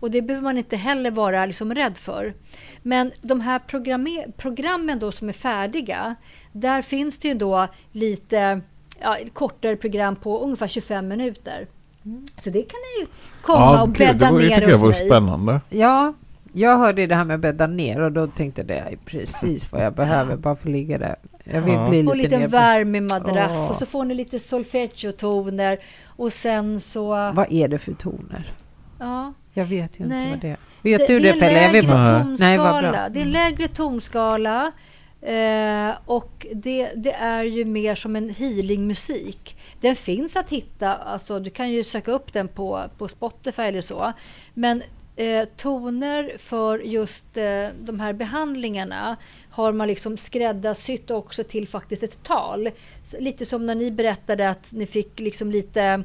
Och 0.00 0.10
det 0.10 0.22
behöver 0.22 0.44
man 0.44 0.58
inte 0.58 0.76
heller 0.76 1.10
vara 1.10 1.46
liksom 1.46 1.74
rädd 1.74 1.96
för. 1.98 2.34
Men 2.82 3.12
de 3.22 3.40
här 3.40 3.58
programme- 3.58 4.32
programmen 4.36 4.98
då 4.98 5.12
som 5.12 5.28
är 5.28 5.32
färdiga, 5.32 6.14
där 6.52 6.82
finns 6.82 7.18
det 7.18 7.28
ju 7.28 7.34
då 7.34 7.68
lite 7.92 8.60
ja, 9.00 9.16
kortare 9.32 9.76
program 9.76 10.16
på 10.16 10.38
ungefär 10.40 10.68
25 10.68 11.08
minuter. 11.08 11.66
Så 12.36 12.50
det 12.50 12.62
kan 12.62 12.78
ni 12.96 13.00
ju 13.02 13.06
komma 13.42 13.58
Ja, 13.60 13.82
och 13.82 13.88
bädda 13.88 14.26
det 14.26 14.32
vore- 14.32 14.48
ner 14.48 14.54
tycker 14.56 14.68
jag 14.70 14.78
hos 14.78 14.82
vore 14.82 14.98
mig. 14.98 15.06
spännande. 15.08 15.60
Ja, 15.70 16.12
jag 16.52 16.78
hörde 16.78 17.06
det 17.06 17.14
här 17.14 17.24
med 17.24 17.34
att 17.34 17.40
bädda 17.40 17.66
ner 17.66 18.00
och 18.00 18.12
då 18.12 18.26
tänkte 18.26 18.60
jag 18.60 18.68
det 18.68 18.74
är 18.78 18.96
precis 19.04 19.72
vad 19.72 19.84
jag 19.84 19.94
behöver 19.94 20.36
bara 20.36 20.56
för 20.56 20.68
att 20.68 20.72
ligga 20.72 20.98
där. 20.98 21.16
Jag 21.52 21.60
vill 21.62 21.74
Ja. 21.74 21.88
bli 21.88 22.02
lite 22.02 22.16
liten 22.16 22.40
ner. 22.40 22.48
värmig 22.48 23.02
madrass 23.02 23.58
Åh. 23.58 23.70
och 23.70 23.76
så 23.76 23.86
får 23.86 24.04
ni 24.04 24.14
lite 24.14 24.38
solfeggio-toner 24.38 25.78
och 26.06 26.32
sen 26.32 26.80
så... 26.80 27.08
Vad 27.08 27.52
är 27.52 27.68
det 27.68 27.78
för 27.78 27.92
toner? 27.94 28.52
Ja, 28.98 29.32
Jag 29.52 29.64
vet 29.64 30.00
ju 30.00 30.04
inte 30.04 30.16
Nej. 30.16 30.30
vad 30.30 30.40
det 30.40 30.48
är. 30.48 30.56
Vet 30.82 31.06
du 31.06 31.20
det, 31.20 31.28
är 31.28 31.32
Pelle? 31.32 31.62
Jag 31.62 31.72
lägre 31.72 31.80
vet 31.80 31.90
bara. 31.90 32.24
Nej. 32.38 32.58
Vad 32.58 32.66
bra. 32.68 32.80
tonskala. 32.80 33.08
Det 33.08 33.20
är 33.20 33.24
lägre 33.24 33.68
tonskala 33.68 34.72
eh, 35.22 35.96
och 36.06 36.46
det, 36.54 36.90
det 36.96 37.12
är 37.12 37.44
ju 37.44 37.64
mer 37.64 37.94
som 37.94 38.16
en 38.16 38.28
healingmusik. 38.30 39.56
Den 39.80 39.96
finns 39.96 40.36
att 40.36 40.50
hitta, 40.50 40.94
alltså 40.94 41.40
du 41.40 41.50
kan 41.50 41.70
ju 41.70 41.84
söka 41.84 42.12
upp 42.12 42.32
den 42.32 42.48
på, 42.48 42.84
på 42.98 43.08
Spotify 43.08 43.62
eller 43.62 43.80
så. 43.80 44.12
Men 44.54 44.82
eh, 45.16 45.44
toner 45.56 46.32
för 46.38 46.78
just 46.78 47.36
eh, 47.36 47.66
de 47.80 48.00
här 48.00 48.12
behandlingarna 48.12 49.16
har 49.58 49.72
man 49.72 49.88
liksom 49.88 50.16
skräddarsytt 50.16 51.10
också 51.10 51.44
till 51.44 51.68
faktiskt 51.68 52.02
ett 52.02 52.22
tal. 52.22 52.70
Lite 53.18 53.46
som 53.46 53.66
när 53.66 53.74
ni 53.74 53.90
berättade 53.90 54.50
att 54.50 54.66
ni 54.72 54.86
fick 54.86 55.20
liksom 55.20 55.50
lite 55.50 56.02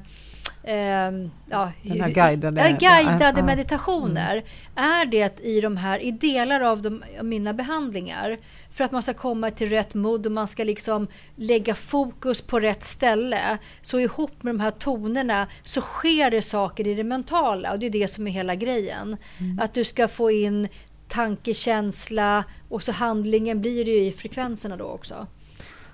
ehm, 0.64 1.32
ja, 1.50 1.72
Den 1.82 2.02
här 2.02 2.10
guidade- 2.10 2.62
ja, 2.62 2.78
guidade 2.80 3.40
ja. 3.40 3.46
meditationer. 3.46 4.44
Är 4.76 5.06
det 5.06 5.40
i 5.40 5.62
de 5.62 5.78
här, 5.78 6.00
i 6.00 6.12
delar 6.12 6.62
av, 6.62 6.82
de, 6.82 7.04
av 7.20 7.26
mina 7.26 7.54
behandlingar 7.54 8.38
för 8.72 8.84
att 8.84 8.92
man 8.92 9.04
ska 9.04 9.14
komma 9.14 9.52
till 9.52 9.70
rätt 9.70 9.94
mood 9.94 10.26
och 10.26 10.32
man 10.32 10.48
ska 10.48 10.64
liksom 10.64 11.08
lägga 11.36 11.76
fokus 11.76 12.42
på 12.42 12.60
rätt 12.60 12.84
ställe. 12.84 13.58
Så 13.82 14.00
ihop 14.00 14.44
med 14.44 14.56
de 14.56 14.60
här 14.60 14.72
tonerna 14.72 15.48
så 15.64 15.82
sker 15.82 16.32
det 16.32 16.42
saker 16.42 16.88
i 16.88 16.94
det 16.94 17.04
mentala 17.04 17.72
och 17.72 17.80
det 17.80 17.86
är 17.86 17.90
det 17.90 18.08
som 18.08 18.28
är 18.28 18.32
hela 18.32 18.56
grejen. 18.56 19.18
Att 19.60 19.74
du 19.74 19.84
ska 19.84 20.08
få 20.08 20.32
in 20.32 20.68
tanke, 21.14 21.54
känsla 21.54 22.44
och 22.70 22.84
så 22.84 22.92
handlingen 22.92 23.62
blir 23.62 23.86
det 23.86 23.92
ju 23.92 24.06
i 24.06 24.12
frekvenserna 24.12 24.78
då 24.78 24.86
också. 24.86 25.28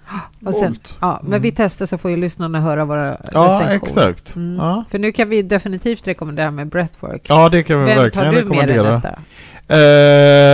Och 0.46 0.54
sen, 0.54 0.68
Coolt. 0.74 0.98
ja, 1.02 1.22
men 1.24 1.42
vi 1.42 1.52
testar 1.52 1.86
så 1.86 1.98
får 1.98 2.12
ju 2.12 2.18
lyssnarna 2.18 2.62
höra 2.62 2.86
våra 2.86 3.18
Ja, 3.32 3.64
exakt. 3.70 4.36
Mm. 4.36 4.56
Ja. 4.56 4.84
För 4.92 5.00
nu 5.00 5.12
kan 5.12 5.30
vi 5.30 5.42
definitivt 5.42 6.08
rekommendera 6.08 6.52
med 6.52 6.68
breathwork. 6.68 7.22
ja, 7.30 7.50
det 7.50 7.64
kan 7.64 7.80
vi 7.80 7.86
Vem 7.86 7.96
tar 7.96 8.04
verkligen 8.04 8.34
du 8.34 8.44
med 8.46 8.68
dig 8.68 8.78
rekommendera. 8.78 8.92
nästa? 8.96 9.20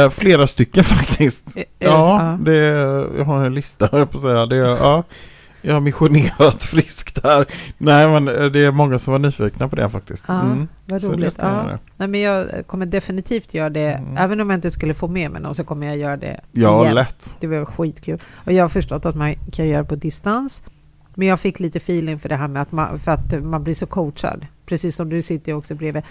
Eh, 0.06 0.10
flera 0.10 0.48
stycken 0.48 0.84
faktiskt. 0.96 1.58
Eh, 1.58 1.64
Ja, 1.80 2.38
det, 2.42 2.56
jag 3.18 3.26
har 3.26 3.46
en 3.46 3.54
lista 3.54 3.88
på 3.88 4.18
att 4.18 4.22
säga. 4.22 4.46
Det, 4.46 4.56
ja, 4.56 5.04
jag 5.66 5.74
har 5.74 5.82
missionerat 5.82 6.64
friskt 6.74 7.24
här. 7.24 7.46
Nej, 7.78 8.08
men 8.08 8.28
eh, 8.28 8.46
det 8.46 8.64
är 8.64 8.72
många 8.72 9.00
som 9.00 9.12
var 9.12 9.20
nyfikna 9.20 9.68
på 9.70 9.76
det 9.76 9.90
faktiskt. 9.90 10.26
Ja, 10.28 10.42
Mm. 10.42 10.68
vad 10.86 11.04
roligt. 11.04 11.38
Ja. 11.42 11.78
Nej, 11.98 12.08
men 12.08 12.20
jag 12.22 12.48
kommer 12.68 12.86
definitivt 12.86 13.54
göra 13.54 13.70
det. 13.70 13.92
Mm. 13.94 14.18
Även 14.18 14.42
om 14.42 14.50
jag 14.50 14.58
inte 14.58 14.72
skulle 14.72 14.94
få 14.94 15.08
med 15.08 15.32
mig 15.32 15.42
någon 15.42 15.56
så 15.56 15.64
kommer 15.64 15.88
jag 15.88 15.98
göra 15.98 16.18
det 16.18 16.40
Ja, 16.52 16.82
igen. 16.84 16.96
lätt. 16.96 17.38
Det 17.40 17.48
var 17.48 17.66
skitkul. 17.66 18.20
Och 18.46 18.52
jag 18.52 18.64
har 18.64 18.70
förstått 18.70 19.06
att 19.06 19.16
man 19.16 19.36
kan 19.52 19.68
göra 19.68 19.84
på 19.84 19.96
distans. 19.96 20.62
Men 21.16 21.28
jag 21.28 21.40
fick 21.40 21.60
lite 21.60 21.78
feeling 21.78 22.20
för 22.20 22.30
det 22.30 22.36
här 22.36 22.48
med 22.48 22.62
att 22.62 22.72
man, 22.72 23.00
för 23.00 23.12
att 23.12 23.44
man 23.46 23.64
blir 23.64 23.74
så 23.74 23.86
coachad. 23.86 24.46
Precis 24.66 24.96
som 24.96 25.10
du 25.10 25.22
sitter 25.22 25.54
också 25.54 25.76
bredvid. 25.76 26.04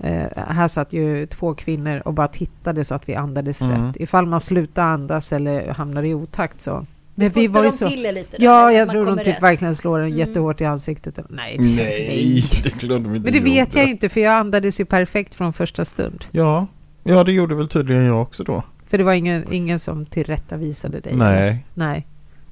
Eh, 0.00 0.22
här 0.48 0.68
satt 0.68 0.92
ju 0.92 1.26
två 1.26 1.54
kvinnor 1.54 2.02
och 2.04 2.14
bara 2.14 2.28
tittade 2.28 2.84
så 2.84 2.94
att 2.94 3.08
vi 3.08 3.14
andades 3.14 3.60
Mm. 3.60 3.86
rätt. 3.86 3.96
Ifall 3.96 4.26
man 4.26 4.40
slutar 4.40 4.82
andas 4.82 5.32
eller 5.32 5.68
hamnar 5.72 6.02
i 6.02 6.14
otakt 6.14 6.60
så. 6.60 6.86
Men 7.18 7.30
vi 7.30 7.46
var 7.46 7.62
ju 7.64 7.70
de 7.70 7.76
så... 7.76 7.88
till 7.88 8.02
lite? 8.02 8.36
då, 8.38 8.44
Ja, 8.44 8.72
jag 8.72 8.90
tror 8.90 9.06
de 9.06 9.16
typ 9.16 9.26
rätt? 9.26 9.42
verkligen 9.42 9.76
slår 9.76 9.98
en 9.98 10.06
Mm. 10.06 10.18
jättehårt 10.18 10.60
i 10.60 10.64
ansiktet. 10.64 11.18
Nej, 11.28 11.56
Nej, 11.58 12.44
det 12.62 12.74
glömde 12.74 13.08
vi 13.10 13.16
inte 13.16 13.30
Men 13.30 13.32
det 13.44 13.50
vet 13.50 13.74
jag 13.74 13.88
inte 13.88 14.08
för 14.08 14.20
jag 14.20 14.34
andades 14.34 14.80
ju 14.80 14.84
perfekt 14.84 15.34
från 15.34 15.52
första 15.52 15.84
stund. 15.84 16.24
Ja. 16.30 16.66
ja, 17.02 17.24
det 17.24 17.32
gjorde 17.32 17.54
väl 17.54 17.68
tydligen 17.68 18.04
jag 18.04 18.22
också 18.22 18.44
då. 18.44 18.62
För 18.86 18.98
det 18.98 19.04
var 19.04 19.12
ingen, 19.12 19.52
ingen 19.52 19.78
som 19.78 20.06
tillrättavisade 20.06 21.00
dig? 21.00 21.14
Nej. 21.16 21.64
Nej. 21.74 22.06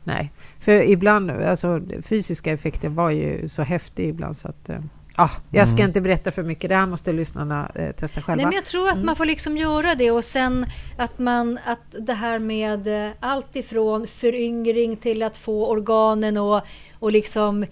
Nej. 0.04 0.32
För 0.60 0.82
ibland, 0.90 1.30
alltså 1.30 1.80
fysiska 2.02 2.52
effekter 2.52 2.88
var 2.88 3.10
ju 3.10 3.48
så 3.48 3.62
häftig 3.62 4.08
ibland 4.08 4.36
så 4.36 4.48
att... 4.48 4.70
eh, 5.18 5.24
ah, 5.24 5.30
jag 5.50 5.68
ska 5.68 5.78
Mm. 5.78 5.88
inte 5.90 6.00
berätta 6.00 6.30
för 6.30 6.42
mycket, 6.42 6.68
det 6.70 6.76
här 6.76 6.86
måste 6.86 7.12
lyssnarna 7.12 7.70
eh, 7.74 7.90
testa 7.92 8.22
själva. 8.22 8.36
Nej, 8.36 8.46
men 8.46 8.54
jag 8.54 8.64
tror 8.64 8.88
att 8.88 8.94
Mm. 8.94 9.06
man 9.06 9.16
får 9.16 9.24
liksom 9.24 9.56
göra 9.56 9.94
det 9.94 10.10
och 10.10 10.24
sen 10.24 10.66
att 10.98 11.18
man 11.18 11.58
att 11.64 11.80
det 12.06 12.12
här 12.14 12.38
med 12.38 13.06
eh, 13.06 13.12
allt 13.20 13.56
ifrån 13.56 14.06
föryngring 14.06 14.96
till 14.96 15.22
att 15.22 15.38
få 15.38 15.66
organen 15.70 16.36
och, 16.36 16.60
och 16.98 17.12
liksom 17.12 17.66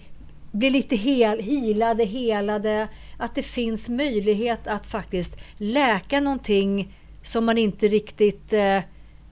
bli 0.51 0.69
lite 0.69 0.95
hel, 0.95 1.39
hilade, 1.39 2.03
helade. 2.05 2.87
Att 3.17 3.35
det 3.35 3.43
finns 3.43 3.89
möjlighet 3.89 4.67
att 4.67 4.85
faktiskt 4.85 5.35
läka 5.57 6.19
någonting 6.19 6.93
som 7.23 7.45
man 7.45 7.57
inte 7.57 7.87
riktigt, 7.87 8.53
eh, 8.53 8.79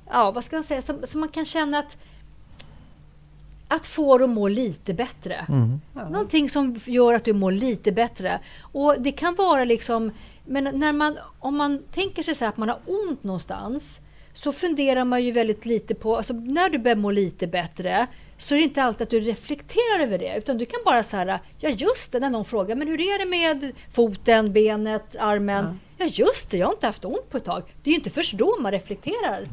ja 0.09 0.31
vad 0.31 0.43
ska 0.43 0.55
jag 0.55 0.65
säga, 0.65 0.81
som, 0.81 0.99
som 1.03 1.19
man 1.19 1.29
kan 1.29 1.45
känna 1.45 1.79
att 1.79 1.97
att 3.71 3.87
få 3.87 4.17
det 4.17 4.23
att 4.23 4.29
må 4.29 4.47
lite 4.47 4.93
bättre. 4.93 5.45
Mm. 5.49 5.81
Någonting 5.93 6.49
som 6.49 6.75
gör 6.85 7.13
att 7.13 7.25
du 7.25 7.33
mår 7.33 7.51
lite 7.51 7.91
bättre. 7.91 8.39
Och 8.61 8.95
det 8.99 9.11
kan 9.11 9.35
vara 9.35 9.65
liksom, 9.65 10.11
men 10.45 10.79
när 10.79 10.93
man, 10.93 11.17
om 11.39 11.57
man 11.57 11.83
tänker 11.91 12.23
sig 12.23 12.35
så 12.35 12.45
här 12.45 12.49
att 12.49 12.57
man 12.57 12.69
har 12.69 12.79
ont 12.85 13.23
någonstans 13.23 13.99
så 14.33 14.51
funderar 14.51 15.05
man 15.05 15.23
ju 15.23 15.31
väldigt 15.31 15.65
lite 15.65 15.95
på, 15.95 16.17
alltså 16.17 16.33
när 16.33 16.69
du 16.69 16.77
börjar 16.77 16.95
må 16.95 17.11
lite 17.11 17.47
bättre 17.47 18.07
så 18.41 18.55
är 18.55 18.59
det 18.59 18.63
inte 18.63 18.83
alltid 18.83 19.01
att 19.01 19.09
du 19.09 19.19
reflekterar 19.19 19.99
över 19.99 20.17
det 20.17 20.37
utan 20.37 20.57
du 20.57 20.65
kan 20.65 20.79
bara 20.85 21.03
säga 21.03 21.39
ja 21.59 21.69
just 21.69 22.11
det, 22.11 22.19
när 22.19 22.29
någon 22.29 22.45
frågar 22.45 22.75
men 22.75 22.87
hur 22.87 23.01
är 23.01 23.19
det 23.19 23.25
med 23.25 23.71
foten, 23.91 24.53
benet, 24.53 25.15
armen? 25.19 25.79
Ja, 25.97 26.05
just 26.05 26.49
det, 26.49 26.57
jag 26.57 26.67
har 26.67 26.73
inte 26.73 26.87
haft 26.87 27.05
ont 27.05 27.29
på 27.29 27.37
ett 27.37 27.45
tag. 27.45 27.63
Det 27.83 27.89
är 27.89 27.91
ju 27.91 27.97
inte 27.97 28.09
först 28.09 28.33
då 28.33 28.57
man 28.59 28.71
reflekterar. 28.71 29.47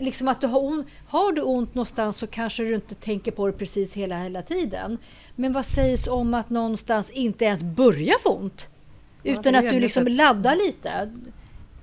Liksom 0.00 0.28
att 0.28 0.40
du 0.40 0.46
har, 0.46 0.64
ont, 0.64 0.88
har 1.06 1.32
du 1.32 1.42
ont 1.42 1.74
någonstans 1.74 2.16
så 2.16 2.26
kanske 2.26 2.62
du 2.62 2.74
inte 2.74 2.94
tänker 2.94 3.30
på 3.30 3.46
det 3.46 3.52
precis 3.52 3.92
hela, 3.92 4.18
hela 4.18 4.42
tiden. 4.42 4.98
Men 5.36 5.52
vad 5.52 5.66
sägs 5.66 6.06
om 6.06 6.34
att 6.34 6.50
någonstans 6.50 7.10
inte 7.10 7.44
ens 7.44 7.62
börja 7.62 8.14
få 8.22 8.30
ont? 8.30 8.68
Ja, 9.22 9.32
Utan 9.32 9.54
är 9.54 9.58
att 9.58 9.74
du 9.74 9.80
liksom 9.80 10.06
laddar 10.06 10.56
lite. 10.56 11.10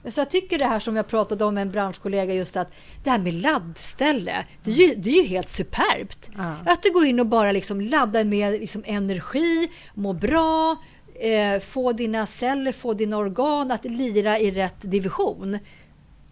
Så 0.03 0.19
jag 0.19 0.29
tycker 0.29 0.57
det 0.57 0.65
här 0.65 0.79
som 0.79 0.95
jag 0.95 1.07
pratade 1.07 1.45
om 1.45 1.53
med 1.53 1.61
en 1.61 1.71
branschkollega 1.71 2.33
just 2.33 2.57
att 2.57 2.71
det 3.03 3.09
här 3.09 3.19
med 3.19 3.33
laddställe, 3.33 4.45
det 4.63 4.71
är 4.71 4.75
ju, 4.75 4.95
det 4.95 5.09
är 5.09 5.21
ju 5.23 5.27
helt 5.27 5.49
superbt. 5.49 6.29
Ja. 6.37 6.55
Att 6.65 6.83
du 6.83 6.93
går 6.93 7.05
in 7.05 7.19
och 7.19 7.25
bara 7.25 7.51
liksom 7.51 7.81
laddar 7.81 8.23
med 8.23 8.51
liksom 8.51 8.83
energi, 8.85 9.69
må 9.93 10.13
bra, 10.13 10.75
eh, 11.19 11.59
få 11.59 11.93
dina 11.93 12.25
celler, 12.25 12.71
få 12.71 12.93
dina 12.93 13.17
organ 13.17 13.71
att 13.71 13.85
lira 13.85 14.39
i 14.39 14.51
rätt 14.51 14.81
division. 14.81 15.59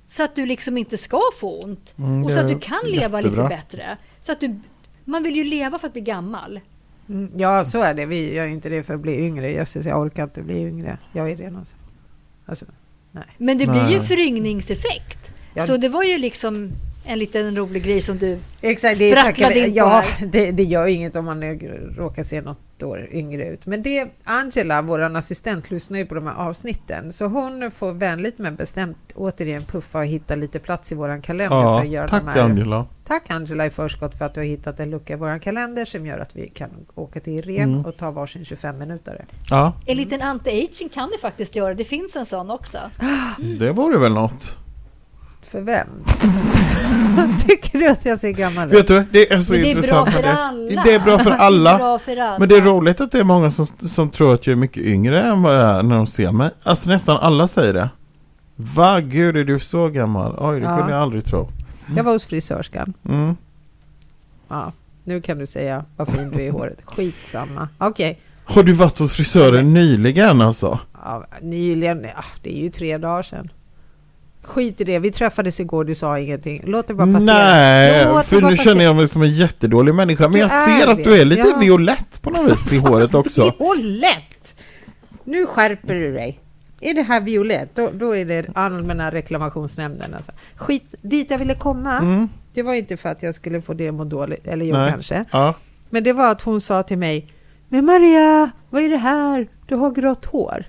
Så 0.07 0.23
att 0.23 0.35
du 0.35 0.45
liksom 0.45 0.77
inte 0.77 0.97
ska 0.97 1.21
få 1.39 1.59
ont. 1.59 1.93
Mm, 1.97 2.23
och 2.23 2.31
så 2.31 2.39
att 2.39 2.47
du 2.47 2.59
kan 2.59 2.79
leva 2.83 3.21
jättebra. 3.21 3.43
lite 3.43 3.55
bättre. 3.55 3.97
Så 4.21 4.31
att 4.31 4.39
du, 4.39 4.59
man 5.05 5.23
vill 5.23 5.35
ju 5.35 5.43
leva 5.43 5.79
för 5.79 5.87
att 5.87 5.93
bli 5.93 6.01
gammal. 6.01 6.59
Mm, 7.09 7.31
ja, 7.35 7.63
så 7.63 7.81
är 7.81 7.93
det. 7.93 8.05
Vi 8.05 8.33
gör 8.33 8.45
inte 8.45 8.69
det 8.69 8.83
för 8.83 8.93
att 8.93 8.99
bli 8.99 9.25
yngre. 9.25 9.51
Jösses, 9.51 9.85
jag 9.85 10.01
orkar 10.01 10.23
inte 10.23 10.41
bli 10.41 10.61
yngre. 10.61 10.97
Jag 11.13 11.31
är 11.31 11.35
redan 11.35 11.65
så. 11.65 11.75
Alltså, 12.45 12.65
Men 13.37 13.57
det 13.57 13.65
blir 13.65 13.89
ju 13.89 13.97
Nej. 13.97 14.07
föryngringseffekt. 14.07 15.31
Ja. 15.53 15.67
Så 15.67 15.77
det 15.77 15.89
var 15.89 16.03
ju 16.03 16.17
liksom 16.17 16.71
en 17.07 17.19
liten 17.19 17.55
rolig 17.55 17.83
grej 17.83 18.01
som 18.01 18.17
du... 18.17 18.39
Exakt, 18.61 18.97
det, 18.99 19.11
Sprattlade 19.11 19.53
tackar, 19.53 19.57
in 19.67 19.71
på 19.73 19.77
ja, 19.77 20.03
det, 20.31 20.51
det 20.51 20.63
gör 20.63 20.87
inget 20.87 21.15
om 21.15 21.25
man 21.25 21.43
råkar 21.97 22.23
se 22.23 22.41
något 22.41 22.83
år 22.83 23.07
yngre 23.11 23.47
ut. 23.47 23.65
Men 23.65 23.83
det, 23.83 24.07
Angela, 24.23 24.81
vår 24.81 24.99
assistent, 25.17 25.71
lyssnar 25.71 25.99
ju 25.99 26.05
på 26.05 26.15
de 26.15 26.27
här 26.27 26.35
avsnitten. 26.35 27.13
Så 27.13 27.25
hon 27.25 27.71
får 27.71 27.91
vänligt 27.91 28.37
men 28.39 28.55
bestämt 28.55 28.97
återigen 29.15 29.63
puffa 29.63 29.99
och 29.99 30.05
hitta 30.05 30.35
lite 30.35 30.59
plats 30.59 30.91
i 30.91 30.95
vår 30.95 31.21
kalender 31.23 31.49
för 31.61 31.63
Ja, 31.63 31.81
att 31.81 31.87
göra 31.87 32.07
tack 32.07 32.23
de 32.23 32.29
här. 32.29 32.41
Angela. 32.41 32.85
Tack 33.03 33.29
Angela 33.31 33.65
i 33.65 33.69
förskott 33.69 34.17
för 34.17 34.25
att 34.25 34.33
du 34.33 34.39
har 34.39 34.45
hittat 34.45 34.79
en 34.79 34.89
lucka 34.89 35.13
i 35.13 35.15
vår 35.15 35.39
kalender 35.39 35.85
som 35.85 36.05
gör 36.05 36.19
att 36.19 36.35
vi 36.35 36.49
kan 36.49 36.69
åka 36.95 37.19
till 37.19 37.33
Irem 37.33 37.69
Mm. 37.69 37.85
och 37.85 37.97
ta 37.97 38.11
varsin 38.11 38.45
25 38.45 38.77
minuter. 38.79 39.25
Ja, 39.49 39.73
En 39.85 39.97
liten 39.97 40.21
anti-aging 40.21 40.89
kan 40.93 41.09
du 41.09 41.17
faktiskt 41.17 41.55
göra. 41.55 41.73
Det 41.73 41.83
finns 41.83 42.15
en 42.15 42.25
sån 42.25 42.51
också. 42.51 42.77
det 43.59 43.71
vore 43.71 43.97
väl 43.97 44.13
något. 44.13 44.57
För 45.51 45.61
vem? 45.61 45.87
Tycker 47.47 47.79
du 47.79 47.87
att 47.87 48.05
jag 48.05 48.19
ser 48.19 48.31
gammal 48.31 48.67
ut? 48.67 48.73
Vet 48.73 48.87
du, 48.87 49.05
det 49.11 49.33
är 49.33 49.39
så 49.41 49.53
det 49.53 49.59
är 49.59 49.61
bra 49.63 49.69
intressant 49.69 50.09
för 50.09 50.21
med 50.21 50.29
det. 50.29 50.37
alla. 50.37 50.83
Det 50.83 50.93
är 50.93 50.99
bra 50.99 51.19
för 51.19 51.29
Det 51.29 51.35
är 51.35 51.39
alla. 51.39 51.77
bra 51.77 51.99
för 51.99 52.17
alla. 52.17 52.39
Men 52.39 52.49
det 52.49 52.55
är 52.57 52.61
roligt 52.61 53.01
att 53.01 53.11
det 53.11 53.19
är 53.19 53.23
många 53.23 53.51
som, 53.51 53.65
som 53.65 54.09
tror 54.09 54.33
att 54.33 54.47
jag 54.47 54.51
är 54.51 54.55
mycket 54.57 54.83
yngre 54.83 55.21
än 55.21 55.41
vad 55.41 55.55
jag 55.55 55.61
är 55.79 55.83
när 55.83 55.95
de 55.95 56.07
ser 56.07 56.31
mig. 56.31 56.49
Alltså 56.63 56.89
nästan 56.89 57.17
alla 57.17 57.47
säger 57.47 57.73
det. 57.73 57.89
Va, 58.55 58.99
gud 58.99 59.37
är 59.37 59.43
du 59.43 59.59
så 59.59 59.87
gammal? 59.87 60.35
Oj, 60.39 60.59
det 60.59 60.65
Ja. 60.65 60.77
kunde 60.77 60.93
jag 60.93 61.01
aldrig 61.01 61.25
tro. 61.25 61.49
Jag 61.95 62.03
var 62.03 62.11
hos 62.13 62.25
frisörskan. 62.25 62.93
Mm. 63.09 63.35
Ja, 64.47 64.71
nu 65.03 65.21
kan 65.21 65.37
du 65.37 65.47
säga 65.47 65.85
vad 65.97 66.07
fin 66.07 66.29
du 66.29 66.35
är 66.37 66.45
i 66.45 66.49
håret. 66.49 66.77
Skitsamma. 66.85 67.69
Okej. 67.77 68.19
Har 68.45 68.63
du 68.63 68.73
varit 68.73 68.99
hos 68.99 69.13
frisören 69.13 69.73
nyligen 69.73 70.41
alltså? 70.41 70.79
Ja, 71.03 71.25
nyligen, 71.41 72.03
ja, 72.15 72.23
det 72.41 72.57
är 72.59 72.63
ju 72.63 72.69
tre 72.69 72.97
dagar 72.97 73.23
sedan. 73.23 73.49
Skit 74.43 74.81
i 74.81 74.83
det, 74.83 74.99
vi 74.99 75.11
träffades 75.11 75.59
igår, 75.59 75.83
du 75.85 75.95
sa 75.95 76.19
ingenting. 76.19 76.61
Låt 76.65 76.87
det 76.87 76.93
bara 76.93 77.13
passera. 77.13 77.33
Nej, 77.33 78.05
Låt 78.05 78.25
för 78.25 78.41
nu 78.41 78.57
känner 78.57 78.83
jag 78.83 78.95
mig 78.95 79.07
som 79.07 79.21
en 79.21 79.31
jättedålig 79.31 79.95
människa. 79.95 80.23
Men 80.23 80.31
Du 80.31 80.39
jag 80.39 80.51
ser 80.51 80.87
att 80.87 80.97
det. 80.97 81.03
du 81.03 81.21
är 81.21 81.25
lite 81.25 81.47
Ja. 81.47 81.57
violett 81.57 82.21
på 82.21 82.29
något 82.29 82.51
vis 82.51 82.73
i 82.73 82.77
håret 82.77 83.13
också. 83.15 83.53
Violett! 83.59 84.55
Nu 85.23 85.45
skärper 85.45 85.93
du 85.93 86.13
dig. 86.13 86.39
Är 86.81 86.93
det 86.93 87.01
här 87.01 87.21
violett, 87.21 87.75
då, 87.75 87.89
då 87.93 88.15
är 88.15 88.25
det 88.25 88.45
Allmänna 88.55 89.11
reklamationsnämnden. 89.11 90.13
Alltså. 90.13 90.31
Skit, 90.55 90.95
dit 91.01 91.31
jag 91.31 91.37
ville 91.37 91.55
komma, 91.55 91.97
Mm, 91.97 92.29
det 92.53 92.63
var 92.63 92.73
inte 92.73 92.97
för 92.97 93.09
att 93.09 93.23
jag 93.23 93.35
skulle 93.35 93.61
få 93.61 93.73
det 93.73 93.87
att 93.87 93.93
må 93.93 94.03
dåligt, 94.03 94.47
eller 94.47 94.65
jo 94.65 94.75
Nej. 94.75 94.91
kanske. 94.91 95.25
ja. 95.31 95.53
Men 95.89 96.03
det 96.03 96.13
var 96.13 96.31
att 96.31 96.41
hon 96.41 96.61
sa 96.61 96.83
till 96.83 96.97
mig, 96.97 97.33
men 97.69 97.85
Maria, 97.85 98.49
vad 98.69 98.83
är 98.83 98.89
det 98.89 98.97
här? 98.97 99.47
Du 99.65 99.75
har 99.75 99.91
grått 99.91 100.25
hår. 100.25 100.65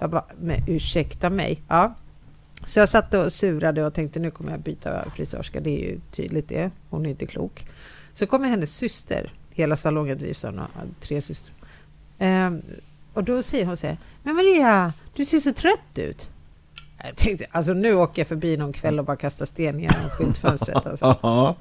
Jag 0.00 0.10
bara, 0.10 0.24
men 0.40 0.56
ursäkta 0.68 1.30
mig. 1.30 1.62
Ja. 1.68 1.94
Så 2.66 2.78
jag 2.78 2.88
satt 2.88 3.14
och 3.14 3.32
surade 3.32 3.84
och 3.86 3.94
tänkte 3.94 4.20
nu 4.20 4.30
kommer 4.30 4.50
jag 4.50 4.60
byta 4.60 5.10
frisörska, 5.10 5.60
det 5.60 5.70
är 5.70 5.90
ju 5.90 6.00
tydligt 6.10 6.48
det. 6.48 6.70
Hon 6.90 7.06
är 7.06 7.10
inte 7.10 7.26
klok. 7.26 7.66
Så 8.12 8.26
kommer 8.26 8.48
hennes 8.48 8.76
syster, 8.76 9.32
hela 9.50 9.76
salongen 9.76 10.18
drivs 10.18 10.44
av 10.44 10.60
tre 11.00 11.22
systrar. 11.22 11.56
Ehm, 12.18 12.62
och 13.12 13.24
då 13.24 13.42
säger 13.42 13.66
hon 13.66 13.76
så 13.76 13.86
här, 13.86 13.96
men 14.22 14.34
Maria, 14.34 14.92
du 15.14 15.24
ser 15.24 15.40
så 15.40 15.52
trött 15.52 15.98
ut. 15.98 16.28
Jag 17.04 17.16
tänkte, 17.16 17.46
alltså 17.50 17.72
nu 17.72 17.94
åker 17.94 18.20
jag 18.20 18.28
förbi 18.28 18.56
någon 18.56 18.72
kväll 18.72 18.98
och 18.98 19.04
bara 19.04 19.16
kastar 19.16 19.46
sten 19.46 19.80
genom 19.80 20.10
skyltfönstret. 20.10 20.86
Alltså. 20.86 21.16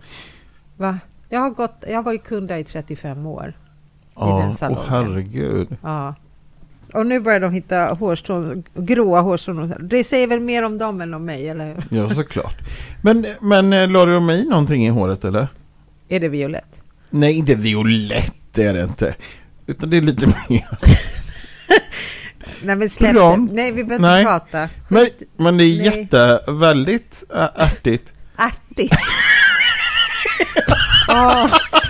Va? 0.78 1.00
Jag 1.30 1.40
har, 1.40 1.50
gått, 1.50 1.84
jag 1.88 1.96
har 1.96 2.04
varit 2.04 2.24
kund 2.24 2.48
där 2.48 2.58
i 2.58 2.64
35 2.64 3.26
år. 3.26 3.54
Ja, 4.16 4.38
den 4.40 4.50
åh 4.50 4.56
salongen. 4.56 4.90
herregud. 4.90 5.78
Ja. 5.82 6.16
Och 6.96 7.06
nu 7.06 7.20
börjar 7.20 7.40
de 7.40 7.52
hitta 7.52 7.86
hårstrån, 7.86 8.64
gråa 8.74 9.22
hårstrån. 9.22 9.74
Det 9.80 10.04
säger 10.04 10.28
väl 10.28 10.40
mer 10.40 10.66
om 10.66 10.78
dem 10.78 11.02
än 11.02 11.14
om 11.14 11.26
mig, 11.26 11.50
eller 11.50 11.66
hur? 11.66 11.84
Ja, 11.98 12.10
såklart. 12.10 12.58
Men, 13.02 13.26
men 13.42 13.74
eh, 13.74 13.90
la 13.90 14.06
du 14.06 14.20
mig 14.20 14.46
någonting 14.46 14.86
i 14.86 14.90
håret 14.90 15.26
eller? 15.26 15.48
Är 16.10 16.20
det 16.20 16.28
violett? 16.28 16.82
Nej, 17.10 17.34
inte 17.34 17.56
violett 17.56 18.34
det 18.52 18.64
är 18.64 18.74
det 18.74 18.84
inte. 18.84 19.16
Utan 19.68 19.90
det 19.90 19.98
är 19.98 20.02
lite 20.02 20.28
mer. 20.50 20.68
Nej 22.64 22.76
men 22.76 22.90
släpp 22.90 23.14
det. 23.16 23.38
Nej 23.38 23.72
vi 23.72 23.84
behöver 23.84 24.08
Nej. 24.08 24.22
inte 24.22 24.30
prata. 24.32 24.70
Men, 24.88 25.08
men 25.38 25.58
det 25.58 25.64
är 25.64 25.78
Nej. 25.78 25.86
jätte, 25.86 26.42
väldigt 26.48 27.24
ärtigt. 27.56 28.14
Ärtigt. 28.38 28.96
Åh, 31.08 31.48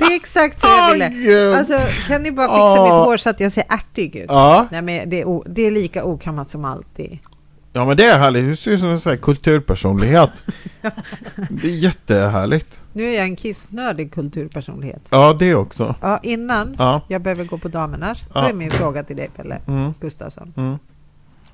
det 0.00 0.04
är 0.14 0.16
exakt 0.16 0.60
så 0.60 0.66
jag 0.66 0.92
ville. 0.92 1.58
Alltså 1.58 1.78
kan 2.08 2.22
ni 2.22 2.32
bara 2.32 2.46
fixa 2.48 2.80
Åh. 2.82 2.82
mitt 2.84 2.92
hår 3.06 3.16
så 3.16 3.30
att 3.30 3.40
jag 3.40 3.52
ser 3.52 3.64
ärtig 3.68 4.16
ut? 4.16 4.26
ja. 4.28 4.66
Nej 4.70 4.82
men 4.82 5.10
det 5.10 5.20
är, 5.20 5.42
det 5.54 5.62
är 5.66 5.70
lika 5.70 6.04
okammat 6.04 6.50
som 6.50 6.64
alltid. 6.64 7.18
ja, 7.72 7.84
men 7.84 7.96
det 7.96 8.04
är 8.04 8.18
härligt. 8.18 8.44
Du 8.46 8.56
ser 8.56 8.70
ut 8.70 8.80
som 8.80 8.88
en 8.88 9.00
sån 9.00 9.10
här 9.10 9.16
kulturpersonlighet. 9.16 10.30
det 11.50 11.68
är 11.68 11.76
jättehärligt. 11.76 12.80
Nu 12.92 13.04
är 13.04 13.16
jag 13.16 13.24
en 13.24 13.36
kissnödig 13.36 14.12
kulturpersonlighet. 14.12 15.02
Ja, 15.10 15.32
det 15.38 15.54
också. 15.54 15.94
Ja, 16.00 16.18
innan 16.22 16.76
Ja. 16.78 17.00
jag 17.08 17.22
behöver 17.22 17.44
gå 17.44 17.58
på 17.58 17.68
damernas, 17.68 18.20
då 18.20 18.26
Ja. 18.40 18.48
är 18.48 18.52
min 18.52 18.70
fråga 18.70 19.02
till 19.02 19.16
dig 19.16 19.30
Pelle 19.36 19.58
Mm. 19.66 19.92
Gustafsson. 20.00 20.54
Mm. 20.56 20.78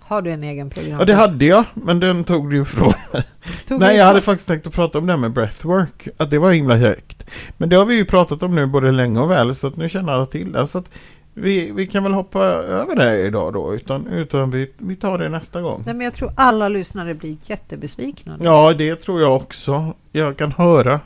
Har 0.07 0.23
du 0.23 0.31
en 0.31 0.45
egen 0.45 0.71
program? 0.71 0.99
Ja, 0.99 1.05
det 1.05 1.15
hade 1.15 1.45
jag, 1.45 1.65
men 1.75 2.01
den 2.01 2.25
tog 2.25 2.51
du 2.51 2.63
ifrån 2.63 2.93
mig. 3.13 3.23
Nej, 3.69 3.97
jag 3.97 4.05
hade 4.05 4.21
faktiskt 4.21 4.49
tänkt 4.49 4.67
att 4.67 4.73
prata 4.73 4.99
om 4.99 5.07
det 5.07 5.13
här 5.13 5.21
med 5.21 5.33
breathwork. 5.33 6.09
Att 6.17 6.31
det 6.31 6.39
var 6.39 6.53
himla 6.53 6.77
högt. 6.77 7.25
Men 7.57 7.69
det 7.69 7.77
har 7.77 7.85
vi 7.85 7.95
ju 7.97 8.05
pratat 8.05 8.43
om 8.43 8.55
nu 8.55 8.67
både 8.67 8.93
länge 8.93 9.21
och 9.21 9.31
väl, 9.31 9.55
så 9.55 9.67
att 9.67 9.77
nu 9.77 9.89
känner 9.89 10.13
alla 10.13 10.27
till 10.27 10.53
det. 10.53 10.67
Så 10.67 10.79
att 10.79 10.89
vi, 11.35 11.73
vi 11.73 11.87
kan 11.87 12.03
väl 12.03 12.13
hoppa 12.13 12.41
över 12.45 12.97
det 12.97 13.19
idag 13.27 13.53
då, 13.53 13.75
utan, 13.75 14.07
utan 14.07 14.51
vi, 14.51 14.73
vi 14.79 14.97
tar 14.97 15.19
det 15.19 15.29
nästa 15.29 15.61
gång. 15.63 15.83
Nej, 15.87 15.95
men 15.95 16.05
jag 16.05 16.15
tror 16.15 16.33
alla 16.37 16.69
lyssnare 16.69 17.15
blir 17.15 17.37
jättebesvikna. 17.43 18.37
nu. 18.37 18.45
Ja, 18.45 18.75
det 18.79 18.97
tror 18.97 19.21
jag 19.21 19.37
också. 19.37 19.95
Jag 20.13 20.37
kan 20.37 20.53
höra 20.53 21.01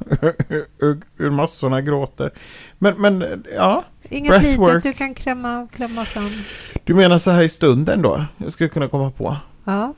hur 1.16 1.30
massorna 1.30 1.80
gråter. 1.80 2.30
Men, 2.78 2.94
men 3.00 3.44
ja, 3.56 3.84
Inget 4.10 4.40
breathwork. 4.40 4.74
litet 4.74 4.82
du 4.82 4.92
kan 4.92 5.14
klämma, 5.14 5.68
klämma 5.72 6.04
fram. 6.04 6.30
du 6.84 6.94
menar 6.94 7.18
så 7.18 7.30
här 7.30 7.42
i 7.42 7.48
stunden 7.48 8.02
då? 8.02 8.24
Jag 8.36 8.52
skulle 8.52 8.68
kunna 8.68 8.88
komma 8.88 9.10
på. 9.10 9.36
Ja. 9.64 9.94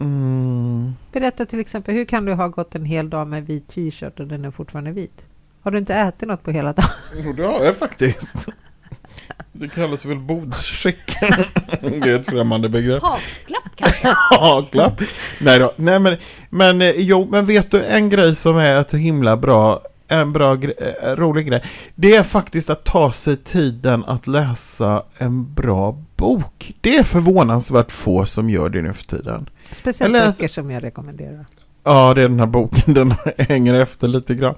Mm. 0.00 0.92
Berätta 1.12 1.46
till 1.46 1.60
exempel, 1.60 1.94
hur 1.94 2.04
kan 2.04 2.24
du 2.24 2.32
ha 2.32 2.48
gått 2.48 2.74
en 2.74 2.84
hel 2.84 3.10
dag 3.10 3.26
med 3.26 3.46
vit 3.46 3.68
t-shirt 3.68 4.20
och 4.20 4.26
den 4.26 4.44
är 4.44 4.50
fortfarande 4.50 4.92
vit? 4.92 5.24
Har 5.62 5.70
du 5.70 5.78
inte 5.78 5.94
ätit 5.94 6.28
något 6.28 6.42
på 6.42 6.50
hela 6.50 6.72
dagen? 6.72 6.88
Jo, 7.24 7.32
det 7.32 7.46
har 7.46 7.64
jag 7.64 7.76
faktiskt. 7.76 8.48
Det 9.52 9.68
kallas 9.68 10.04
väl 10.04 10.18
bordsskick. 10.18 11.16
Det 11.80 12.10
är 12.10 12.14
ett 12.14 12.26
främmande 12.26 12.68
begrepp. 12.68 13.02
Haklapp 13.02 13.76
kanske? 13.76 14.08
Haklapp. 14.40 15.00
Nej 15.40 15.58
då. 15.58 15.72
Nej 15.76 15.98
men, 15.98 16.16
men 16.50 16.82
eh, 16.82 16.90
jo, 16.96 17.28
men 17.30 17.46
vet 17.46 17.70
du 17.70 17.84
en 17.84 18.08
grej 18.08 18.36
som 18.36 18.56
är 18.56 18.76
ett 18.76 18.94
himla 18.94 19.36
bra, 19.36 19.82
en 20.08 20.32
bra 20.32 20.54
gre- 20.54 21.08
eh, 21.10 21.16
rolig 21.16 21.46
grej. 21.46 21.62
Det 21.94 22.16
är 22.16 22.22
faktiskt 22.22 22.70
att 22.70 22.84
ta 22.84 23.12
sig 23.12 23.36
tiden 23.36 24.04
att 24.04 24.26
läsa 24.26 25.02
en 25.18 25.54
bra 25.54 25.98
bok. 26.16 26.74
Det 26.80 26.96
är 26.96 27.04
förvånansvärt 27.04 27.90
få 27.92 28.26
som 28.26 28.50
gör 28.50 28.68
det 28.68 28.82
nu 28.82 28.92
för 28.92 29.04
tiden. 29.04 29.48
Speciellt 29.70 30.14
Eller- 30.14 30.26
böcker 30.26 30.48
som 30.48 30.70
jag 30.70 30.82
rekommenderar. 30.82 31.46
Ja, 31.84 32.14
det 32.14 32.22
är 32.22 32.28
den 32.28 32.40
här 32.40 32.46
boken, 32.46 32.94
den 32.94 33.14
hänger 33.38 33.74
efter 33.80 34.08
lite 34.08 34.34
grann. 34.34 34.54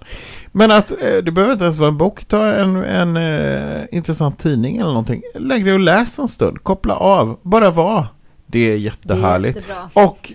Men 0.53 0.71
att 0.71 0.91
eh, 0.91 0.97
det 1.25 1.33
behöver 1.33 1.53
inte 1.53 1.65
ens 1.65 1.79
vara 1.79 1.89
en 1.89 1.97
bok, 1.99 2.25
ta 2.25 2.47
en, 2.47 2.77
en 2.77 3.17
eh, 3.17 3.81
intressant 3.93 4.39
tidning 4.39 4.77
eller 4.77 4.89
någonting. 4.89 5.23
Lägg 5.35 5.65
dig 5.65 5.73
och 5.75 5.81
läs 5.81 6.19
en 6.19 6.29
stund, 6.29 6.63
koppla 6.63 6.95
av, 6.97 7.39
bara 7.43 7.71
var. 7.71 8.07
Det 8.47 8.73
är 8.73 8.77
jättehärligt. 8.77 9.57
Jättebra. 9.57 9.91
Och 10.07 10.33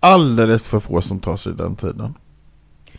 alldeles 0.00 0.66
för 0.66 0.80
få 0.80 1.00
som 1.02 1.20
tar 1.20 1.36
sig 1.36 1.52
den 1.52 1.76
tiden. 1.76 2.14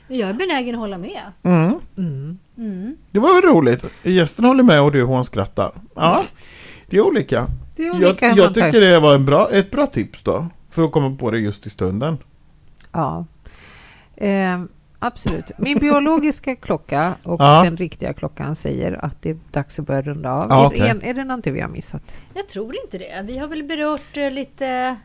Jag 0.08 0.30
är 0.30 0.34
benägen 0.34 0.76
att 0.76 0.80
hålla 0.80 0.98
med. 0.98 1.22
Mm. 1.44 1.74
Mm. 1.98 2.38
Mm. 2.58 2.98
Det 3.12 3.20
var 3.20 3.42
väl 3.42 3.52
roligt. 3.52 3.86
Gästen 4.04 4.46
håller 4.46 4.64
med 4.64 4.82
och 4.82 4.92
du 4.92 5.04
hon 5.04 5.26
skrattar. 5.26 5.72
Ja, 5.96 6.24
det 6.90 6.98
är 6.98 7.02
olika. 7.02 7.48
Det 7.76 7.84
är 7.84 7.88
Jag, 7.88 7.96
olika 7.96 8.28
jag 8.28 8.38
tar- 8.38 8.62
tycker 8.72 8.82
det 8.82 9.00
var 9.00 9.16
en 9.16 9.26
bra, 9.26 9.50
ett 9.52 9.72
bra 9.72 9.88
tips 9.88 10.24
då. 10.24 10.48
För 10.70 10.84
att 10.86 10.92
komma 10.92 11.16
på 11.20 11.32
det 11.32 11.40
just 11.40 11.66
i 11.66 11.70
stunden. 11.70 12.18
Ja. 12.92 13.26
Ehm, 14.18 14.68
absolut. 15.00 15.52
Min 15.58 15.78
biologiska 15.80 16.56
klocka 16.62 17.16
och 17.24 17.42
Ja. 17.42 17.64
den 17.64 17.78
riktiga 17.78 18.14
klockan 18.14 18.56
säger 18.56 19.06
att 19.06 19.22
det 19.22 19.30
är 19.30 19.38
dags 19.52 19.80
att 19.80 19.86
börja 19.88 20.02
runda 20.02 20.32
av. 20.32 20.48
Ja, 20.50 20.64
är, 20.64 20.68
okej. 20.68 20.80
är, 20.90 21.06
är 21.10 21.14
det 21.14 21.24
någonting 21.24 21.54
vi 21.54 21.62
har 21.62 21.70
missat? 21.70 22.16
Jag 22.34 22.48
tror 22.50 22.76
inte 22.86 22.98
det. 22.98 23.24
Vi 23.28 23.38
har 23.38 23.48
väl 23.48 23.64
berört 23.64 24.18
eh, 24.18 24.32
lite 24.32 24.96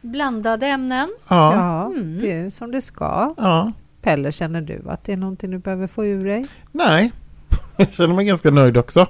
blandade 0.00 0.66
ämnen. 0.66 1.08
Ja. 1.28 1.54
Ja, 1.54 1.86
Mm. 1.86 2.18
det 2.20 2.32
är 2.32 2.50
som 2.50 2.70
det 2.70 2.80
ska. 2.82 3.34
ja. 3.36 3.72
Pelle, 4.02 4.32
känner 4.32 4.60
du 4.60 4.82
att 4.88 5.04
det 5.04 5.12
är 5.12 5.16
någonting 5.16 5.50
du 5.50 5.58
behöver 5.58 5.86
få 5.86 6.06
ur 6.06 6.24
dig? 6.24 6.46
Nej, 6.72 7.12
jag 7.76 7.92
känner 7.92 8.14
mig 8.14 8.24
ganska 8.24 8.50
nöjd 8.50 8.76
också. 8.76 9.06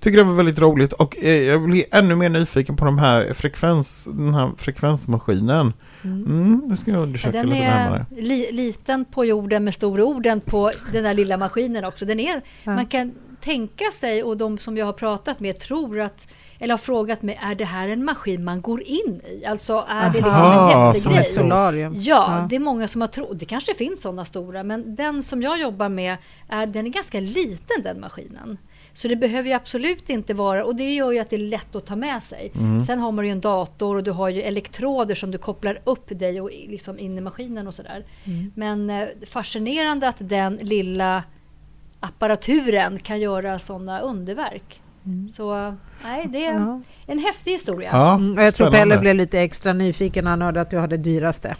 Tycker 0.00 0.18
det 0.18 0.24
var 0.24 0.34
väldigt 0.34 0.58
roligt 0.58 0.92
och 0.92 1.18
eh, 1.18 1.42
jag 1.42 1.62
blir 1.62 1.84
ännu 1.92 2.14
mer 2.16 2.28
nyfiken 2.28 2.76
på 2.76 2.84
de 2.84 2.98
här 2.98 3.32
frekvens, 3.34 4.04
den 4.04 4.34
här 4.34 4.50
frekvensmaskinen. 4.56 5.72
Mm, 6.04 6.62
det 6.68 6.76
ska 6.76 6.90
jag 6.90 7.02
undersöka 7.02 7.38
Den 7.38 7.50
lite 7.50 7.62
är 7.64 7.70
närmare. 7.84 8.06
li, 8.10 8.52
liten 8.52 9.04
på 9.04 9.24
jorden 9.24 9.64
med 9.64 9.74
stora 9.74 10.04
orden 10.04 10.40
på 10.40 10.70
den 10.92 11.04
där 11.04 11.14
lilla 11.14 11.36
maskinen 11.36 11.84
också. 11.84 12.04
Den 12.04 12.20
är, 12.20 12.42
Ja. 12.64 12.74
Man 12.74 12.86
kan 12.86 13.14
tänka 13.40 13.84
sig, 13.92 14.22
och 14.22 14.36
de 14.36 14.58
som 14.58 14.76
jag 14.76 14.86
har 14.86 14.92
pratat 14.92 15.40
med 15.40 15.58
tror 15.60 16.00
att 16.00 16.28
eller 16.58 16.72
har 16.72 16.78
frågat 16.78 17.22
mig, 17.22 17.38
är 17.42 17.54
det 17.54 17.64
här 17.64 17.88
en 17.88 18.04
maskin 18.04 18.44
man 18.44 18.60
går 18.60 18.82
in 18.82 19.20
i? 19.24 19.44
Alltså 19.44 19.86
är 19.88 20.10
det 20.10 20.18
liksom 20.18 20.32
Aha, 20.32 20.88
en 20.88 20.94
som 20.94 21.02
Som 21.02 21.12
jättegrej? 21.12 21.32
ett 21.32 21.42
solarium? 21.42 21.94
Ja, 21.96 22.46
det 22.50 22.56
är 22.56 22.60
många 22.60 22.88
som 22.88 23.00
har 23.00 23.08
trott, 23.08 23.38
det 23.38 23.44
kanske 23.44 23.74
finns 23.74 24.02
sådana 24.02 24.24
stora, 24.24 24.62
men 24.62 24.94
den 24.94 25.22
som 25.22 25.42
jag 25.42 25.60
jobbar 25.60 25.88
med, 25.88 26.16
är, 26.48 26.66
den 26.66 26.86
är 26.86 26.90
ganska 26.90 27.20
liten 27.20 27.82
den 27.82 28.00
maskinen. 28.00 28.58
Så 28.92 29.08
det 29.08 29.16
behöver 29.16 29.48
ju 29.48 29.54
absolut 29.54 30.10
inte 30.10 30.34
vara, 30.34 30.64
och 30.64 30.76
det 30.76 30.94
gör 30.94 31.12
ju 31.12 31.18
att 31.18 31.30
det 31.30 31.36
är 31.36 31.40
lätt 31.40 31.76
att 31.76 31.86
ta 31.86 31.96
med 31.96 32.22
sig. 32.22 32.52
Mm. 32.54 32.80
Sen 32.80 32.98
har 32.98 33.12
man 33.12 33.24
ju 33.24 33.30
en 33.30 33.40
dator 33.40 33.96
och 33.96 34.04
du 34.04 34.10
har 34.10 34.28
ju 34.28 34.42
elektroder 34.42 35.14
som 35.14 35.30
du 35.30 35.38
kopplar 35.38 35.80
upp 35.84 36.18
dig 36.18 36.40
och 36.40 36.50
liksom 36.50 36.98
in 36.98 37.18
i 37.18 37.20
maskinen 37.20 37.66
och 37.66 37.74
sådär. 37.74 38.04
Mm. 38.24 38.52
Men 38.54 38.90
eh, 38.90 39.08
fascinerande 39.30 40.08
att 40.08 40.16
den 40.18 40.58
lilla 40.62 41.24
apparaturen 42.00 42.98
kan 42.98 43.20
göra 43.20 43.58
sådana 43.58 44.00
underverk. 44.00 44.80
Så 45.32 45.74
nej, 46.04 46.26
det 46.28 46.46
är 46.46 46.52
Ja. 46.52 46.80
en 47.06 47.18
häftig 47.18 47.52
historia. 47.52 47.88
Ja, 47.92 48.14
Mm, 48.14 48.38
och 48.38 48.44
jag 48.44 48.54
tror 48.54 48.66
spännande. 48.66 48.94
Pelle 48.94 49.00
blev 49.00 49.14
lite 49.16 49.40
extra 49.40 49.72
nyfiken 49.72 50.24
när 50.24 50.30
han 50.30 50.42
hörde 50.42 50.60
att 50.60 50.70
du 50.70 50.78
hade 50.78 50.96
dyraste. 50.96 51.56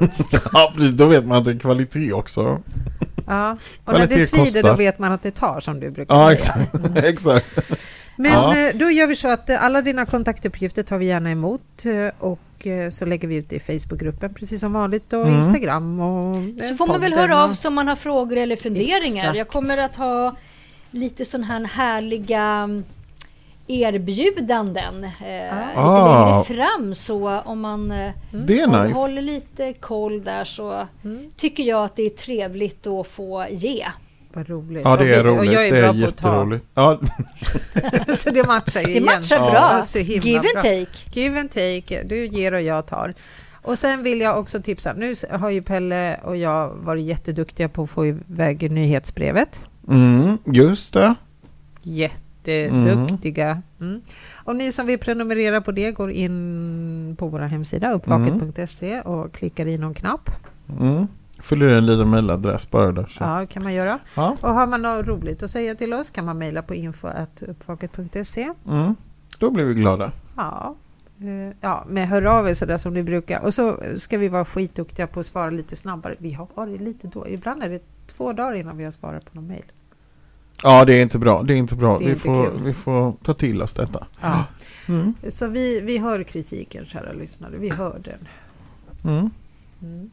Ja, 0.52 0.72
precis. 0.76 0.90
Då 0.94 1.06
vet 1.06 1.26
man 1.26 1.38
att 1.38 1.44
det 1.44 1.50
är 1.50 1.58
kvalitet 1.58 2.12
också. 2.12 2.40
Ja, 3.26 3.56
och 3.84 3.92
när 3.92 4.00
det 4.00 4.06
Kvalitet 4.06 4.26
svider 4.26 4.44
kostar. 4.44 4.62
då 4.62 4.74
vet 4.74 4.98
man 4.98 5.12
att 5.12 5.22
det 5.22 5.30
tar 5.30 5.60
som 5.60 5.80
du 5.80 5.90
brukar 5.90 6.14
Ja, 6.14 6.26
säga. 6.26 6.32
exakt. 6.34 6.96
exakt. 7.04 7.46
Men 8.16 8.32
Ja. 8.32 8.56
eh, 8.68 8.76
då 8.76 8.90
gör 8.90 9.06
vi 9.06 9.16
så 9.16 9.28
att 9.28 9.50
eh, 9.50 9.64
alla 9.64 9.82
dina 9.82 10.06
kontaktuppgifter 10.06 10.82
tar 10.82 10.98
vi 10.98 11.06
gärna 11.06 11.30
emot 11.30 11.62
eh, 11.84 12.14
och 12.24 12.40
så 12.90 13.06
lägger 13.06 13.28
vi 13.28 13.34
ut 13.36 13.48
det 13.50 13.56
i 13.56 13.60
Facebookgruppen 13.60 14.34
precis 14.34 14.60
som 14.60 14.72
vanligt 14.72 15.12
och 15.12 15.26
Mm. 15.26 15.38
Instagram 15.38 16.00
och 16.00 16.36
Så 16.68 16.74
får 16.76 16.86
man 16.86 17.00
väl 17.00 17.12
höra 17.12 17.44
av 17.44 17.54
sig 17.54 17.68
om 17.68 17.74
man 17.74 17.88
har 17.88 17.96
frågor 17.96 18.36
eller 18.36 18.56
funderingar. 18.56 18.98
Exakt. 19.20 19.36
Jag 19.36 19.48
kommer 19.48 19.78
att 19.78 19.96
ha 19.96 20.36
lite 20.90 21.24
sån 21.24 21.42
här 21.44 21.64
härliga 21.64 22.42
mm, 22.42 22.84
erbjudanden 23.66 25.04
eh, 25.04 25.10
lite 25.10 25.72
Ah. 25.76 26.44
längre 26.44 26.44
fram. 26.64 26.94
Så 26.94 27.40
om 27.40 27.60
man 27.60 27.90
eh, 27.90 28.12
Det 28.46 28.64
håll- 28.64 28.86
nice. 28.86 28.98
håller 29.00 29.22
lite 29.22 29.72
koll 29.72 30.24
där 30.24 30.44
så 30.44 30.86
Mm. 31.04 31.30
tycker 31.36 31.62
jag 31.62 31.84
att 31.84 31.96
det 31.96 32.02
är 32.02 32.10
trevligt 32.10 32.86
att 32.86 33.06
få 33.06 33.46
ge. 33.50 33.86
Vad 34.32 34.48
roligt. 34.48 34.82
Ja, 34.84 34.96
det 34.96 35.14
är 35.14 35.22
vi- 35.24 35.30
och 35.30 35.36
roligt. 35.38 35.52
jag 35.52 35.66
är 35.68 35.72
det 35.72 35.80
bra 35.80 35.88
är 35.90 36.02
på 36.02 36.08
att 36.08 36.16
ta. 36.16 36.28
jätteroligt. 36.28 36.66
Ja, 36.74 37.00
så 38.16 38.30
det 38.30 38.46
matchar 38.46 38.80
ju 38.80 38.86
Det 38.86 38.90
igen. 38.92 39.04
matchar 39.04 39.36
Ja. 39.36 39.50
bra. 39.50 39.82
Himla 40.02 40.24
Give 40.24 40.38
and 40.38 40.46
bra. 40.52 40.62
take. 40.62 41.20
Give 41.20 41.40
and 41.40 41.50
take. 41.50 42.02
Du 42.02 42.26
ger 42.26 42.52
och 42.54 42.62
jag 42.62 42.86
tar. 42.86 43.14
Och 43.62 43.78
sen 43.78 44.02
vill 44.02 44.20
jag 44.20 44.38
också 44.38 44.62
tipsa. 44.62 44.92
Nu 44.92 45.14
har 45.30 45.50
ju 45.50 45.62
Pelle 45.62 46.16
och 46.24 46.36
jag 46.36 46.68
varit 46.68 47.04
jätteduktiga 47.04 47.68
på 47.68 47.82
att 47.82 47.90
få 47.90 48.06
iväg 48.06 48.70
nyhetsbrevet. 48.70 49.62
Mm, 49.90 50.38
just 50.44 50.92
det. 50.92 51.14
Jätteduktiga. 51.82 53.62
Mm. 53.80 54.00
Och 54.44 54.56
ni 54.56 54.72
som 54.72 54.86
vill 54.86 54.98
prenumerera 54.98 55.60
på 55.60 55.72
det 55.72 55.92
går 55.92 56.10
in 56.10 57.16
på 57.18 57.28
vår 57.28 57.40
hemsida 57.40 57.92
uppvaket.se 57.92 59.00
och 59.00 59.32
klickar 59.32 59.66
i 59.66 59.78
någon 59.78 59.94
knapp. 59.94 60.30
Mm. 60.80 61.06
Fyller 61.40 61.68
i 61.68 61.74
en 61.74 61.86
liten 61.86 62.10
mejladress 62.10 62.70
bara 62.70 62.92
där. 62.92 63.06
Så. 63.06 63.24
Ja, 63.24 63.46
kan 63.46 63.62
man 63.62 63.74
göra. 63.74 63.98
Ja. 64.14 64.36
Och 64.42 64.54
har 64.54 64.66
man 64.66 64.82
något 64.82 65.06
roligt 65.06 65.42
att 65.42 65.50
säga 65.50 65.74
till 65.74 65.94
oss 65.94 66.10
kan 66.10 66.24
man 66.24 66.38
mejla 66.38 66.62
på 66.62 66.74
info.uppvaket.se. 66.74 68.52
Mm. 68.68 68.94
Då 69.38 69.50
blir 69.50 69.64
vi 69.64 69.74
glada. 69.74 70.12
Ja. 70.36 70.74
Eh, 71.20 71.54
Ja, 71.60 71.84
men 71.88 72.08
hör 72.08 72.24
av 72.24 72.48
er 72.48 72.54
sådär 72.54 72.76
som 72.76 72.94
ni 72.94 73.02
brukar. 73.02 73.40
Och 73.44 73.54
så 73.54 73.76
ska 73.96 74.18
vi 74.18 74.28
vara 74.28 74.44
skitduktiga 74.44 75.06
på 75.06 75.20
att 75.20 75.26
svara 75.26 75.50
lite 75.50 75.76
snabbare. 75.76 76.14
Vi 76.18 76.32
har 76.32 76.48
varit 76.54 76.80
lite 76.80 77.08
då. 77.08 77.28
Ibland 77.28 77.62
är 77.62 77.68
det 77.68 77.82
två 78.06 78.32
dagar 78.32 78.54
innan 78.54 78.76
vi 78.76 78.84
har 78.84 78.90
svarat 78.90 79.24
på 79.24 79.30
någon 79.34 79.46
mejl. 79.46 79.72
Ja, 80.62 80.84
det 80.84 80.94
är 80.94 81.02
inte 81.02 81.18
bra. 81.18 81.42
Det 81.42 81.54
är 81.54 81.56
inte 81.56 81.74
bra. 81.76 81.94
Är 81.94 81.98
vi, 81.98 82.04
inte 82.04 82.20
får, 82.20 82.50
kul. 82.50 82.62
vi 82.64 82.74
får 82.74 83.14
ta 83.24 83.34
till 83.34 83.62
oss 83.62 83.72
detta. 83.72 84.06
Ja. 84.20 84.44
Mm. 84.88 85.14
Så 85.28 85.46
vi, 85.48 85.80
vi 85.80 85.98
hör 85.98 86.22
kritiken, 86.22 86.86
kära 86.86 87.12
lyssnare. 87.12 87.52
Vi 87.58 87.70
hör 87.70 88.00
den. 88.04 88.28
Mm. 89.12 89.30
Mm. 89.82 90.10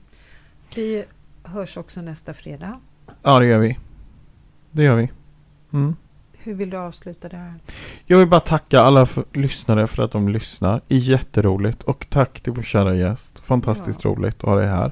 Vi 0.76 1.06
hörs 1.44 1.78
också 1.78 2.02
nästa 2.02 2.34
fredag. 2.34 2.80
Ja, 3.24 3.40
det 3.40 3.46
gör 3.46 3.60
vi. 3.60 3.78
Det 4.72 4.84
gör 4.84 4.96
vi. 4.96 5.10
Mm. 5.74 5.96
Hur 6.38 6.54
vill 6.54 6.70
du 6.70 6.78
avsluta 6.78 7.30
det 7.30 7.38
här? 7.38 7.54
Jag 8.06 8.18
vill 8.18 8.28
bara 8.28 8.40
tacka 8.40 8.82
alla 8.82 9.06
för, 9.06 9.26
lyssnare 9.34 9.88
för 9.88 10.04
att 10.04 10.12
de 10.12 10.30
lyssnar. 10.30 10.82
Jätteroligt. 10.88 11.84
Och 11.84 12.08
tack 12.10 12.40
till 12.42 12.54
vår 12.54 12.64
kära 12.64 12.96
gäst. 12.96 13.40
Fantastiskt 13.40 14.06
roligt 14.06 14.36
att 14.36 14.42
ha 14.50 14.56
dig 14.56 14.68
här. 14.68 14.92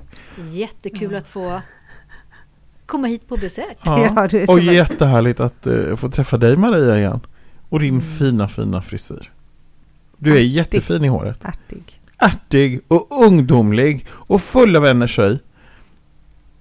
Jättekul 0.52 1.12
Ja. 1.12 1.18
att 1.18 1.28
få 1.28 1.62
komma 2.86 3.08
hit 3.08 3.28
på 3.28 3.38
besök. 3.38 3.78
Ja. 3.84 4.00
Ja, 4.16 4.28
det 4.28 4.42
är 4.44 4.50
och 4.50 4.60
jättehärligt 4.60 5.40
att 5.40 5.68
eh, 5.68 5.96
få 5.96 6.10
träffa 6.10 6.38
dig 6.38 6.56
Maria 6.58 6.98
igen. 6.98 7.20
Och 7.70 7.80
din 7.80 7.90
Mm. 7.94 8.02
fina, 8.18 8.48
fina 8.48 8.82
frisyr. 8.82 9.32
Du 10.18 10.36
är 10.38 10.42
jättefin 10.42 11.04
i 11.04 11.08
håret. 11.08 11.40
Ärtig. 11.44 12.00
Ärtig 12.18 12.82
och 12.88 13.08
ungdomlig 13.26 14.06
och 14.12 14.42
full 14.42 14.76
av 14.76 14.86
energi. 14.86 15.40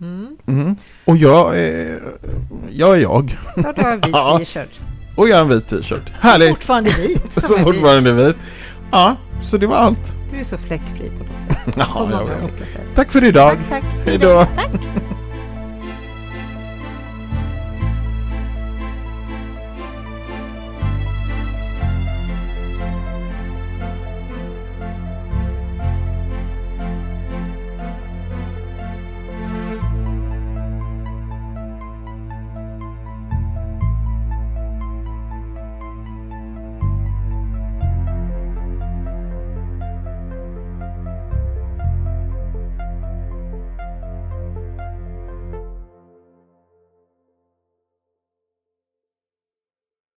Mm. 0.00 0.36
Mm. 0.46 0.76
Och 1.04 1.16
jag 1.16 1.58
är, 1.60 2.00
jag 2.70 2.94
är 2.96 3.00
jag. 3.00 3.38
Ja, 3.56 3.72
du 3.76 3.82
har 3.82 3.92
en 3.92 4.00
vit 4.00 4.14
t-shirt. 4.54 4.80
Och 5.16 5.28
jag 5.28 5.36
har 5.36 5.42
en 5.42 5.48
vit 5.48 5.66
t-shirt. 5.68 6.10
Härligt! 6.20 6.48
Fortfarande 6.50 6.90
vit. 6.90 7.22
Som 7.32 7.42
Som 7.42 7.56
vit. 7.56 7.64
fortfarande 7.64 8.10
är 8.10 8.14
vit. 8.14 8.36
Ja, 8.90 9.16
så 9.42 9.56
det 9.58 9.66
var 9.66 9.76
allt. 9.76 10.14
Du 10.30 10.38
är 10.38 10.44
så 10.44 10.58
fläckfri 10.58 11.10
på 11.18 11.24
något 11.24 11.40
sätt. 11.42 11.64
På 11.64 11.80
Ja, 11.80 11.86
jag 12.10 12.10
många 12.10 12.24
vet. 12.40 12.94
Tack 12.94 13.12
för 13.12 13.24
idag. 13.24 13.50
Tack, 13.68 13.68
tack. 13.82 13.84
Hej 14.06 14.18
då. 14.18 14.46